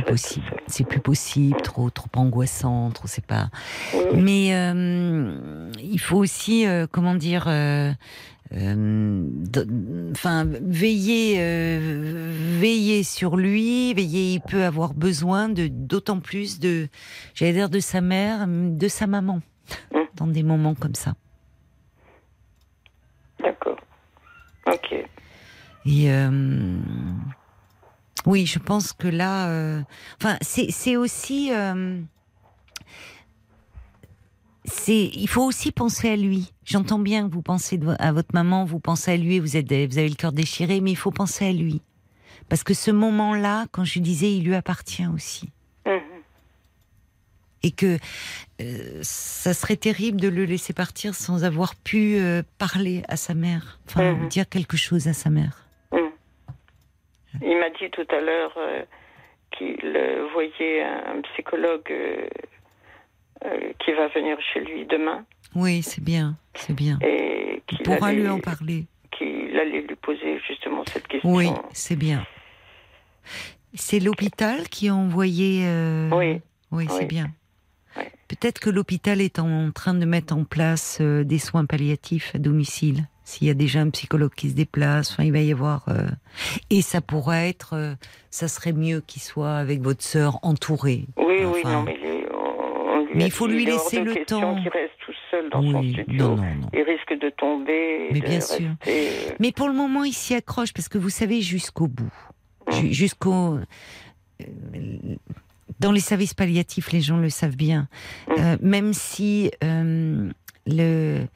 possible, 0.04 0.44
plus 0.44 0.62
c'est 0.66 0.84
plus 0.86 1.00
possible, 1.00 1.60
trop, 1.62 1.90
trop 1.90 2.08
angoissant, 2.16 2.90
trop, 2.90 3.06
c'est 3.06 3.24
pas. 3.24 3.48
Mais 4.14 4.54
euh, 4.54 5.70
il 5.82 5.98
faut 6.00 6.16
aussi, 6.18 6.66
euh, 6.66 6.86
comment 6.90 7.14
dire, 7.14 7.44
euh, 8.52 9.28
euh, 9.56 10.10
enfin, 10.12 10.44
veiller, 10.44 11.36
euh, 11.38 12.32
veiller 12.60 13.02
sur 13.02 13.36
lui, 13.36 13.92
veiller. 13.94 14.34
Il 14.34 14.40
peut 14.40 14.64
avoir 14.64 14.94
besoin 14.94 15.48
de 15.48 15.66
d'autant 15.66 16.20
plus 16.20 16.60
de, 16.60 16.88
j'allais 17.34 17.52
dire, 17.52 17.68
de 17.68 17.80
sa 17.80 18.00
mère, 18.00 18.46
de 18.48 18.88
sa 18.88 19.06
maman, 19.06 19.40
Mm. 19.92 19.98
dans 20.14 20.26
des 20.28 20.42
moments 20.44 20.74
comme 20.76 20.94
ça. 20.94 21.14
D'accord. 23.42 23.78
Ok. 24.66 24.92
Et 25.88 26.10
euh, 26.12 26.78
oui, 28.26 28.46
je 28.46 28.58
pense 28.58 28.92
que 28.92 29.08
là, 29.08 29.48
euh, 29.48 29.82
enfin, 30.20 30.36
c'est 30.40 30.70
c'est 30.70 30.96
aussi, 30.96 31.52
euh, 31.52 32.00
c'est, 34.64 35.10
il 35.14 35.28
faut 35.28 35.44
aussi 35.44 35.70
penser 35.72 36.10
à 36.10 36.16
lui. 36.16 36.52
J'entends 36.66 36.98
bien 36.98 37.28
que 37.28 37.32
vous 37.32 37.42
pensez 37.42 37.78
à 38.00 38.12
votre 38.12 38.34
maman, 38.34 38.64
vous 38.64 38.80
pensez 38.80 39.12
à 39.12 39.16
lui, 39.16 39.38
vous 39.38 39.56
êtes, 39.56 39.66
vous 39.72 39.98
avez 39.98 40.08
le 40.08 40.16
cœur 40.16 40.32
déchiré, 40.32 40.80
mais 40.80 40.90
il 40.90 40.96
faut 40.96 41.12
penser 41.12 41.46
à 41.46 41.52
lui, 41.52 41.80
parce 42.48 42.64
que 42.64 42.74
ce 42.74 42.90
moment-là, 42.90 43.66
quand 43.70 43.84
je 43.84 44.00
disais, 44.00 44.32
il 44.32 44.44
lui 44.44 44.54
appartient 44.54 45.06
aussi. 45.06 45.48
Mhm. 45.86 46.00
et 47.62 47.70
que 47.72 47.96
euh, 48.60 48.98
ça 49.02 49.52
serait 49.54 49.76
terrible 49.76 50.20
de 50.20 50.28
le 50.28 50.44
laisser 50.44 50.72
partir 50.72 51.14
sans 51.14 51.42
avoir 51.44 51.74
pu 51.74 52.16
euh, 52.16 52.42
parler 52.58 53.02
à 53.08 53.16
sa 53.16 53.34
mère, 53.34 53.80
enfin 53.88 54.12
Mhm. 54.12 54.28
dire 54.28 54.48
quelque 54.48 54.76
chose 54.76 55.08
à 55.08 55.12
sa 55.12 55.30
mère. 55.30 55.66
Il 55.92 57.58
m'a 57.58 57.70
dit 57.70 57.90
tout 57.90 58.06
à 58.10 58.20
l'heure 58.20 58.54
euh, 58.56 58.82
qu'il 59.52 59.78
voyait 60.32 60.82
un 60.82 61.20
psychologue 61.32 61.92
qui 63.80 63.92
va 63.92 64.08
venir 64.08 64.36
chez 64.52 64.60
lui 64.60 64.86
demain 64.86 65.24
Oui, 65.56 65.82
c'est 65.82 66.02
bien, 66.04 66.36
c'est 66.54 66.74
bien. 66.74 66.98
et 67.02 67.62
qu'il 67.66 67.78
pourra 67.78 68.08
allait, 68.08 68.20
lui 68.20 68.28
en 68.28 68.38
parler. 68.38 68.86
qu'il 69.10 69.56
allait 69.58 69.80
lui 69.82 69.96
poser 69.96 70.38
justement 70.46 70.84
cette 70.92 71.08
question. 71.08 71.32
Oui, 71.32 71.48
c'est 71.72 71.96
bien. 71.96 72.24
C'est 73.74 74.00
l'hôpital 74.00 74.68
qui 74.68 74.88
a 74.88 74.94
envoyé. 74.94 75.62
euh, 75.66 76.08
Oui. 76.12 76.40
Oui, 76.72 76.86
c'est 76.88 77.00
Oui. 77.00 77.04
bien. 77.06 77.30
Oui. 77.96 78.04
Peut-être 78.28 78.58
que 78.60 78.70
l'hôpital 78.70 79.20
est 79.20 79.38
en 79.38 79.70
train 79.72 79.94
de 79.94 80.04
mettre 80.04 80.34
en 80.34 80.44
place 80.44 80.98
euh, 81.00 81.24
des 81.24 81.38
soins 81.38 81.64
palliatifs 81.64 82.34
à 82.34 82.38
domicile. 82.38 83.06
S'il 83.24 83.48
y 83.48 83.50
a 83.50 83.54
déjà 83.54 83.80
un 83.80 83.90
psychologue 83.90 84.34
qui 84.34 84.50
se 84.50 84.54
déplace, 84.54 85.10
enfin, 85.12 85.24
il 85.24 85.32
va 85.32 85.40
y 85.40 85.50
avoir. 85.52 85.84
euh, 85.88 86.06
Et 86.70 86.80
ça 86.82 87.00
pourrait 87.00 87.48
être. 87.48 87.96
Ça 88.30 88.46
serait 88.48 88.72
mieux 88.72 89.00
qu'il 89.00 89.22
soit 89.22 89.56
avec 89.56 89.80
votre 89.80 90.02
sœur 90.02 90.38
entouré. 90.42 91.06
Oui, 91.16 91.24
oui, 91.40 91.44
Enfin, 91.64 91.72
non, 91.72 91.82
mais, 91.82 91.96
il 92.02 93.16
Mais 93.18 93.30
faut 93.30 93.46
lui 93.46 93.64
laisser 93.64 94.00
le 94.02 94.24
temps. 94.26 94.54
reste 94.54 94.92
dans 95.50 95.62
son 95.62 95.80
Oui, 95.80 95.92
studio. 95.92 96.28
non, 96.28 96.36
non, 96.36 96.54
non. 96.62 96.68
Il 96.72 96.82
risque 96.82 97.12
de 97.20 97.30
tomber. 97.30 98.08
et 98.08 98.12
Mais 98.12 98.20
de 98.20 98.26
bien 98.26 98.40
sûr. 98.40 98.68
rester, 98.84 99.08
euh, 99.30 99.34
Mais 99.40 99.52
pour 99.52 99.68
le 99.68 99.74
moment, 99.74 100.04
il 100.04 100.12
s'y 100.12 100.34
accroche 100.34 100.72
parce 100.72 100.88
que 100.88 100.98
vous 100.98 101.10
savez, 101.10 101.40
jusqu'au 101.42 101.86
bout, 101.88 102.12
ju- 102.72 102.92
jusqu'au. 102.92 103.58
euh, 104.40 105.16
Dans 105.80 105.92
les 105.92 106.00
services 106.00 106.32
palliatifs, 106.34 106.92
les 106.92 107.00
gens 107.00 107.16
le 107.18 107.28
savent 107.30 107.56
bien. 107.56 107.88
Mm. 108.28 108.32
Euh, 108.38 108.56
même 108.62 108.92
si 108.94 109.50
euh, 109.64 110.30
le, 110.66 111.26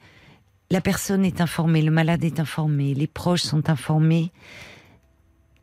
la 0.71 0.81
personne 0.81 1.25
est 1.25 1.41
informée, 1.41 1.81
le 1.81 1.91
malade 1.91 2.23
est 2.23 2.39
informé, 2.39 2.93
les 2.93 3.07
proches 3.07 3.41
sont 3.43 3.69
informés, 3.69 4.31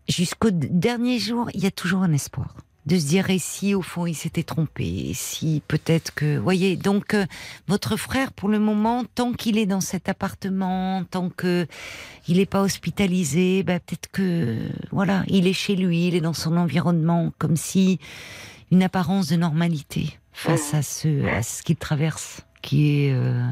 jusqu'au 0.09 0.51
dernier 0.53 1.19
jour, 1.19 1.49
il 1.55 1.63
y 1.63 1.67
a 1.67 1.71
toujours 1.71 2.03
un 2.03 2.13
espoir 2.13 2.55
de 2.89 2.99
se 2.99 3.07
dire 3.07 3.29
et 3.29 3.39
si 3.39 3.75
au 3.75 3.83
fond 3.83 4.07
il 4.07 4.15
s'était 4.15 4.43
trompé, 4.43 5.13
si 5.13 5.63
peut-être 5.69 6.15
que, 6.15 6.39
voyez, 6.39 6.75
donc 6.77 7.13
euh, 7.13 7.27
votre 7.69 7.97
frère 7.97 8.33
pour 8.33 8.49
le 8.49 8.59
moment, 8.59 9.05
tant 9.15 9.35
qu'il 9.35 9.59
est 9.59 9.67
dans 9.67 9.83
cet 9.83 10.09
appartement, 10.09 11.05
tant 11.05 11.29
que 11.29 11.67
il 12.29 12.39
n'est 12.39 12.47
pas 12.47 12.63
hospitalisé, 12.63 13.63
bah, 13.63 13.79
peut-être 13.79 14.11
que 14.11 14.57
voilà, 14.91 15.23
il 15.29 15.47
est 15.47 15.53
chez 15.53 15.77
lui, 15.77 16.09
il 16.09 16.15
est 16.15 16.23
dans 16.23 16.33
son 16.33 16.57
environnement, 16.57 17.31
comme 17.39 17.57
si 17.57 18.01
une 18.71 18.83
apparence 18.83 19.29
de 19.29 19.37
normalité 19.37 20.19
face 20.33 20.73
à 20.73 20.81
ce 20.81 21.27
à 21.27 21.43
ce 21.43 21.63
qu'il 21.63 21.77
traverse, 21.77 22.41
qui 22.63 23.05
est 23.05 23.13
euh, 23.13 23.45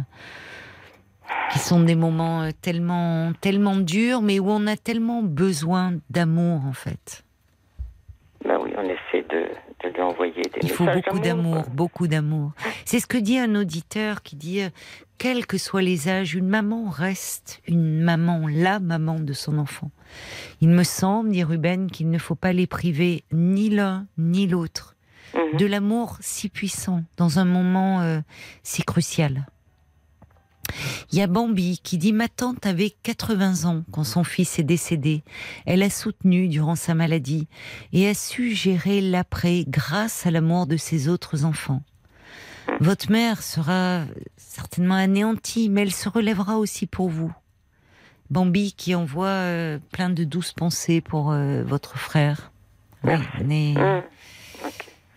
qui 1.52 1.58
sont 1.58 1.80
des 1.80 1.94
moments 1.94 2.44
euh, 2.44 2.52
tellement 2.62 3.34
tellement 3.42 3.76
durs, 3.76 4.22
mais 4.22 4.38
où 4.38 4.48
on 4.48 4.66
a 4.66 4.78
tellement 4.78 5.22
besoin 5.22 5.92
d'amour 6.08 6.64
en 6.64 6.72
fait. 6.72 7.25
Ben 8.46 8.58
oui, 8.62 8.72
on 8.76 8.82
essaie 8.84 9.26
de, 9.28 9.48
de 9.84 9.94
lui 9.94 10.00
envoyer 10.02 10.42
des 10.42 10.60
Il 10.62 10.70
faut 10.70 10.84
messages 10.84 11.02
beaucoup 11.04 11.18
d'amour, 11.18 11.62
beaucoup 11.72 12.06
d'amour. 12.06 12.52
C'est 12.84 13.00
ce 13.00 13.06
que 13.06 13.18
dit 13.18 13.38
un 13.38 13.54
auditeur 13.54 14.22
qui 14.22 14.36
dit, 14.36 14.62
euh, 14.62 14.68
quels 15.18 15.46
que 15.46 15.58
soient 15.58 15.82
les 15.82 16.08
âges, 16.08 16.34
une 16.34 16.48
maman 16.48 16.88
reste 16.88 17.60
une 17.66 18.00
maman, 18.00 18.46
la 18.48 18.78
maman 18.80 19.18
de 19.18 19.32
son 19.32 19.58
enfant. 19.58 19.90
Il 20.60 20.68
me 20.68 20.84
semble, 20.84 21.30
dit 21.30 21.42
Ruben, 21.44 21.90
qu'il 21.90 22.10
ne 22.10 22.18
faut 22.18 22.34
pas 22.34 22.52
les 22.52 22.66
priver 22.66 23.24
ni 23.32 23.70
l'un 23.70 24.06
ni 24.18 24.46
l'autre 24.46 24.94
Mhm. 25.34 25.58
de 25.58 25.66
l'amour 25.66 26.16
si 26.20 26.48
puissant 26.48 27.02
dans 27.16 27.38
un 27.40 27.44
moment 27.44 28.00
euh, 28.00 28.20
si 28.62 28.82
crucial. 28.82 29.46
Il 31.12 31.18
y 31.18 31.22
a 31.22 31.26
Bambi 31.26 31.80
qui 31.82 31.98
dit 31.98 32.12
Ma 32.12 32.28
tante 32.28 32.66
avait 32.66 32.90
80 33.02 33.68
ans 33.68 33.84
quand 33.92 34.04
son 34.04 34.24
fils 34.24 34.58
est 34.58 34.64
décédé. 34.64 35.22
Elle 35.64 35.82
a 35.82 35.90
soutenu 35.90 36.48
durant 36.48 36.74
sa 36.74 36.94
maladie 36.94 37.48
et 37.92 38.08
a 38.08 38.14
su 38.14 38.54
gérer 38.54 39.00
l'après 39.00 39.64
grâce 39.66 40.26
à 40.26 40.30
l'amour 40.30 40.66
de 40.66 40.76
ses 40.76 41.08
autres 41.08 41.44
enfants. 41.44 41.82
Votre 42.80 43.10
mère 43.10 43.42
sera 43.42 44.02
certainement 44.36 44.96
anéantie, 44.96 45.68
mais 45.68 45.82
elle 45.82 45.92
se 45.92 46.08
relèvera 46.08 46.58
aussi 46.58 46.86
pour 46.86 47.08
vous. 47.08 47.32
Bambi 48.30 48.72
qui 48.72 48.94
envoie 48.94 49.28
euh, 49.28 49.78
plein 49.92 50.10
de 50.10 50.24
douces 50.24 50.52
pensées 50.52 51.00
pour 51.00 51.30
euh, 51.30 51.62
votre 51.62 51.96
frère. 51.96 52.50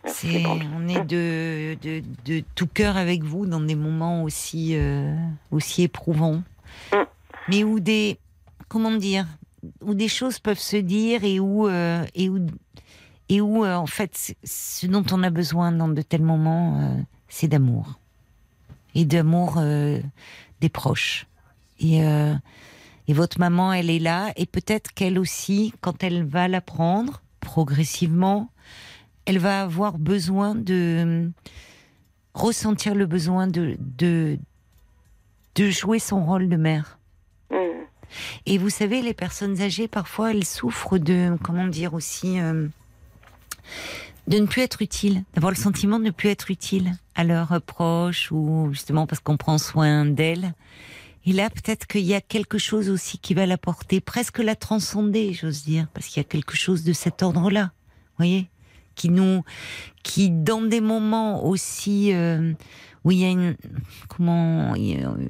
C'est, 0.06 0.46
on 0.46 0.88
est 0.88 1.04
de, 1.04 1.78
de, 1.82 2.04
de 2.26 2.44
tout 2.56 2.68
cœur 2.68 2.98
avec 2.98 3.24
vous 3.24 3.46
dans 3.46 3.60
des 3.60 3.76
moments 3.76 4.24
aussi, 4.24 4.76
euh, 4.76 5.16
aussi 5.52 5.84
éprouvants. 5.84 6.44
Mm. 6.94 6.98
Mais 7.50 7.64
où 7.64 7.80
des, 7.80 8.18
comment 8.68 8.92
dire, 8.92 9.26
où 9.82 9.94
des 9.94 10.08
choses 10.08 10.40
peuvent 10.40 10.60
se 10.60 10.78
dire 10.78 11.24
et 11.24 11.40
où, 11.40 11.68
euh, 11.68 12.06
et 12.16 12.30
où, 12.30 12.46
et 13.28 13.42
où 13.42 13.66
euh, 13.66 13.76
en 13.76 13.88
fait, 13.88 14.36
ce 14.44 14.88
dont 14.88 15.06
on 15.12 15.24
a 15.24 15.30
besoin 15.30 15.72
dans 15.72 15.90
de 15.90 16.02
tels 16.02 16.24
moments, 16.24 16.98
c'est 17.28 17.48
d'amour. 17.48 18.00
Et 18.96 19.06
d'amour 19.06 19.62
des 20.62 20.70
proches. 20.70 21.28
Et, 21.80 22.00
et 22.00 23.14
votre 23.14 23.40
maman, 23.40 23.72
elle 23.74 23.90
est 23.90 24.00
là, 24.00 24.32
et 24.36 24.46
peut-être 24.46 24.94
qu'elle 24.94 25.20
aussi, 25.20 25.74
quand 25.82 26.04
elle 26.04 26.24
va 26.26 26.48
l'apprendre, 26.48 27.22
progressivement, 27.40 28.50
elle 29.30 29.38
va 29.38 29.62
avoir 29.62 30.00
besoin 30.00 30.56
de 30.56 31.30
ressentir 32.34 32.96
le 32.96 33.06
besoin 33.06 33.46
de, 33.46 33.78
de, 33.80 34.40
de 35.54 35.70
jouer 35.70 36.00
son 36.00 36.26
rôle 36.26 36.50
de 36.50 36.56
mère. 36.56 36.98
Mhm. 37.52 37.86
Et 38.48 38.58
vous 38.58 38.72
savez, 38.72 39.04
les 39.04 39.14
personnes 39.14 39.62
âgées, 39.62 39.88
parfois, 39.88 40.32
elles 40.32 40.46
souffrent 40.46 40.98
de, 40.98 41.38
comment 41.44 41.68
dire 41.68 41.94
aussi, 41.94 42.40
euh, 42.40 42.68
de 44.26 44.40
ne 44.40 44.48
plus 44.48 44.64
être 44.64 44.82
utile, 44.82 45.24
d'avoir 45.36 45.52
le 45.52 45.58
sentiment 45.58 46.00
de 46.00 46.06
ne 46.06 46.12
plus 46.12 46.30
être 46.30 46.50
utile 46.50 46.94
à 47.14 47.24
leurs 47.24 47.62
proches 47.62 48.32
ou 48.32 48.70
justement 48.72 49.06
parce 49.06 49.20
qu'on 49.20 49.38
prend 49.38 49.60
soin 49.60 50.06
d'elles. 50.06 50.56
Et 51.28 51.34
là, 51.34 51.52
peut-être 51.52 51.86
qu'il 51.86 52.02
y 52.02 52.16
a 52.16 52.22
quelque 52.22 52.58
chose 52.58 52.90
aussi 52.90 53.20
qui 53.20 53.36
va 53.36 53.46
la 53.46 53.60
porter, 53.60 54.02
presque 54.02 54.40
la 54.40 54.56
transcender, 54.56 55.34
j'ose 55.34 55.64
dire, 55.66 55.86
parce 55.94 56.08
qu'il 56.08 56.18
y 56.18 56.26
a 56.26 56.28
quelque 56.28 56.56
chose 56.56 56.84
de 56.84 56.94
cet 56.94 57.22
ordre-là, 57.22 57.74
voyez, 58.18 58.50
qui 59.00 59.10
nous, 59.10 59.44
qui 60.04 60.30
dans 60.30 60.62
des 60.62 60.82
moments 60.82 61.46
aussi 61.46 62.14
euh, 62.14 62.52
où 63.06 63.12
il 63.12 63.20
y 63.20 63.24
a 63.24 63.30
une, 63.30 63.56
comment, 64.10 64.74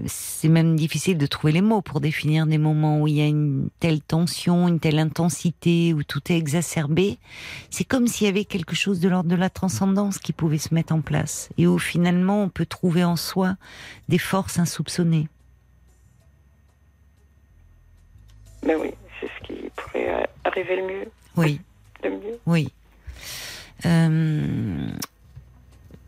c'est 0.08 0.50
même 0.50 0.76
difficile 0.76 1.20
de 1.20 1.28
trouver 1.28 1.54
les 1.54 1.62
mots 1.62 1.84
pour 1.84 2.02
définir 2.02 2.48
des 2.48 2.58
moments 2.58 3.00
où 3.02 3.08
il 3.08 3.14
y 3.14 3.22
a 3.22 3.28
une 3.28 3.70
telle 3.80 4.02
tension, 4.02 4.68
une 4.68 4.80
telle 4.80 4.98
intensité, 4.98 5.94
où 5.94 6.02
tout 6.02 6.32
est 6.32 6.36
exacerbé. 6.38 7.20
C'est 7.70 7.84
comme 7.84 8.08
s'il 8.08 8.26
y 8.26 8.30
avait 8.30 8.46
quelque 8.46 8.74
chose 8.76 9.00
de 9.00 9.08
l'ordre 9.08 9.30
de 9.30 9.36
la 9.36 9.52
transcendance 9.52 10.18
qui 10.18 10.34
pouvait 10.34 10.58
se 10.58 10.74
mettre 10.74 10.94
en 10.96 11.02
place 11.02 11.50
et 11.60 11.68
où 11.68 11.78
finalement 11.78 12.42
on 12.42 12.50
peut 12.50 12.66
trouver 12.66 13.04
en 13.04 13.16
soi 13.16 13.56
des 14.08 14.18
forces 14.18 14.58
insoupçonnées. 14.58 15.28
Ben 18.66 18.78
oui, 18.82 18.90
c'est 19.22 19.28
ce 19.28 19.48
qui 19.48 19.70
pourrait 19.76 20.10
euh, 20.10 20.24
arriver 20.44 20.76
le 20.76 20.88
mieux, 20.88 21.12
Oui. 21.38 21.62
le 22.04 22.10
mieux. 22.10 22.40
Oui. 22.48 22.68
Euh, 23.86 24.90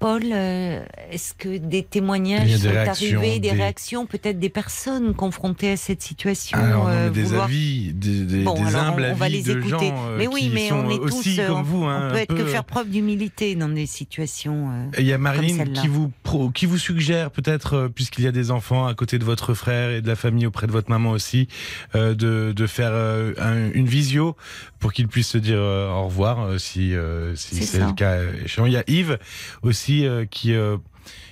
Paul, 0.01 0.23
euh, 0.33 0.83
est-ce 1.11 1.35
que 1.35 1.57
des 1.57 1.83
témoignages 1.83 2.49
des 2.51 2.57
sont 2.57 2.75
arrivés, 2.75 3.33
des, 3.33 3.39
des- 3.39 3.51
réactions, 3.51 4.07
peut-être 4.07 4.39
des 4.39 4.49
personnes 4.49 5.13
confrontées 5.13 5.71
à 5.73 5.77
cette 5.77 6.01
situation 6.01 6.57
Alors, 6.57 6.87
euh, 6.89 7.11
des 7.11 7.21
vouloir- 7.21 7.43
avis, 7.45 7.93
des, 7.93 8.25
des, 8.25 8.43
Bon, 8.43 8.55
humbles 8.65 9.05
on, 9.09 9.11
on 9.11 9.15
va 9.15 9.25
avis 9.25 9.35
les 9.35 9.43
de 9.43 9.59
écouter. 9.59 9.69
gens 9.89 10.05
euh, 10.09 10.17
mais 10.17 10.25
oui, 10.27 10.41
qui 10.41 10.49
mais 10.49 10.69
sont 10.69 10.75
on 10.85 10.89
est 10.89 10.97
aussi 10.99 11.35
tous, 11.35 11.45
comme 11.45 11.61
vous. 11.61 11.83
hein, 11.85 12.07
on 12.07 12.11
peut 12.13 12.17
être 12.17 12.35
que 12.35 12.45
faire 12.45 12.63
preuve 12.63 12.89
d'humilité 12.89 13.53
dans 13.53 13.69
des 13.69 13.85
situations. 13.85 14.69
euh, 14.71 14.85
Il 14.99 15.05
y 15.05 15.13
a 15.13 15.19
celle-là. 15.57 15.81
qui 15.81 15.87
vous, 15.87 16.11
pro- 16.23 16.49
qui 16.49 16.65
vous 16.65 16.79
suggère 16.79 17.29
peut-être, 17.29 17.87
puisqu'il 17.93 18.23
y 18.23 18.27
a 18.27 18.31
des 18.31 18.49
enfants 18.49 18.87
à 18.87 18.95
côté 18.95 19.19
de 19.19 19.23
votre 19.23 19.53
frère 19.53 19.91
et 19.91 20.01
de 20.01 20.07
la 20.07 20.15
famille 20.15 20.47
auprès 20.47 20.65
de 20.65 20.71
votre 20.71 20.89
maman 20.89 21.11
aussi, 21.11 21.47
euh, 21.93 22.15
de, 22.15 22.53
de 22.55 22.67
faire 22.67 22.91
un- 22.93 23.71
une 23.71 23.85
visio 23.85 24.35
pour 24.79 24.93
qu'ils 24.93 25.07
puissent 25.07 25.27
se 25.29 25.37
dire 25.37 25.59
au 25.59 26.05
revoir 26.05 26.59
si, 26.59 26.93
si 27.35 27.55
C'est 27.63 27.77
le 27.85 27.93
cas. 27.93 28.17
Il 28.65 28.71
y 28.71 28.77
a 28.77 28.83
Yves 28.87 29.19
aussi 29.61 29.90
euh, 30.05 30.25
qui, 30.25 30.53
euh, 30.55 30.77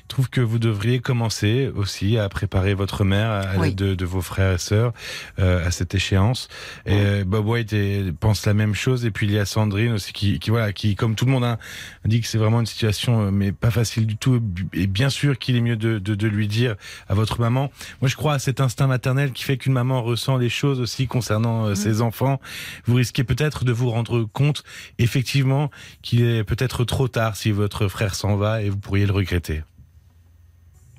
trouve 0.09 0.29
que 0.29 0.41
vous 0.41 0.59
devriez 0.59 0.99
commencer 0.99 1.71
aussi 1.75 2.17
à 2.17 2.27
préparer 2.29 2.73
votre 2.73 3.03
mère 3.05 3.29
à 3.31 3.57
Oui. 3.57 3.67
l'aide 3.67 3.75
de, 3.75 3.95
de 3.95 4.05
vos 4.05 4.21
frères 4.21 4.53
et 4.53 4.57
sœurs 4.57 4.91
euh, 5.39 5.65
à 5.65 5.71
cette 5.71 5.95
échéance. 5.95 6.49
Et 6.85 6.93
euh, 6.93 7.23
Bob 7.25 7.47
White 7.47 7.71
est- 7.73 8.11
pense 8.11 8.45
la 8.45 8.53
même 8.53 8.73
chose. 8.75 9.05
Et 9.05 9.11
puis 9.11 9.27
il 9.27 9.31
y 9.33 9.39
a 9.39 9.45
Sandrine 9.45 9.93
aussi 9.93 10.11
qui, 10.11 10.39
qui 10.39 10.49
voilà, 10.49 10.73
qui 10.73 10.95
comme 10.95 11.15
tout 11.15 11.25
le 11.25 11.31
monde 11.31 11.43
hein, 11.45 11.57
dit 12.05 12.19
que 12.21 12.27
c'est 12.27 12.37
vraiment 12.37 12.59
une 12.59 12.65
situation 12.65 13.21
euh, 13.27 13.31
mais 13.31 13.51
pas 13.51 13.71
facile 13.71 14.05
du 14.07 14.17
tout. 14.17 14.41
Et 14.73 14.87
bien 14.87 15.09
sûr 15.09 15.37
qu'il 15.39 15.55
est 15.55 15.61
mieux 15.61 15.77
de, 15.77 15.99
de, 15.99 16.15
de 16.15 16.27
lui 16.27 16.47
dire 16.47 16.75
à 17.07 17.13
votre 17.13 17.39
maman. 17.39 17.71
Moi 18.01 18.09
je 18.09 18.15
crois 18.15 18.33
à 18.33 18.39
cet 18.39 18.59
instinct 18.61 18.87
maternel 18.87 19.31
qui 19.31 19.43
fait 19.43 19.57
qu'une 19.57 19.73
maman 19.73 20.01
ressent 20.03 20.37
les 20.37 20.49
choses 20.49 20.79
aussi 20.81 21.07
concernant 21.07 21.65
euh, 21.67 21.75
ses 21.75 22.01
enfants. 22.01 22.41
Vous 22.85 22.95
risquez 22.95 23.23
peut-être 23.23 23.63
de 23.63 23.71
vous 23.71 23.89
rendre 23.89 24.23
compte 24.23 24.63
effectivement 24.97 25.69
qu'il 26.01 26.23
est 26.25 26.43
peut-être 26.43 26.83
trop 26.83 27.07
tard 27.07 27.35
si 27.35 27.51
votre 27.51 27.87
frère 27.87 28.15
s'en 28.15 28.35
va 28.35 28.61
et 28.63 28.69
vous 28.69 28.77
pourriez 28.77 29.05
le 29.05 29.13
regretter. 29.13 29.61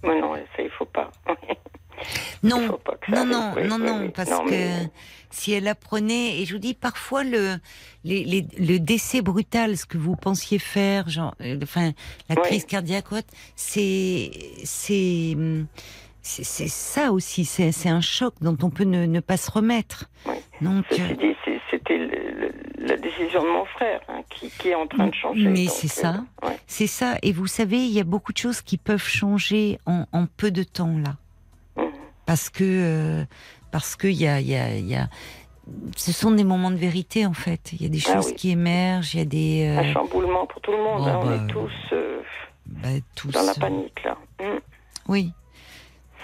Mais 0.03 0.21
non, 0.21 0.35
ça, 0.57 0.63
il 0.63 0.71
faut 0.71 0.87
pas. 0.87 1.11
Non, 2.43 2.67
faut 2.69 2.79
pas 2.79 2.97
non, 3.09 3.27
non. 3.27 3.53
Oui, 3.55 3.65
non, 3.69 3.77
oui, 3.77 3.83
non, 3.83 3.99
oui. 4.01 4.09
parce 4.15 4.31
Non, 4.31 4.47
que 4.47 4.55
si 5.29 5.53
elle 5.53 5.69
apprenait, 5.69 6.41
et 6.41 6.47
je 6.47 6.55
vous 6.55 6.59
dis 6.59 6.73
parfois 6.73 7.25
le, 7.25 7.57
les, 8.05 8.25
les- 8.25 8.47
le 8.59 8.79
décès 8.79 9.21
brutal, 9.21 9.77
ce 9.77 9.85
que 9.85 9.99
vous 9.99 10.17
pensiez 10.17 10.59
faire, 10.59 11.11
genre, 11.11 11.35
euh, 11.43 11.59
enfin, 11.63 11.93
la 12.31 12.37
crise 12.37 12.65
cardiaque, 12.65 13.05
c'est, 13.55 14.31
c'est, 14.65 15.35
hum, 15.37 15.67
c'est 16.23 16.69
ça 16.69 17.13
aussi, 17.13 17.45
c'est 17.45 17.89
un 17.89 18.01
choc 18.01 18.35
dont 18.41 18.57
on 18.63 18.71
peut 18.71 18.85
ne, 18.85 19.07
ne 19.07 19.21
pas 19.21 19.37
se 19.37 19.51
remettre. 19.51 20.07
Oui. 20.27 20.35
Donc, 20.61 20.85
euh, 20.93 21.15
c'était 21.71 21.99
la 22.79 22.97
décision 22.97 23.43
de 23.43 23.49
mon 23.49 23.65
frère 23.67 24.01
hein, 24.09 24.21
qui, 24.29 24.51
qui 24.51 24.69
est 24.69 24.75
en 24.75 24.87
train 24.87 25.07
de 25.07 25.15
changer. 25.15 25.49
Mais 25.49 25.67
c'est 25.67 25.89
ça. 25.89 26.23
euh, 26.43 26.49
ouais. 26.49 26.59
c'est 26.67 26.87
ça. 26.87 27.17
Et 27.23 27.33
vous 27.33 27.47
savez, 27.47 27.79
il 27.79 27.93
y 27.93 28.01
a 28.01 28.05
beaucoup 28.05 28.33
de 28.33 28.39
choses 28.39 28.61
qui 28.61 28.77
peuvent 28.77 29.03
changer 29.07 29.79
en, 29.87 30.07
en 30.13 30.27
peu 30.27 30.51
de 30.51 30.63
temps 30.63 30.97
là. 30.99 31.17
Mhm. 31.77 31.91
parce 32.27 32.51
que 32.51 32.65
euh, 32.65 33.25
parce 33.71 33.95
que 33.97 34.09
il 34.09 34.21
y 34.21 34.27
a, 34.27 34.41
y 34.41 34.55
a, 34.57 34.77
y 34.77 34.97
a 34.97 35.09
ce 35.97 36.11
sont 36.13 36.33
des 36.33 36.43
moments 36.45 36.73
de 36.73 36.77
vérité 36.77 37.25
en 37.27 37.33
fait. 37.33 37.73
Il 37.73 37.83
y 37.83 37.87
a 37.87 37.89
des 37.89 38.03
Ah 38.09 38.15
choses 38.15 38.27
oui. 38.27 38.35
qui 38.35 38.51
émergent, 38.51 39.15
il 39.15 39.19
y 39.19 39.23
a 39.23 39.25
des 39.25 39.69
euh, 39.69 39.79
Un 39.81 39.93
chamboulement 39.93 40.47
pour 40.47 40.61
tout 40.61 40.73
le 40.73 40.79
monde. 40.79 40.99
Bon, 41.03 41.07
hein, 41.07 41.21
on 41.23 41.27
bah, 41.27 41.37
est 41.37 41.47
tous 41.47 41.95
bah, 42.67 42.89
tous, 43.15 43.29
dans 43.29 43.43
la 43.43 43.53
euh, 43.53 43.61
panique 43.61 44.03
là. 44.05 44.17
Mm. 44.41 44.59
Oui. 45.09 45.33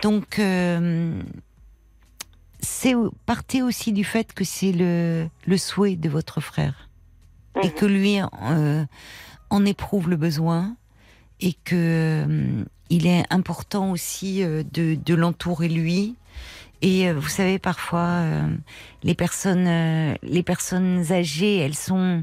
Donc 0.03 0.39
euh, 0.39 1.21
c'est 2.61 2.95
partez 3.27 3.63
aussi 3.63 3.93
du 3.93 4.05
fait 4.05 4.33
que 4.33 4.45
c'est 4.45 4.73
le 4.73 5.29
le 5.47 5.57
souhait 5.57 5.97
de 5.97 6.09
votre 6.09 6.41
frère 6.41 6.89
et 7.63 7.69
Mhm. 7.69 7.73
que 7.73 7.87
lui 7.87 8.19
euh, 8.21 8.85
en 9.51 9.65
éprouve 9.65 10.11
le 10.11 10.17
besoin 10.17 10.77
et 11.41 11.55
que 11.65 11.75
euh, 12.27 12.65
il 12.91 13.07
est 13.07 13.25
important 13.31 13.91
aussi 13.91 14.43
euh, 14.43 14.63
de, 14.73 14.95
de 14.95 15.15
l'entourer 15.15 15.69
lui. 15.69 16.17
Et 16.83 17.09
euh, 17.09 17.15
vous 17.15 17.29
savez, 17.29 17.59
parfois, 17.59 18.21
euh, 18.21 18.57
les 19.03 19.15
personnes, 19.15 19.67
euh, 19.67 20.15
les 20.23 20.43
personnes 20.43 21.11
âgées, 21.11 21.57
elles 21.57 21.75
sont 21.75 22.23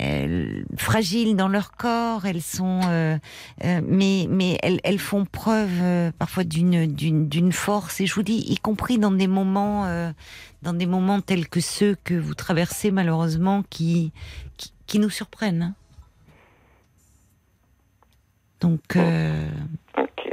euh, 0.00 0.62
fragiles 0.76 1.36
dans 1.36 1.48
leur 1.48 1.72
corps, 1.72 2.26
elles 2.26 2.42
sont, 2.42 2.80
euh, 2.88 3.18
euh, 3.64 3.80
mais 3.86 4.26
mais 4.28 4.58
elles, 4.62 4.80
elles 4.84 4.98
font 4.98 5.24
preuve 5.24 5.70
euh, 5.80 6.10
parfois 6.18 6.44
d'une 6.44 6.86
d'une 6.86 7.52
force. 7.52 8.00
Et 8.00 8.06
je 8.06 8.14
vous 8.14 8.22
dis, 8.22 8.38
y 8.48 8.56
compris 8.58 8.98
dans 8.98 9.10
des 9.10 9.26
moments, 9.26 9.84
dans 10.62 10.72
des 10.72 10.86
moments 10.86 11.20
tels 11.20 11.48
que 11.48 11.60
ceux 11.60 11.96
que 12.04 12.14
vous 12.14 12.34
traversez 12.34 12.90
malheureusement, 12.90 13.62
qui 13.70 14.12
qui, 14.56 14.72
qui 14.86 14.98
nous 14.98 15.10
surprennent. 15.10 15.62
hein. 15.62 15.74
Donc, 18.60 18.98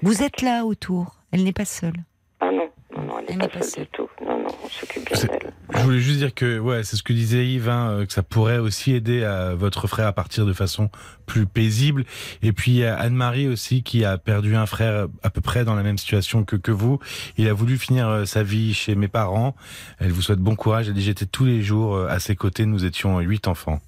vous 0.02 0.24
êtes 0.24 0.42
là 0.42 0.66
autour. 0.66 1.16
Elle 1.32 1.44
n'est 1.44 1.54
pas 1.54 1.66
seule. 1.66 1.98
Ah 2.40 2.52
non, 2.52 2.70
non, 2.96 3.04
non, 3.04 3.20
elle 3.20 3.38
n'est 3.38 3.48
pas, 3.48 3.48
pas 3.50 3.62
seule 3.62 3.70
seule. 3.72 3.84
du 3.86 3.90
tout. 3.92 4.08
Non, 4.22 4.35
non, 4.35 4.35
on 4.64 4.70
s'occupe 4.70 5.06
bien 5.08 5.16
C'est- 5.18 5.28
d'elle. 5.28 5.52
Je 5.76 5.82
voulais 5.82 6.00
juste 6.00 6.20
dire 6.20 6.34
que 6.34 6.58
ouais, 6.60 6.84
c'est 6.84 6.96
ce 6.96 7.04
que 7.04 7.12
disait 7.12 7.46
Yves, 7.48 7.70
hein, 7.70 7.90
euh, 7.90 8.06
que 8.06 8.14
ça 8.14 8.24
pourrait 8.24 8.60
aussi 8.60 8.94
aider 8.94 9.24
à 9.24 9.56
votre 9.56 9.88
frère 9.88 10.08
à 10.08 10.14
partir 10.14 10.46
de 10.46 10.54
façon 10.54 10.90
plus 11.26 11.46
paisible. 11.46 12.06
Et 12.44 12.54
puis 12.54 12.72
il 12.72 12.78
y 12.78 12.86
a 12.86 12.96
Anne-Marie 12.98 13.48
aussi 13.48 13.84
qui 13.84 14.06
a 14.06 14.18
perdu 14.18 14.56
un 14.56 14.66
frère 14.68 15.08
à 15.24 15.30
peu 15.30 15.42
près 15.42 15.66
dans 15.66 15.76
la 15.76 15.84
même 15.84 15.98
situation 15.98 16.44
que, 16.44 16.56
que 16.56 16.72
vous. 16.72 17.00
Il 17.38 17.48
a 17.50 17.54
voulu 17.54 17.78
finir 17.78 18.08
euh, 18.08 18.26
sa 18.26 18.44
vie 18.44 18.74
chez 18.74 18.96
mes 18.96 19.08
parents. 19.08 19.56
Elle 20.00 20.12
vous 20.12 20.22
souhaite 20.22 20.40
bon 20.40 20.56
courage. 20.56 20.88
Elle 20.88 20.94
dit 20.94 21.02
j'étais 21.04 21.26
tous 21.26 21.46
les 21.46 21.62
jours 21.62 21.96
euh, 21.96 22.08
à 22.08 22.20
ses 22.20 22.36
côtés. 22.36 22.66
Nous 22.66 22.86
étions 22.86 23.20
huit 23.20 23.48
enfants. 23.48 23.80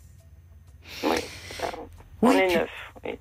Oui. 1.03 1.17
On 2.21 2.29
Oui, 2.29 2.35
est 2.35 2.55
neuf. 2.57 2.69
Oui. 3.05 3.11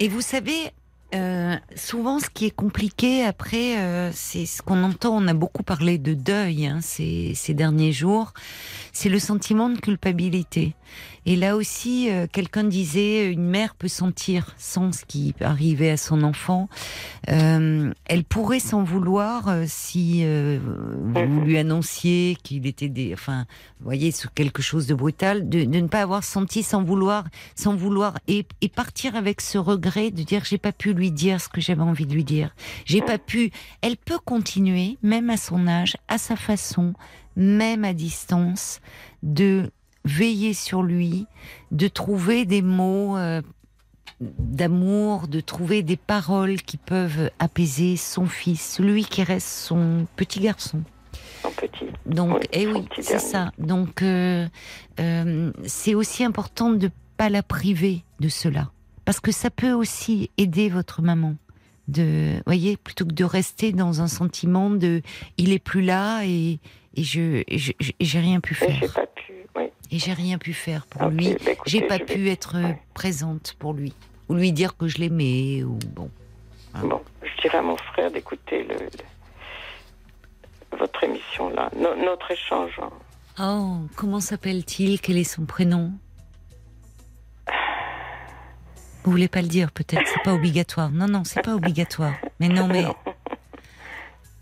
Et 0.00 0.08
vous 0.08 0.22
savez, 0.22 0.70
euh, 1.14 1.56
souvent, 1.76 2.18
ce 2.18 2.28
qui 2.28 2.46
est 2.46 2.50
compliqué 2.50 3.24
après, 3.24 3.78
euh, 3.78 4.10
c'est 4.12 4.44
ce 4.44 4.60
qu'on 4.60 4.82
entend. 4.82 5.16
On 5.16 5.28
a 5.28 5.34
beaucoup 5.34 5.62
parlé 5.62 5.98
de 5.98 6.14
deuil 6.14 6.66
hein, 6.66 6.80
ces, 6.82 7.32
ces 7.34 7.54
derniers 7.54 7.92
jours. 7.92 8.32
C'est 8.92 9.08
le 9.08 9.18
sentiment 9.18 9.68
de 9.68 9.78
culpabilité. 9.78 10.74
Et 11.26 11.34
là 11.34 11.56
aussi, 11.56 12.08
euh, 12.08 12.28
quelqu'un 12.30 12.62
disait, 12.62 13.32
une 13.32 13.48
mère 13.48 13.74
peut 13.74 13.88
sentir, 13.88 14.54
sans 14.58 14.92
ce 14.92 15.04
qui 15.04 15.34
arrivait 15.40 15.90
à 15.90 15.96
son 15.96 16.22
enfant, 16.22 16.68
euh, 17.28 17.92
elle 18.04 18.22
pourrait 18.22 18.60
s'en 18.60 18.84
vouloir 18.84 19.48
euh, 19.48 19.64
si 19.66 20.20
euh, 20.22 20.60
vous 20.62 21.40
lui 21.40 21.58
annonciez 21.58 22.38
qu'il 22.44 22.64
était 22.68 22.88
des, 22.88 23.12
enfin, 23.12 23.44
vous 23.80 23.84
voyez, 23.86 24.12
sur 24.12 24.32
quelque 24.34 24.62
chose 24.62 24.86
de 24.86 24.94
brutal, 24.94 25.48
de, 25.48 25.64
de 25.64 25.80
ne 25.80 25.88
pas 25.88 26.02
avoir 26.02 26.22
senti 26.22 26.62
sans 26.62 26.84
vouloir, 26.84 27.24
sans 27.56 27.74
vouloir, 27.74 28.18
et, 28.28 28.46
et 28.60 28.68
partir 28.68 29.16
avec 29.16 29.40
ce 29.40 29.58
regret 29.58 30.12
de 30.12 30.22
dire 30.22 30.44
j'ai 30.44 30.58
pas 30.58 30.72
pu 30.72 30.92
lui 30.92 31.10
dire 31.10 31.40
ce 31.40 31.48
que 31.48 31.60
j'avais 31.60 31.82
envie 31.82 32.06
de 32.06 32.14
lui 32.14 32.24
dire, 32.24 32.54
j'ai 32.84 33.02
pas 33.02 33.18
pu. 33.18 33.50
Elle 33.82 33.96
peut 33.96 34.20
continuer, 34.24 34.96
même 35.02 35.28
à 35.28 35.36
son 35.36 35.66
âge, 35.66 35.96
à 36.06 36.18
sa 36.18 36.36
façon, 36.36 36.94
même 37.34 37.84
à 37.84 37.92
distance, 37.94 38.80
de 39.24 39.70
veiller 40.06 40.54
sur 40.54 40.82
lui, 40.82 41.26
de 41.72 41.88
trouver 41.88 42.44
des 42.44 42.62
mots 42.62 43.16
euh, 43.18 43.42
d'amour, 44.20 45.28
de 45.28 45.40
trouver 45.40 45.82
des 45.82 45.96
paroles 45.96 46.62
qui 46.62 46.76
peuvent 46.76 47.30
apaiser 47.38 47.96
son 47.96 48.26
fils, 48.26 48.78
lui 48.78 49.04
qui 49.04 49.22
reste 49.22 49.48
son 49.48 50.06
petit 50.16 50.40
garçon. 50.40 50.82
En 51.44 51.50
petit. 51.50 51.86
Donc, 52.06 52.34
Oui, 52.34 52.46
eh 52.52 52.64
son 52.64 52.72
oui, 52.72 52.88
c'est 53.00 53.18
ça. 53.18 53.50
Donc, 53.58 54.02
euh, 54.02 54.46
euh, 55.00 55.52
c'est 55.64 55.94
aussi 55.94 56.24
important 56.24 56.70
de 56.70 56.90
pas 57.16 57.28
la 57.28 57.42
priver 57.42 58.04
de 58.20 58.28
cela, 58.28 58.70
parce 59.04 59.20
que 59.20 59.32
ça 59.32 59.50
peut 59.50 59.72
aussi 59.72 60.30
aider 60.38 60.68
votre 60.68 61.02
maman. 61.02 61.34
De, 61.88 62.42
voyez, 62.46 62.76
plutôt 62.76 63.04
que 63.04 63.12
de 63.12 63.24
rester 63.24 63.72
dans 63.72 64.00
un 64.02 64.08
sentiment 64.08 64.70
de, 64.70 65.02
il 65.36 65.52
est 65.52 65.60
plus 65.60 65.82
là 65.82 66.22
et, 66.24 66.58
et 66.96 67.04
je, 67.04 67.44
j'ai 68.00 68.20
rien 68.20 68.40
pu 68.40 68.54
faire. 68.54 68.80
Et 69.90 69.98
j'ai 69.98 70.12
rien 70.12 70.38
pu 70.38 70.52
faire 70.52 70.86
pour 70.86 71.08
lui. 71.08 71.34
bah 71.44 71.52
J'ai 71.66 71.82
pas 71.82 71.98
pu 71.98 72.22
vais- 72.24 72.32
être 72.32 72.58
Ouais. 72.60 72.80
présente 72.94 73.54
pour 73.58 73.72
lui 73.72 73.92
ou 74.28 74.34
lui 74.34 74.52
dire 74.52 74.76
que 74.76 74.88
je 74.88 74.98
l'aimais 74.98 75.62
ou 75.62 75.78
bon. 75.94 76.10
Bon, 76.82 77.00
je 77.22 77.42
dirais 77.42 77.58
à 77.58 77.62
mon 77.62 77.76
frère 77.76 78.10
d'écouter 78.10 78.64
le, 78.64 78.74
le- 78.74 80.78
votre 80.78 81.04
émission 81.04 81.48
là, 81.50 81.70
No- 81.76 81.94
notre 81.96 82.30
échange. 82.30 82.78
hein. 82.82 82.90
Oh, 83.38 83.78
comment 83.96 84.20
s'appelle-t-il? 84.20 85.00
Quel 85.00 85.16
est 85.18 85.24
son 85.24 85.44
prénom? 85.46 85.92
Vous 89.04 89.12
voulez 89.12 89.28
pas 89.28 89.42
le 89.42 89.48
dire 89.48 89.70
peut-être 89.70 90.06
C'est 90.08 90.22
pas 90.24 90.34
obligatoire. 90.34 90.90
Non, 90.90 91.06
non, 91.06 91.22
c'est 91.24 91.42
pas 91.42 91.54
obligatoire. 91.54 92.14
Mais 92.40 92.48
non, 92.48 92.66
mais 92.66 92.82
Non. 92.82 92.94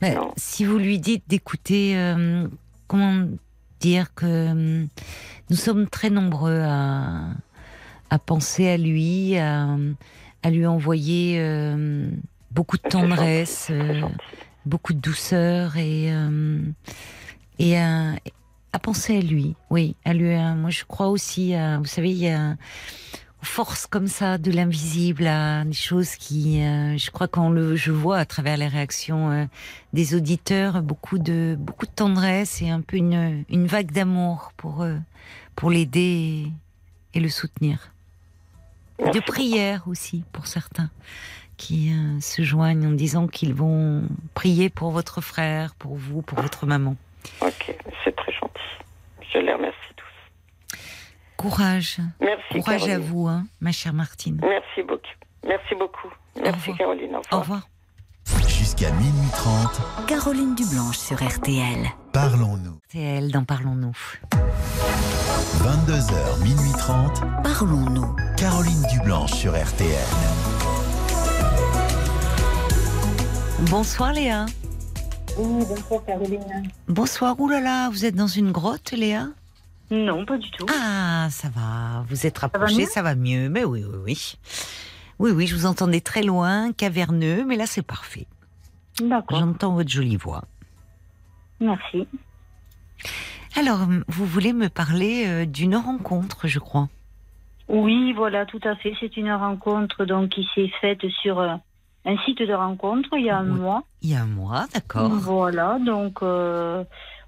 mais 0.01 0.15
Non. 0.15 0.33
si 0.37 0.65
vous 0.65 0.79
lui 0.79 0.99
dites 0.99 1.25
d'écouter, 1.29 1.97
euh, 1.99 2.49
comment 2.89 3.27
dire 3.85 4.15
que 4.15 4.27
euh, 4.27 4.85
nous 5.51 5.57
sommes 5.57 5.87
très 5.89 6.09
nombreux 6.11 6.61
à 6.63 7.29
à 8.11 8.19
penser 8.19 8.69
à 8.69 8.77
lui, 8.77 9.37
à, 9.39 9.77
à 10.43 10.51
lui 10.51 10.67
envoyer 10.67 11.37
euh, 11.39 12.09
beaucoup 12.51 12.77
de 12.77 12.89
tendresse. 12.89 13.69
euh, 13.71 14.03
beaucoup 14.67 14.95
de 14.95 15.01
douceur 15.01 15.77
et 15.77 16.13
euh, 16.15 16.61
et 17.59 17.77
à, 17.79 18.13
à 18.73 18.79
penser 18.79 19.19
à 19.19 19.21
lui. 19.21 19.55
Oui, 19.71 19.97
à 20.05 20.15
lui. 20.15 20.35
moi, 20.57 20.71
je 20.71 20.85
crois 20.85 21.09
aussi 21.09 21.55
à. 21.55 21.79
Vous 21.79 21.85
savez, 21.97 22.11
il 22.11 22.19
y 22.19 22.29
a 22.29 22.57
aux 23.45 23.47
forces 23.47 23.87
comme 23.87 24.07
ça 24.07 24.39
de 24.39 24.51
l'invisible, 24.51 25.27
à 25.27 25.65
des 25.65 25.75
choses 25.75 26.17
qui. 26.17 26.63
euh, 26.63 26.97
je 26.97 27.11
crois 27.11 27.29
quand 27.29 27.51
le 27.51 27.77
je 27.77 27.93
vois 27.93 28.17
à 28.17 28.25
travers 28.25 28.57
les 28.57 28.69
réactions 28.69 29.31
euh, 29.31 29.45
des 29.93 30.15
auditeurs 30.15 30.81
beaucoup 30.81 31.19
de 31.19 31.55
beaucoup 31.59 31.85
de 31.85 31.91
tendresse 31.91 32.63
et 32.63 32.71
un 32.71 32.81
peu 32.81 32.97
une 32.97 33.45
une 33.51 33.67
vague 33.67 33.93
d'amour 33.93 34.53
pour 34.57 34.81
euh, 34.81 34.97
pour 35.57 35.71
l'aider 35.71 36.49
et, 37.13 37.19
et 37.19 37.21
le 37.21 37.29
soutenir. 37.29 37.91
Merci 38.99 39.19
de 39.19 39.25
prière 39.25 39.83
aussi 39.89 40.25
pour 40.33 40.47
certains 40.47 40.89
qui 41.59 41.93
se 42.21 42.43
joignent 42.43 42.87
en 42.87 42.93
disant 42.93 43.27
qu'ils 43.29 43.55
vont 43.55 44.03
prier 44.33 44.71
pour 44.71 44.91
votre 44.91 45.21
frère, 45.21 45.75
pour 45.77 45.95
vous, 45.97 46.21
pour 46.23 46.41
votre 46.41 46.67
maman. 46.67 46.97
Ok, 47.41 47.77
c'est 48.03 48.17
très 48.17 48.33
gentil. 48.33 48.71
Je 49.33 49.39
les 49.39 49.53
remercie. 49.53 49.94
Courage, 51.37 51.99
Merci. 52.21 52.61
courage 52.61 52.89
à 52.89 52.99
vous, 52.99 53.27
hein, 53.29 53.45
ma 53.61 53.73
chère 53.73 53.93
Martine. 53.93 54.41
Merci 54.43 54.83
beaucoup. 54.83 55.03
Merci 55.47 55.75
beaucoup. 55.75 56.09
Merci. 56.43 56.73
Caroline. 56.75 57.17
Au 57.17 57.19
Au 57.37 57.41
revoir. 57.41 57.41
revoir. 57.43 58.49
Jusqu'à 58.49 58.91
minuit 58.93 59.29
30, 59.33 60.07
Caroline 60.07 60.55
Dublanche 60.55 60.97
sur 60.97 61.23
RTL. 61.23 61.87
parlons-nous. 62.13 62.79
Elle 62.95 63.31
dans 63.31 63.45
Parlons-nous. 63.45 63.93
22h, 65.59 66.43
minuit 66.43 66.73
30, 66.79 67.21
Parlons-nous. 67.43 68.17
Caroline 68.39 68.83
Dublanche 68.93 69.33
sur 69.33 69.53
RTL. 69.53 70.07
Bonsoir 73.71 74.13
Léa. 74.13 74.47
Oui, 75.37 75.65
bonsoir 75.69 76.05
Caroline. 76.07 76.71
Bonsoir, 76.89 77.39
oulala, 77.41 77.89
vous 77.91 78.05
êtes 78.05 78.15
dans 78.15 78.27
une 78.29 78.53
grotte 78.53 78.93
Léa? 78.93 79.27
Non, 79.95 80.25
pas 80.25 80.39
du 80.39 80.51
tout. 80.51 80.67
Ah, 80.71 81.29
ça 81.31 81.49
va, 81.49 82.05
vous 82.09 82.27
êtes 82.27 82.39
rapproché, 82.39 82.87
ça 82.87 83.03
va 83.03 83.15
mieux. 83.15 83.49
Mais 83.49 83.65
oui, 83.65 83.85
oui, 83.85 83.99
oui. 84.05 84.35
Oui, 85.19 85.31
oui, 85.31 85.47
je 85.47 85.55
vous 85.55 85.67
entendais 85.67 86.01
très 86.01 86.23
loin, 86.23 86.73
caverneux, 86.73 87.45
mais 87.45 87.57
là 87.57 87.67
c'est 87.67 87.87
parfait. 87.87 88.27
D'accord, 89.01 89.39
J'entends 89.39 89.75
votre 89.75 89.89
jolie 89.91 90.17
voix. 90.17 90.43
merci. 91.61 92.07
Alors, 93.57 93.81
vous 94.09 94.27
voulez 94.27 94.53
me 94.53 94.69
parler 94.69 95.25
euh, 95.27 95.47
d'une 95.47 95.77
rencontre, 95.77 96.49
je 96.49 96.59
crois. 96.59 96.89
Oui, 97.69 98.13
voilà, 98.13 98.45
tout 98.47 98.61
à 98.65 98.75
fait. 98.77 98.95
C'est 98.99 99.17
une 99.17 99.31
rencontre 99.33 100.05
donc 100.05 100.31
qui 100.31 100.47
s'est 100.55 100.71
faite 100.81 101.07
sur 101.23 101.39
euh, 101.39 101.55
un 102.05 102.17
site 102.25 102.43
de 102.43 102.53
rencontre 102.53 103.09
il 103.17 103.25
y 103.27 103.31
a 103.31 103.39
un 103.39 103.49
Oui. 103.49 103.61
mois. 103.61 103.85
Il 104.03 104.11
y 104.11 104.17
a 104.17 104.23
un 104.23 104.27
mois, 104.27 104.67
d'accord. 104.75 105.09
Voilà, 105.11 105.79
donc 105.79 106.19
euh, 106.23 106.83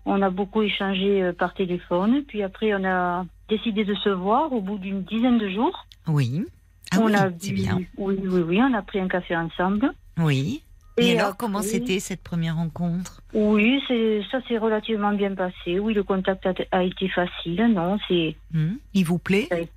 on 0.07 0.23
a 0.23 0.31
beaucoup 0.31 0.63
échangé 0.63 1.23
euh, 1.23 1.33
par 1.35 1.53
téléphone. 1.55 2.23
Puis 2.27 2.43
après, 2.43 2.73
on 2.75 2.85
a 2.85 3.27
décidé 3.49 3.85
de 3.85 3.95
se 3.95 4.09
voir 4.09 4.53
au 4.53 4.61
bout 4.63 4.79
d'une 4.79 5.03
dizaine 5.03 5.37
de 5.39 5.49
jours. 5.51 5.87
Oui. 6.07 6.45
Ah 6.93 6.99
on 7.01 7.07
oui, 7.07 7.15
a 7.15 7.29
bu- 7.29 7.53
bien. 7.53 7.81
Oui, 7.99 8.19
oui, 8.23 8.41
oui, 8.41 8.61
on 8.63 8.73
a 8.73 8.83
pris 8.83 9.01
un 9.01 9.09
café 9.09 9.37
ensemble. 9.37 9.91
Oui. 10.19 10.63
Et, 10.99 11.13
alors, 11.13 11.27
après- 11.27 11.37
comment 11.41 11.61
c'était 11.61 12.01
cette 12.01 12.23
première 12.23 12.57
rencontre? 12.57 13.21
Oui, 13.35 13.83
c'est 13.87 14.23
ça 14.31 14.41
s'est 14.49 14.57
relativement 14.57 15.13
bien 15.13 15.35
passé. 15.35 15.79
Oui, 15.79 15.93
le 15.93 16.03
contact 16.03 16.47
a, 16.47 16.55
a 16.73 16.83
été 16.85 17.09
facile. 17.09 17.67
Non, 17.75 17.99
c'est 18.09 18.35
Hmm 18.53 18.77
Il 18.95 19.05
vous 19.05 19.19
plaît? 19.19 19.49
Oui, 19.53 19.69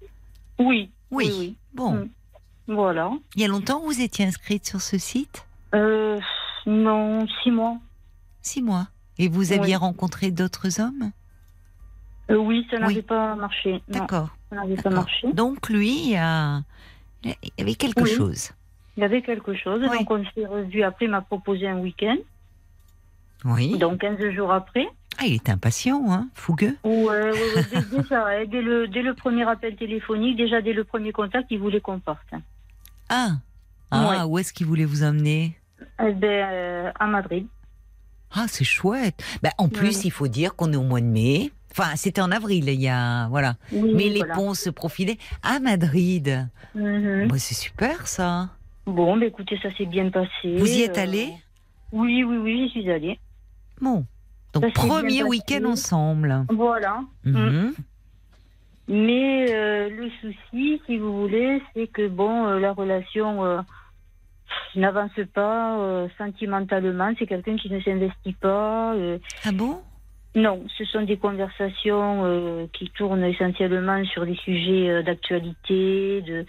Oui. 0.59 0.89
oui, 1.11 1.31
oui. 1.39 1.55
Bon. 1.73 1.91
Mm. 1.95 2.09
Voilà. 2.67 3.11
Il 3.35 3.41
y 3.41 3.45
a 3.45 3.47
longtemps 3.47 3.81
vous 3.83 3.99
étiez 3.99 4.25
inscrite 4.25 4.65
sur 4.65 4.79
ce 4.79 4.97
site? 4.97 5.45
Euh, 5.75 6.19
non, 6.67 7.25
six 7.43 7.51
mois. 7.51 7.77
Six 8.41 8.61
mois. 8.61 8.87
Et 9.19 9.27
vous 9.27 9.51
aviez 9.51 9.73
Oui. 9.73 9.75
rencontré 9.75 10.31
d'autres 10.31 10.79
hommes? 10.81 11.11
Euh, 12.31 12.37
oui, 12.37 12.65
ça 12.71 12.79
n'avait 12.79 12.95
Oui. 12.95 13.01
pas 13.01 13.35
marché. 13.35 13.81
D'accord. 13.87 14.29
ça 14.49 14.55
n'avait 14.55 14.75
pas 14.75 14.89
marché. 14.89 15.31
Donc 15.33 15.69
lui, 15.69 16.15
a... 16.15 16.61
il 17.23 17.33
y 17.57 17.61
avait 17.61 17.75
quelque 17.75 18.01
Oui. 18.01 18.09
chose. 18.09 18.51
Il 18.97 19.01
y 19.01 19.03
avait 19.03 19.21
quelque 19.21 19.53
chose. 19.53 19.81
Donc 19.81 20.09
on 20.09 20.23
s'est 20.33 20.45
revu. 20.45 20.83
Après, 20.83 21.05
il 21.05 21.11
m'a 21.11 21.21
proposé 21.21 21.67
un 21.67 21.77
week-end. 21.79 22.17
Oui. 23.45 23.77
Donc 23.77 23.99
15 24.01 24.19
jours 24.31 24.51
après. 24.51 24.87
Ah, 25.17 25.25
il 25.25 25.35
était 25.35 25.51
impatient, 25.51 26.01
hein 26.11 26.27
Fougueux 26.33 26.77
Ouais, 26.83 27.03
ouais, 27.03 27.31
ouais, 27.31 27.63
dès, 27.91 28.03
ça, 28.03 28.25
hein, 28.27 28.45
dès, 28.49 28.61
le, 28.61 28.87
dès 28.87 29.01
le 29.01 29.13
premier 29.13 29.43
appel 29.47 29.75
téléphonique, 29.75 30.37
déjà 30.37 30.61
dès 30.61 30.71
le 30.71 30.83
premier 30.85 31.11
contact, 31.11 31.47
il 31.49 31.59
voulait 31.59 31.81
qu'on 31.81 31.99
parte. 31.99 32.27
Ah 33.09 33.31
Ah, 33.91 34.09
Ouais. 34.09 34.23
où 34.23 34.37
est-ce 34.39 34.53
qu'il 34.53 34.65
voulait 34.67 34.85
vous 34.85 35.03
emmener? 35.03 35.57
Eh 36.01 36.11
ben, 36.13 36.47
euh, 36.49 36.91
à 36.99 37.07
Madrid. 37.07 37.47
Ah, 38.33 38.45
c'est 38.47 38.63
chouette. 38.63 39.21
Ben, 39.41 39.51
en 39.57 39.69
plus, 39.69 40.05
il 40.05 40.11
faut 40.11 40.27
dire 40.27 40.55
qu'on 40.55 40.71
est 40.73 40.75
au 40.77 40.83
mois 40.83 41.01
de 41.01 41.05
mai. 41.05 41.51
Enfin, 41.71 41.95
c'était 41.95 42.21
en 42.21 42.31
avril, 42.31 42.67
il 42.67 42.81
y 42.81 42.87
a... 42.89 43.27
Voilà. 43.29 43.55
Oui, 43.71 43.93
Mais 43.95 44.09
les 44.09 44.19
voilà. 44.19 44.33
ponts 44.35 44.53
se 44.53 44.69
profilaient 44.69 45.17
à 45.43 45.59
Madrid. 45.59 46.47
Bah, 46.75 47.37
c'est 47.37 47.55
super, 47.55 48.07
ça. 48.07 48.49
Bon, 48.85 49.17
ben 49.17 49.27
écoutez, 49.27 49.57
ça 49.61 49.69
s'est 49.75 49.85
bien 49.85 50.09
passé. 50.09 50.57
Vous 50.57 50.67
y 50.67 50.81
êtes 50.81 50.97
Euh, 50.97 51.03
allé 51.03 51.29
Oui, 51.91 52.23
oui, 52.23 52.37
oui, 52.37 52.71
j'y 52.73 52.81
suis 52.81 52.91
allée. 52.91 53.19
Bon. 53.79 54.05
Donc, 54.53 54.63
Ça 54.65 54.71
premier 54.71 55.23
week-end 55.23 55.63
ensemble. 55.65 56.43
Voilà. 56.49 57.01
Mhm. 57.23 57.73
Mais 58.87 59.53
euh, 59.53 59.89
le 59.89 60.09
souci, 60.21 60.81
si 60.87 60.97
vous 60.97 61.21
voulez, 61.21 61.61
c'est 61.73 61.87
que 61.87 62.07
bon, 62.07 62.47
euh, 62.47 62.59
la 62.59 62.71
relation 62.73 63.45
euh, 63.45 63.61
n'avance 64.75 65.11
pas 65.33 65.79
euh, 65.79 66.07
sentimentalement. 66.17 67.11
C'est 67.17 67.27
quelqu'un 67.27 67.57
qui 67.57 67.69
ne 67.69 67.79
s'investit 67.81 68.33
pas. 68.33 68.93
euh. 68.95 69.17
Ah 69.45 69.51
bon? 69.51 69.79
Non, 70.35 70.63
ce 70.77 70.85
sont 70.85 71.01
des 71.01 71.17
conversations 71.17 72.21
euh, 72.25 72.67
qui 72.73 72.89
tournent 72.91 73.23
essentiellement 73.23 74.03
sur 74.05 74.25
des 74.25 74.35
sujets 74.35 75.01
d'actualité, 75.03 76.21
de, 76.21 76.45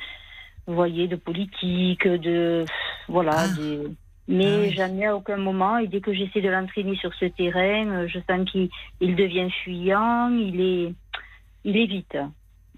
vous 0.67 0.75
voyez, 0.75 1.09
de 1.09 1.17
politique, 1.17 2.07
de 2.07 2.67
voilà. 3.09 3.45
Ah. 3.45 3.49
des- 3.49 3.89
Mais 4.29 4.45
Ah 4.47 4.61
oui. 4.61 4.73
jamais 4.75 5.07
à 5.07 5.17
aucun 5.17 5.39
moment. 5.39 5.79
Et 5.79 5.89
dès 5.89 6.01
que 6.01 6.13
j'essaie 6.13 6.41
de 6.43 6.49
l'entraîner 6.51 6.95
sur 6.97 7.13
ce 7.15 7.25
terrain, 7.25 8.07
je 8.07 8.19
sens 8.29 8.49
qu'il 8.51 8.69
il 9.01 9.17
devient 9.17 9.49
fuyant. 9.65 10.29
Il 10.31 10.61
est, 10.61 10.95
il 11.65 11.77
est 11.77 11.87
vite. 11.87 12.17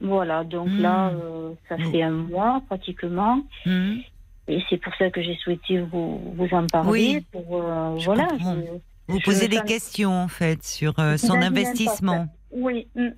Voilà. 0.01 0.45
Donc 0.45 0.69
Hmm. 0.69 0.81
là, 0.83 1.09
euh, 1.11 1.53
ça 1.69 1.77
fait 1.91 2.03
un 2.03 2.11
mois 2.11 2.63
pratiquement. 2.69 3.43
Mhm. 3.67 4.03
Et 4.49 4.61
c'est 4.69 4.77
pour 4.79 4.93
ça 4.97 5.11
que 5.11 5.23
j'ai 5.23 5.37
souhaité 5.37 5.81
vous, 5.81 6.35
vous 6.37 6.49
en 6.53 6.67
parler. 6.67 6.91
Oui, 6.91 7.27
pour, 7.31 7.63
euh, 7.63 7.97
je 7.99 8.05
voilà. 8.07 8.27
comprends. 8.27 8.57
je- 8.57 8.79
Vous 9.09 9.19
Je 9.19 9.25
posez 9.25 9.49
des 9.49 9.61
questions, 9.63 10.13
en 10.13 10.29
fait, 10.29 10.63
sur 10.63 10.99
euh, 10.99 11.17
son 11.17 11.35
investissement. 11.41 12.27
Oui, 12.53 12.87
mm. 12.95 13.09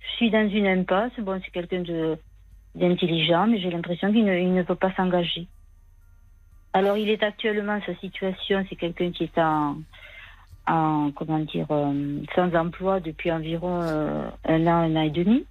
je 0.00 0.08
suis 0.16 0.30
dans 0.30 0.48
une 0.48 0.66
impasse. 0.66 1.12
Bon, 1.18 1.40
c'est 1.44 1.50
quelqu'un 1.50 1.82
d'intelligent, 2.74 3.46
mais 3.46 3.60
j'ai 3.60 3.70
l'impression 3.70 4.12
qu'il 4.12 4.24
ne, 4.24 4.32
ne 4.56 4.62
peut 4.62 4.74
pas 4.74 4.92
s'engager. 4.94 5.46
Alors, 6.72 6.96
il 6.96 7.08
est 7.08 7.22
actuellement 7.22 7.80
sa 7.86 7.94
situation, 7.96 8.64
c'est 8.68 8.76
quelqu'un 8.76 9.10
qui 9.10 9.24
est 9.24 9.38
en, 9.38 9.76
en 10.66 11.10
comment 11.12 11.38
dire, 11.40 11.66
euh, 11.70 12.20
sans 12.34 12.54
emploi 12.54 13.00
depuis 13.00 13.32
environ 13.32 13.80
un 14.44 14.66
an, 14.66 14.82
un 14.82 14.96
an 14.96 15.02
et 15.02 15.10
demi. 15.10 15.44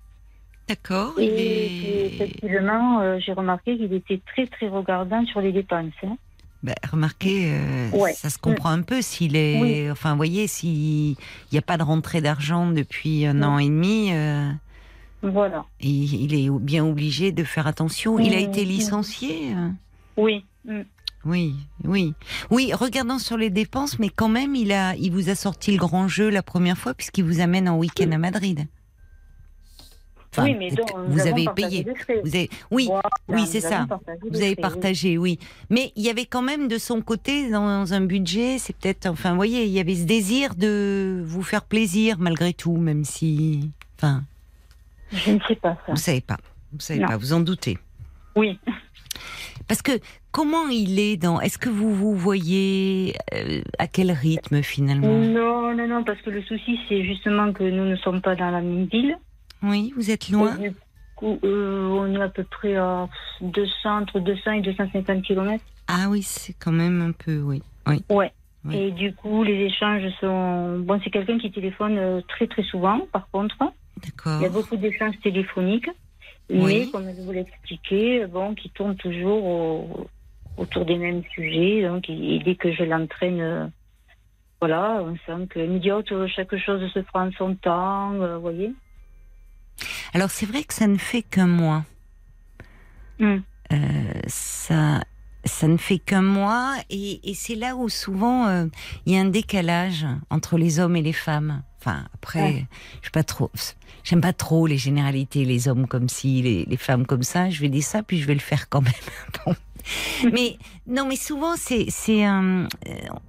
D'accord. 0.68 1.14
Et 1.20 2.06
effectivement, 2.08 3.00
euh, 3.02 3.20
j'ai 3.20 3.34
remarqué 3.34 3.78
qu'il 3.78 3.94
était 3.94 4.20
très 4.26 4.48
très 4.48 4.68
regardant 4.68 5.26
sur 5.26 5.40
les 5.42 5.52
dépenses. 5.52 5.94
hein. 6.04 6.18
Ben, 6.64 6.76
remarquez, 6.92 7.52
euh, 7.54 7.90
Ouais. 7.92 8.14
ça 8.14 8.30
se 8.30 8.38
comprend 8.38 8.70
un 8.72 8.82
peu 8.82 9.02
s'il 9.02 9.36
est. 9.36 9.62
Oui. 9.62 9.92
Enfin, 9.92 10.12
vous 10.12 10.18
voyez, 10.18 10.48
s'il 10.48 11.16
n'y 11.52 11.58
a 11.58 11.62
pas 11.62 11.78
de 11.78 11.84
rentrée 11.84 12.20
d'argent 12.20 12.70
depuis 12.72 13.26
un 13.26 13.38
Ouais. 13.40 13.46
an 13.46 13.60
et 13.60 13.68
demi, 13.70 14.10
euh, 14.12 14.52
Voilà. 15.22 15.66
il, 15.80 16.14
il 16.32 16.34
est 16.36 16.50
bien 16.60 16.84
obligé 16.86 17.32
de 17.32 17.44
faire 17.44 17.68
attention. 17.68 18.18
Il 18.20 18.34
a 18.34 18.38
Mm, 18.38 18.50
été 18.52 18.66
mm. 18.66 18.68
licencié. 18.68 19.54
euh. 19.56 19.70
Oui. 20.18 20.44
mm. 20.66 20.82
Oui, 21.26 21.56
oui. 21.84 22.14
Oui, 22.52 22.72
regardant 22.74 23.20
sur 23.20 23.38
les 23.38 23.50
dépenses, 23.50 24.00
mais 24.00 24.10
quand 24.10 24.30
même, 24.30 24.56
il, 24.56 24.72
a, 24.72 24.96
il 24.96 25.12
vous 25.12 25.30
a 25.30 25.36
sorti 25.36 25.72
le 25.72 25.78
grand 25.78 26.08
jeu 26.08 26.30
la 26.30 26.42
première 26.42 26.78
fois 26.78 26.94
puisqu'il 26.94 27.24
vous 27.26 27.40
amène 27.42 27.68
en 27.68 27.78
week-end 27.78 28.12
à 28.12 28.18
Madrid. 28.18 28.66
Enfin, 30.38 30.44
oui, 30.50 30.56
mais 30.58 30.70
donc, 30.72 30.92
vous 31.08 31.26
avez 31.26 31.46
payé. 31.56 31.86
Vous 32.24 32.36
avez, 32.36 32.50
oui, 32.70 32.90
oui, 33.28 33.46
c'est 33.48 33.62
ça. 33.62 33.88
Vous 34.30 34.38
avez 34.42 34.56
partagé, 34.56 35.18
oui. 35.18 35.40
Mais 35.70 35.92
il 35.96 36.04
y 36.04 36.10
avait 36.10 36.26
quand 36.26 36.42
même 36.44 36.68
de 36.68 36.78
son 36.78 37.02
côté, 37.02 37.50
dans 37.50 37.94
un 37.94 38.02
budget, 38.02 38.58
c'est 38.60 38.76
peut-être, 38.76 39.08
enfin, 39.08 39.32
vous 39.32 39.36
voyez, 39.38 39.64
il 39.66 39.72
y 39.72 39.80
avait 39.80 39.96
ce 39.96 40.04
désir 40.06 40.54
de 40.56 41.24
vous 41.26 41.42
faire 41.44 41.64
plaisir 41.64 42.18
malgré 42.20 42.54
tout, 42.54 42.78
même 42.78 43.04
si, 43.04 43.72
enfin, 43.98 44.24
Je 45.12 45.32
ne 45.32 45.40
sais 45.48 45.56
pas 45.56 45.76
ça. 45.86 45.92
vous 45.94 45.96
savez 45.96 46.22
pas, 46.22 46.38
vous 46.72 46.80
savez 46.80 47.00
Non. 47.00 47.08
pas, 47.08 47.18
vous 47.18 47.34
en 47.34 47.40
doutez. 47.40 47.78
Oui. 48.36 48.60
Parce 49.68 49.82
que 49.82 49.94
comment 50.32 50.68
il 50.70 51.00
est 51.00 51.18
dans, 51.18 51.42
est-ce 51.42 51.58
que 51.58 51.70
vous 51.70 51.94
vous 51.94 52.16
voyez 52.16 53.16
euh, 53.34 53.62
à 53.80 53.88
quel 53.88 54.12
rythme 54.12 54.62
finalement? 54.62 55.08
Non, 55.08 55.74
non, 55.76 55.88
non, 55.88 56.04
parce 56.04 56.22
que 56.22 56.30
le 56.30 56.42
souci, 56.44 56.80
c'est 56.88 57.04
justement 57.04 57.52
que 57.52 57.64
nous 57.64 57.84
ne 57.86 57.96
sommes 57.98 58.22
pas 58.22 58.36
dans 58.36 58.52
la 58.52 58.62
même 58.62 58.86
ville. 58.86 59.18
Oui, 59.64 59.94
vous 59.96 60.12
êtes 60.12 60.30
loin. 60.30 60.58
Et 60.60 60.70
du 60.70 60.76
coup, 61.16 61.40
euh, 61.44 61.88
on 61.88 62.14
est 62.16 62.22
à 62.22 62.30
peu 62.30 62.44
près 62.44 62.76
à 62.76 63.08
200, 63.42 64.02
entre 64.02 64.20
200 64.20 64.52
et 64.54 64.62
250 64.62 65.22
km. 65.24 65.64
Ah 65.88 66.08
oui, 66.10 66.22
c'est 66.22 66.54
quand 66.54 66.72
même 66.72 67.02
un 67.02 67.12
peu, 67.12 67.40
oui, 67.42 67.62
oui. 67.88 68.04
Ouais. 68.10 68.32
Oui. 68.66 68.76
Et 68.76 68.92
du 68.92 69.14
coup, 69.14 69.44
les 69.44 69.54
échanges 69.66 70.10
sont. 70.20 70.80
Bon, 70.80 71.00
c'est 71.04 71.10
quelqu'un 71.10 71.38
qui 71.38 71.50
téléphone 71.52 71.98
euh, 71.98 72.22
très, 72.28 72.48
très 72.48 72.64
souvent, 72.64 73.00
par 73.14 73.30
contre. 73.32 73.56
D'accord. 74.04 74.40
Il 74.42 74.44
y 74.44 74.46
a 74.46 74.50
beaucoup 74.50 74.76
d'échanges 74.76 75.18
téléphoniques. 75.24 75.90
Oui. 76.50 76.58
Mais, 76.66 76.88
comme 76.92 77.06
je 77.16 77.22
vous 77.22 77.32
l'ai 77.32 77.42
expliqué, 77.42 78.26
bon, 78.26 78.56
qui 78.56 78.70
tournent 78.72 78.96
toujours 78.98 79.44
au- 79.46 80.08
autour 80.58 80.86
des 80.86 80.98
mêmes 80.98 81.24
sujets. 81.34 81.88
Donc, 81.88 82.10
et, 82.10 82.40
dès 82.40 82.56
que 82.56 82.72
je 82.74 82.84
l'entraîne, 82.84 83.40
euh, 83.42 83.68
voilà, 84.60 85.02
on 85.04 85.16
sent 85.26 85.48
que 85.50 85.60
idiote, 85.60 86.12
chaque 86.28 86.56
chose 86.58 86.82
se 86.92 87.00
prend 87.00 87.30
son 87.38 87.56
temps, 87.56 88.14
euh, 88.16 88.36
vous 88.36 88.42
voyez. 88.42 88.74
Alors 90.14 90.30
c'est 90.32 90.46
vrai 90.46 90.64
que 90.64 90.74
ça 90.74 90.88
ne 90.88 90.98
fait 90.98 91.22
qu'un 91.22 91.48
mois. 91.48 91.86
Hmm. 93.20 93.38
Euh, 93.74 93.78
ça, 94.28 95.02
ça 95.44 95.68
ne 95.68 95.78
fait 95.78 96.00
qu'un 96.00 96.22
mois 96.22 96.76
et, 96.90 97.30
et 97.30 97.34
c'est 97.34 97.56
là 97.56 97.76
où 97.76 97.90
souvent 97.90 98.48
euh, 98.48 98.66
il 99.06 99.14
y 99.14 99.18
a 99.18 99.22
un 99.22 99.26
décalage 99.26 100.06
entre 100.30 100.58
les 100.58 100.80
hommes 100.80 100.96
et 100.96 101.02
les 101.02 101.14
femmes. 101.14 101.64
Enfin 101.80 102.06
après, 102.14 102.42
Ouais. 102.42 102.66
je 102.98 103.04
suis 103.06 103.12
pas 103.12 103.24
trop, 103.24 103.52
j'aime 104.04 104.22
pas 104.22 104.34
trop 104.34 104.68
les 104.68 104.78
généralités, 104.78 105.46
les 105.46 105.68
hommes 105.68 105.88
comme 105.88 106.10
ci, 106.10 106.42
les, 106.42 106.66
les 106.66 106.78
femmes 106.78 107.06
comme 107.06 107.24
ça. 107.24 107.50
Je 107.50 107.62
vais 107.62 107.70
dire 107.70 107.84
ça 107.84 108.04
puis 108.04 108.20
je 108.20 108.26
vais 108.28 108.34
le 108.34 108.40
faire 108.40 108.70
quand 108.70 108.82
même. 108.82 108.94
Bon. 109.46 109.56
mais 110.34 110.58
non, 110.88 111.06
mais 111.08 111.16
souvent 111.16 111.56
c'est 111.56 111.86
c'est 111.90 112.28
euh, 112.28 112.66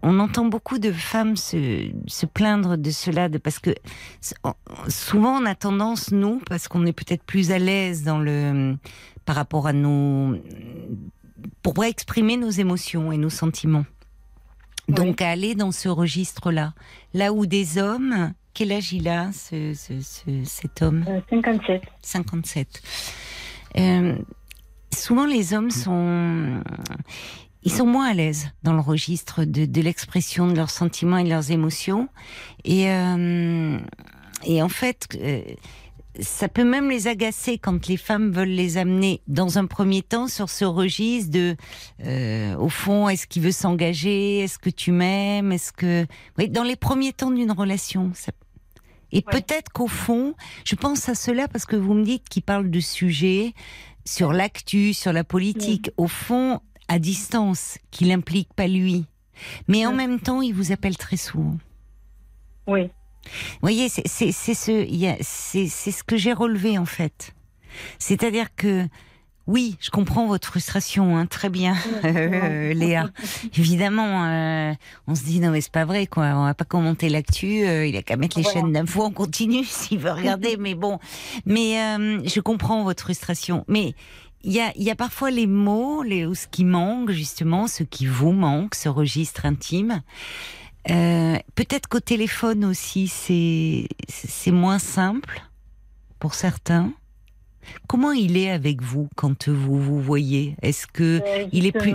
on 0.02 0.18
entend 0.20 0.46
beaucoup 0.46 0.78
de 0.78 0.92
femmes 0.92 1.36
se, 1.36 1.90
se 2.06 2.26
plaindre 2.26 2.76
de 2.76 2.90
cela, 2.90 3.28
de 3.28 3.38
parce 3.38 3.58
que 3.58 3.70
souvent 4.88 5.40
on 5.40 5.46
a 5.46 5.54
tendance 5.54 6.10
nous, 6.12 6.40
parce 6.48 6.68
qu'on 6.68 6.86
est 6.86 6.92
peut-être 6.92 7.22
plus 7.24 7.50
à 7.50 7.58
l'aise 7.58 8.02
dans 8.04 8.18
le 8.18 8.76
par 9.24 9.36
rapport 9.36 9.66
à 9.66 9.72
nos 9.72 10.36
pour 11.62 11.84
exprimer 11.84 12.36
nos 12.36 12.50
émotions 12.50 13.12
et 13.12 13.16
nos 13.18 13.30
sentiments. 13.30 13.84
Donc 14.88 15.20
à 15.20 15.28
aller 15.28 15.54
dans 15.54 15.70
ce 15.70 15.88
registre-là, 15.88 16.72
là 17.12 17.32
où 17.34 17.44
des 17.44 17.76
hommes, 17.78 18.32
quel 18.54 18.72
âge 18.72 18.92
il 18.94 19.06
a, 19.06 19.30
ce, 19.32 19.74
ce- 19.74 20.00
ce- 20.00 20.44
cet 20.44 20.80
homme? 20.80 21.04
Euh, 21.06 21.20
57. 21.28 21.82
57. 22.02 22.82
Euh, 23.76 24.16
souvent, 24.98 25.26
les 25.26 25.54
hommes 25.54 25.70
sont, 25.70 26.62
ils 27.62 27.72
sont 27.72 27.86
moins 27.86 28.10
à 28.10 28.14
l'aise 28.14 28.48
dans 28.62 28.72
le 28.72 28.80
registre 28.80 29.44
de, 29.44 29.64
de 29.64 29.80
l'expression 29.80 30.48
de 30.48 30.54
leurs 30.54 30.70
sentiments 30.70 31.18
et 31.18 31.24
de 31.24 31.28
leurs 31.28 31.50
émotions. 31.50 32.08
Et, 32.64 32.90
euh, 32.90 33.78
et 34.44 34.62
en 34.62 34.68
fait, 34.68 35.08
euh, 35.20 35.42
ça 36.20 36.48
peut 36.48 36.64
même 36.64 36.90
les 36.90 37.06
agacer 37.06 37.58
quand 37.58 37.86
les 37.86 37.96
femmes 37.96 38.30
veulent 38.30 38.48
les 38.48 38.76
amener 38.76 39.22
dans 39.28 39.58
un 39.58 39.66
premier 39.66 40.02
temps 40.02 40.26
sur 40.26 40.48
ce 40.50 40.64
registre 40.64 41.30
de, 41.30 41.56
euh, 42.04 42.56
au 42.56 42.68
fond, 42.68 43.08
est-ce 43.08 43.26
qu'il 43.26 43.42
veut 43.42 43.52
s'engager, 43.52 44.40
est-ce 44.40 44.58
que 44.58 44.70
tu 44.70 44.92
m'aimes, 44.92 45.52
est-ce 45.52 45.72
que, 45.72 46.06
oui, 46.38 46.48
dans 46.48 46.64
les 46.64 46.76
premiers 46.76 47.12
temps 47.12 47.30
d'une 47.30 47.52
relation, 47.52 48.10
ça 48.14 48.32
et 49.10 49.22
peut-être 49.22 49.72
qu'au 49.72 49.86
fond, 49.86 50.34
je 50.64 50.74
pense 50.74 51.08
à 51.08 51.14
cela 51.14 51.48
parce 51.48 51.64
que 51.64 51.76
vous 51.76 51.94
me 51.94 52.04
dites 52.04 52.28
qu'il 52.28 52.42
parle 52.42 52.70
de 52.70 52.80
sujets 52.80 53.54
sur 54.04 54.32
l'actu, 54.32 54.94
sur 54.94 55.12
la 55.12 55.24
politique, 55.24 55.90
au 55.96 56.06
fond, 56.06 56.60
à 56.88 56.98
distance, 56.98 57.78
qu'il 57.90 58.10
implique 58.10 58.52
pas 58.54 58.66
lui. 58.66 59.04
Mais 59.68 59.86
en 59.86 59.92
même 59.92 60.20
temps, 60.20 60.42
il 60.42 60.54
vous 60.54 60.72
appelle 60.72 60.96
très 60.96 61.16
souvent. 61.16 61.56
Oui. 62.66 62.90
Vous 63.24 63.58
voyez, 63.60 63.88
c'est 63.88 64.06
ce, 64.08 64.32
c'est 64.32 65.68
ce 65.68 66.04
que 66.04 66.16
j'ai 66.16 66.32
relevé 66.32 66.78
en 66.78 66.86
fait. 66.86 67.34
C'est-à-dire 67.98 68.54
que 68.54 68.86
oui, 69.48 69.76
je 69.80 69.88
comprends 69.88 70.26
votre 70.26 70.46
frustration, 70.46 71.16
hein, 71.16 71.24
très 71.26 71.48
bien, 71.48 71.74
euh, 72.04 72.74
Léa. 72.74 73.08
Évidemment, 73.56 74.26
euh, 74.26 74.74
on 75.06 75.14
se 75.14 75.24
dit 75.24 75.40
non 75.40 75.50
mais 75.50 75.62
c'est 75.62 75.72
pas 75.72 75.86
vrai 75.86 76.06
quoi. 76.06 76.26
On 76.36 76.44
va 76.44 76.52
pas 76.54 76.66
commenter 76.66 77.08
l'actu. 77.08 77.64
euh, 77.64 77.86
il 77.86 77.96
a 77.96 78.02
qu'à 78.02 78.16
mettre 78.16 78.36
les 78.36 78.42
Voilà. 78.42 78.60
chaînes 78.60 78.72
d'infos 78.74 79.02
en 79.04 79.10
continu 79.10 79.64
s'il 79.68 79.98
veut 80.00 80.12
regarder. 80.12 80.56
mais 80.60 80.74
bon, 80.74 80.98
mais 81.46 81.74
je 82.28 82.40
comprends 82.40 82.84
votre 82.84 83.02
frustration. 83.02 83.64
Mais 83.68 83.94
il 84.44 84.52
y 84.52 84.60
a, 84.60 84.70
il 84.76 84.82
y 84.82 84.90
a 84.90 84.94
parfois 84.94 85.30
les 85.30 85.46
mots, 85.46 86.02
les, 86.02 86.26
ou 86.26 86.34
ce 86.34 86.46
qui 86.46 86.64
manque 86.66 87.10
justement, 87.10 87.66
ce 87.68 87.82
qui 87.84 88.04
vous 88.06 88.32
manque, 88.32 88.74
ce 88.74 88.88
registre 88.90 89.46
intime. 89.46 90.02
Peut-être 90.84 91.88
qu'au 91.88 92.00
téléphone 92.00 92.64
aussi, 92.66 93.08
c'est 93.08 94.50
moins 94.52 94.78
simple 94.78 95.42
pour 96.18 96.34
certains. 96.34 96.92
Comment 97.86 98.12
il 98.12 98.36
est 98.36 98.50
avec 98.50 98.82
vous 98.82 99.08
quand 99.16 99.48
vous 99.48 99.78
vous 99.80 100.00
voyez? 100.00 100.56
Est-ce 100.62 100.86
que 100.86 101.20
Euh, 101.20 101.46
il 101.52 101.66
est 101.66 101.72
plus 101.78 101.94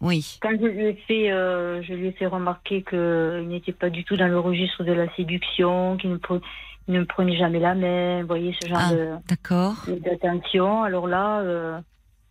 oui 0.00 0.38
Quand 0.40 0.50
je 0.60 0.66
lui 0.66 0.84
ai 0.86 0.94
fait, 1.08 1.30
euh, 1.32 1.82
je 1.82 1.94
lui 1.94 2.08
ai 2.08 2.12
fait 2.12 2.26
remarquer 2.26 2.82
qu'il 2.82 3.46
n'était 3.48 3.72
pas 3.72 3.90
du 3.90 4.04
tout 4.04 4.16
dans 4.16 4.28
le 4.28 4.38
registre 4.38 4.84
de 4.84 4.92
la 4.92 5.12
séduction, 5.16 5.96
qu'il 5.96 6.10
ne, 6.10 6.16
pre- 6.16 6.40
il 6.88 6.94
ne 6.94 7.00
me 7.00 7.04
prenait 7.04 7.36
jamais 7.36 7.58
la 7.60 7.74
main, 7.74 8.20
vous 8.22 8.26
voyez, 8.28 8.54
ce 8.62 8.68
genre 8.68 8.78
Ah. 8.80 8.92
de- 8.94 9.08
d'accord 9.28 9.74
d'attention. 10.04 10.82
Alors 10.82 11.06
là, 11.08 11.40
euh, 11.40 11.78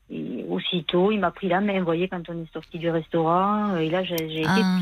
et 0.10 0.44
aussitôt, 0.50 1.12
il 1.12 1.20
m'a 1.20 1.32
pris 1.32 1.48
la 1.48 1.62
main, 1.62 1.80
vous 1.80 1.86
voyez, 1.86 2.08
quand 2.10 2.22
on 2.30 2.34
est 2.42 2.52
sorti 2.54 2.78
du 2.80 2.90
restaurant. 2.90 3.78
Et 3.78 3.90
là, 3.90 4.04
j'ai 4.04 4.18
j'ai 4.30 4.42
été 4.42 4.50
ah 4.50 4.80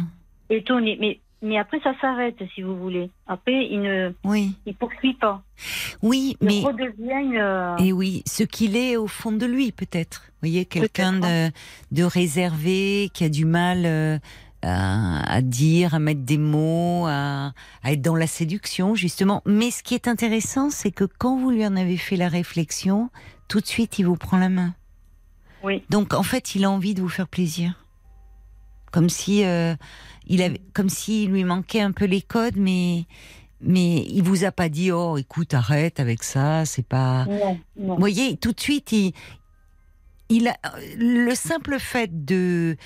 étonnée. 0.50 0.98
Mais, 1.00 1.20
mais 1.42 1.58
après, 1.58 1.80
ça 1.82 1.94
s'arrête, 2.02 2.36
si 2.54 2.62
vous 2.62 2.76
voulez. 2.78 3.10
Après, 3.28 3.66
il 3.70 3.82
ne 3.82 4.14
oui 4.24 4.56
il 4.66 4.76
poursuit 4.76 5.14
pas. 5.16 5.42
oui 6.02 6.36
Il 6.42 6.48
mais 6.48 6.60
redevient... 6.62 7.38
euh, 7.38 7.76
et 7.78 7.94
oui 7.94 8.24
ce 8.28 8.44
qu'il 8.44 8.76
est 8.76 8.96
au 8.98 9.08
fond 9.08 9.32
de 9.32 9.46
lui 9.46 9.72
peut-être 9.72 10.24
vous 10.28 10.48
voyez 10.50 10.66
quelqu'un 10.66 11.14
de, 11.14 11.52
de 11.92 12.04
réservé 12.04 13.10
qui 13.14 13.24
a 13.26 13.30
du 13.30 13.46
mal 13.46 13.86
euh, 13.86 14.18
à, 14.62 15.22
à 15.34 15.42
dire 15.42 15.94
à 15.96 16.00
mettre 16.00 16.22
des 16.22 16.38
mots 16.38 17.06
à, 17.08 17.54
à 17.84 17.92
être 17.94 18.02
dans 18.02 18.16
la 18.16 18.28
séduction 18.28 18.96
justement 18.96 19.42
mais 19.46 19.72
ce 19.72 19.84
qui 19.84 19.96
est 19.96 20.08
intéressant 20.08 20.70
c'est 20.70 20.92
que 20.92 21.04
quand 21.06 21.38
vous 21.38 21.52
lui 21.52 21.66
en 21.66 21.76
avez 21.76 21.98
fait 21.98 22.16
la 22.16 22.30
réflexion 22.30 23.10
tout 23.48 23.60
de 23.60 23.66
suite 23.68 24.00
il 24.00 24.06
vous 24.06 24.16
prend 24.18 24.38
la 24.38 24.50
main 24.50 24.74
Oui. 25.64 25.84
donc 25.90 26.14
en 26.14 26.24
fait 26.24 26.56
il 26.56 26.64
a 26.66 26.70
envie 26.72 26.94
de 26.94 27.02
vous 27.02 27.10
faire 27.10 27.28
plaisir 27.28 27.86
comme 28.92 29.10
si 29.10 29.44
euh, 29.44 29.76
il 30.28 30.42
avait 30.42 30.62
comme 30.74 30.90
s'il 30.90 31.32
lui 31.32 31.44
manquait 31.44 31.82
un 31.82 31.92
peu 31.92 32.06
les 32.06 32.22
codes 32.22 32.58
mais 32.58 33.06
mais 33.62 34.06
il 34.10 34.24
vous 34.24 34.46
a 34.46 34.52
pas 34.52 34.70
dit 34.70 34.92
oh 34.92 35.18
écoute 35.18 35.54
arrête 35.54 36.00
avec 36.00 36.24
ça 36.24 36.66
c'est 36.66 36.86
pas 36.86 37.26
Non, 37.26 37.60
non. 37.78 37.94
vous 37.96 38.00
voyez, 38.00 38.38
tout 38.38 38.54
de 38.54 38.60
suite, 38.60 38.92
il, 38.94 39.14
il 40.30 40.48
a, 40.48 40.56
le 40.98 41.34
simple 41.36 41.78
fait 41.80 42.26
de 42.26 42.78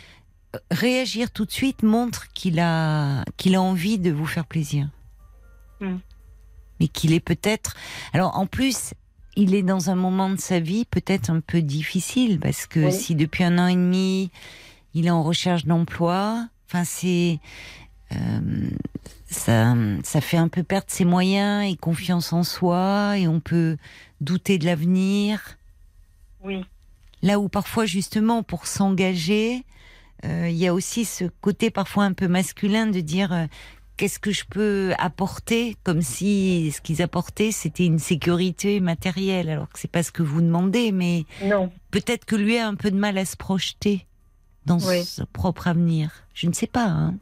réagir 0.71 1.31
tout 1.31 1.45
de 1.45 1.51
suite 1.51 1.83
montre 1.83 2.31
qu'il 2.33 2.59
a, 2.59 3.23
qu'il 3.37 3.55
a 3.55 3.61
envie 3.61 3.99
de 3.99 4.11
vous 4.11 4.25
faire 4.25 4.45
plaisir. 4.45 4.87
Mm. 5.81 5.97
Mais 6.79 6.87
qu'il 6.87 7.13
est 7.13 7.19
peut-être. 7.19 7.75
Alors, 8.13 8.37
en 8.37 8.45
plus, 8.45 8.93
il 9.35 9.55
est 9.55 9.63
dans 9.63 9.89
un 9.89 9.95
moment 9.95 10.29
de 10.29 10.39
sa 10.39 10.59
vie 10.59 10.85
peut-être 10.85 11.29
un 11.29 11.39
peu 11.39 11.61
difficile 11.61 12.39
parce 12.39 12.65
que 12.67 12.85
Oui. 12.85 12.93
si 12.93 13.15
depuis 13.15 13.43
un 13.43 13.57
an 13.57 13.67
et 13.67 13.75
demi, 13.75 14.31
il 14.93 15.07
est 15.07 15.11
en 15.11 15.23
recherche 15.23 15.65
d'emploi, 15.65 16.47
enfin, 16.67 16.83
c'est. 16.83 17.39
euh, 18.13 18.69
ça, 19.27 19.75
ça 20.03 20.21
fait 20.21 20.37
un 20.37 20.47
peu 20.47 20.61
perdre 20.61 20.85
ses 20.89 21.05
moyens 21.05 21.65
et 21.71 21.75
confiance 21.75 22.33
en 22.33 22.43
soi, 22.43 23.17
et 23.17 23.27
on 23.27 23.39
peut 23.39 23.77
douter 24.21 24.57
de 24.59 24.65
l'avenir. 24.65 25.57
Oui. 26.43 26.63
Là 27.23 27.39
où 27.39 27.49
parfois, 27.49 27.85
justement, 27.85 28.43
pour 28.43 28.67
s'engager, 28.67 29.63
euh, 30.25 30.49
il 30.49 30.55
y 30.55 30.67
a 30.67 30.73
aussi 30.73 31.03
ce 31.05 31.25
côté 31.41 31.71
parfois 31.71 32.03
un 32.03 32.13
peu 32.13 32.27
masculin 32.27 32.85
de 32.87 32.99
dire 32.99 33.33
euh, 33.33 33.45
qu'est-ce 33.97 34.19
que 34.19 34.31
je 34.31 34.43
peux 34.47 34.93
apporter, 34.99 35.75
comme 35.83 36.01
si 36.01 36.71
ce 36.75 36.81
qu'ils 36.81 37.01
apportaient 37.01 37.51
c'était 37.51 37.85
une 37.85 37.99
sécurité 37.99 38.79
matérielle, 38.81 39.49
alors 39.49 39.69
que 39.69 39.79
c'est 39.79 39.89
pas 39.91 40.03
ce 40.03 40.11
que 40.11 40.21
vous 40.23 40.41
demandez, 40.41 40.91
mais 40.91 41.25
Non. 41.43 41.71
peut-être 41.91 42.25
que 42.25 42.35
lui 42.35 42.57
a 42.57 42.67
un 42.67 42.75
peu 42.75 42.91
de 42.91 42.97
mal 42.97 43.17
à 43.17 43.25
se 43.25 43.35
projeter 43.37 44.05
dans 44.65 44.77
Oui. 44.79 45.03
son 45.03 45.25
propre 45.31 45.67
avenir. 45.67 46.11
Je 46.33 46.47
ne 46.47 46.53
sais 46.53 46.67
pas. 46.67 46.85
Hein. 46.87 47.15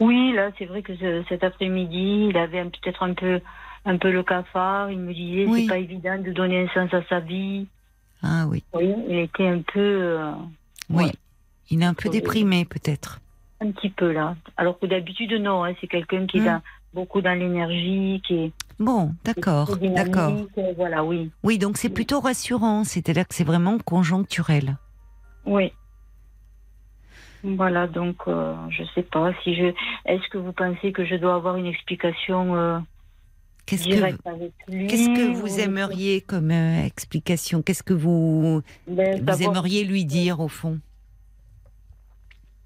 Oui, 0.00 0.32
là, 0.32 0.50
c'est 0.58 0.64
vrai 0.66 0.82
que 0.82 0.96
ce- 0.96 1.22
cet 1.28 1.44
après-midi, 1.44 2.28
il 2.30 2.36
avait 2.36 2.64
peut-être 2.64 3.02
un 3.02 3.12
peu, 3.14 3.40
un 3.84 3.98
peu 3.98 4.10
le 4.10 4.22
cafard. 4.22 4.90
Il 4.90 4.98
me 4.98 5.12
disait, 5.12 5.46
Oui. 5.46 5.62
c'est 5.62 5.68
pas 5.68 5.78
évident 5.78 6.18
de 6.18 6.32
donner 6.32 6.62
un 6.64 6.68
sens 6.68 6.92
à 6.94 7.02
sa 7.08 7.20
vie. 7.20 7.66
Ah 8.22 8.46
oui, 8.48 8.62
Oui, 8.74 8.94
il 9.08 9.18
était 9.18 9.46
un 9.46 9.60
peu, 9.60 9.78
euh, 9.80 10.32
oui. 10.90 11.04
Ouais. 11.04 11.12
Il 11.70 11.82
est 11.82 11.86
un 11.86 11.94
peu 11.94 12.08
Oui. 12.08 12.16
déprimé 12.16 12.64
peut-être. 12.64 13.20
un 13.62 13.72
petit 13.72 13.90
peu 13.90 14.10
là. 14.12 14.36
Alors 14.56 14.78
que 14.78 14.86
d'habitude, 14.86 15.32
non. 15.32 15.64
hein, 15.64 15.74
c'est 15.82 15.86
quelqu'un 15.86 16.26
qui 16.26 16.38
est 16.38 16.44
dans- 16.46 16.62
beaucoup 16.94 17.20
dans 17.20 17.34
l'énergie, 17.38 18.22
qui 18.26 18.34
est 18.34 18.52
Bon, 18.78 19.14
d'accord, 19.22 19.76
d'accord. 19.76 20.32
Voilà, 20.76 21.04
oui. 21.04 21.30
Oui, 21.42 21.58
donc 21.58 21.76
c'est 21.76 21.90
plutôt 21.90 22.20
rassurant, 22.20 22.84
c'est-à-dire 22.84 23.28
que 23.28 23.34
c'est 23.34 23.44
vraiment 23.44 23.76
conjoncturel. 23.78 24.78
Oui. 25.46 25.72
Voilà, 27.42 27.86
donc 27.86 28.16
euh, 28.28 28.54
je 28.68 28.84
sais 28.94 29.02
pas 29.02 29.32
si 29.42 29.54
je. 29.54 29.72
Est-ce 30.04 30.28
que 30.28 30.36
vous 30.38 30.52
pensez 30.52 30.92
que 30.92 31.04
je 31.06 31.14
dois 31.16 31.34
avoir 31.36 31.56
une 31.56 31.66
explication 31.66 32.54
euh, 32.54 32.78
Qu'est-ce 33.64 33.84
que 33.84 33.94
directe 33.94 34.26
avec 34.26 34.52
lui 34.68 34.86
Qu'est-ce 34.88 35.08
que 35.08 35.30
ou- 35.30 35.34
vous 35.36 35.58
aimeriez 35.60 36.20
comme 36.20 36.50
euh, 36.50 36.84
explication? 36.84 37.62
Qu'est-ce 37.62 37.82
que 37.82 37.94
vous, 37.94 38.60
Ben, 38.86 39.24
vous 39.24 39.42
aimeriez 39.42 39.84
lui 39.84 40.04
dire 40.04 40.40
au 40.40 40.48
fond? 40.48 40.80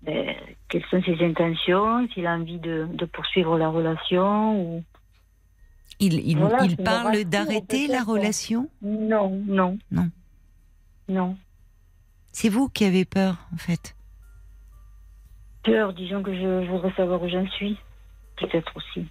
Ben, 0.03 0.35
quelles 0.69 0.85
sont 0.91 1.01
ses 1.03 1.25
intentions, 1.25 2.09
s'il 2.09 2.27
a 2.27 2.35
envie 2.35 2.59
de, 2.59 2.89
de 2.93 3.05
poursuivre 3.05 3.57
la 3.57 3.69
relation 3.69 4.61
ou 4.61 4.85
Il, 6.01 6.15
il, 6.29 6.39
Voilà, 6.39 6.67
parle 6.85 7.25
d'arrêter 7.25 7.87
la 7.87 8.03
relation? 8.03 8.69
Non, 8.83 9.31
non, 9.47 9.79
Non. 9.93 10.09
non. 11.09 11.37
C'est 12.35 12.49
vous 12.49 12.69
qui 12.69 12.85
avez 12.85 13.05
peur, 13.05 13.37
en 13.55 13.57
fait. 13.57 13.95
Peur, 15.63 15.95
disons 15.95 16.21
que 16.21 16.35
je, 16.35 16.69
voudrais 16.69 16.93
savoir 16.95 17.23
où 17.23 17.29
j'en 17.29 17.47
suis, 17.47 17.79
peut-être 18.37 18.77
aussi. 18.77 19.07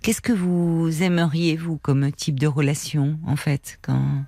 Qu'est-ce 0.00 0.20
que 0.20 0.32
vous 0.32 1.02
aimeriez, 1.02 1.56
vous, 1.56 1.76
comme 1.76 2.12
type 2.12 2.38
de 2.38 2.46
relation, 2.46 3.18
en 3.26 3.36
fait 3.36 3.78
quand... 3.82 4.24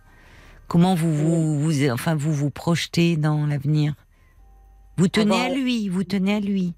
Comment 0.67 0.97
vous 0.97 1.15
vous, 1.15 1.61
vous, 1.61 1.89
enfin, 1.91 2.17
vous 2.17 2.33
vous 2.33 2.51
projetez 2.51 3.17
dans 3.17 3.47
l'avenir? 3.47 3.95
Vous 4.97 5.07
tenez 5.07 5.37
Ah 5.37 5.49
bah, 5.49 5.55
à 5.55 5.57
lui, 5.57 5.89
vous 5.89 6.03
tenez 6.03 6.35
à 6.35 6.41
lui. 6.41 6.75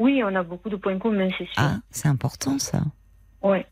Oui, 0.00 0.20
on 0.24 0.34
a 0.34 0.42
beaucoup 0.42 0.70
de 0.70 0.74
points 0.74 0.98
communs, 0.98 1.28
c'est 1.38 1.44
sûr. 1.44 1.54
Ah, 1.56 1.76
c'est 1.90 2.08
important, 2.08 2.58
ça. 2.58 2.82
Ouais. 3.42 3.64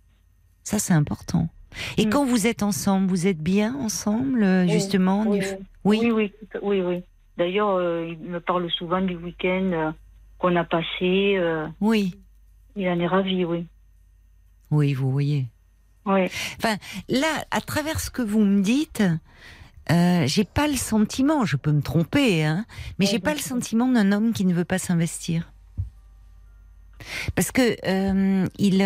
Ça, 0.62 0.78
c'est 0.78 0.94
important. 0.94 1.48
Et 1.96 2.06
Mm. 2.06 2.10
quand 2.10 2.24
vous 2.24 2.46
êtes 2.46 2.62
ensemble, 2.62 3.08
vous 3.08 3.26
êtes 3.26 3.38
bien 3.38 3.74
ensemble, 3.76 4.42
euh, 4.42 4.66
justement 4.68 5.24
oui, 5.26 5.38
du- 5.40 5.46
oui, 6.12 6.30
Oui. 6.62 6.80
oui. 6.82 7.02
D'ailleurs, 7.36 7.68
euh, 7.76 8.08
il 8.08 8.18
me 8.30 8.40
parle 8.40 8.70
souvent 8.70 9.00
du 9.02 9.14
week-end 9.16 9.70
euh, 9.72 9.92
qu'on 10.38 10.56
a 10.56 10.64
passé. 10.64 11.36
euh, 11.36 11.66
Oui, 11.80 12.14
il 12.76 12.88
en 12.88 12.98
est 12.98 13.06
ravi, 13.06 13.44
oui. 13.44 13.66
oui, 14.70 14.94
vous 14.94 15.10
voyez. 15.10 15.46
Oui. 16.06 16.28
Là, 17.08 17.44
à 17.50 17.60
travers 17.60 17.98
ce 18.00 18.10
que 18.10 18.22
vous 18.22 18.40
me 18.40 18.62
dites, 18.62 19.02
j'ai 19.90 20.44
pas 20.44 20.66
le 20.68 20.76
sentiment, 20.76 21.44
je 21.44 21.56
peux 21.56 21.72
me 21.72 21.82
tromper, 21.82 22.44
hein, 22.44 22.64
mais 22.98 23.06
j'ai 23.06 23.18
pas 23.18 23.32
le 23.34 23.40
sentiment 23.40 23.88
d'un 23.88 24.12
homme 24.12 24.32
qui 24.32 24.44
ne 24.46 24.54
veut 24.54 24.64
pas 24.64 24.78
s'investir. 24.78 25.50
Parce 27.34 27.50
que 27.52 27.76
il, 28.58 28.82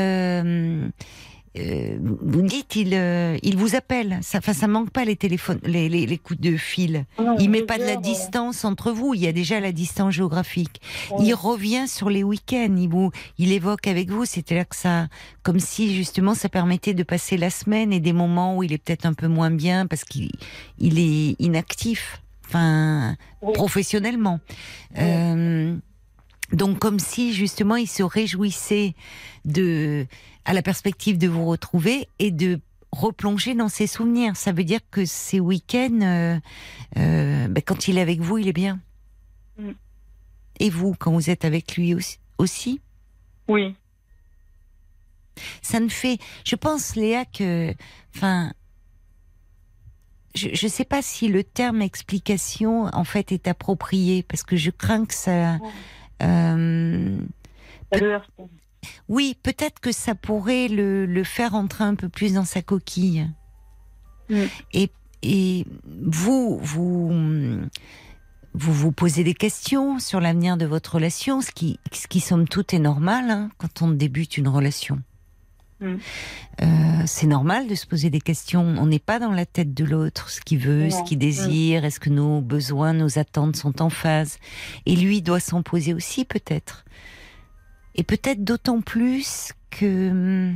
euh, 1.58 1.60
euh, 1.60 1.98
vous 2.22 2.42
dites, 2.42 2.76
il, 2.76 2.94
euh, 2.94 3.36
il 3.42 3.56
vous 3.56 3.74
appelle. 3.74 4.18
Ça, 4.22 4.38
enfin, 4.38 4.52
ça 4.52 4.68
manque 4.68 4.90
pas 4.90 5.04
les 5.04 5.16
téléphones, 5.16 5.58
les, 5.64 5.88
les, 5.88 6.06
les 6.06 6.18
coups 6.18 6.40
de 6.40 6.56
fil. 6.56 7.06
Il 7.40 7.50
met 7.50 7.62
pas 7.62 7.78
de 7.78 7.84
la 7.84 7.96
distance 7.96 8.64
entre 8.64 8.92
vous. 8.92 9.14
Il 9.14 9.20
y 9.20 9.26
a 9.26 9.32
déjà 9.32 9.58
la 9.60 9.72
distance 9.72 10.14
géographique. 10.14 10.80
Il 11.18 11.34
revient 11.34 11.86
sur 11.88 12.08
les 12.08 12.22
week-ends. 12.22 12.74
Il 12.78 12.88
vous, 12.88 13.10
il 13.38 13.52
évoque 13.52 13.86
avec 13.88 14.10
vous. 14.10 14.24
C'était 14.24 14.54
là 14.54 14.64
que 14.64 14.76
ça, 14.76 15.08
comme 15.42 15.58
si 15.60 15.94
justement 15.94 16.34
ça 16.34 16.48
permettait 16.48 16.94
de 16.94 17.02
passer 17.02 17.36
la 17.36 17.50
semaine 17.50 17.92
et 17.92 18.00
des 18.00 18.12
moments 18.12 18.56
où 18.56 18.62
il 18.62 18.72
est 18.72 18.78
peut-être 18.78 19.06
un 19.06 19.14
peu 19.14 19.26
moins 19.28 19.50
bien 19.50 19.86
parce 19.86 20.04
qu'il 20.04 20.30
il 20.78 20.98
est 20.98 21.34
inactif. 21.40 22.22
Enfin, 22.46 23.16
Oui. 23.42 23.52
professionnellement. 23.54 24.40
Euh, 24.98 25.76
donc 26.52 26.78
comme 26.78 26.98
si 26.98 27.32
justement 27.32 27.76
il 27.76 27.86
se 27.86 28.02
réjouissait 28.02 28.94
de 29.44 30.06
à 30.44 30.52
la 30.52 30.62
perspective 30.62 31.18
de 31.18 31.28
vous 31.28 31.46
retrouver 31.46 32.08
et 32.18 32.30
de 32.30 32.60
replonger 32.92 33.54
dans 33.54 33.68
ses 33.68 33.86
souvenirs. 33.86 34.36
Ça 34.36 34.52
veut 34.52 34.64
dire 34.64 34.80
que 34.90 35.04
ces 35.04 35.40
week-ends, 35.40 36.00
euh, 36.02 36.38
euh, 36.96 37.48
ben, 37.48 37.62
quand 37.64 37.88
il 37.88 37.98
est 37.98 38.00
avec 38.00 38.20
vous, 38.20 38.38
il 38.38 38.48
est 38.48 38.52
bien. 38.52 38.80
Mm. 39.58 39.70
Et 40.58 40.70
vous, 40.70 40.94
quand 40.98 41.12
vous 41.12 41.30
êtes 41.30 41.44
avec 41.44 41.76
lui 41.76 41.94
aussi, 41.94 42.18
aussi? 42.38 42.80
Oui. 43.48 43.74
ça 45.62 45.80
ne 45.80 45.88
fait. 45.88 46.18
Je 46.44 46.56
pense, 46.56 46.96
Léa, 46.96 47.24
que. 47.24 47.74
Enfin. 48.14 48.52
Je 50.32 50.64
ne 50.64 50.70
sais 50.70 50.84
pas 50.84 51.02
si 51.02 51.26
le 51.26 51.42
terme 51.42 51.82
explication, 51.82 52.84
en 52.92 53.02
fait, 53.02 53.32
est 53.32 53.48
approprié, 53.48 54.22
parce 54.22 54.44
que 54.44 54.54
je 54.54 54.70
crains 54.70 55.04
que 55.04 55.14
ça. 55.14 55.58
Heurte. 56.20 58.30
oui, 59.08 59.36
peut-être 59.42 59.80
que 59.80 59.92
ça 59.92 60.14
pourrait 60.14 60.68
le, 60.68 61.06
le 61.06 61.24
faire 61.24 61.54
entrer 61.54 61.84
un 61.84 61.94
peu 61.94 62.08
plus 62.08 62.34
dans 62.34 62.44
sa 62.44 62.62
coquille. 62.62 63.28
Mm. 64.28 64.44
Et, 64.72 64.90
et 65.22 65.66
vous, 65.84 66.58
vous, 66.62 67.10
vous 68.54 68.72
vous 68.72 68.92
posez 68.92 69.24
des 69.24 69.34
questions 69.34 69.98
sur 69.98 70.20
l'avenir 70.20 70.56
de 70.56 70.66
votre 70.66 70.94
relation, 70.94 71.40
ce 71.40 71.50
qui, 71.50 71.78
ce 71.92 72.06
qui 72.06 72.20
somme 72.20 72.48
toute 72.48 72.74
est 72.74 72.78
normal 72.78 73.30
hein, 73.30 73.50
quand 73.58 73.82
on 73.82 73.90
débute 73.90 74.38
une 74.38 74.48
relation. 74.48 75.02
Mm. 75.80 75.96
Euh, 76.62 76.66
c'est 77.06 77.26
normal 77.26 77.66
de 77.66 77.74
se 77.74 77.86
poser 77.86 78.10
des 78.10 78.20
questions. 78.20 78.62
On 78.78 78.86
n'est 78.86 78.98
pas 78.98 79.18
dans 79.18 79.32
la 79.32 79.46
tête 79.46 79.74
de 79.74 79.84
l'autre, 79.84 80.30
ce 80.30 80.40
qu'il 80.40 80.58
veut, 80.58 80.90
ce 80.90 81.02
qu'il 81.04 81.18
désire, 81.18 81.84
est-ce 81.84 82.00
que 82.00 82.10
nos 82.10 82.40
besoins, 82.40 82.92
nos 82.92 83.18
attentes 83.18 83.56
sont 83.56 83.82
en 83.82 83.90
phase. 83.90 84.38
Et 84.86 84.96
lui 84.96 85.22
doit 85.22 85.40
s'en 85.40 85.62
poser 85.62 85.94
aussi 85.94 86.24
peut-être. 86.24 86.84
Et 87.94 88.02
peut-être 88.02 88.44
d'autant 88.44 88.80
plus 88.80 89.52
que 89.70 90.52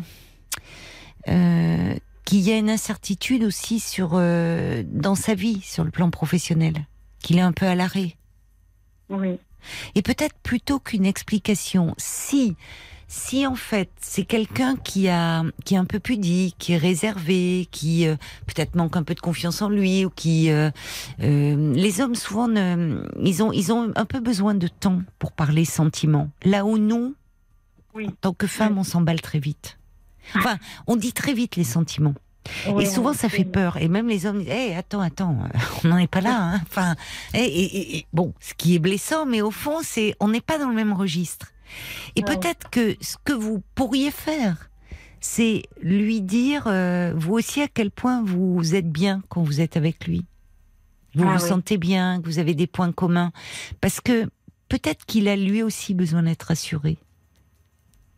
euh, 1.29 1.95
qu'il 2.25 2.41
y 2.41 2.53
a 2.53 2.57
une 2.57 2.71
incertitude 2.71 3.45
aussi 3.45 3.81
sur 3.81 4.13
euh, 4.15 4.83
dans 4.87 5.15
sa 5.15 5.35
vie, 5.35 5.61
sur 5.63 5.85
le 5.85 5.91
plan 5.91 6.11
professionnel, 6.11 6.87
qu'il 7.21 7.39
est 7.39 7.43
un 7.43 7.53
peu 7.53 7.67
à 7.67 7.75
l'arrêt. 7.75 8.17
Oui. 9.09 9.39
Et 9.95 10.03
peut-être 10.03 10.37
plutôt 10.43 10.79
qu'une 10.79 11.07
explication, 11.07 11.95
si 11.97 12.57
si 13.09 13.47
en 13.47 13.55
fait 13.55 13.91
c'est 14.01 14.25
quelqu'un 14.25 14.77
qui 14.77 15.09
a 15.09 15.43
qui 15.65 15.75
est 15.75 15.79
un 15.79 15.85
peu 15.85 15.99
pudique, 16.01 16.57
qui 16.59 16.73
est 16.73 16.77
réservé, 16.79 17.69
qui 17.71 18.07
euh, 18.07 18.17
peut-être 18.47 18.75
manque 18.75 18.97
un 18.97 19.03
peu 19.03 19.15
de 19.15 19.21
confiance 19.21 19.63
en 19.63 19.69
lui 19.69 20.05
ou 20.05 20.11
qui 20.11 20.51
euh, 20.51 20.71
euh, 21.21 21.73
les 21.75 22.01
hommes 22.01 22.15
souvent 22.15 22.49
ne- 22.49 23.07
ils 23.23 23.43
ont 23.43 23.53
ils 23.53 23.73
ont 23.73 23.93
un 23.95 24.05
peu 24.05 24.21
besoin 24.21 24.55
de 24.55 24.69
temps 24.69 25.03
pour 25.19 25.33
parler 25.33 25.65
sentiments. 25.65 26.31
Là 26.45 26.65
où 26.65 26.79
nous 26.79 27.15
Oui. 27.95 28.07
en 28.09 28.13
tant 28.21 28.33
que 28.33 28.47
femmes, 28.47 28.79
on 28.79 28.85
s'emballe 28.85 29.21
très 29.21 29.39
vite. 29.39 29.79
Enfin, 30.37 30.57
on 30.87 30.97
dit 30.97 31.13
très 31.13 31.35
vite 31.35 31.57
les 31.57 31.65
sentiments. 31.65 32.15
Oui, 32.69 32.83
et 32.85 32.87
souvent, 32.87 33.15
ça 33.15 33.29
fait 33.31 33.45
peur. 33.45 33.79
Et 33.79 33.89
même 33.89 34.07
les 34.09 34.27
hommes 34.27 34.41
disent, 34.41 34.51
hey, 34.51 34.75
attends, 34.75 35.01
attends, 35.01 35.39
euh, 35.45 35.59
on 35.85 35.89
n'en 35.89 35.97
est 35.99 36.07
pas 36.07 36.21
là. 36.21 36.37
hein. 36.57 36.61
Enfin, 36.63 36.95
et, 37.33 37.39
et- 37.45 37.97
et- 37.99 38.07
bon, 38.13 38.35
ce 38.41 38.53
qui 38.55 38.75
est 38.75 38.79
blessant, 38.79 39.25
mais 39.25 39.41
au 39.41 39.51
fond, 39.51 39.79
c'est, 39.83 40.15
on 40.21 40.29
n'est 40.29 40.43
pas 40.43 40.59
dans 40.59 40.69
le 40.69 40.75
même 40.75 40.93
registre. 40.93 41.53
Et 42.17 42.23
Ouais. 42.23 42.37
peut-être 42.37 42.71
que 42.71 42.97
ce 43.01 43.17
que 43.25 43.33
vous 43.33 43.63
pourriez 43.75 44.11
faire, 44.11 44.71
c'est 45.21 45.63
lui 45.81 46.21
dire, 46.21 46.65
euh, 46.67 47.13
vous 47.17 47.35
aussi, 47.35 47.63
à 47.63 47.69
quel 47.69 47.91
point 47.91 48.23
vous 48.23 48.75
êtes 48.75 48.91
bien 48.91 49.23
quand 49.29 49.43
vous 49.43 49.61
êtes 49.61 49.77
avec 49.77 50.07
lui. 50.07 50.25
Vous 51.15 51.25
Ah 51.27 51.37
vous 51.37 51.43
oui. 51.43 51.49
sentez 51.49 51.79
bien, 51.79 52.21
que 52.21 52.27
vous 52.27 52.39
avez 52.39 52.55
des 52.55 52.67
points 52.67 52.93
communs. 52.93 53.33
Parce 53.81 54.01
que 54.01 54.27
peut-être 54.69 55.05
qu'il 55.07 55.29
a 55.29 55.37
lui 55.37 55.63
aussi 55.63 55.95
besoin 55.95 56.25
d'être 56.25 56.43
rassuré. 56.45 56.99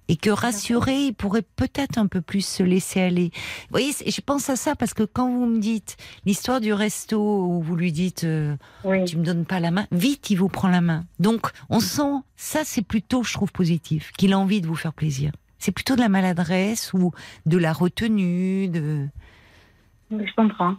Et 0.08 0.16
que 0.16 0.30
rassuré, 0.30 1.06
il 1.06 1.14
pourrait 1.14 1.42
peut-être 1.42 1.98
un 1.98 2.06
peu 2.06 2.20
plus 2.20 2.46
se 2.46 2.62
laisser 2.62 3.00
aller. 3.00 3.30
Vous 3.34 3.70
voyez, 3.72 3.90
je 3.92 4.20
pense 4.20 4.48
à 4.48 4.54
ça 4.54 4.76
parce 4.76 4.94
que 4.94 5.02
quand 5.02 5.28
vous 5.28 5.46
me 5.46 5.58
dites 5.58 5.96
l'histoire 6.24 6.60
du 6.60 6.72
resto 6.72 7.18
où 7.44 7.60
vous 7.60 7.74
lui 7.74 7.90
dites 7.90 8.22
euh, 8.22 8.56
Oui. 8.84 9.04
tu 9.04 9.16
me 9.16 9.24
donnes 9.24 9.44
pas 9.44 9.58
la 9.58 9.72
main, 9.72 9.86
vite 9.90 10.30
il 10.30 10.36
vous 10.36 10.48
prend 10.48 10.68
la 10.68 10.80
main. 10.80 11.04
Donc 11.18 11.48
on 11.70 11.80
sent 11.80 12.22
ça 12.36 12.60
c'est 12.64 12.82
plutôt 12.82 13.24
je 13.24 13.32
trouve 13.32 13.50
positif 13.50 14.12
qu'il 14.16 14.32
a 14.32 14.38
envie 14.38 14.60
de 14.60 14.68
vous 14.68 14.76
faire 14.76 14.92
plaisir. 14.92 15.32
C'est 15.58 15.72
plutôt 15.72 15.96
de 15.96 16.00
la 16.00 16.08
maladresse 16.08 16.92
ou 16.92 17.10
de 17.46 17.58
la 17.58 17.72
retenue 17.72 18.68
de 18.68 19.08
Je 20.12 20.34
comprends. 20.36 20.76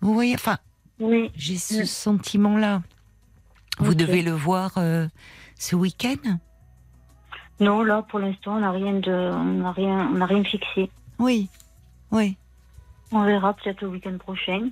vous 0.00 0.14
voyez 0.14 0.34
enfin 0.34 0.58
Oui. 0.98 1.30
j'ai 1.36 1.58
ce 1.58 1.84
sentiment 1.84 2.56
là. 2.56 2.82
Vous 3.78 3.94
devez 3.94 4.22
le 4.22 4.32
voir 4.32 4.72
euh, 4.78 5.06
ce 5.56 5.76
week-end. 5.76 6.38
Non, 7.60 7.82
là, 7.82 8.02
pour 8.08 8.18
l'instant, 8.18 8.56
on 8.56 8.60
n'a 8.60 8.70
rien 8.70 8.94
de, 8.94 9.10
on 9.10 9.44
n'a 9.44 9.72
rien, 9.72 10.10
on 10.12 10.18
n'a 10.18 10.26
rien 10.26 10.44
fixé. 10.44 10.90
Oui, 11.18 11.48
oui. 12.12 12.36
On 13.10 13.24
verra 13.24 13.54
peut-être 13.54 13.80
le 13.80 13.88
week-end 13.88 14.16
prochain. 14.18 14.68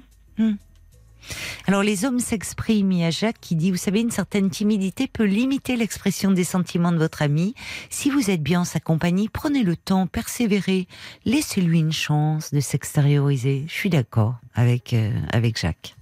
Alors 1.66 1.82
les 1.82 2.04
hommes 2.04 2.20
s'expriment. 2.20 2.92
Il 2.92 2.98
y 2.98 3.04
a 3.04 3.10
Jacques 3.10 3.40
qui 3.40 3.56
dit, 3.56 3.70
vous 3.70 3.76
savez, 3.76 4.00
une 4.00 4.10
certaine 4.10 4.50
timidité 4.50 5.08
peut 5.08 5.24
limiter 5.24 5.76
l'expression 5.76 6.30
des 6.30 6.44
sentiments 6.44 6.92
de 6.92 6.98
votre 6.98 7.22
ami. 7.22 7.54
Si 7.90 8.10
vous 8.10 8.30
êtes 8.30 8.42
bien 8.42 8.60
en 8.60 8.64
sa 8.64 8.78
compagnie, 8.78 9.28
prenez 9.28 9.62
le 9.62 9.76
temps, 9.76 10.06
persévérez, 10.06 10.86
laissez-lui 11.24 11.80
une 11.80 11.92
chance 11.92 12.52
de 12.52 12.60
s'extérioriser. 12.60 13.64
Je 13.66 13.72
suis 13.72 13.90
d'accord 13.90 14.36
avec 14.54 14.92
euh, 14.92 15.10
avec 15.32 15.58
Jacques. 15.58 15.96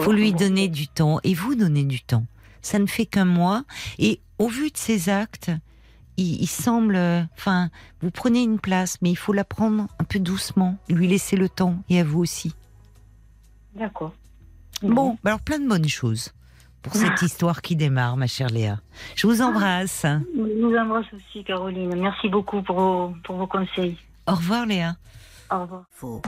Faut 0.00 0.12
lui 0.12 0.32
donner 0.32 0.68
du 0.68 0.88
temps 0.88 1.20
et 1.22 1.34
vous 1.34 1.54
donner 1.54 1.84
du 1.84 2.00
temps. 2.00 2.26
Ça 2.62 2.80
ne 2.80 2.86
fait 2.86 3.06
qu'un 3.06 3.24
mois 3.24 3.62
et 3.98 4.20
au 4.38 4.48
vu 4.48 4.70
de 4.70 4.76
ses 4.76 5.08
actes, 5.08 5.52
il, 6.16 6.42
il 6.42 6.46
semble, 6.46 6.96
enfin, 7.36 7.70
vous 8.00 8.10
prenez 8.10 8.42
une 8.42 8.58
place, 8.58 8.98
mais 9.02 9.10
il 9.10 9.16
faut 9.16 9.32
la 9.32 9.44
prendre 9.44 9.86
un 9.98 10.04
peu 10.04 10.18
doucement, 10.18 10.76
lui 10.88 11.08
laisser 11.08 11.36
le 11.36 11.48
temps 11.48 11.76
et 11.88 12.00
à 12.00 12.04
vous 12.04 12.20
aussi. 12.20 12.54
D'accord. 13.74 14.12
Bon, 14.82 15.16
bah 15.22 15.30
alors 15.30 15.40
plein 15.40 15.58
de 15.58 15.68
bonnes 15.68 15.88
choses 15.88 16.32
pour 16.82 16.94
cette 16.94 17.22
histoire 17.22 17.62
qui 17.62 17.76
démarre, 17.76 18.16
ma 18.16 18.26
chère 18.26 18.48
Léa. 18.48 18.80
Je 19.14 19.26
vous 19.26 19.40
embrasse. 19.40 20.04
Je 20.04 20.66
vous 20.66 20.76
embrasse 20.76 21.06
aussi, 21.14 21.44
Caroline. 21.44 21.94
Merci 21.96 22.28
beaucoup 22.28 22.62
pour 22.62 22.80
vos, 22.80 23.14
pour 23.24 23.36
vos 23.36 23.46
conseils. 23.46 23.96
Au 24.26 24.34
revoir, 24.34 24.66
Léa. 24.66 24.96
Au 25.50 25.62
revoir. 25.62 25.84
Faux. 25.90 26.22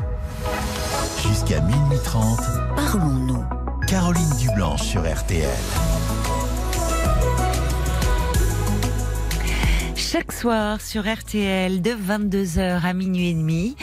Jusqu'à 1.27 1.61
minuit 1.61 1.99
30, 2.05 2.39
Parlons-nous. 2.77 3.45
Caroline 3.89 4.31
Dublanche 4.41 4.83
sur 4.83 5.03
RTL. 5.03 5.49
Chaque 10.15 10.31
soir 10.31 10.81
sur 10.81 11.13
RTL 11.13 11.83
de 11.83 11.91
22h 11.91 12.83
à 12.85 12.93
minuit 12.93 13.31
et 13.31 13.35
demi, 13.35 13.75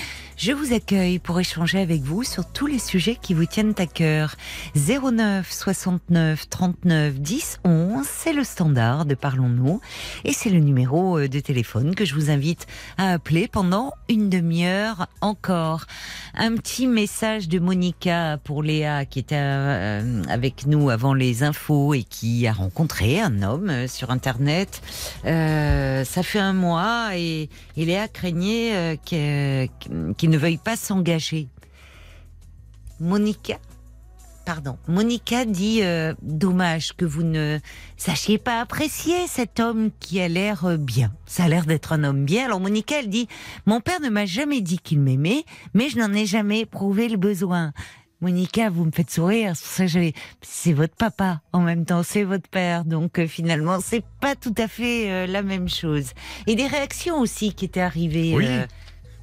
je 0.42 0.54
vous 0.54 0.74
accueille 0.74 1.20
pour 1.20 1.40
échanger 1.40 1.80
avec 1.80 2.02
vous 2.02 2.24
sur 2.24 2.52
tous 2.52 2.66
les 2.66 2.80
sujets 2.80 3.16
qui 3.16 3.36
vous 3.36 3.46
tiennent 3.46 3.76
à 3.78 3.86
cœur. 3.86 4.36
09 4.76 5.48
69 5.52 6.50
39 6.50 7.20
10 7.20 7.60
11, 7.64 8.04
c'est 8.04 8.34
le 8.34 8.44
standard 8.44 9.06
de 9.06 9.14
Parlons-nous 9.14 9.82
et 10.26 10.34
c'est 10.34 10.50
le 10.50 10.58
numéro 10.58 11.20
euh, 11.20 11.28
de 11.28 11.40
téléphone 11.40 11.94
que 11.94 12.06
je 12.06 12.16
vous 12.16 12.32
invite 12.32 12.66
à 12.98 13.12
appeler 13.12 13.48
pendant 13.48 13.94
une 14.10 14.30
demi-heure 14.30 15.06
encore. 15.22 15.86
Un 16.34 16.56
petit 16.56 16.88
message 16.88 17.48
de 17.48 17.60
Monica 17.60 18.40
pour 18.44 18.64
Léa 18.64 19.06
qui 19.06 19.20
était 19.20 19.36
euh, 19.38 20.24
avec 20.28 20.66
nous 20.66 20.90
avant 20.90 21.14
les 21.14 21.44
infos 21.44 21.94
et 21.94 22.02
qui 22.02 22.48
a 22.48 22.54
rencontré 22.54 23.22
un 23.22 23.44
homme 23.44 23.70
euh, 23.70 23.88
sur 23.88 24.10
internet. 24.10 24.82
Ça 25.24 26.24
fait 26.24 26.40
un 26.40 26.54
mois 26.54 27.12
et, 27.16 27.48
et 27.78 27.86
Léa 27.86 28.08
craignait 28.08 29.00
qu'il 29.06 30.31
ne 30.32 30.38
veuille 30.38 30.58
pas 30.58 30.76
s'engager. 30.76 31.48
Monica 33.00 33.60
Pardon. 34.46 34.78
Monica 34.88 35.46
dit 35.46 35.84
euh, 35.84 36.14
dommage 36.24 36.94
que 36.94 37.06
vous 37.06 37.22
ne 37.22 37.60
sachiez 37.96 38.40
pas 38.40 38.60
apprécier 38.60 39.28
cet 39.28 39.60
homme 39.60 39.92
qui 40.00 40.20
a 40.20 40.28
l'air 40.28 40.66
euh, 40.66 40.78
bien. 40.78 41.14
Ça 41.28 41.44
a 41.44 41.48
l'air 41.48 41.66
d'être 41.66 41.94
un 41.94 42.04
homme 42.04 42.26
bien. 42.26 42.46
Alors 42.46 42.60
Monica 42.60 43.00
elle 43.00 43.10
dit 43.10 43.28
mon 43.68 43.82
père 43.82 44.00
ne 44.00 44.10
m'a 44.10 44.26
jamais 44.26 44.62
dit 44.62 44.80
qu'il 44.80 45.00
m'aimait, 45.00 45.44
mais 45.76 45.90
je 45.90 46.00
n'en 46.00 46.12
ai 46.14 46.26
jamais 46.26 46.62
éprouvé 46.62 47.08
le 47.08 47.18
besoin. 47.18 47.72
Monica, 48.20 48.70
vous 48.70 48.86
me 48.86 48.92
faites 48.92 49.12
sourire. 49.12 49.54
C'est 49.56 50.74
votre 50.74 50.96
papa 50.96 51.42
en 51.54 51.62
même 51.62 51.86
temps, 51.86 52.04
c'est 52.04 52.24
votre 52.24 52.50
père. 52.50 52.84
Donc 52.84 53.20
euh, 53.20 53.28
finalement, 53.28 53.80
c'est 53.80 54.04
pas 54.22 54.36
tout 54.36 54.56
à 54.58 54.68
fait 54.68 55.28
la 55.28 55.44
même 55.44 55.70
chose. 55.70 56.12
Et 56.48 56.56
des 56.56 56.68
réactions 56.68 57.20
aussi 57.20 57.54
qui 57.54 57.66
étaient 57.66 57.80
arrivées. 57.80 58.34
Oui. 58.36 58.48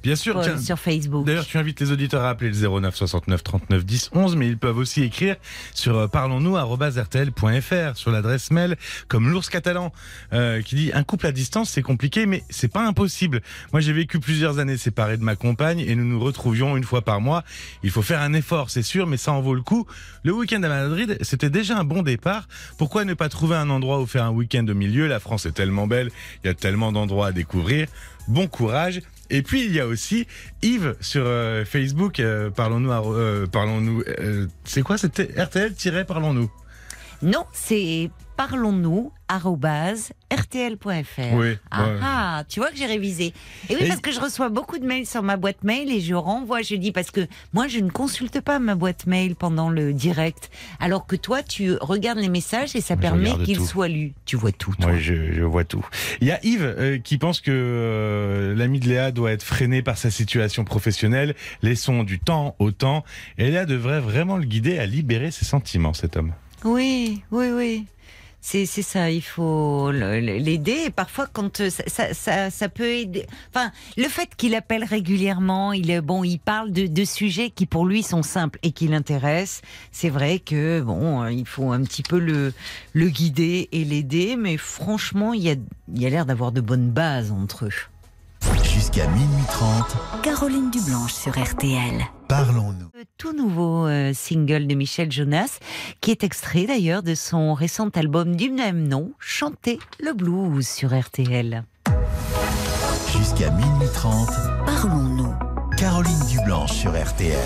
Bien 0.01 0.15
sûr, 0.15 0.39
tiens, 0.41 0.57
sur 0.57 0.79
Facebook. 0.79 1.25
D'ailleurs, 1.25 1.45
tu 1.45 1.57
invites 1.57 1.79
les 1.81 1.91
auditeurs 1.91 2.23
à 2.23 2.29
appeler 2.29 2.51
le 2.51 2.79
09 2.79 2.95
69 2.95 3.43
39 3.43 3.85
10 3.85 4.11
11, 4.13 4.35
mais 4.37 4.47
ils 4.47 4.57
peuvent 4.57 4.77
aussi 4.77 5.03
écrire 5.03 5.35
sur 5.73 5.97
euh, 5.97 6.07
parlons-nous@rtl.fr 6.07 7.97
sur 7.97 8.11
l'adresse 8.11 8.51
mail 8.51 8.77
comme 9.09 9.29
l'ours 9.29 9.49
catalan 9.49 9.91
euh, 10.31 10.61
qui 10.61 10.75
dit 10.75 10.91
un 10.93 11.03
couple 11.03 11.27
à 11.27 11.31
distance 11.31 11.69
c'est 11.69 11.81
compliqué, 11.81 12.25
mais 12.25 12.43
c'est 12.49 12.71
pas 12.71 12.87
impossible. 12.87 13.41
Moi, 13.73 13.81
j'ai 13.81 13.91
vécu 13.91 14.19
plusieurs 14.19 14.59
années 14.59 14.77
séparé 14.77 15.17
de 15.17 15.23
ma 15.23 15.35
compagne 15.35 15.79
et 15.79 15.95
nous 15.95 16.05
nous 16.05 16.19
retrouvions 16.19 16.77
une 16.77 16.83
fois 16.83 17.01
par 17.01 17.19
mois. 17.19 17.43
Il 17.83 17.91
faut 17.91 18.01
faire 18.01 18.21
un 18.21 18.33
effort, 18.33 18.69
c'est 18.69 18.83
sûr, 18.83 19.05
mais 19.05 19.17
ça 19.17 19.33
en 19.33 19.41
vaut 19.41 19.55
le 19.55 19.61
coup. 19.61 19.85
Le 20.23 20.31
week-end 20.31 20.63
à 20.63 20.69
Madrid, 20.69 21.17
c'était 21.21 21.49
déjà 21.49 21.77
un 21.77 21.83
bon 21.83 22.03
départ. 22.03 22.47
Pourquoi 22.77 23.03
ne 23.03 23.13
pas 23.13 23.27
trouver 23.27 23.57
un 23.57 23.69
endroit 23.69 23.99
où 23.99 24.05
faire 24.05 24.23
un 24.23 24.31
week-end 24.31 24.65
au 24.67 24.73
milieu? 24.75 25.07
La 25.07 25.19
France 25.19 25.45
est 25.45 25.51
tellement 25.51 25.87
belle, 25.87 26.09
il 26.43 26.47
y 26.47 26.49
a 26.49 26.53
tellement 26.53 26.91
d'endroits 26.93 27.27
à 27.27 27.31
découvrir. 27.31 27.87
Bon 28.27 28.47
courage 28.47 29.01
et 29.29 29.41
puis 29.41 29.65
il 29.65 29.73
y 29.73 29.79
a 29.79 29.87
aussi 29.87 30.27
Yves 30.61 30.95
sur 31.01 31.23
euh, 31.25 31.65
Facebook. 31.65 32.19
Euh, 32.19 32.49
parlons-nous, 32.49 32.91
euh, 32.91 33.45
parlons-nous. 33.47 34.03
c'est 34.63 34.81
quoi 34.81 34.97
C'était 34.97 35.29
RTL-Parlons-nous. 35.41 36.51
Non, 37.21 37.45
c'est 37.51 38.09
parlons-nous 38.39 39.11
rtl.fr. 40.31 41.33
Oui. 41.33 41.57
Ah, 41.71 41.87
ah, 42.01 42.43
tu 42.47 42.61
vois 42.61 42.71
que 42.71 42.77
j'ai 42.77 42.85
révisé. 42.85 43.33
Et 43.69 43.75
oui, 43.75 43.85
parce 43.85 43.99
que 43.99 44.13
je 44.13 44.19
reçois 44.21 44.47
beaucoup 44.47 44.79
de 44.79 44.85
mails 44.85 45.05
sur 45.05 45.21
ma 45.23 45.35
boîte 45.35 45.65
mail 45.65 45.91
et 45.91 45.99
je 45.99 46.13
renvoie, 46.13 46.61
je 46.61 46.75
dis, 46.75 46.93
parce 46.93 47.11
que 47.11 47.27
moi, 47.51 47.67
je 47.67 47.79
ne 47.79 47.89
consulte 47.89 48.39
pas 48.39 48.59
ma 48.59 48.75
boîte 48.75 49.07
mail 49.07 49.35
pendant 49.35 49.69
le 49.69 49.91
direct, 49.91 50.49
alors 50.79 51.05
que 51.05 51.17
toi, 51.17 51.43
tu 51.43 51.73
regardes 51.81 52.19
les 52.19 52.29
messages 52.29 52.77
et 52.77 52.81
ça 52.81 52.95
permet 52.95 53.33
qu'ils 53.43 53.59
soient 53.59 53.89
lus. 53.89 54.13
Tu 54.23 54.37
vois 54.37 54.53
tout. 54.53 54.73
Toi. 54.79 54.91
Oui, 54.93 55.01
je, 55.01 55.43
vois 55.43 55.65
tout. 55.65 55.85
Il 56.21 56.27
y 56.27 56.31
a 56.31 56.39
Yves 56.45 56.63
euh, 56.63 56.97
qui 56.97 57.17
pense 57.17 57.41
que 57.41 57.51
euh, 57.51 58.55
l'ami 58.55 58.79
de 58.79 58.87
Léa 58.87 59.11
doit 59.11 59.33
être 59.33 59.43
freiné 59.43 59.81
par 59.81 59.97
sa 59.97 60.11
situation 60.11 60.63
professionnelle. 60.63 61.35
Laissons 61.61 62.03
du 62.03 62.19
temps 62.19 62.55
au 62.59 62.71
temps. 62.71 63.03
Et 63.37 63.51
Léa 63.51 63.65
devrait 63.65 63.99
vraiment 63.99 64.37
le 64.37 64.45
guider 64.45 64.79
à 64.79 64.85
libérer 64.85 65.29
ses 65.29 65.43
sentiments, 65.43 65.93
cet 65.93 66.15
homme. 66.15 66.31
Oui, 66.63 67.21
oui, 67.31 67.51
oui. 67.51 67.85
C'est 68.41 68.65
ça, 68.65 69.11
il 69.11 69.21
faut 69.21 69.91
l'aider. 69.91 70.89
Parfois, 70.95 71.27
quand 71.31 71.59
euh, 71.59 71.69
ça, 71.69 72.13
ça, 72.13 72.49
ça, 72.49 72.69
peut 72.69 72.89
aider. 72.89 73.27
Enfin, 73.53 73.71
le 73.97 74.07
fait 74.07 74.33
qu'il 74.35 74.55
appelle 74.55 74.83
régulièrement, 74.85 75.73
il 75.73 75.91
est 75.91 76.01
bon, 76.01 76.23
il 76.23 76.39
parle 76.39 76.71
de, 76.71 76.87
de, 76.87 77.03
sujets 77.03 77.49
qui 77.49 77.65
pour 77.65 77.85
lui 77.85 78.01
sont 78.01 78.23
simples 78.23 78.57
et 78.63 78.71
qui 78.71 78.87
l'intéressent. 78.87 79.61
C'est 79.91 80.09
vrai 80.09 80.39
que 80.39 80.79
bon, 80.81 81.27
il 81.27 81.45
faut 81.45 81.71
un 81.71 81.83
petit 81.83 82.03
peu 82.03 82.17
le, 82.17 82.53
le 82.93 83.09
guider 83.09 83.67
et 83.71 83.83
l'aider, 83.83 84.35
mais 84.37 84.57
franchement, 84.57 85.33
il 85.33 85.43
y 85.43 85.49
a, 85.49 85.55
il 85.93 86.01
y 86.01 86.05
a 86.05 86.09
l'air 86.09 86.25
d'avoir 86.25 86.51
de 86.51 86.61
bonnes 86.61 86.89
bases 86.89 87.31
entre 87.31 87.65
eux. 87.65 87.73
Jusqu'à 88.63 89.07
minuit 89.07 89.43
30. 89.49 90.21
Caroline 90.23 90.71
Dublanche 90.71 91.13
sur 91.13 91.31
RTL. 91.31 92.01
Parlons-nous. 92.27 92.89
Tout 93.17 93.33
nouveau 93.33 93.87
euh, 93.87 94.13
single 94.13 94.67
de 94.67 94.75
Michel 94.75 95.11
Jonas, 95.11 95.59
qui 96.01 96.11
est 96.11 96.23
extrait 96.23 96.65
d'ailleurs 96.65 97.03
de 97.03 97.15
son 97.15 97.53
récent 97.53 97.89
album 97.89 98.35
du 98.35 98.49
même 98.49 98.87
nom, 98.87 99.11
Chanter 99.19 99.79
le 99.99 100.13
blues 100.13 100.67
sur 100.67 100.97
RTL. 100.97 101.63
Jusqu'à 103.17 103.49
minuit 103.51 103.89
30. 103.93 104.29
Parlons-nous. 104.65 105.33
Caroline 105.77 106.25
Dublanche 106.29 106.73
sur 106.73 106.91
RTL. 106.91 107.37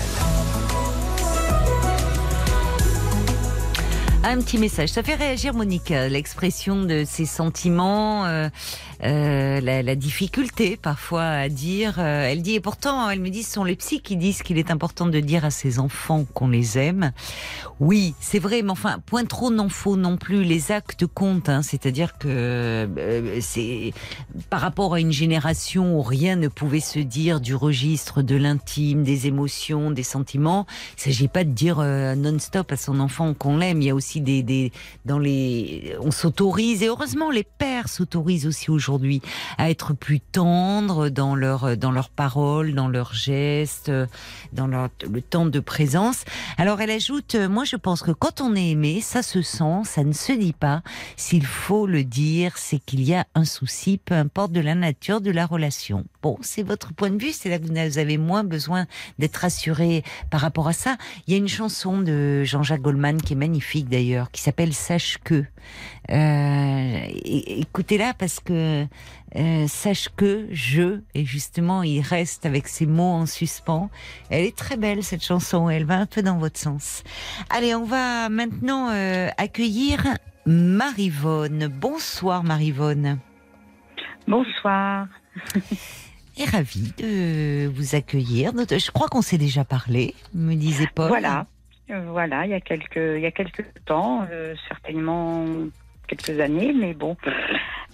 Un 4.26 4.38
petit 4.38 4.56
message. 4.56 4.88
Ça 4.88 5.02
fait 5.02 5.16
réagir 5.16 5.52
Monica, 5.52 6.08
l'expression 6.08 6.82
de 6.82 7.04
ses 7.06 7.26
sentiments. 7.26 8.24
Euh, 8.24 8.48
euh, 9.04 9.60
la, 9.60 9.94
difficulté 9.94 10.76
parfois 10.76 11.24
à 11.24 11.48
dire. 11.48 11.96
Euh, 11.98 12.26
elle 12.28 12.42
dit 12.42 12.54
et 12.54 12.60
pourtant, 12.60 13.08
elle 13.10 13.20
me 13.20 13.28
dit, 13.28 13.42
ce 13.42 13.52
sont 13.52 13.64
les 13.64 13.76
psys 13.76 14.00
qui 14.00 14.16
disent 14.16 14.42
qu'il 14.42 14.58
est 14.58 14.70
important 14.70 15.06
de 15.06 15.20
dire 15.20 15.44
à 15.44 15.50
ses 15.50 15.78
enfants 15.78 16.24
qu'on 16.32 16.48
les 16.48 16.78
aime. 16.78 17.12
Oui, 17.80 18.14
c'est 18.18 18.38
vrai, 18.38 18.62
mais 18.62 18.70
enfin, 18.70 18.98
point 19.04 19.24
trop 19.24 19.50
n'en 19.50 19.68
faut 19.68 19.96
non 19.96 20.16
plus. 20.16 20.42
Les 20.42 20.72
actes 20.72 21.06
comptent, 21.06 21.48
hein, 21.48 21.62
c'est-à-dire 21.62 22.16
que 22.18 22.28
euh, 22.28 23.40
c'est 23.40 23.92
par 24.48 24.60
rapport 24.60 24.94
à 24.94 25.00
une 25.00 25.12
génération 25.12 25.98
où 25.98 26.02
rien 26.02 26.36
ne 26.36 26.48
pouvait 26.48 26.80
se 26.80 26.98
dire 26.98 27.40
du 27.40 27.54
registre 27.54 28.22
de 28.22 28.36
l'intime, 28.36 29.02
des 29.02 29.26
émotions, 29.26 29.90
des 29.90 30.02
sentiments. 30.02 30.66
Il 30.96 31.02
s'agit 31.02 31.28
pas 31.28 31.44
de 31.44 31.50
dire 31.50 31.78
non-stop 32.16 32.72
à 32.72 32.76
son 32.76 33.00
enfant 33.00 33.34
qu'on 33.34 33.58
l'aime. 33.58 33.82
Il 33.82 33.86
y 33.86 33.90
a 33.90 33.94
aussi 33.94 34.13
des, 34.20 34.72
dans 35.04 35.18
les, 35.18 35.96
on 36.00 36.10
s'autorise 36.10 36.82
et 36.82 36.88
heureusement 36.88 37.30
les 37.30 37.44
pères 37.44 37.88
s'autorisent 37.88 38.46
aussi 38.46 38.70
aujourd'hui 38.70 39.22
à 39.58 39.70
être 39.70 39.94
plus 39.94 40.20
tendres 40.20 41.08
dans 41.08 41.34
leur 41.34 41.76
dans 41.76 41.90
leurs 41.90 42.10
paroles, 42.10 42.74
dans 42.74 42.88
leurs 42.88 43.14
gestes, 43.14 43.90
dans 44.52 44.66
le 44.66 45.20
temps 45.22 45.46
de 45.46 45.60
présence. 45.60 46.24
Alors 46.58 46.80
elle 46.80 46.90
ajoute, 46.90 47.34
moi 47.34 47.64
je 47.64 47.76
pense 47.76 48.02
que 48.02 48.12
quand 48.12 48.40
on 48.40 48.54
est 48.54 48.70
aimé, 48.70 49.00
ça 49.00 49.22
se 49.22 49.42
sent, 49.42 49.82
ça 49.84 50.04
ne 50.04 50.12
se 50.12 50.32
dit 50.32 50.52
pas. 50.52 50.82
S'il 51.16 51.46
faut 51.46 51.86
le 51.86 52.04
dire, 52.04 52.56
c'est 52.56 52.78
qu'il 52.78 53.02
y 53.02 53.14
a 53.14 53.26
un 53.34 53.44
souci, 53.44 53.98
peu 53.98 54.14
importe 54.14 54.52
de 54.52 54.60
la 54.60 54.74
nature 54.74 55.20
de 55.20 55.30
la 55.30 55.46
relation. 55.46 56.04
Bon, 56.22 56.38
c'est 56.40 56.62
votre 56.62 56.92
point 56.92 57.10
de 57.10 57.22
vue, 57.22 57.32
c'est 57.32 57.48
là 57.48 57.58
que 57.58 57.66
vous 57.66 57.98
avez 57.98 58.18
moins 58.18 58.44
besoin 58.44 58.86
d'être 59.18 59.36
rassuré 59.36 60.02
par 60.30 60.40
rapport 60.40 60.68
à 60.68 60.72
ça. 60.72 60.96
Il 61.26 61.32
y 61.32 61.34
a 61.34 61.38
une 61.38 61.48
chanson 61.48 62.00
de 62.00 62.44
Jean-Jacques 62.44 62.82
Goldman 62.82 63.20
qui 63.20 63.34
est 63.34 63.36
magnifique 63.36 63.88
d'ailleurs, 63.88 64.03
qui 64.32 64.40
s'appelle 64.40 64.72
Sache 64.72 65.18
que. 65.22 65.44
Euh, 66.10 66.98
écoutez-la 67.24 68.12
parce 68.14 68.40
que 68.40 68.86
euh, 69.36 69.66
sache 69.66 70.10
que 70.16 70.46
je 70.50 71.00
et 71.14 71.24
justement 71.24 71.82
il 71.82 72.00
reste 72.02 72.44
avec 72.46 72.68
ces 72.68 72.86
mots 72.86 73.12
en 73.12 73.26
suspens. 73.26 73.90
Elle 74.30 74.44
est 74.44 74.56
très 74.56 74.76
belle 74.76 75.02
cette 75.02 75.24
chanson, 75.24 75.70
elle 75.70 75.84
va 75.84 75.96
un 75.96 76.06
peu 76.06 76.22
dans 76.22 76.38
votre 76.38 76.58
sens. 76.58 77.02
Allez, 77.50 77.74
on 77.74 77.84
va 77.84 78.28
maintenant 78.28 78.90
euh, 78.90 79.28
accueillir 79.38 80.04
Marivonne. 80.46 81.68
Bonsoir 81.68 82.44
Marivonne. 82.44 83.18
Bonsoir. 84.28 85.08
Et 86.36 86.44
ravie 86.44 86.92
de 86.98 87.68
vous 87.68 87.94
accueillir. 87.94 88.52
Je 88.56 88.90
crois 88.90 89.08
qu'on 89.08 89.22
s'est 89.22 89.38
déjà 89.38 89.64
parlé, 89.64 90.14
me 90.34 90.54
disait 90.54 90.88
Paul. 90.92 91.06
Voilà, 91.06 91.46
voilà, 91.88 92.46
il 92.46 92.50
y 92.50 92.54
a 92.54 92.60
quelques, 92.60 92.96
il 92.96 93.20
y 93.20 93.26
a 93.26 93.30
quelques 93.30 93.64
temps, 93.84 94.26
certainement 94.68 95.44
quelques 96.06 96.40
années, 96.40 96.72
mais 96.72 96.94
bon, 96.94 97.16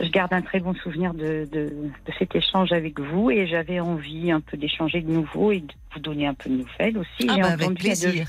je 0.00 0.08
garde 0.08 0.32
un 0.32 0.42
très 0.42 0.60
bon 0.60 0.74
souvenir 0.74 1.14
de, 1.14 1.48
de, 1.50 1.72
cet 2.18 2.34
échange 2.34 2.72
avec 2.72 2.98
vous 2.98 3.30
et 3.30 3.46
j'avais 3.46 3.80
envie 3.80 4.30
un 4.30 4.40
peu 4.40 4.56
d'échanger 4.56 5.00
de 5.00 5.10
nouveau 5.10 5.52
et 5.52 5.60
de 5.60 5.72
vous 5.94 6.00
donner 6.00 6.26
un 6.26 6.34
peu 6.34 6.50
de 6.50 6.56
nouvelles 6.56 6.98
aussi. 6.98 7.28
Ah 7.28 7.36
bah 7.40 7.48
avec 7.48 7.74
plaisir. 7.74 8.26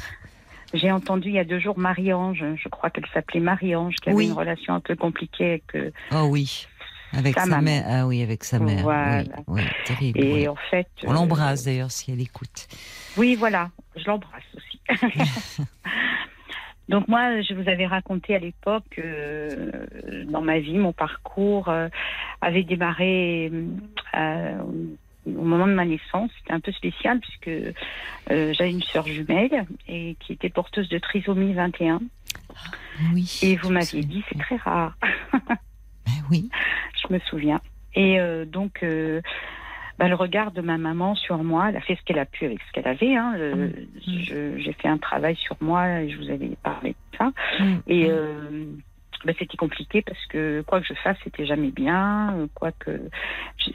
J'ai 0.73 0.91
entendu 0.91 1.29
il 1.29 1.35
y 1.35 1.39
a 1.39 1.43
deux 1.43 1.59
jours 1.59 1.77
Marie-Ange, 1.77 2.45
je 2.55 2.69
crois 2.69 2.89
qu'elle 2.89 3.07
s'appelait 3.13 3.41
Marie-Ange, 3.41 3.95
qui 3.95 4.09
avait 4.09 4.25
une 4.25 4.31
relation 4.31 4.73
un 4.73 4.79
peu 4.79 4.95
compliquée 4.95 5.45
avec. 5.45 5.75
Euh, 5.75 5.91
oh 6.13 6.27
oui. 6.29 6.67
Avec 7.13 7.37
sa, 7.37 7.59
mère. 7.59 7.83
Ah 7.85 8.07
oui, 8.07 8.23
avec 8.23 8.45
sa 8.45 8.57
mère. 8.57 8.83
Voilà. 8.83 9.23
Oui, 9.47 9.61
terrible. 9.85 10.23
Et 10.23 10.47
en 10.47 10.55
fait. 10.55 10.87
On 11.03 11.11
l'embrasse 11.11 11.63
euh, 11.63 11.65
d'ailleurs 11.65 11.91
si 11.91 12.09
elle 12.13 12.21
écoute. 12.21 12.69
Oui, 13.17 13.35
voilà. 13.35 13.69
Je 13.97 14.05
l'embrasse. 14.05 14.43
Donc 16.91 17.07
moi, 17.07 17.41
je 17.41 17.53
vous 17.53 17.69
avais 17.69 17.85
raconté 17.85 18.35
à 18.35 18.39
l'époque, 18.39 18.99
euh, 18.99 20.25
dans 20.25 20.41
ma 20.41 20.59
vie, 20.59 20.77
mon 20.77 20.91
parcours 20.91 21.69
euh, 21.69 21.87
avait 22.41 22.63
démarré 22.63 23.49
euh, 24.13 24.61
au 25.25 25.43
moment 25.43 25.67
de 25.67 25.73
ma 25.73 25.85
naissance. 25.85 26.29
C'était 26.39 26.53
un 26.53 26.59
peu 26.59 26.73
spécial 26.73 27.21
puisque 27.21 27.75
j'avais 28.29 28.71
une 28.71 28.81
sœur 28.81 29.07
jumelle 29.07 29.65
et 29.87 30.17
qui 30.19 30.33
était 30.33 30.49
porteuse 30.49 30.89
de 30.89 30.97
trisomie 30.97 31.53
21. 31.53 32.01
Ah, 32.49 32.59
oui. 33.13 33.39
Et 33.41 33.55
vous 33.55 33.69
m'aviez 33.69 34.03
dit, 34.03 34.23
c'est 34.27 34.39
très 34.39 34.57
rare. 34.57 34.97
Ben 35.31 36.13
oui. 36.29 36.49
Je 37.01 37.13
me 37.13 37.19
souviens. 37.19 37.61
Et 37.95 38.19
donc 38.45 38.83
bah, 40.01 40.07
le 40.07 40.15
regard 40.15 40.51
de 40.51 40.61
ma 40.61 40.79
maman 40.79 41.13
sur 41.13 41.43
moi, 41.43 41.69
elle 41.69 41.77
a 41.77 41.81
fait 41.81 41.95
ce 41.95 42.01
qu'elle 42.01 42.17
a 42.17 42.25
pu 42.25 42.45
avec 42.45 42.57
ce 42.67 42.71
qu'elle 42.71 42.87
avait. 42.87 43.15
Hein. 43.15 43.35
Mm. 43.37 44.57
J'ai 44.57 44.73
fait 44.73 44.87
un 44.87 44.97
travail 44.97 45.35
sur 45.35 45.55
moi 45.61 46.01
et 46.01 46.09
je 46.09 46.17
vous 46.17 46.31
avais 46.31 46.57
parlé 46.63 46.89
de 46.89 47.17
ça. 47.19 47.25
Mm. 47.59 47.75
Et 47.85 48.07
mm. 48.07 48.11
euh, 48.11 48.65
bah, 49.25 49.33
c'était 49.37 49.57
compliqué 49.57 50.01
parce 50.01 50.25
que 50.25 50.63
quoi 50.65 50.81
que 50.81 50.87
je 50.87 50.95
fasse, 50.95 51.17
c'était 51.23 51.45
jamais 51.45 51.69
bien. 51.69 52.47
Quoi 52.55 52.71
que 52.71 52.99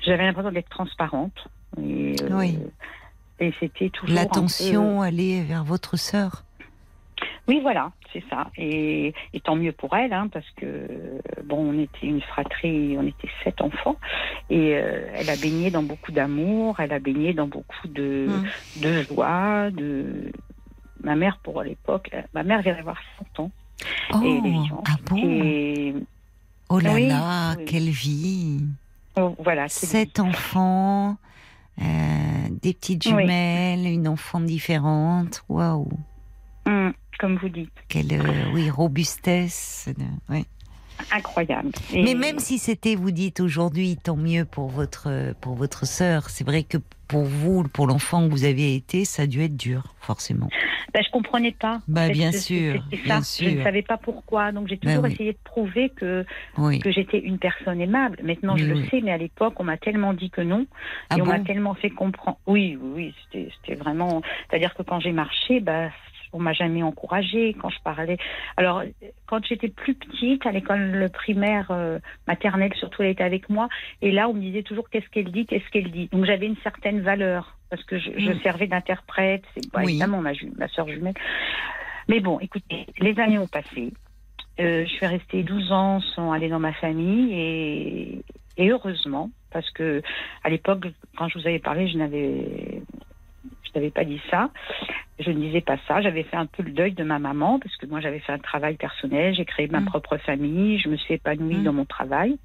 j'avais 0.04 0.24
l'impression 0.24 0.50
d'être 0.50 0.68
transparente. 0.68 1.46
Et, 1.80 2.16
euh, 2.20 2.28
oui. 2.32 2.58
Et 3.38 3.54
c'était 3.60 3.90
toujours. 3.90 4.16
L'attention 4.16 5.02
allait 5.02 5.44
vers 5.44 5.62
votre 5.62 5.96
sœur. 5.96 6.42
Oui, 7.48 7.60
voilà, 7.62 7.92
c'est 8.12 8.24
ça. 8.28 8.50
Et, 8.56 9.14
et 9.32 9.40
tant 9.40 9.54
mieux 9.54 9.70
pour 9.72 9.94
elle, 9.96 10.12
hein, 10.12 10.28
parce 10.32 10.48
que 10.56 10.88
bon, 11.44 11.58
on 11.72 11.78
était 11.80 12.06
une 12.08 12.20
fratrie, 12.20 12.96
on 12.98 13.06
était 13.06 13.28
sept 13.44 13.60
enfants, 13.60 13.96
et 14.50 14.74
euh, 14.74 15.08
elle 15.14 15.30
a 15.30 15.36
baigné 15.36 15.70
dans 15.70 15.82
beaucoup 15.84 16.10
d'amour, 16.10 16.80
elle 16.80 16.92
a 16.92 16.98
baigné 16.98 17.34
dans 17.34 17.46
beaucoup 17.46 17.86
de, 17.86 18.40
Mm. 18.76 18.80
de 18.82 19.02
joie, 19.04 19.70
de 19.70 20.32
ma 21.04 21.14
mère 21.14 21.38
pour 21.44 21.62
l'époque, 21.62 22.10
euh, 22.14 22.22
ma 22.34 22.42
mère 22.42 22.62
vient 22.62 22.74
d'avoir 22.74 22.98
100 23.36 23.42
ans 23.44 23.50
Oh, 24.14 24.22
et 24.24 24.42
ah 24.86 24.96
bon 25.04 25.16
Et 25.22 25.94
Oh 26.68 26.80
là 26.80 26.94
Oui, 26.94 27.06
là, 27.08 27.54
oui. 27.58 27.64
quelle 27.66 27.90
vie 27.90 28.60
oh, 29.20 29.36
voilà, 29.38 29.68
Sept 29.68 30.18
enfants, 30.18 31.16
euh, 31.80 31.82
des 32.50 32.72
petites 32.74 33.04
Oui. 33.06 33.10
jumelles, 33.20 33.86
une 33.86 34.08
enfant 34.08 34.40
différente. 34.40 35.44
Waouh 35.48 35.88
Hum, 36.66 36.92
comme 37.18 37.36
vous 37.36 37.48
dites, 37.48 37.70
Quelle 37.88 38.12
euh, 38.12 38.50
oui, 38.52 38.70
robustesse. 38.70 39.88
de- 39.96 40.34
ouais. 40.34 40.44
incroyable. 41.12 41.70
Et- 41.92 42.02
Mais 42.02 42.14
même 42.14 42.38
si 42.38 42.58
c'était, 42.58 42.94
vous 42.94 43.10
dites 43.10 43.40
aujourd'hui, 43.40 43.96
tant 44.02 44.16
mieux 44.16 44.44
pour 44.44 44.68
votre, 44.68 45.34
pour 45.40 45.54
votre 45.54 45.86
sœur, 45.86 46.30
c'est 46.30 46.44
vrai 46.44 46.62
que 46.62 46.78
pour 47.08 47.24
vous, 47.24 47.62
pour 47.64 47.86
l'enfant 47.86 48.26
que 48.26 48.30
vous 48.32 48.44
avez 48.44 48.74
été, 48.74 49.04
ça 49.04 49.22
a 49.22 49.26
dû 49.26 49.42
être 49.42 49.56
dur, 49.56 49.94
forcément. 50.00 50.48
Ben, 50.94 51.02
je 51.04 51.10
comprenais 51.10 51.52
pas. 51.52 51.80
Bah, 51.88 52.08
bien 52.08 52.32
sûr, 52.32 52.82
bien 53.04 53.20
ça. 53.20 53.42
Je 53.44 53.48
sûr. 53.50 53.58
ne 53.58 53.62
savais 53.64 53.82
pas 53.82 53.98
pourquoi. 53.98 54.50
Donc 54.52 54.68
j'ai 54.68 54.76
Bah 54.76 54.88
toujours 54.88 55.04
oui. 55.04 55.12
essayé 55.12 55.32
de 55.32 55.38
prouver 55.44 55.90
que, 55.90 56.24
Oui. 56.56 56.78
que 56.78 56.90
j'étais 56.90 57.18
une 57.18 57.38
personne 57.38 57.80
aimable. 57.82 58.18
Maintenant, 58.24 58.56
je 58.56 58.64
le 58.64 58.82
sais, 58.86 59.02
mais 59.02 59.12
à 59.12 59.18
l'époque, 59.18 59.54
on 59.60 59.64
m'a 59.64 59.76
tellement 59.76 60.14
dit 60.14 60.30
que 60.30 60.40
non. 60.40 60.66
Ah 61.10 61.18
et 61.18 61.22
on 61.22 61.26
m'a 61.26 61.40
tellement 61.40 61.74
fait 61.74 61.90
comprendre. 61.90 62.38
Oui, 62.46 62.78
oui, 62.80 63.14
c'était 63.30 63.74
vraiment. 63.74 64.22
C'est-à-dire 64.48 64.74
que 64.74 64.82
quand 64.82 64.98
j'ai 65.00 65.12
marché, 65.12 65.60
bah, 65.60 65.90
on 66.32 66.38
m'a 66.38 66.52
jamais 66.52 66.82
encouragée 66.82 67.54
quand 67.60 67.70
je 67.70 67.80
parlais. 67.82 68.18
Alors, 68.56 68.82
quand 69.26 69.44
j'étais 69.44 69.68
plus 69.68 69.94
petite, 69.94 70.44
à 70.46 70.52
l'école 70.52 71.10
primaire, 71.12 71.66
euh, 71.70 71.98
maternelle, 72.26 72.72
surtout, 72.74 73.02
elle 73.02 73.10
était 73.10 73.24
avec 73.24 73.48
moi. 73.50 73.68
Et 74.02 74.10
là, 74.12 74.28
on 74.28 74.34
me 74.34 74.40
disait 74.40 74.62
toujours 74.62 74.88
qu'est-ce 74.90 75.08
qu'elle 75.10 75.30
dit, 75.30 75.46
qu'est-ce 75.46 75.68
qu'elle 75.70 75.90
dit. 75.90 76.08
Donc, 76.12 76.24
j'avais 76.24 76.46
une 76.46 76.56
certaine 76.62 77.00
valeur 77.00 77.56
parce 77.70 77.82
que 77.84 77.98
je, 77.98 78.10
je 78.18 78.30
Mm. 78.30 78.40
servais 78.42 78.66
d'interprète. 78.66 79.42
C'est 79.54 79.62
bah, 79.72 79.80
Oui. 79.84 79.92
évidemment 79.92 80.20
ma, 80.20 80.32
ma 80.56 80.68
soeur 80.68 80.88
jumelle. 80.88 81.14
Mais 82.08 82.20
bon, 82.20 82.38
écoutez, 82.40 82.86
les 83.00 83.18
années 83.18 83.38
ont 83.38 83.48
passé. 83.48 83.92
Euh, 84.60 84.84
je 84.86 84.90
suis 84.90 85.06
restée 85.06 85.42
12 85.42 85.72
ans 85.72 86.00
sans 86.00 86.32
aller 86.32 86.48
dans 86.48 86.60
ma 86.60 86.72
famille 86.72 87.32
et, 87.34 88.22
et 88.56 88.70
heureusement, 88.70 89.30
parce 89.50 89.68
que 89.70 90.00
à 90.44 90.48
l'époque, 90.48 90.86
quand 91.18 91.28
je 91.28 91.38
vous 91.38 91.46
avais 91.46 91.58
parlé, 91.58 91.88
je 91.88 91.98
n'avais, 91.98 92.80
n'avais 93.76 93.90
pas 93.90 94.04
dit 94.04 94.20
ça. 94.30 94.50
Je 95.18 95.30
ne 95.30 95.40
disais 95.40 95.62
pas 95.62 95.76
ça. 95.88 96.02
J'avais 96.02 96.24
fait 96.24 96.36
un 96.36 96.46
peu 96.46 96.62
le 96.62 96.72
deuil 96.72 96.92
de 96.92 97.02
ma 97.04 97.18
maman 97.18 97.58
parce 97.58 97.74
que 97.76 97.86
moi 97.86 98.00
j'avais 98.00 98.20
fait 98.20 98.32
un 98.32 98.38
travail 98.38 98.76
personnel, 98.76 99.34
j'ai 99.34 99.44
créé 99.46 99.66
ma 99.68 99.80
Mm. 99.80 99.86
propre 99.86 100.16
famille, 100.18 100.78
je 100.78 100.88
me 100.88 100.96
suis 100.96 101.14
épanouie 101.14 101.56
Mm. 101.56 101.64
dans 101.64 101.72
mon 101.72 101.84
travail. 101.86 102.36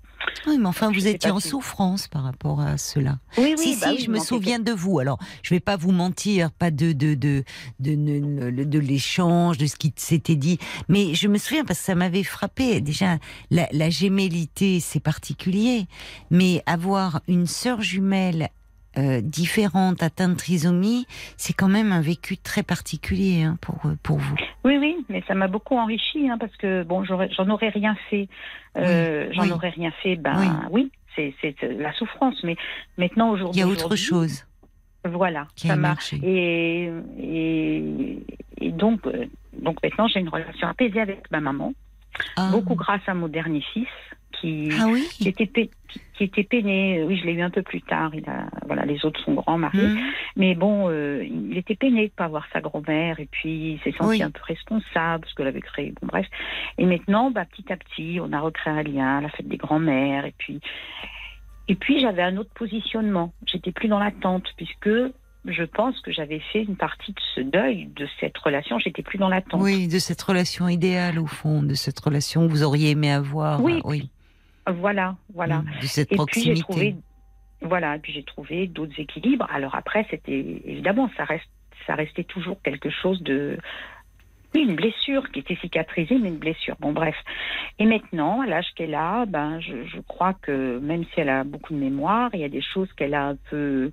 Oui, 0.45 0.57
mais 0.59 0.67
enfin, 0.67 0.91
vous 0.91 1.07
étiez 1.07 1.31
en 1.31 1.39
si- 1.39 1.49
souffrance 1.49 2.07
par 2.07 2.23
rapport 2.23 2.61
à 2.61 2.77
cela. 2.77 3.17
Oui, 3.39 3.55
si, 3.57 3.69
oui, 3.69 3.77
bah 3.81 3.87
si, 3.87 3.93
oui, 3.95 4.03
je 4.05 4.11
me 4.11 4.19
souviens 4.19 4.59
de 4.59 4.71
vous. 4.71 4.99
Alors, 4.99 5.17
je 5.41 5.51
vais 5.53 5.59
pas 5.59 5.77
vous 5.77 5.91
mentir, 5.91 6.51
pas 6.51 6.69
de 6.69 6.91
de 6.93 7.15
de 7.15 7.43
de, 7.79 7.95
de, 8.51 8.63
de 8.63 8.79
l'échange, 8.79 9.57
de 9.57 9.65
ce 9.65 9.75
qui 9.75 9.91
s'était 9.95 10.35
dit, 10.35 10.59
mais 10.87 11.15
je 11.15 11.27
me 11.27 11.39
souviens 11.39 11.65
parce 11.65 11.79
que 11.79 11.85
ça 11.85 11.95
m'avait 11.95 12.23
frappé. 12.23 12.81
Déjà, 12.81 13.17
la, 13.49 13.67
la 13.71 13.89
gémellité, 13.89 14.79
c'est 14.79 14.99
particulier, 15.03 15.85
mais 16.29 16.61
avoir 16.67 17.21
une 17.27 17.47
sœur 17.47 17.81
jumelle 17.81 18.49
euh, 18.97 19.21
différente, 19.21 20.03
atteinte 20.03 20.31
de 20.31 20.35
trisomie, 20.37 21.05
c'est 21.37 21.53
quand 21.53 21.69
même 21.69 21.91
un 21.91 22.01
vécu 22.01 22.37
très 22.37 22.63
particulier 22.63 23.43
hein, 23.43 23.57
pour 23.61 23.79
euh, 23.85 23.95
pour 24.03 24.17
vous. 24.17 24.35
Oui, 24.65 24.77
oui, 24.77 24.97
mais 25.09 25.23
ça 25.27 25.33
m'a 25.33 25.47
beaucoup 25.47 25.77
enrichi 25.77 26.29
hein, 26.29 26.37
parce 26.37 26.55
que 26.57 26.83
bon, 26.83 27.03
j'en 27.05 27.49
aurais 27.49 27.69
rien 27.69 27.95
fait. 28.09 28.27
Euh, 28.77 29.27
Oui, 29.29 29.35
j'en 29.35 29.43
oui. 29.43 29.51
aurais 29.51 29.69
rien 29.69 29.91
fait. 30.03 30.15
Ben 30.17 30.67
oui, 30.71 30.91
c'est 31.15 31.33
c'est 31.41 31.55
la 31.61 31.93
souffrance. 31.93 32.41
Mais 32.43 32.55
maintenant 32.97 33.29
Il 33.29 33.33
aujourd'hui, 33.35 33.61
y 33.61 33.63
a 33.63 33.67
autre 33.67 33.95
chose 33.95 34.45
Voilà, 35.05 35.47
qui 35.55 35.67
ça 35.67 35.75
m'a 35.75 35.95
et, 36.23 36.89
et 37.19 38.19
et 38.59 38.71
donc 38.71 39.05
euh, 39.07 39.25
donc 39.53 39.77
maintenant 39.83 40.07
j'ai 40.07 40.19
une 40.19 40.29
relation 40.29 40.67
apaisée 40.67 40.99
avec 41.01 41.29
ma 41.31 41.39
maman, 41.39 41.73
Ah. 42.35 42.49
beaucoup 42.51 42.75
grâce 42.75 43.01
à 43.07 43.13
mon 43.13 43.27
dernier 43.27 43.63
fils 43.73 43.87
qui 44.41 44.69
Ah 44.79 44.87
oui. 44.89 45.07
qui 45.11 45.29
était 45.29 45.45
pe- 45.45 45.69
qui- 45.87 45.99
qui 46.17 46.23
était 46.25 46.43
peiné. 46.43 47.03
Oui, 47.03 47.15
je 47.17 47.25
l'ai 47.25 47.33
eu 47.33 47.41
un 47.41 47.49
peu 47.49 47.61
plus 47.61 47.81
tard. 47.81 48.11
Il 48.15 48.27
a 48.29 48.47
voilà, 48.65 48.85
les 48.85 49.05
autres 49.05 49.19
sont 49.23 49.33
grands 49.35 49.57
mariés. 49.57 49.87
Hmm. 49.87 49.99
Mais 50.35 50.55
bon, 50.55 50.89
euh, 50.89 51.23
il 51.23 51.57
était 51.57 51.75
peiné 51.75 52.07
de 52.07 52.11
pas 52.13 52.27
voir 52.27 52.45
sa 52.51 52.59
grand-mère 52.61 53.19
et 53.19 53.27
puis 53.29 53.73
il 53.73 53.79
s'est 53.83 53.91
senti 53.97 54.09
Oui. 54.09 54.23
un 54.23 54.31
peu 54.31 54.41
responsable 54.43 55.21
parce 55.23 55.33
qu'elle 55.35 55.47
avait 55.47 55.61
créé. 55.61 55.93
Bon, 56.01 56.07
bref. 56.07 56.25
Et 56.77 56.85
maintenant, 56.85 57.31
bah, 57.31 57.45
petit 57.45 57.71
à 57.71 57.77
petit, 57.77 58.19
on 58.21 58.33
a 58.33 58.39
recréé 58.39 58.73
un 58.73 58.83
lien, 58.83 59.21
la 59.21 59.29
fête 59.29 59.47
des 59.47 59.57
grands-mères 59.57 60.25
et 60.25 60.33
puis 60.37 60.59
et 61.67 61.75
puis 61.75 62.01
j'avais 62.01 62.23
un 62.23 62.37
autre 62.37 62.51
positionnement. 62.53 63.33
J'étais 63.45 63.71
plus 63.71 63.87
dans 63.87 63.99
l'attente 63.99 64.45
puisque 64.57 64.89
je 65.45 65.63
pense 65.63 65.99
que 66.01 66.11
j'avais 66.11 66.39
fait 66.53 66.63
une 66.63 66.75
partie 66.75 67.13
de 67.13 67.19
ce 67.35 67.41
deuil 67.41 67.87
de 67.95 68.07
cette 68.19 68.37
relation. 68.37 68.77
J'étais 68.79 69.01
plus 69.01 69.17
dans 69.17 69.29
l'attente. 69.29 69.61
Oui, 69.61 69.87
de 69.87 69.97
cette 69.99 70.21
relation 70.21 70.67
idéale 70.67 71.17
au 71.17 71.25
fond, 71.27 71.63
de 71.63 71.73
cette 71.73 71.99
relation 71.99 72.45
que 72.45 72.51
vous 72.51 72.63
auriez 72.63 72.91
aimé 72.91 73.11
avoir. 73.11 73.61
Oui. 73.63 73.81
oui. 73.85 74.09
Voilà, 74.67 75.15
voilà. 75.33 75.63
de 75.81 75.85
cette 75.87 76.11
Et 76.11 76.17
puis 76.27 76.41
j'ai 76.43 76.53
trouvé, 76.55 76.95
voilà, 77.61 77.95
et 77.95 77.99
puis 77.99 78.13
j'ai 78.13 78.23
trouvé 78.23 78.67
d'autres 78.67 78.99
équilibres. 78.99 79.47
Alors 79.51 79.75
après, 79.75 80.05
c'était 80.09 80.39
évidemment, 80.65 81.09
ça 81.17 81.23
reste, 81.25 81.49
ça 81.87 81.95
restait 81.95 82.23
toujours 82.23 82.61
quelque 82.61 82.89
chose 82.89 83.21
de, 83.23 83.57
oui, 84.53 84.61
une 84.61 84.75
blessure 84.75 85.31
qui 85.31 85.39
était 85.39 85.55
cicatrisée, 85.55 86.17
mais 86.19 86.29
une 86.29 86.37
blessure. 86.37 86.75
Bon, 86.79 86.91
bref. 86.91 87.15
Et 87.79 87.85
maintenant, 87.85 88.41
à 88.41 88.45
l'âge 88.45 88.67
qu'elle 88.75 88.93
a, 88.95 89.25
ben, 89.25 89.59
je, 89.61 89.85
je 89.85 89.99
crois 90.01 90.33
que 90.33 90.77
même 90.79 91.05
si 91.05 91.19
elle 91.21 91.29
a 91.29 91.43
beaucoup 91.43 91.73
de 91.73 91.79
mémoire, 91.79 92.29
il 92.33 92.41
y 92.41 92.43
a 92.43 92.49
des 92.49 92.61
choses 92.61 92.91
qu'elle 92.93 93.13
a 93.15 93.29
un 93.29 93.35
peu, 93.49 93.91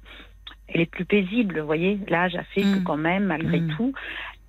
elle 0.68 0.80
est 0.82 0.90
plus 0.90 1.04
paisible, 1.06 1.60
vous 1.60 1.66
voyez. 1.66 1.98
L'âge 2.08 2.34
a 2.36 2.42
fait 2.44 2.62
que 2.62 2.80
Mm. 2.80 2.84
quand 2.84 2.96
même, 2.96 3.24
malgré 3.24 3.60
Mm. 3.60 3.74
tout, 3.76 3.92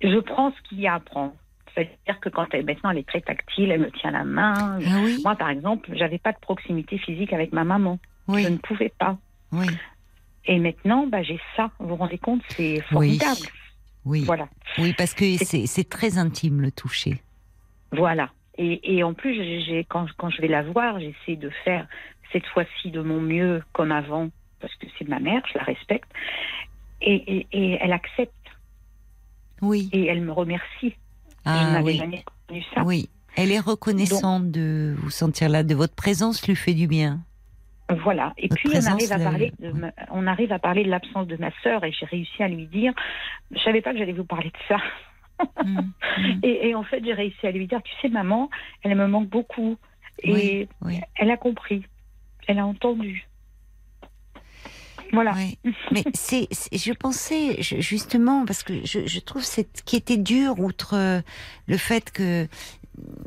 je 0.02 0.18
prends 0.18 0.50
ce 0.52 0.60
qu'il 0.68 0.80
y 0.80 0.86
a 0.86 0.92
à 0.92 0.96
apprendre. 0.96 1.34
C'est-à-dire 1.74 2.20
que 2.20 2.28
quand 2.28 2.46
elle, 2.52 2.64
maintenant, 2.64 2.90
elle 2.90 2.98
est 2.98 3.08
très 3.08 3.20
tactile, 3.20 3.70
elle 3.70 3.80
me 3.80 3.90
tient 3.90 4.10
la 4.10 4.24
main. 4.24 4.78
Ah 4.86 4.98
oui, 5.04 5.20
Moi, 5.24 5.36
par 5.36 5.50
exemple, 5.50 5.90
j'avais 5.94 6.18
pas 6.18 6.32
de 6.32 6.38
proximité 6.40 6.98
physique 6.98 7.32
avec 7.32 7.52
ma 7.52 7.64
maman. 7.64 7.98
oui, 8.28 8.42
Je 8.44 8.48
ne 8.48 8.56
pouvais 8.58 8.92
pas. 8.98 9.16
oui, 9.52 9.66
Et 10.46 10.58
maintenant, 10.58 11.06
bah, 11.06 11.22
j'ai 11.22 11.38
ça. 11.56 11.70
Vous 11.78 11.88
vous 11.88 11.96
rendez 11.96 12.18
compte, 12.18 12.42
c'est 12.50 12.80
formidable. 12.90 13.40
oui. 14.04 14.24
Voilà, 14.24 14.48
Oui, 14.78 14.92
parce 14.96 15.14
que 15.14 15.24
c'est 15.44 15.88
très 15.88 16.18
intime 16.18 16.60
le 16.60 16.70
toucher. 16.72 17.22
voilà. 17.92 18.30
Et, 18.58 18.96
et 18.96 19.02
en 19.04 19.14
plus, 19.14 19.34
j'ai- 19.64 19.84
quand, 19.88 20.06
quand 20.18 20.28
je 20.28 20.42
vais 20.42 20.48
la 20.48 20.62
voir, 20.62 21.00
j'essaie 21.00 21.36
de 21.36 21.48
faire 21.64 21.86
cette 22.32 22.46
fois-ci 22.48 22.90
de 22.90 23.00
mon 23.00 23.20
mieux 23.20 23.62
comme 23.72 23.90
avant, 23.92 24.28
parce 24.60 24.74
que 24.74 24.86
c'est 24.98 25.08
ma 25.08 25.18
mère, 25.18 25.42
je 25.50 25.56
la 25.56 25.64
respecte. 25.64 26.10
Et, 27.00 27.14
et, 27.14 27.46
et 27.52 27.78
elle 27.80 27.92
accepte 27.94 28.34
Oui. 29.62 29.88
et 29.92 30.06
elle 30.06 30.20
me 30.20 30.32
remercie. 30.32 30.94
Je 31.46 31.50
Ah 31.50 31.70
n'avais 31.72 31.84
oui, 31.84 31.96
jamais 31.98 32.24
connu 32.48 32.62
ça. 32.74 32.82
oui. 32.84 33.08
Elle 33.36 33.52
est 33.52 33.60
reconnaissante 33.60 34.50
de 34.50 34.94
vous 34.98 35.10
sentir 35.10 35.48
là, 35.48 35.62
de 35.62 35.74
votre 35.74 35.94
présence 35.94 36.46
lui 36.48 36.56
fait 36.56 36.74
du 36.74 36.88
bien. 36.88 37.20
Voilà. 38.02 38.32
Et 38.38 38.48
Votre 38.48 38.60
puis 38.60 38.70
on 38.76 38.86
arrive 38.86 39.12
à 39.12 39.18
parler, 39.18 39.52
de 39.60 39.70
ma- 39.72 39.92
on 40.10 40.26
arrive 40.26 40.52
à 40.52 40.58
parler 40.58 40.84
de 40.84 40.90
l'absence 40.90 41.26
de 41.28 41.36
ma 41.36 41.50
sœur 41.62 41.84
et 41.84 41.92
j'ai 41.92 42.06
réussi 42.06 42.42
à 42.42 42.48
lui 42.48 42.66
dire. 42.66 42.92
Je 43.52 43.58
savais 43.60 43.80
pas 43.82 43.92
que 43.92 43.98
j'allais 43.98 44.12
vous 44.12 44.24
parler 44.24 44.50
de 44.50 44.58
ça. 44.68 44.76
Mm, 45.64 45.78
mm. 46.18 46.40
Et, 46.42 46.68
et 46.68 46.74
en 46.74 46.82
fait, 46.82 47.02
j'ai 47.02 47.14
réussi 47.14 47.46
à 47.46 47.50
lui 47.50 47.66
dire, 47.66 47.80
tu 47.82 47.92
sais, 48.02 48.10
maman, 48.10 48.50
elle 48.82 48.94
me 48.94 49.06
manque 49.06 49.30
beaucoup. 49.30 49.78
Et 50.22 50.32
Oui, 50.34 50.68
oui. 50.82 51.00
elle 51.16 51.30
a 51.30 51.38
compris. 51.38 51.82
Elle 52.46 52.58
a 52.58 52.66
entendu. 52.66 53.26
Voilà. 55.12 55.32
Ouais. 55.34 55.58
Mais 55.92 56.04
c'est, 56.14 56.48
je 56.72 56.92
pensais 56.92 57.60
je- 57.62 57.80
justement 57.80 58.44
parce 58.44 58.62
que 58.62 58.84
je, 58.84 59.06
je 59.06 59.20
trouve 59.20 59.42
c'est 59.42 59.68
qui 59.84 59.96
était 59.96 60.16
dur 60.16 60.58
outre 60.60 60.94
euh, 60.94 61.20
le 61.66 61.76
fait 61.76 62.10
que 62.10 62.46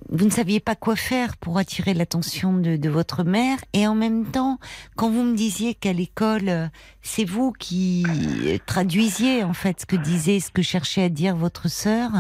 vous 0.10 0.26
ne 0.26 0.30
saviez 0.30 0.60
pas 0.60 0.76
quoi 0.76 0.95
faire 0.95 1.35
pour 1.38 1.57
attirer 1.57 1.93
l'attention 1.95 2.53
de, 2.53 2.76
de 2.76 2.89
votre 2.89 3.23
mère 3.23 3.57
et 3.73 3.88
en 3.88 3.95
même 3.95 4.26
temps 4.26 4.60
quand 4.95 5.10
vous 5.10 5.23
me 5.23 5.35
disiez 5.35 5.73
qu'à 5.73 5.93
l'école 5.93 6.47
euh, 6.49 6.68
c'est 7.01 7.26
vous 7.26 7.51
qui 7.51 8.05
euh, 8.45 8.57
traduisiez 8.68 9.43
en 9.43 9.53
fait 9.53 9.81
ce 9.81 9.85
que 9.88 9.95
disait 9.95 10.39
ce 10.39 10.51
que 10.51 10.61
cherchait 10.61 11.03
à 11.03 11.10
dire 11.10 11.35
votre 11.35 11.69
sœur 11.69 12.11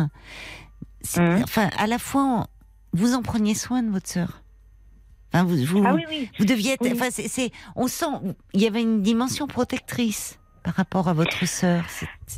Mhm. 1.17 1.41
enfin 1.43 1.69
à 1.77 1.85
la 1.85 1.99
fois 1.99 2.47
vous 2.93 3.13
en 3.13 3.21
preniez 3.21 3.55
soin 3.55 3.83
de 3.83 3.89
votre 3.91 4.07
sœur 4.09 4.42
enfin 5.33 5.43
vous, 5.43 5.57
vous, 5.65 5.83
Ah 5.85 5.93
oui, 5.95 6.03
oui. 6.09 6.29
vous 6.39 6.45
deviez 6.45 6.73
être, 6.73 6.81
Oui. 6.81 6.91
enfin, 6.93 7.09
c'est, 7.11 7.27
c'est- 7.27 7.51
on 7.75 7.87
sent, 7.87 8.05
il 8.53 8.61
y 8.61 8.67
avait 8.67 8.81
une 8.81 9.01
dimension 9.01 9.47
protectrice 9.47 10.37
par 10.63 10.75
rapport 10.75 11.07
à 11.09 11.13
votre 11.13 11.45
sœur. 11.47 11.83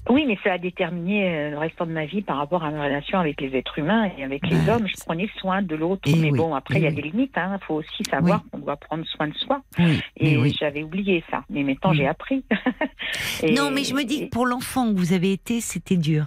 Oui, 0.10 0.26
mais 0.28 0.38
ça 0.44 0.54
a 0.54 0.58
déterminé 0.58 1.28
euh, 1.30 1.50
le 1.52 1.58
restant 1.58 1.86
de 1.86 1.92
ma 1.92 2.06
vie 2.06 2.22
par 2.22 2.38
rapport 2.38 2.64
à 2.64 2.72
ma 2.72 2.84
relation 2.84 3.20
avec 3.20 3.40
les 3.42 3.56
êtres 3.58 3.80
humains 3.80 4.10
et 4.18 4.24
avec 4.24 4.46
les 4.48 4.56
Bah, 4.66 4.76
hommes. 4.76 4.88
Je 4.88 4.96
prenais 5.06 5.30
soin 5.40 5.62
de 5.62 5.76
l'autre. 5.76 6.02
Et 6.10 6.16
Mais 6.16 6.32
oui, 6.32 6.38
bon, 6.38 6.54
après, 6.56 6.76
et 6.76 6.78
il 6.80 6.84
y 6.84 6.88
a 6.88 6.90
oui. 6.90 6.96
des 6.96 7.02
limites. 7.04 7.34
Il 7.38 7.58
faut 7.68 7.76
aussi 7.76 8.04
savoir 8.10 8.44
qu'on 8.52 8.60
doit 8.60 8.78
prendre 8.78 9.06
soin 9.06 9.28
de 9.28 9.34
soi. 9.36 9.62
Et 10.18 10.38
oui. 10.38 10.56
j'avais 10.60 10.84
oublié 10.84 11.24
ça. 11.32 11.44
Mais 11.50 11.64
maintenant, 11.64 11.92
Mm. 11.92 11.96
j'ai 11.96 12.08
appris. 12.08 12.44
Et- 13.44 13.54
Non, 13.56 13.72
mais 13.72 13.84
je 13.84 13.94
me 13.94 14.04
dis 14.04 14.26
que 14.26 14.30
pour 14.30 14.46
l'enfant 14.46 14.94
que 14.94 14.98
vous 15.00 15.14
avez 15.14 15.32
été, 15.32 15.62
c'était 15.62 15.98
dur. 15.98 16.26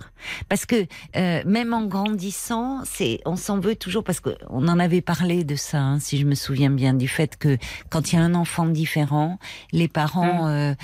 Parce 0.48 0.66
que 0.66 0.86
euh, 1.16 1.42
même 1.46 1.72
en 1.74 1.86
grandissant, 1.86 2.80
c'est, 2.84 3.20
on 3.24 3.36
s'en 3.36 3.60
veut 3.60 3.76
toujours 3.76 4.04
parce 4.04 4.20
que 4.20 4.30
on 4.50 4.66
en 4.68 4.78
avait 4.78 5.00
parlé 5.02 5.44
de 5.44 5.54
ça, 5.56 5.78
hein, 5.78 5.98
si 6.00 6.18
je 6.18 6.26
me 6.26 6.34
souviens 6.34 6.70
bien, 6.70 6.94
du 6.94 7.08
fait 7.08 7.36
que 7.36 7.56
quand 7.90 8.12
il 8.12 8.16
y 8.16 8.18
a 8.18 8.22
un 8.22 8.34
enfant 8.34 8.66
différent, 8.66 9.38
les 9.72 9.88
parents 9.88 10.46
euh, 10.48 10.74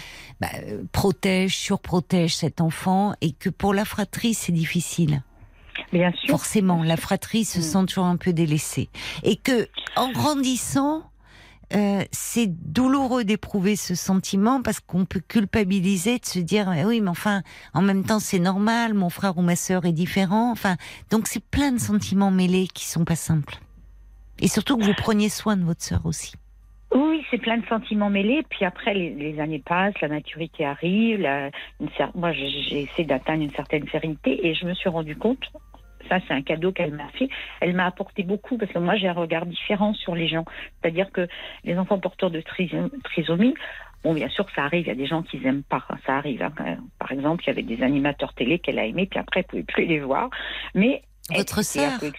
bah, 0.40 0.48
protègent, 0.92 1.56
surprotègent 1.56 2.34
cet 2.34 2.60
enfant, 2.60 2.73
et 3.20 3.32
que 3.32 3.48
pour 3.50 3.74
la 3.74 3.84
fratrie, 3.84 4.34
c'est 4.34 4.52
difficile. 4.52 5.22
Bien 5.92 6.12
sûr. 6.12 6.30
Forcément, 6.30 6.82
la 6.82 6.96
fratrie 6.96 7.44
se 7.44 7.58
Mm. 7.58 7.62
sent 7.62 7.86
toujours 7.86 8.04
un 8.06 8.16
peu 8.16 8.32
délaissée, 8.32 8.88
et 9.22 9.36
que 9.36 9.68
en 9.96 10.10
grandissant. 10.12 11.02
euh, 11.74 12.04
c'est 12.12 12.46
douloureux 12.46 13.24
d'éprouver 13.24 13.74
ce 13.74 13.94
sentiment 13.94 14.60
parce 14.62 14.80
qu'on 14.80 15.06
peut 15.06 15.22
culpabiliser 15.26 16.18
de 16.18 16.26
se 16.26 16.38
dire 16.38 16.70
Eh 16.76 16.84
oui 16.84 17.00
mais 17.00 17.08
enfin 17.08 17.42
en 17.72 17.80
même 17.80 18.04
temps 18.04 18.20
c'est 18.20 18.38
normal 18.38 18.92
mon 18.92 19.08
frère 19.08 19.38
ou 19.38 19.42
ma 19.42 19.56
sœur 19.56 19.86
est 19.86 19.92
différent 19.94 20.52
enfin 20.52 20.76
donc 21.10 21.26
c'est 21.26 21.42
plein 21.42 21.72
de 21.72 21.78
sentiments 21.80 22.30
mêlés 22.30 22.68
qui 22.68 22.84
sont 22.84 23.06
pas 23.06 23.16
simples 23.16 23.58
et 24.40 24.46
surtout 24.46 24.76
que 24.76 24.84
vous 24.84 24.92
preniez 24.94 25.30
soin 25.30 25.56
de 25.56 25.64
votre 25.64 25.82
sœur 25.82 26.02
aussi 26.04 26.34
Oui, 26.94 27.24
c'est 27.30 27.38
plein 27.38 27.58
de 27.58 27.66
sentiments 27.66 28.08
mêlés. 28.10 28.44
Puis 28.48 28.64
après, 28.64 28.94
les, 28.94 29.10
les 29.10 29.40
années 29.40 29.58
passent, 29.64 30.00
la 30.00 30.08
maturité 30.08 30.64
arrive. 30.64 31.20
La, 31.20 31.50
une 31.80 31.88
cer- 31.98 32.12
moi, 32.14 32.32
j'ai 32.32 32.82
essayé 32.82 33.04
d'atteindre 33.04 33.42
une 33.42 33.50
certaine 33.52 33.88
sérénité 33.88 34.46
et 34.46 34.54
je 34.54 34.64
me 34.64 34.74
suis 34.74 34.88
rendu 34.88 35.16
compte. 35.16 35.50
Ça, 36.08 36.18
c'est 36.28 36.34
un 36.34 36.42
cadeau 36.42 36.70
qu'elle 36.70 36.92
m'a 36.92 37.08
fait. 37.18 37.28
Elle 37.60 37.72
m'a 37.74 37.86
apporté 37.86 38.22
beaucoup 38.22 38.58
parce 38.58 38.70
que 38.70 38.78
moi, 38.78 38.94
j'ai 38.96 39.08
un 39.08 39.12
regard 39.14 39.46
différent 39.46 39.92
sur 39.94 40.14
les 40.14 40.28
gens. 40.28 40.44
C'est-à-dire 40.80 41.10
que 41.10 41.26
les 41.64 41.76
enfants 41.78 41.98
porteurs 41.98 42.30
de 42.30 42.40
triso- 42.42 42.90
trisomie, 43.04 43.54
bon, 44.04 44.12
bien 44.14 44.28
sûr, 44.28 44.46
ça 44.54 44.64
arrive. 44.64 44.82
Il 44.82 44.88
y 44.88 44.92
a 44.92 44.94
des 44.94 45.06
gens 45.06 45.22
qui 45.22 45.38
n'aiment 45.38 45.62
pas. 45.62 45.82
hein, 45.88 45.96
Ça 46.06 46.16
arrive. 46.18 46.42
hein. 46.42 46.52
Par 46.98 47.10
exemple, 47.10 47.42
il 47.44 47.46
y 47.48 47.50
avait 47.50 47.62
des 47.62 47.82
animateurs 47.82 48.34
télé 48.34 48.58
qu'elle 48.58 48.78
a 48.78 48.84
aimés, 48.84 49.06
puis 49.06 49.18
après, 49.18 49.40
elle 49.40 49.44
ne 49.58 49.62
pouvait 49.62 49.72
plus 49.72 49.86
les 49.86 50.00
voir. 50.00 50.28
Mais 50.74 51.02
Votre 51.38 51.62
sœur 51.64 51.92
peu. 51.98 52.12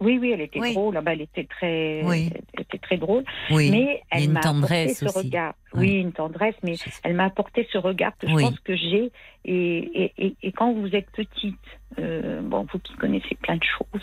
Oui, 0.00 0.18
oui, 0.20 0.30
elle 0.32 0.40
était 0.42 0.60
Oui. 0.60 0.74
drôle. 0.74 0.94
Bah, 1.02 1.12
elle 1.12 1.22
était 1.22 1.44
très, 1.44 2.02
Oui. 2.04 2.30
elle 2.54 2.62
était 2.62 2.78
très 2.78 2.96
drôle. 2.96 3.24
oui 3.50 3.70
Mais 3.70 4.02
elle 4.10 4.30
m'a 4.30 4.40
apporté 4.40 4.88
ce 4.94 5.06
aussi. 5.06 5.18
regard. 5.18 5.54
Oui, 5.74 5.94
une 6.00 6.12
tendresse, 6.12 6.54
mais 6.62 6.74
elle 7.04 7.14
m'a 7.14 7.24
apporté 7.26 7.66
ce 7.72 7.78
regard 7.78 8.16
que 8.18 8.26
je 8.28 8.34
pense 8.34 8.58
que 8.60 8.74
j'ai. 8.76 9.10
Et, 9.44 10.04
et, 10.04 10.12
et, 10.18 10.34
et 10.42 10.52
quand 10.52 10.72
vous 10.72 10.94
êtes 10.94 11.10
petite, 11.10 11.56
euh, 11.98 12.40
bon, 12.42 12.66
vous 12.72 12.78
qui 12.78 12.94
connaissez 12.94 13.34
plein 13.36 13.56
de 13.56 13.64
choses, 13.64 14.02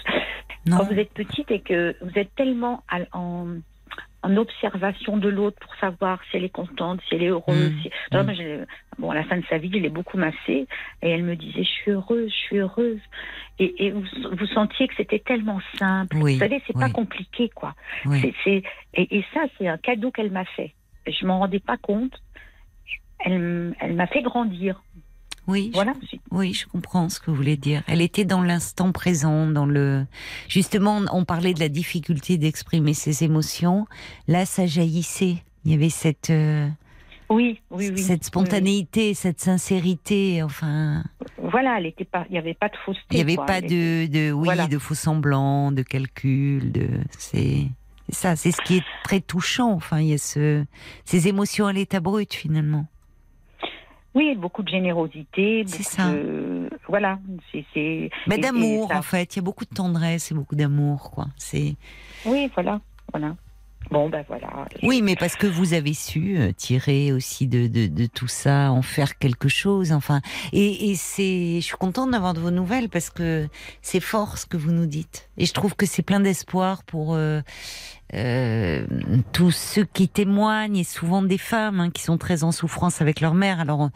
non 0.68 0.78
quand 0.78 0.86
vous 0.86 1.00
êtes 1.00 1.12
petite 1.14 1.50
et 1.52 1.62
que 1.62 1.96
vous 2.02 2.12
êtes 2.20 2.34
tellement 2.36 2.84
à- 2.90 3.00
en, 3.18 3.58
en 4.26 4.38
observation 4.38 5.18
de 5.18 5.30
l'autre 5.30 5.58
pour 5.60 5.76
savoir 5.76 6.20
si 6.30 6.38
elle 6.38 6.44
est 6.46 6.50
contente, 6.50 7.00
si 7.08 7.16
elle 7.16 7.24
est 7.24 7.28
heureuse. 7.30 7.72
Mm. 7.72 7.82
si- 7.82 7.90
Non, 8.12 8.24
Mm. 8.24 8.34
j'ai- 8.36 8.64
bon, 8.98 9.12
à 9.12 9.16
la 9.16 9.24
fin 9.24 9.38
de 9.38 9.46
sa 9.50 9.58
vie, 9.58 9.70
je 9.72 9.78
l'ai 9.78 9.90
beaucoup 9.90 10.18
massée 10.18 10.68
et 11.04 11.10
elle 11.10 11.24
me 11.24 11.36
disait, 11.36 11.64
je 11.64 11.70
suis 11.70 11.92
heureuse, 11.92 12.30
je 12.32 12.36
suis 12.48 12.58
heureuse. 12.58 13.00
Et, 13.60 13.86
et 13.86 13.92
vous, 13.92 14.04
vous 14.32 14.48
sentiez 14.48 14.88
que 14.88 14.96
c'était 14.96 15.20
tellement 15.20 15.62
simple. 15.78 16.18
Oui, 16.18 16.34
Vous 16.34 16.40
savez, 16.40 16.62
c'est 16.66 16.74
pas 16.74 16.90
compliqué, 16.90 17.50
quoi. 17.50 17.76
Oui. 18.06 18.34
Et, 18.48 18.64
et 18.96 19.26
ça, 19.34 19.42
c'est 19.58 19.68
un 19.68 19.78
cadeau 19.78 20.12
qu'elle 20.12 20.32
m'a 20.32 20.46
fait. 20.46 20.74
Je 21.08 21.26
m'en 21.26 21.40
rendais 21.40 21.60
pas 21.60 21.78
compte. 21.78 22.20
Elle 23.20 23.74
m'a 23.96 24.08
fait 24.08 24.22
grandir. 24.22 24.82
Oui 25.48 25.68
je 25.72 25.74
Voilà. 25.74 25.94
c'est- 26.10 26.20
Oui, 26.32 26.54
je 26.54 26.66
comprends 26.68 27.08
ce 27.10 27.20
que 27.20 27.30
vous 27.32 27.38
voulez 27.38 27.58
dire. 27.58 27.84
Elle 27.88 28.02
était 28.02 28.26
dans 28.26 28.42
l'instant 28.42 28.92
présent, 28.92 29.48
dans 29.48 29.66
le. 29.66 30.06
Justement, 30.50 31.02
on 31.12 31.24
parlait 31.26 31.54
de 31.54 31.60
la 31.60 31.70
difficulté 31.70 32.38
d'exprimer 32.38 32.94
ses 32.94 33.24
émotions. 33.24 33.86
Là, 34.28 34.46
ça 34.46 34.66
jaillissait. 34.66 35.38
Il 35.64 35.72
y 35.72 35.74
avait 35.76 35.90
cette 35.90 36.30
euh, 36.30 36.68
Oui, 37.30 37.62
oui, 37.72 37.90
oui. 37.90 37.98
cette 38.02 38.24
spontanéité, 38.26 39.14
cette 39.14 39.40
sincérité. 39.42 40.44
Enfin. 40.44 41.04
Voilà, 41.42 41.76
elle 41.80 41.86
était 41.88 42.06
pas. 42.06 42.26
Il 42.30 42.36
y 42.36 42.38
avait 42.38 42.54
pas 42.54 42.70
de 42.70 42.76
fausseté. 42.86 43.04
il 43.12 43.16
n'y 43.16 43.22
avait 43.22 43.36
quoi. 43.36 43.46
pas 43.46 43.62
de, 43.62 44.08
de 44.08 44.32
oui, 44.32 44.46
Voilà. 44.46 44.68
de 44.68 44.78
faux 44.78 44.94
semblants, 44.96 45.72
de 45.72 45.82
calcul. 45.84 46.72
De 46.72 46.88
c'est 47.18 47.68
c'est 48.10 48.16
ça. 48.16 48.36
C'est 48.36 48.52
ce 48.52 48.62
qui 48.62 48.78
est 48.78 48.84
très 49.04 49.22
touchant. 49.22 49.72
Enfin, 49.72 50.00
il 50.02 50.08
y 50.08 50.14
a 50.14 50.18
ce 50.18 50.66
ces 51.06 51.28
émotions 51.28 51.66
à 51.68 51.74
l'état 51.74 52.00
brut 52.00 52.34
finalement. 52.34 52.88
Oui, 54.16 54.36
beaucoup 54.36 54.64
de 54.64 54.70
générosité. 54.70 55.64
C'est 55.68 55.84
ça. 55.84 56.12
de- 56.12 56.70
Voilà. 56.88 57.20
C'est. 57.52 57.66
c'est... 57.74 58.10
Mais 58.28 58.36
et- 58.36 58.40
et 58.40 58.42
d'amour 58.42 58.92
en 58.94 59.02
fait. 59.02 59.36
Il 59.36 59.38
y 59.38 59.40
a 59.40 59.44
beaucoup 59.44 59.66
de 59.66 59.74
tendresse 59.76 60.32
et 60.32 60.36
beaucoup 60.36 60.56
d'amour 60.56 61.12
quoi. 61.12 61.28
C'est 61.38 61.76
Oui, 62.26 62.50
voilà, 62.56 62.80
voilà. 63.12 63.36
Bon, 63.92 64.10
ben 64.10 64.24
voilà. 64.28 64.66
Oui, 64.84 65.02
mais 65.02 65.16
parce 65.16 65.36
que 65.36 65.48
vous 65.48 65.74
avez 65.74 65.94
su 65.94 66.38
euh, 66.38 66.52
tirer 66.52 67.12
aussi 67.12 67.48
de, 67.48 67.68
de, 67.68 67.88
de 67.88 68.06
tout 68.08 68.28
ça, 68.28 68.72
en 68.72 68.82
faire 68.82 69.18
quelque 69.18 69.48
chose. 69.48 69.92
Enfin, 69.92 70.22
et, 70.54 70.90
et 70.90 70.96
c'est, 70.96 71.56
je 71.62 71.66
suis 71.66 71.78
contente 71.78 72.12
d'avoir 72.12 72.34
de 72.34 72.40
vos 72.40 72.52
nouvelles 72.52 72.90
parce 72.90 73.10
que 73.10 73.48
c'est 73.82 74.00
fort 74.00 74.38
ce 74.38 74.46
que 74.46 74.58
vous 74.58 74.72
nous 74.72 74.88
dites. 74.88 75.30
Et 75.38 75.46
je 75.46 75.54
trouve 75.54 75.76
que 75.76 75.86
c'est 75.86 76.02
plein 76.02 76.20
d'espoir 76.20 76.84
pour 76.84 77.14
euh, 77.14 77.42
euh, 78.14 78.86
tous 79.34 79.52
ceux 79.52 79.86
qui 79.86 80.10
témoignent 80.10 80.78
et 80.78 80.84
souvent 80.84 81.22
des 81.22 81.38
femmes 81.38 81.80
hein, 81.80 81.90
qui 81.92 82.02
sont 82.02 82.18
très 82.18 82.44
en 82.44 82.52
souffrance 82.52 83.02
avec 83.02 83.22
leur 83.22 83.34
mère. 83.34 83.60
Alors, 83.60 83.90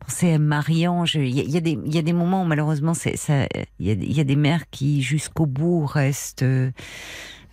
pensez 0.00 0.32
à 0.32 0.38
Marie-Ange. 0.38 1.16
Il 1.16 1.28
y, 1.28 1.50
y 1.50 1.58
a 1.98 2.02
des, 2.02 2.12
moments 2.12 2.42
où 2.42 2.46
malheureusement, 2.46 2.92
il 3.04 3.54
y 3.78 4.14
y 4.14 4.20
a 4.20 4.24
des 4.24 4.36
mères 4.36 4.70
qui 4.70 5.02
jusqu'au 5.02 5.46
bout 5.46 5.86
restent. 5.86 6.42
euh, 6.42 6.70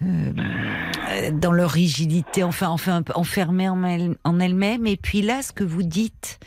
euh, 0.04 1.32
dans 1.32 1.52
leur 1.52 1.70
rigidité, 1.72 2.44
enfin, 2.44 2.70
enfin 2.70 3.04
enfermées 3.16 3.70
en, 3.70 3.84
elle- 3.84 4.16
en 4.24 4.40
elles-mêmes. 4.40 4.88
Et 4.88 4.98
puis 4.98 5.22
là, 5.22 5.42
ce 5.42 5.52
que 5.52 5.64
vous 5.64 5.84
dites 5.84 6.40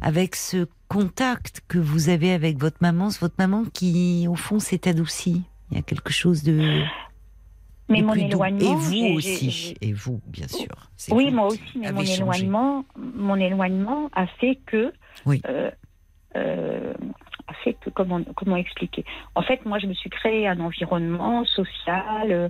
avec 0.00 0.36
ce 0.36 0.66
contact 0.88 1.62
que 1.68 1.78
vous 1.78 2.08
avez 2.08 2.32
avec 2.32 2.58
votre 2.58 2.78
maman, 2.80 3.10
c'est 3.10 3.20
votre 3.20 3.36
maman 3.38 3.64
qui, 3.72 4.26
au 4.28 4.34
fond, 4.34 4.58
s'est 4.58 4.88
adoucie. 4.88 5.42
Il 5.70 5.76
y 5.76 5.80
a 5.80 5.82
quelque 5.82 6.12
chose 6.12 6.42
de. 6.42 6.82
Mais 7.88 8.02
mon 8.02 8.14
éloignement. 8.14 8.72
Et 8.72 8.74
vous 8.74 9.16
aussi. 9.16 9.50
j'ai- 9.50 9.76
Et 9.88 9.92
vous, 9.92 10.20
bien 10.28 10.46
sûr. 10.48 10.68
C'est 10.96 11.12
Oui, 11.12 11.30
moi 11.32 11.46
aussi, 11.48 11.60
mais 11.76 11.90
mon 11.92 12.00
changé. 12.04 12.14
éloignement, 12.22 12.84
mon 12.96 13.36
éloignement 13.36 14.08
a 14.14 14.26
fait 14.26 14.58
que. 14.66 14.92
Oui. 15.26 15.42
euh, 15.48 15.70
euh, 16.36 16.94
a 17.48 17.54
fait 17.64 17.74
que 17.74 17.90
comment 17.90 18.20
comment 18.36 18.54
expliquer? 18.56 19.04
En 19.34 19.42
fait, 19.42 19.64
moi, 19.66 19.80
je 19.80 19.86
me 19.88 19.94
suis 19.94 20.08
créé 20.10 20.46
un 20.46 20.60
environnement 20.60 21.44
social. 21.44 22.48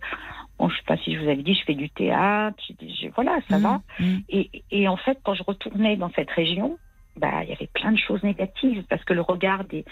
Bon, 0.61 0.69
je 0.69 0.77
sais 0.77 0.83
pas 0.87 0.97
si 0.99 1.15
je 1.15 1.19
vous 1.21 1.29
avais 1.29 1.43
dit, 1.43 1.55
je 1.55 1.65
fais 1.65 1.75
du 1.75 1.89
théâtre. 1.91 2.57
des- 2.79 2.91
j'ai- 2.91 3.09
voilà, 3.09 3.39
ça 3.49 3.59
Mmh, 3.59 3.63
va. 3.63 3.81
mmh. 3.99 4.17
Et, 4.29 4.51
et 4.71 4.89
en 4.89 4.97
fait, 4.97 5.19
quand 5.25 5.35
je 5.35 5.43
retournais 5.43 5.97
dans 5.97 6.11
cette 6.11 6.31
région, 6.31 6.79
bah, 7.17 7.43
il 7.45 7.49
y 7.49 7.53
avait 7.53 7.71
plein 7.73 7.93
de 7.93 7.99
choses 7.99 8.23
négatives 8.23 8.85
parce 8.89 9.03
que 9.05 9.15
le 9.15 9.23
regard 9.23 9.65
des 9.65 9.85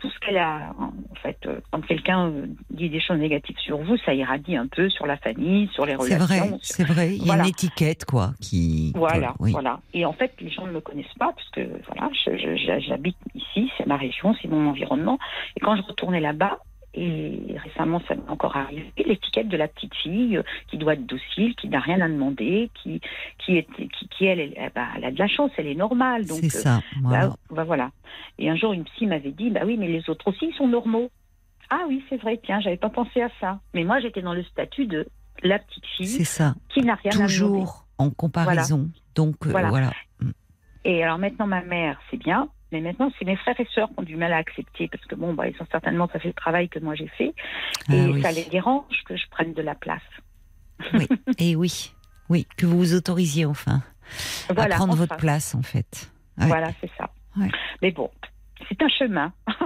tout 0.00 0.10
ce 0.10 0.18
qu'elle 0.18 0.36
a, 0.36 0.74
en 0.78 1.14
fait, 1.22 1.38
euh, 1.46 1.60
quand 1.70 1.80
quelqu'un 1.80 2.28
euh, 2.28 2.46
dit 2.68 2.90
des 2.90 3.00
choses 3.00 3.16
négatives 3.18 3.56
sur 3.58 3.78
vous, 3.78 3.96
ça 4.04 4.12
irradie 4.12 4.54
un 4.54 4.66
peu 4.66 4.90
sur 4.90 5.06
la 5.06 5.16
famille, 5.16 5.68
sur 5.72 5.86
les 5.86 5.92
C'est 5.92 6.16
relations. 6.16 6.26
vrai, 6.26 6.48
sur- 6.48 6.58
c'est 6.76 6.84
vrai. 6.84 7.16
Il 7.16 7.26
y 7.26 7.30
a 7.30 7.36
une 7.36 7.46
étiquette, 7.46 8.04
quoi, 8.04 8.32
qui. 8.38 8.92
Voilà, 8.94 9.34
oui. 9.38 9.52
voilà. 9.52 9.80
Et 9.94 10.04
en 10.04 10.12
fait, 10.12 10.34
les 10.40 10.50
gens 10.50 10.66
ne 10.66 10.72
me 10.72 10.80
connaissent 10.82 11.14
pas 11.18 11.32
parce 11.34 11.48
que 11.50 11.62
voilà, 11.88 12.10
je- 12.12 12.36
je- 12.36 12.80
j'habite 12.86 13.16
ici, 13.34 13.70
c'est 13.78 13.86
ma 13.86 13.96
région, 13.96 14.34
c'est 14.42 14.48
mon 14.48 14.68
environnement. 14.68 15.18
Et 15.56 15.60
quand 15.60 15.74
je 15.76 15.82
retournais 15.82 16.20
là-bas, 16.20 16.58
et 16.94 17.56
récemment 17.64 18.00
ça 18.06 18.14
m'est 18.14 18.28
encore 18.28 18.56
arrivé, 18.56 18.92
l'étiquette 18.96 19.48
de 19.48 19.56
la 19.56 19.68
petite 19.68 19.94
fille 19.94 20.36
euh, 20.36 20.42
qui 20.68 20.78
doit 20.78 20.94
être 20.94 21.06
docile, 21.06 21.54
qui 21.56 21.68
n'a 21.68 21.80
rien 21.80 22.00
à 22.00 22.08
demander, 22.08 22.70
qui 22.82 23.00
qui 23.38 23.56
est 23.58 23.66
qui, 23.74 24.08
qui, 24.08 24.24
elle, 24.26 24.40
elle, 24.40 24.54
eh 24.56 24.70
ben, 24.74 24.86
elle 24.96 25.04
a 25.04 25.10
de 25.10 25.18
la 25.18 25.26
chance, 25.28 25.50
elle 25.56 25.66
est 25.66 25.74
normale. 25.74 26.24
Donc 26.26 26.38
C'est 26.40 26.56
euh, 26.56 26.60
ça. 26.60 26.80
Voilà. 27.02 27.28
bah, 27.28 27.36
bah, 27.50 27.64
voilà. 27.64 27.90
Et 28.38 28.48
un 28.48 28.56
jour, 28.56 28.72
une 28.72 28.84
psy 28.84 29.06
m'avait 29.06 29.32
dit, 29.32 29.50
bah 29.50 29.60
oui, 29.64 29.76
mais 29.76 29.88
les 29.88 30.08
autres 30.08 30.28
aussi, 30.28 30.46
ils 30.50 30.54
sont 30.54 30.68
normaux. 30.68 31.10
Ah 31.70 31.84
oui, 31.88 32.04
c'est 32.08 32.16
vrai, 32.20 32.40
tiens, 32.44 32.60
j'avais 32.60 32.76
pas 32.76 32.90
pensé 32.90 33.22
à 33.22 33.28
ça. 33.40 33.60
Mais 33.74 33.84
moi, 33.84 33.98
j'étais 34.00 34.22
dans 34.22 34.34
le 34.34 34.44
statut 34.44 34.86
de 34.86 35.06
la 35.42 35.58
petite 35.58 35.86
fille 35.96 36.06
C'est 36.06 36.24
ça. 36.24 36.54
qui 36.68 36.80
n'a 36.82 36.94
rien 36.94 37.10
à 37.12 37.14
demander. 37.14 37.32
Toujours 37.34 37.86
en 37.98 38.10
comparaison. 38.10 38.88
Donc, 39.14 39.46
euh, 39.46 39.50
Voilà. 39.50 39.68
voilà. 39.70 39.90
Et 40.84 41.02
alors 41.02 41.18
maintenant, 41.18 41.46
ma 41.46 41.62
mère, 41.62 41.98
c'est 42.10 42.18
bien, 42.18 42.48
mais 42.74 42.80
maintenant, 42.80 43.10
c'est 43.18 43.24
mes 43.24 43.36
frères 43.36 43.58
et 43.60 43.68
sœurs 43.72 43.88
qui 43.88 43.94
ont 43.98 44.02
du 44.02 44.16
mal 44.16 44.32
à 44.32 44.38
accepter 44.38 44.88
parce 44.88 45.04
que 45.06 45.14
bon, 45.14 45.32
bah, 45.32 45.46
ils 45.48 45.54
ont 45.62 45.66
certainement 45.70 46.08
pas 46.08 46.18
fait 46.18 46.28
le 46.28 46.34
travail 46.34 46.68
que 46.68 46.80
moi 46.80 46.96
j'ai 46.96 47.06
fait. 47.16 47.32
Ah 47.88 47.94
et 47.94 48.06
oui. 48.06 48.20
ça 48.22 48.32
les 48.32 48.42
dérange 48.44 48.84
que 49.06 49.16
je 49.16 49.28
prenne 49.30 49.52
de 49.54 49.62
la 49.62 49.76
place. 49.76 50.02
Oui. 50.92 51.06
Et 51.38 51.54
oui. 51.54 51.92
Oui. 52.28 52.46
Que 52.56 52.66
vous 52.66 52.78
vous 52.78 52.94
autorisiez, 52.94 53.46
enfin, 53.46 53.80
Voilà, 54.52 54.74
à 54.74 54.78
prendre 54.78 54.96
votre 54.96 55.16
place, 55.16 55.54
en 55.54 55.62
fait. 55.62 56.10
Ouais. 56.38 56.46
Voilà, 56.48 56.70
c'est 56.80 56.90
ça. 56.98 57.10
Ouais. 57.36 57.48
Mais 57.80 57.92
bon, 57.92 58.10
c'est 58.68 58.82
un 58.82 58.88
chemin. 58.88 59.32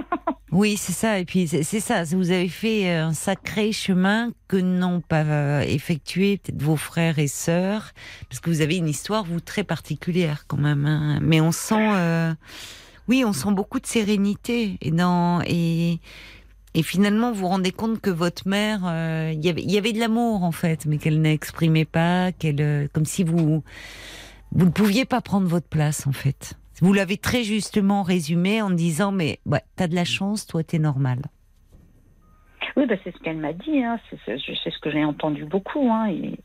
Oui, 0.51 0.77
c'est 0.77 0.93
ça. 0.93 1.19
Et 1.19 1.25
puis 1.25 1.47
c'est 1.47 1.79
ça. 1.79 2.03
Vous 2.05 2.31
avez 2.31 2.49
fait 2.49 2.91
un 2.91 3.13
sacré 3.13 3.71
chemin 3.71 4.31
que 4.47 4.57
n'ont 4.57 4.99
pas 4.99 5.23
euh, 5.23 5.59
effectué 5.61 6.37
peut-être 6.37 6.59
vos 6.59 6.75
frères 6.75 7.19
et 7.19 7.27
sœurs, 7.27 7.91
parce 8.27 8.39
que 8.39 8.49
vous 8.49 8.61
avez 8.61 8.77
une 8.77 8.87
histoire 8.87 9.23
vous 9.25 9.41
très 9.41 9.63
particulière 9.63 10.45
quand 10.47 10.57
même. 10.57 10.87
hein. 10.87 11.19
Mais 11.21 11.39
on 11.39 11.51
sent, 11.51 11.75
euh, 11.93 12.33
Oui, 13.09 13.25
on 13.25 13.33
sent 13.33 13.51
beaucoup 13.51 13.79
de 13.79 13.87
sérénité 13.87 14.77
et 14.81 14.91
dans 14.91 15.41
et 15.45 15.99
et 16.75 16.83
finalement 16.83 17.31
vous 17.31 17.39
vous 17.39 17.47
rendez 17.47 17.71
compte 17.71 17.99
que 17.99 18.11
votre 18.11 18.47
mère, 18.47 18.81
euh, 18.85 19.31
il 19.33 19.43
y 19.43 19.49
avait 19.49 19.63
il 19.63 19.71
y 19.71 19.79
avait 19.79 19.93
de 19.93 19.99
l'amour 19.99 20.43
en 20.43 20.51
fait, 20.51 20.85
mais 20.85 20.99
qu'elle 20.99 21.19
n'exprimait 21.19 21.85
pas, 21.85 22.31
qu'elle 22.31 22.61
euh, 22.61 22.87
comme 22.93 23.05
si 23.05 23.23
vous 23.23 23.63
vous 24.51 24.65
ne 24.65 24.69
pouviez 24.69 25.05
pas 25.05 25.21
prendre 25.21 25.47
votre 25.47 25.67
place 25.67 26.05
en 26.05 26.11
fait. 26.11 26.53
Vous 26.81 26.93
l'avez 26.93 27.17
très 27.17 27.43
justement 27.43 28.03
résumé 28.03 28.61
en 28.61 28.69
disant 28.69 29.11
mais 29.11 29.39
ouais, 29.47 29.63
t'as 29.75 29.87
de 29.87 29.95
la 29.95 30.05
chance, 30.05 30.45
toi 30.45 30.63
t'es 30.63 30.77
normal. 30.77 31.19
Oui, 32.77 32.85
bah, 32.85 32.95
c'est 33.03 33.11
ce 33.11 33.19
qu'elle 33.23 33.37
m'a 33.37 33.53
dit. 33.53 33.83
Hein. 33.83 33.99
C'est 34.25 34.37
ce 34.37 34.79
que 34.79 34.91
j'ai 34.91 35.03
entendu 35.03 35.45
beaucoup. 35.45 35.91
Hein. 35.91 36.09
Et... 36.09 36.39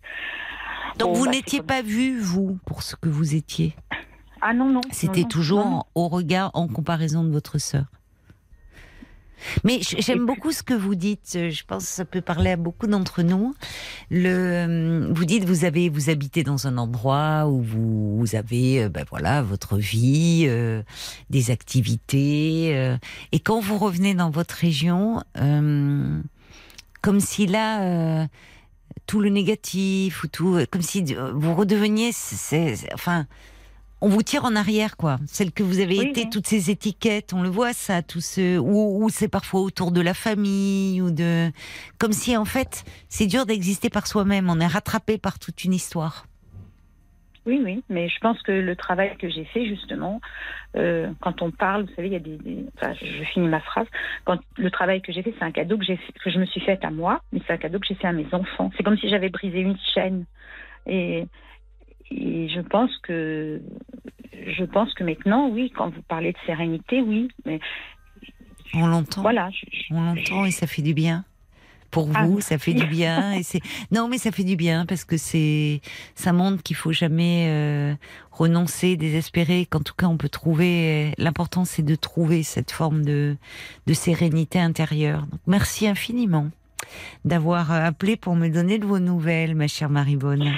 Donc 0.99 1.09
Bon, 1.09 1.13
vous 1.13 1.25
bah, 1.27 1.33
n'étiez 1.33 1.63
pas 1.63 1.83
vu 1.83 2.19
vous 2.19 2.59
pour 2.65 2.83
ce 2.83 2.97
que 2.97 3.11
vous 3.11 3.35
étiez? 3.35 3.77
Ah 4.47 4.53
non, 4.53 4.69
non. 4.71 4.83
C'était 4.93 5.23
non, 5.23 5.29
toujours 5.29 5.65
non, 5.65 5.83
au 5.95 6.09
regard, 6.09 6.51
en 6.53 6.69
comparaison 6.69 7.25
de 7.25 7.31
votre 7.31 7.57
sœur. 7.59 7.87
Mais 9.63 9.81
j'aime 9.83 10.25
beaucoup 10.27 10.53
ce 10.53 10.63
que 10.63 10.75
vous 10.75 10.95
dites. 10.95 11.31
Je 11.51 11.65
pense 11.67 11.85
que 11.85 11.91
ça 11.91 12.05
peut 12.05 12.21
parler 12.21 12.51
à 12.51 12.57
beaucoup 12.57 12.87
d'entre 12.87 13.23
nous. 13.23 13.55
Le, 14.11 14.29
euh, 14.29 15.09
vous 15.13 15.25
dites 15.25 15.45
vous 15.45 15.65
avez 15.65 15.89
vous 15.89 16.09
habitez 16.11 16.43
dans 16.45 16.67
un 16.67 16.77
endroit 16.79 17.47
où 17.47 17.61
vous, 17.63 18.19
vous 18.19 18.37
avez 18.37 18.85
euh, 18.85 18.89
ben 18.89 19.05
voilà 19.11 19.43
votre 19.43 19.77
vie, 19.77 20.45
euh, 20.47 20.83
des 21.31 21.51
activités, 21.51 22.73
euh, 22.75 22.97
et 23.33 23.41
quand 23.41 23.61
vous 23.61 23.77
revenez 23.79 24.15
dans 24.15 24.31
votre 24.31 24.55
région, 24.55 25.23
euh, 25.39 26.21
comme 27.03 27.21
si 27.21 27.47
là 27.47 28.27
tout 29.07 29.21
le 29.21 29.29
négatif 29.29 30.25
ou 30.25 30.29
tout, 30.29 30.59
comme 30.71 30.81
si 30.83 31.03
vous 31.35 31.55
redeveniez, 31.55 32.13
c'est, 32.13 32.77
c'est- 32.77 32.95
enfin, 32.95 33.27
on 34.05 34.09
vous 34.09 34.23
tire 34.23 34.45
en 34.45 34.55
arrière, 34.55 34.97
quoi. 34.99 35.17
Celle 35.27 35.51
que 35.51 35.63
vous 35.63 35.81
avez 35.81 35.99
Oui, 35.99 36.09
été, 36.09 36.23
oui. 36.25 36.31
toutes 36.31 36.47
ces 36.47 36.71
étiquettes, 36.71 37.33
on 37.33 37.43
le 37.43 37.49
voit, 37.49 37.73
ça, 37.73 38.03
tout 38.03 38.21
ce, 38.21 38.59
ou, 38.59 39.03
ou 39.03 39.09
c'est 39.09 39.29
parfois 39.29 39.61
autour 39.63 39.93
de 39.93 40.01
la 40.03 40.13
famille, 40.13 41.01
ou 41.01 41.11
de, 41.11 41.51
comme 41.99 42.13
si 42.13 42.37
en 42.37 42.45
fait, 42.45 42.85
c'est 43.09 43.27
dur 43.27 43.47
d'exister 43.47 43.89
par 43.89 44.07
soi-même. 44.07 44.51
On 44.51 44.61
est 44.61 44.67
rattrapé 44.67 45.17
par 45.17 45.39
toute 45.39 45.65
une 45.65 45.73
histoire. 45.73 46.27
Oui, 47.47 47.61
oui, 47.63 47.83
mais 47.91 48.09
je 48.09 48.19
pense 48.21 48.41
que 48.43 48.53
le 48.53 48.75
travail 48.75 49.17
que 49.19 49.29
j'ai 49.29 49.45
fait, 49.45 49.67
justement, 49.67 50.21
euh, 50.77 51.11
quand 51.21 51.43
on 51.43 51.51
parle, 51.51 51.83
vous 51.85 51.95
savez, 51.95 52.09
il 52.09 52.13
y 52.15 52.17
a 52.17 52.19
des. 52.21 52.37
des- 52.39 52.65
enfin, 52.77 52.95
je, 52.95 53.05
je 53.07 53.25
finis 53.25 53.49
ma 53.49 53.61
phrase. 53.61 53.87
Quand 54.25 54.39
le 54.57 54.71
travail 54.71 55.03
que 55.03 55.13
j'ai 55.13 55.23
fait, 55.23 55.35
c'est 55.39 55.45
un 55.45 55.51
cadeau 55.53 55.77
que, 55.77 55.85
que 55.85 56.31
je 56.31 56.39
me 56.39 56.47
suis 56.47 56.61
fait 56.63 56.83
à 56.85 56.91
moi, 56.91 57.21
mais 57.33 57.41
c'est 57.47 57.53
un 57.53 57.59
cadeau 57.59 57.79
que 57.79 57.87
j'ai 57.87 57.97
fait 57.97 58.07
à 58.09 58.13
mes 58.13 58.27
enfants. 58.33 58.71
C'est 58.77 58.83
comme 58.83 58.97
si 58.99 59.09
j'avais 59.11 59.29
brisé 59.29 59.61
une 59.61 59.77
chaîne. 59.95 60.25
Et, 60.87 61.27
et 62.15 62.49
je 62.49 62.61
pense 62.61 62.91
que. 63.03 63.61
Je 64.47 64.65
pense 64.65 64.93
que 64.95 65.05
maintenant, 65.05 65.49
oui, 65.49 65.73
quand 65.75 65.91
vous 65.91 66.03
parlez 66.03 66.33
de 66.33 66.39
sérénité, 66.47 67.01
oui, 67.01 67.29
mais 67.47 67.61
On 68.75 68.87
l'entend. 68.87 69.23
voilà. 69.23 69.49
je- 69.51 69.67
je- 69.71 69.95
On 69.95 70.03
l'entend 70.03 70.45
et 70.45 70.51
ça 70.51 70.67
fait 70.67 70.83
du 70.83 70.93
bien. 70.95 71.25
Pour 71.91 72.11
Ah, 72.15 72.27
vous, 72.27 72.41
ça 72.41 72.59
fait 72.59 72.75
du 72.75 72.87
bien. 72.87 73.35
Et 73.35 73.45
c'est 73.45 73.61
non, 73.93 74.09
mais 74.09 74.19
ça 74.19 74.33
fait 74.33 74.43
du 74.43 74.57
bien 74.57 74.85
parce 74.85 75.05
que 75.05 75.17
c'est 75.17 75.81
ça 76.17 76.33
montre 76.33 76.61
qu'il 76.65 76.75
faut 76.75 76.91
jamais 76.91 77.47
euh, 77.49 77.95
renoncer, 78.33 78.97
désespérer. 78.97 79.65
Qu'en 79.67 79.79
tout 79.81 79.95
cas, 79.95 80.07
on 80.07 80.17
peut 80.17 80.29
trouver. 80.29 81.13
L'important, 81.19 81.65
c'est 81.65 81.85
de 81.85 81.95
trouver 81.95 82.43
cette 82.43 82.73
forme 82.73 83.05
de 83.05 83.37
de 83.87 83.95
sérénité 83.95 84.59
intérieure. 84.59 85.21
Donc, 85.31 85.41
merci 85.47 85.87
infiniment 85.87 86.49
d'avoir 87.25 87.71
euh, 87.73 87.85
appelé 87.85 88.17
pour 88.17 88.35
me 88.35 88.49
donner 88.49 88.79
de 88.81 88.87
vos 88.87 88.99
nouvelles, 88.99 89.55
ma 89.55 89.69
chère 89.69 89.89
Marie-Bonne. 89.89 90.53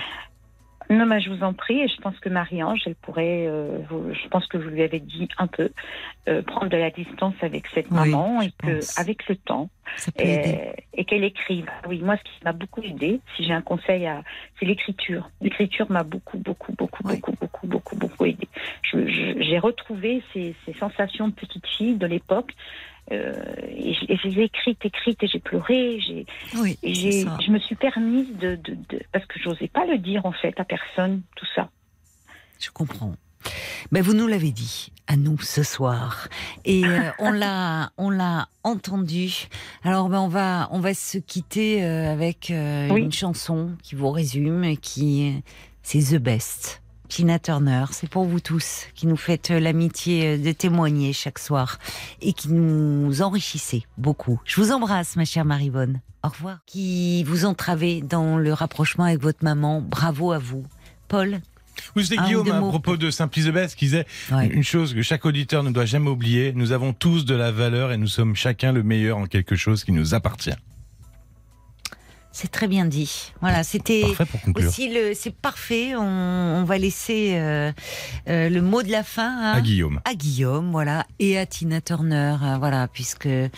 Non, 0.89 1.05
mais 1.07 1.21
je 1.21 1.31
vous 1.31 1.43
en 1.43 1.53
prie, 1.53 1.81
et 1.81 1.89
je 1.89 1.97
pense 2.01 2.17
que 2.21 2.29
Marie-Ange, 2.29 2.83
elle 2.87 2.95
pourrait, 2.95 3.47
euh, 3.49 3.79
vous- 3.91 4.13
je 4.15 4.29
pense 4.29 4.47
que 4.47 4.57
vous 4.57 4.69
lui 4.69 4.83
avez 4.83 5.01
dit 5.01 5.29
un 5.39 5.47
peu, 5.49 5.71
euh, 6.29 6.43
prendre 6.43 6.69
de 6.69 6.77
la 6.77 6.91
distance 6.91 7.35
avec 7.43 7.67
cette 7.75 7.91
Oui, 7.91 7.97
maman 8.11 8.41
et 8.41 8.51
que, 8.59 8.77
pense. 8.77 8.99
avec 8.99 9.29
le 9.29 9.35
temps, 9.37 9.69
peut 10.17 10.23
aider. 10.25 10.59
et, 10.95 11.01
et 11.01 11.05
qu'elle 11.05 11.25
écrive. 11.25 11.67
Oui, 11.89 12.01
moi, 12.01 12.17
ce 12.17 12.23
qui 12.23 12.45
m'a 12.45 12.53
beaucoup 12.53 12.83
aidé, 12.83 13.21
si 13.37 13.45
j'ai 13.45 13.53
un 13.53 13.63
conseil 13.63 14.07
à, 14.07 14.23
c'est 14.59 14.67
l'écriture. 14.67 15.29
L'écriture 15.41 15.91
m'a 15.91 16.05
beaucoup, 16.05 16.39
beaucoup, 16.39 16.73
beaucoup, 16.73 17.03
Oui. 17.05 17.15
beaucoup, 17.17 17.33
beaucoup, 17.41 17.67
beaucoup, 17.67 17.97
beaucoup 17.97 18.25
aidé. 18.25 18.47
J'ai 18.93 19.59
retrouvé 19.59 20.23
ces, 20.33 20.55
ces 20.65 20.73
sensations 20.75 21.29
de 21.29 21.33
petite 21.35 21.67
fille 21.67 21.97
de 21.97 22.07
l'époque. 22.07 22.53
Euh, 23.13 23.33
et 23.69 23.95
je 23.95 24.05
et 24.13 24.17
je 24.17 24.29
les 24.29 24.41
ai 24.41 24.45
écrites, 24.45 24.85
écrites, 24.85 25.23
et 25.23 25.29
j'ai 25.29 25.39
pleuré, 25.39 26.01
j'ai, 26.01 26.27
Oui, 26.57 26.77
j'ai, 26.83 27.23
je 27.23 27.51
me 27.53 27.59
suis 27.61 27.77
permise 27.77 28.27
de, 28.39 28.57
de, 28.57 28.75
de- 28.89 29.01
parce 29.13 29.25
que 29.27 29.39
j'osais 29.41 29.69
pas 29.69 29.87
le 29.87 29.99
dire 29.99 30.27
en 30.27 30.33
fait 30.33 30.59
à 30.59 30.65
personne, 30.65 31.23
tout 31.37 31.47
ça. 31.55 31.71
Je 32.59 32.71
comprends. 32.71 33.15
Ben 33.93 34.03
vous 34.03 34.15
nous 34.15 34.27
l'avez 34.27 34.51
dit 34.51 34.93
à 35.07 35.15
nous 35.17 35.39
ce 35.39 35.63
soir 35.63 36.27
et 36.65 36.85
euh, 36.85 36.99
on 37.21 37.31
l'a 37.31 37.91
on 37.97 38.11
l'a 38.11 38.49
entendu. 38.65 39.47
Alors 39.85 40.09
ben 40.09 40.19
on 40.19 40.27
va 40.29 40.67
on 40.73 40.81
va 40.81 40.93
se 40.95 41.19
quitter 41.19 41.85
euh, 41.85 42.13
avec 42.13 42.51
euh, 42.51 42.89
Oui. 42.91 43.03
une 43.03 43.13
chanson 43.13 43.77
qui 43.85 43.95
vous 43.95 44.11
résume 44.11 44.65
et 44.65 44.77
qui 44.77 45.45
c'est 45.85 46.01
The 46.01 46.17
Best. 46.21 46.83
Tina 47.09 47.39
Turner, 47.39 47.85
c'est 47.93 48.09
pour 48.09 48.25
vous 48.25 48.41
tous 48.41 48.87
qui 48.95 49.07
nous 49.07 49.17
faites 49.17 49.51
euh, 49.51 49.61
l'amitié 49.61 50.27
euh, 50.35 50.39
de 50.39 50.53
témoigner 50.53 51.13
chaque 51.13 51.39
soir 51.39 51.79
et 52.21 52.33
qui 52.33 52.49
nous 52.49 53.23
enrichissez 53.23 53.85
beaucoup. 53.99 54.41
Je 54.45 54.61
vous 54.61 54.73
embrasse, 54.73 55.17
ma 55.17 55.25
chère 55.25 55.45
Marivonne. 55.45 56.01
Au 56.23 56.29
revoir. 56.29 56.59
Qui 56.67 57.23
vous 57.25 57.45
entravez 57.45 58.01
dans 58.03 58.37
le 58.39 58.53
rapprochement 58.53 59.05
avec 59.05 59.21
votre 59.21 59.45
maman. 59.45 59.81
Bravo 59.81 60.33
à 60.33 60.39
vous. 60.39 60.65
Paul, 61.09 61.41
Oui, 61.95 62.05
c'était 62.05 62.21
Guillaume 62.23 62.51
à 62.51 62.59
propos 62.61 62.97
de 62.97 63.11
Simplice 63.11 63.47
qui 63.77 63.85
disait 63.85 64.07
Ouais. 64.33 64.49
une 64.49 64.65
chose 64.65 64.93
que 64.93 65.03
chaque 65.03 65.25
auditeur 65.25 65.63
ne 65.63 65.71
doit 65.71 65.85
jamais 65.85 66.11
oublier. 66.11 66.53
Nous 66.55 66.73
avons 66.73 66.93
tous 66.93 67.25
de 67.25 67.35
la 67.35 67.53
valeur 67.53 67.93
et 67.93 67.97
nous 67.97 68.09
sommes 68.09 68.35
chacun 68.35 68.73
le 68.73 68.83
meilleur 68.83 69.19
en 69.19 69.27
quelque 69.27 69.55
chose 69.55 69.85
qui 69.85 69.93
nous 69.93 70.15
appartient. 70.15 70.55
C'est 72.39 72.51
très 72.51 72.69
bien 72.69 72.85
dit. 72.85 73.33
Voilà, 73.41 73.65
c'était 73.65 74.05
aussi 74.55 74.91
le. 74.93 75.15
C'est 75.15 75.35
parfait. 75.35 75.97
On, 75.97 76.03
on 76.03 76.65
va 76.65 76.77
laisser 76.77 77.31
euh, 77.37 77.73
euh, 78.29 78.51
le 78.51 78.61
mot 78.61 78.83
de 78.83 78.91
la 78.91 79.03
fin 79.03 79.39
à, 79.41 79.55
À 79.55 79.61
Guillaume. 79.63 80.03
à 80.05 80.13
Guillaume, 80.15 80.71
voilà, 80.71 81.07
et 81.19 81.39
à 81.39 81.47
Tina 81.47 81.81
Turner, 81.81 82.37
euh, 82.43 82.59
voilà, 82.59 82.89
puisque 82.89 83.25
euh, 83.25 83.49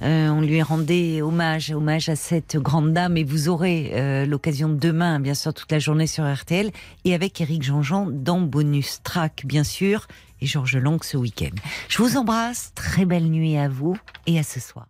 on 0.00 0.40
lui 0.40 0.62
rendait 0.62 1.20
hommage, 1.20 1.72
hommage 1.72 2.08
à 2.10 2.14
cette 2.14 2.56
grande 2.56 2.92
dame. 2.92 3.16
Et 3.16 3.24
vous 3.24 3.48
aurez 3.48 3.90
euh, 3.94 4.24
l'occasion 4.24 4.68
demain, 4.68 5.18
bien 5.18 5.34
sûr, 5.34 5.52
toute 5.52 5.72
la 5.72 5.80
journée 5.80 6.06
sur 6.06 6.22
RTL, 6.32 6.70
et 7.04 7.14
avec 7.16 7.40
Eric 7.40 7.64
Jean-Jean 7.64 8.06
dans 8.08 8.40
bonus 8.40 9.00
track, 9.02 9.42
bien 9.46 9.64
sûr, 9.64 10.06
et 10.40 10.46
Georges 10.46 10.76
Lang 10.76 11.02
ce 11.02 11.16
week-end. 11.16 11.56
Je 11.88 11.98
vous 11.98 12.16
embrasse. 12.16 12.70
Très 12.76 13.04
belle 13.04 13.26
nuit 13.26 13.56
à 13.56 13.68
vous 13.68 13.96
et 14.28 14.38
à 14.38 14.44
ce 14.44 14.60
soir. 14.60 14.86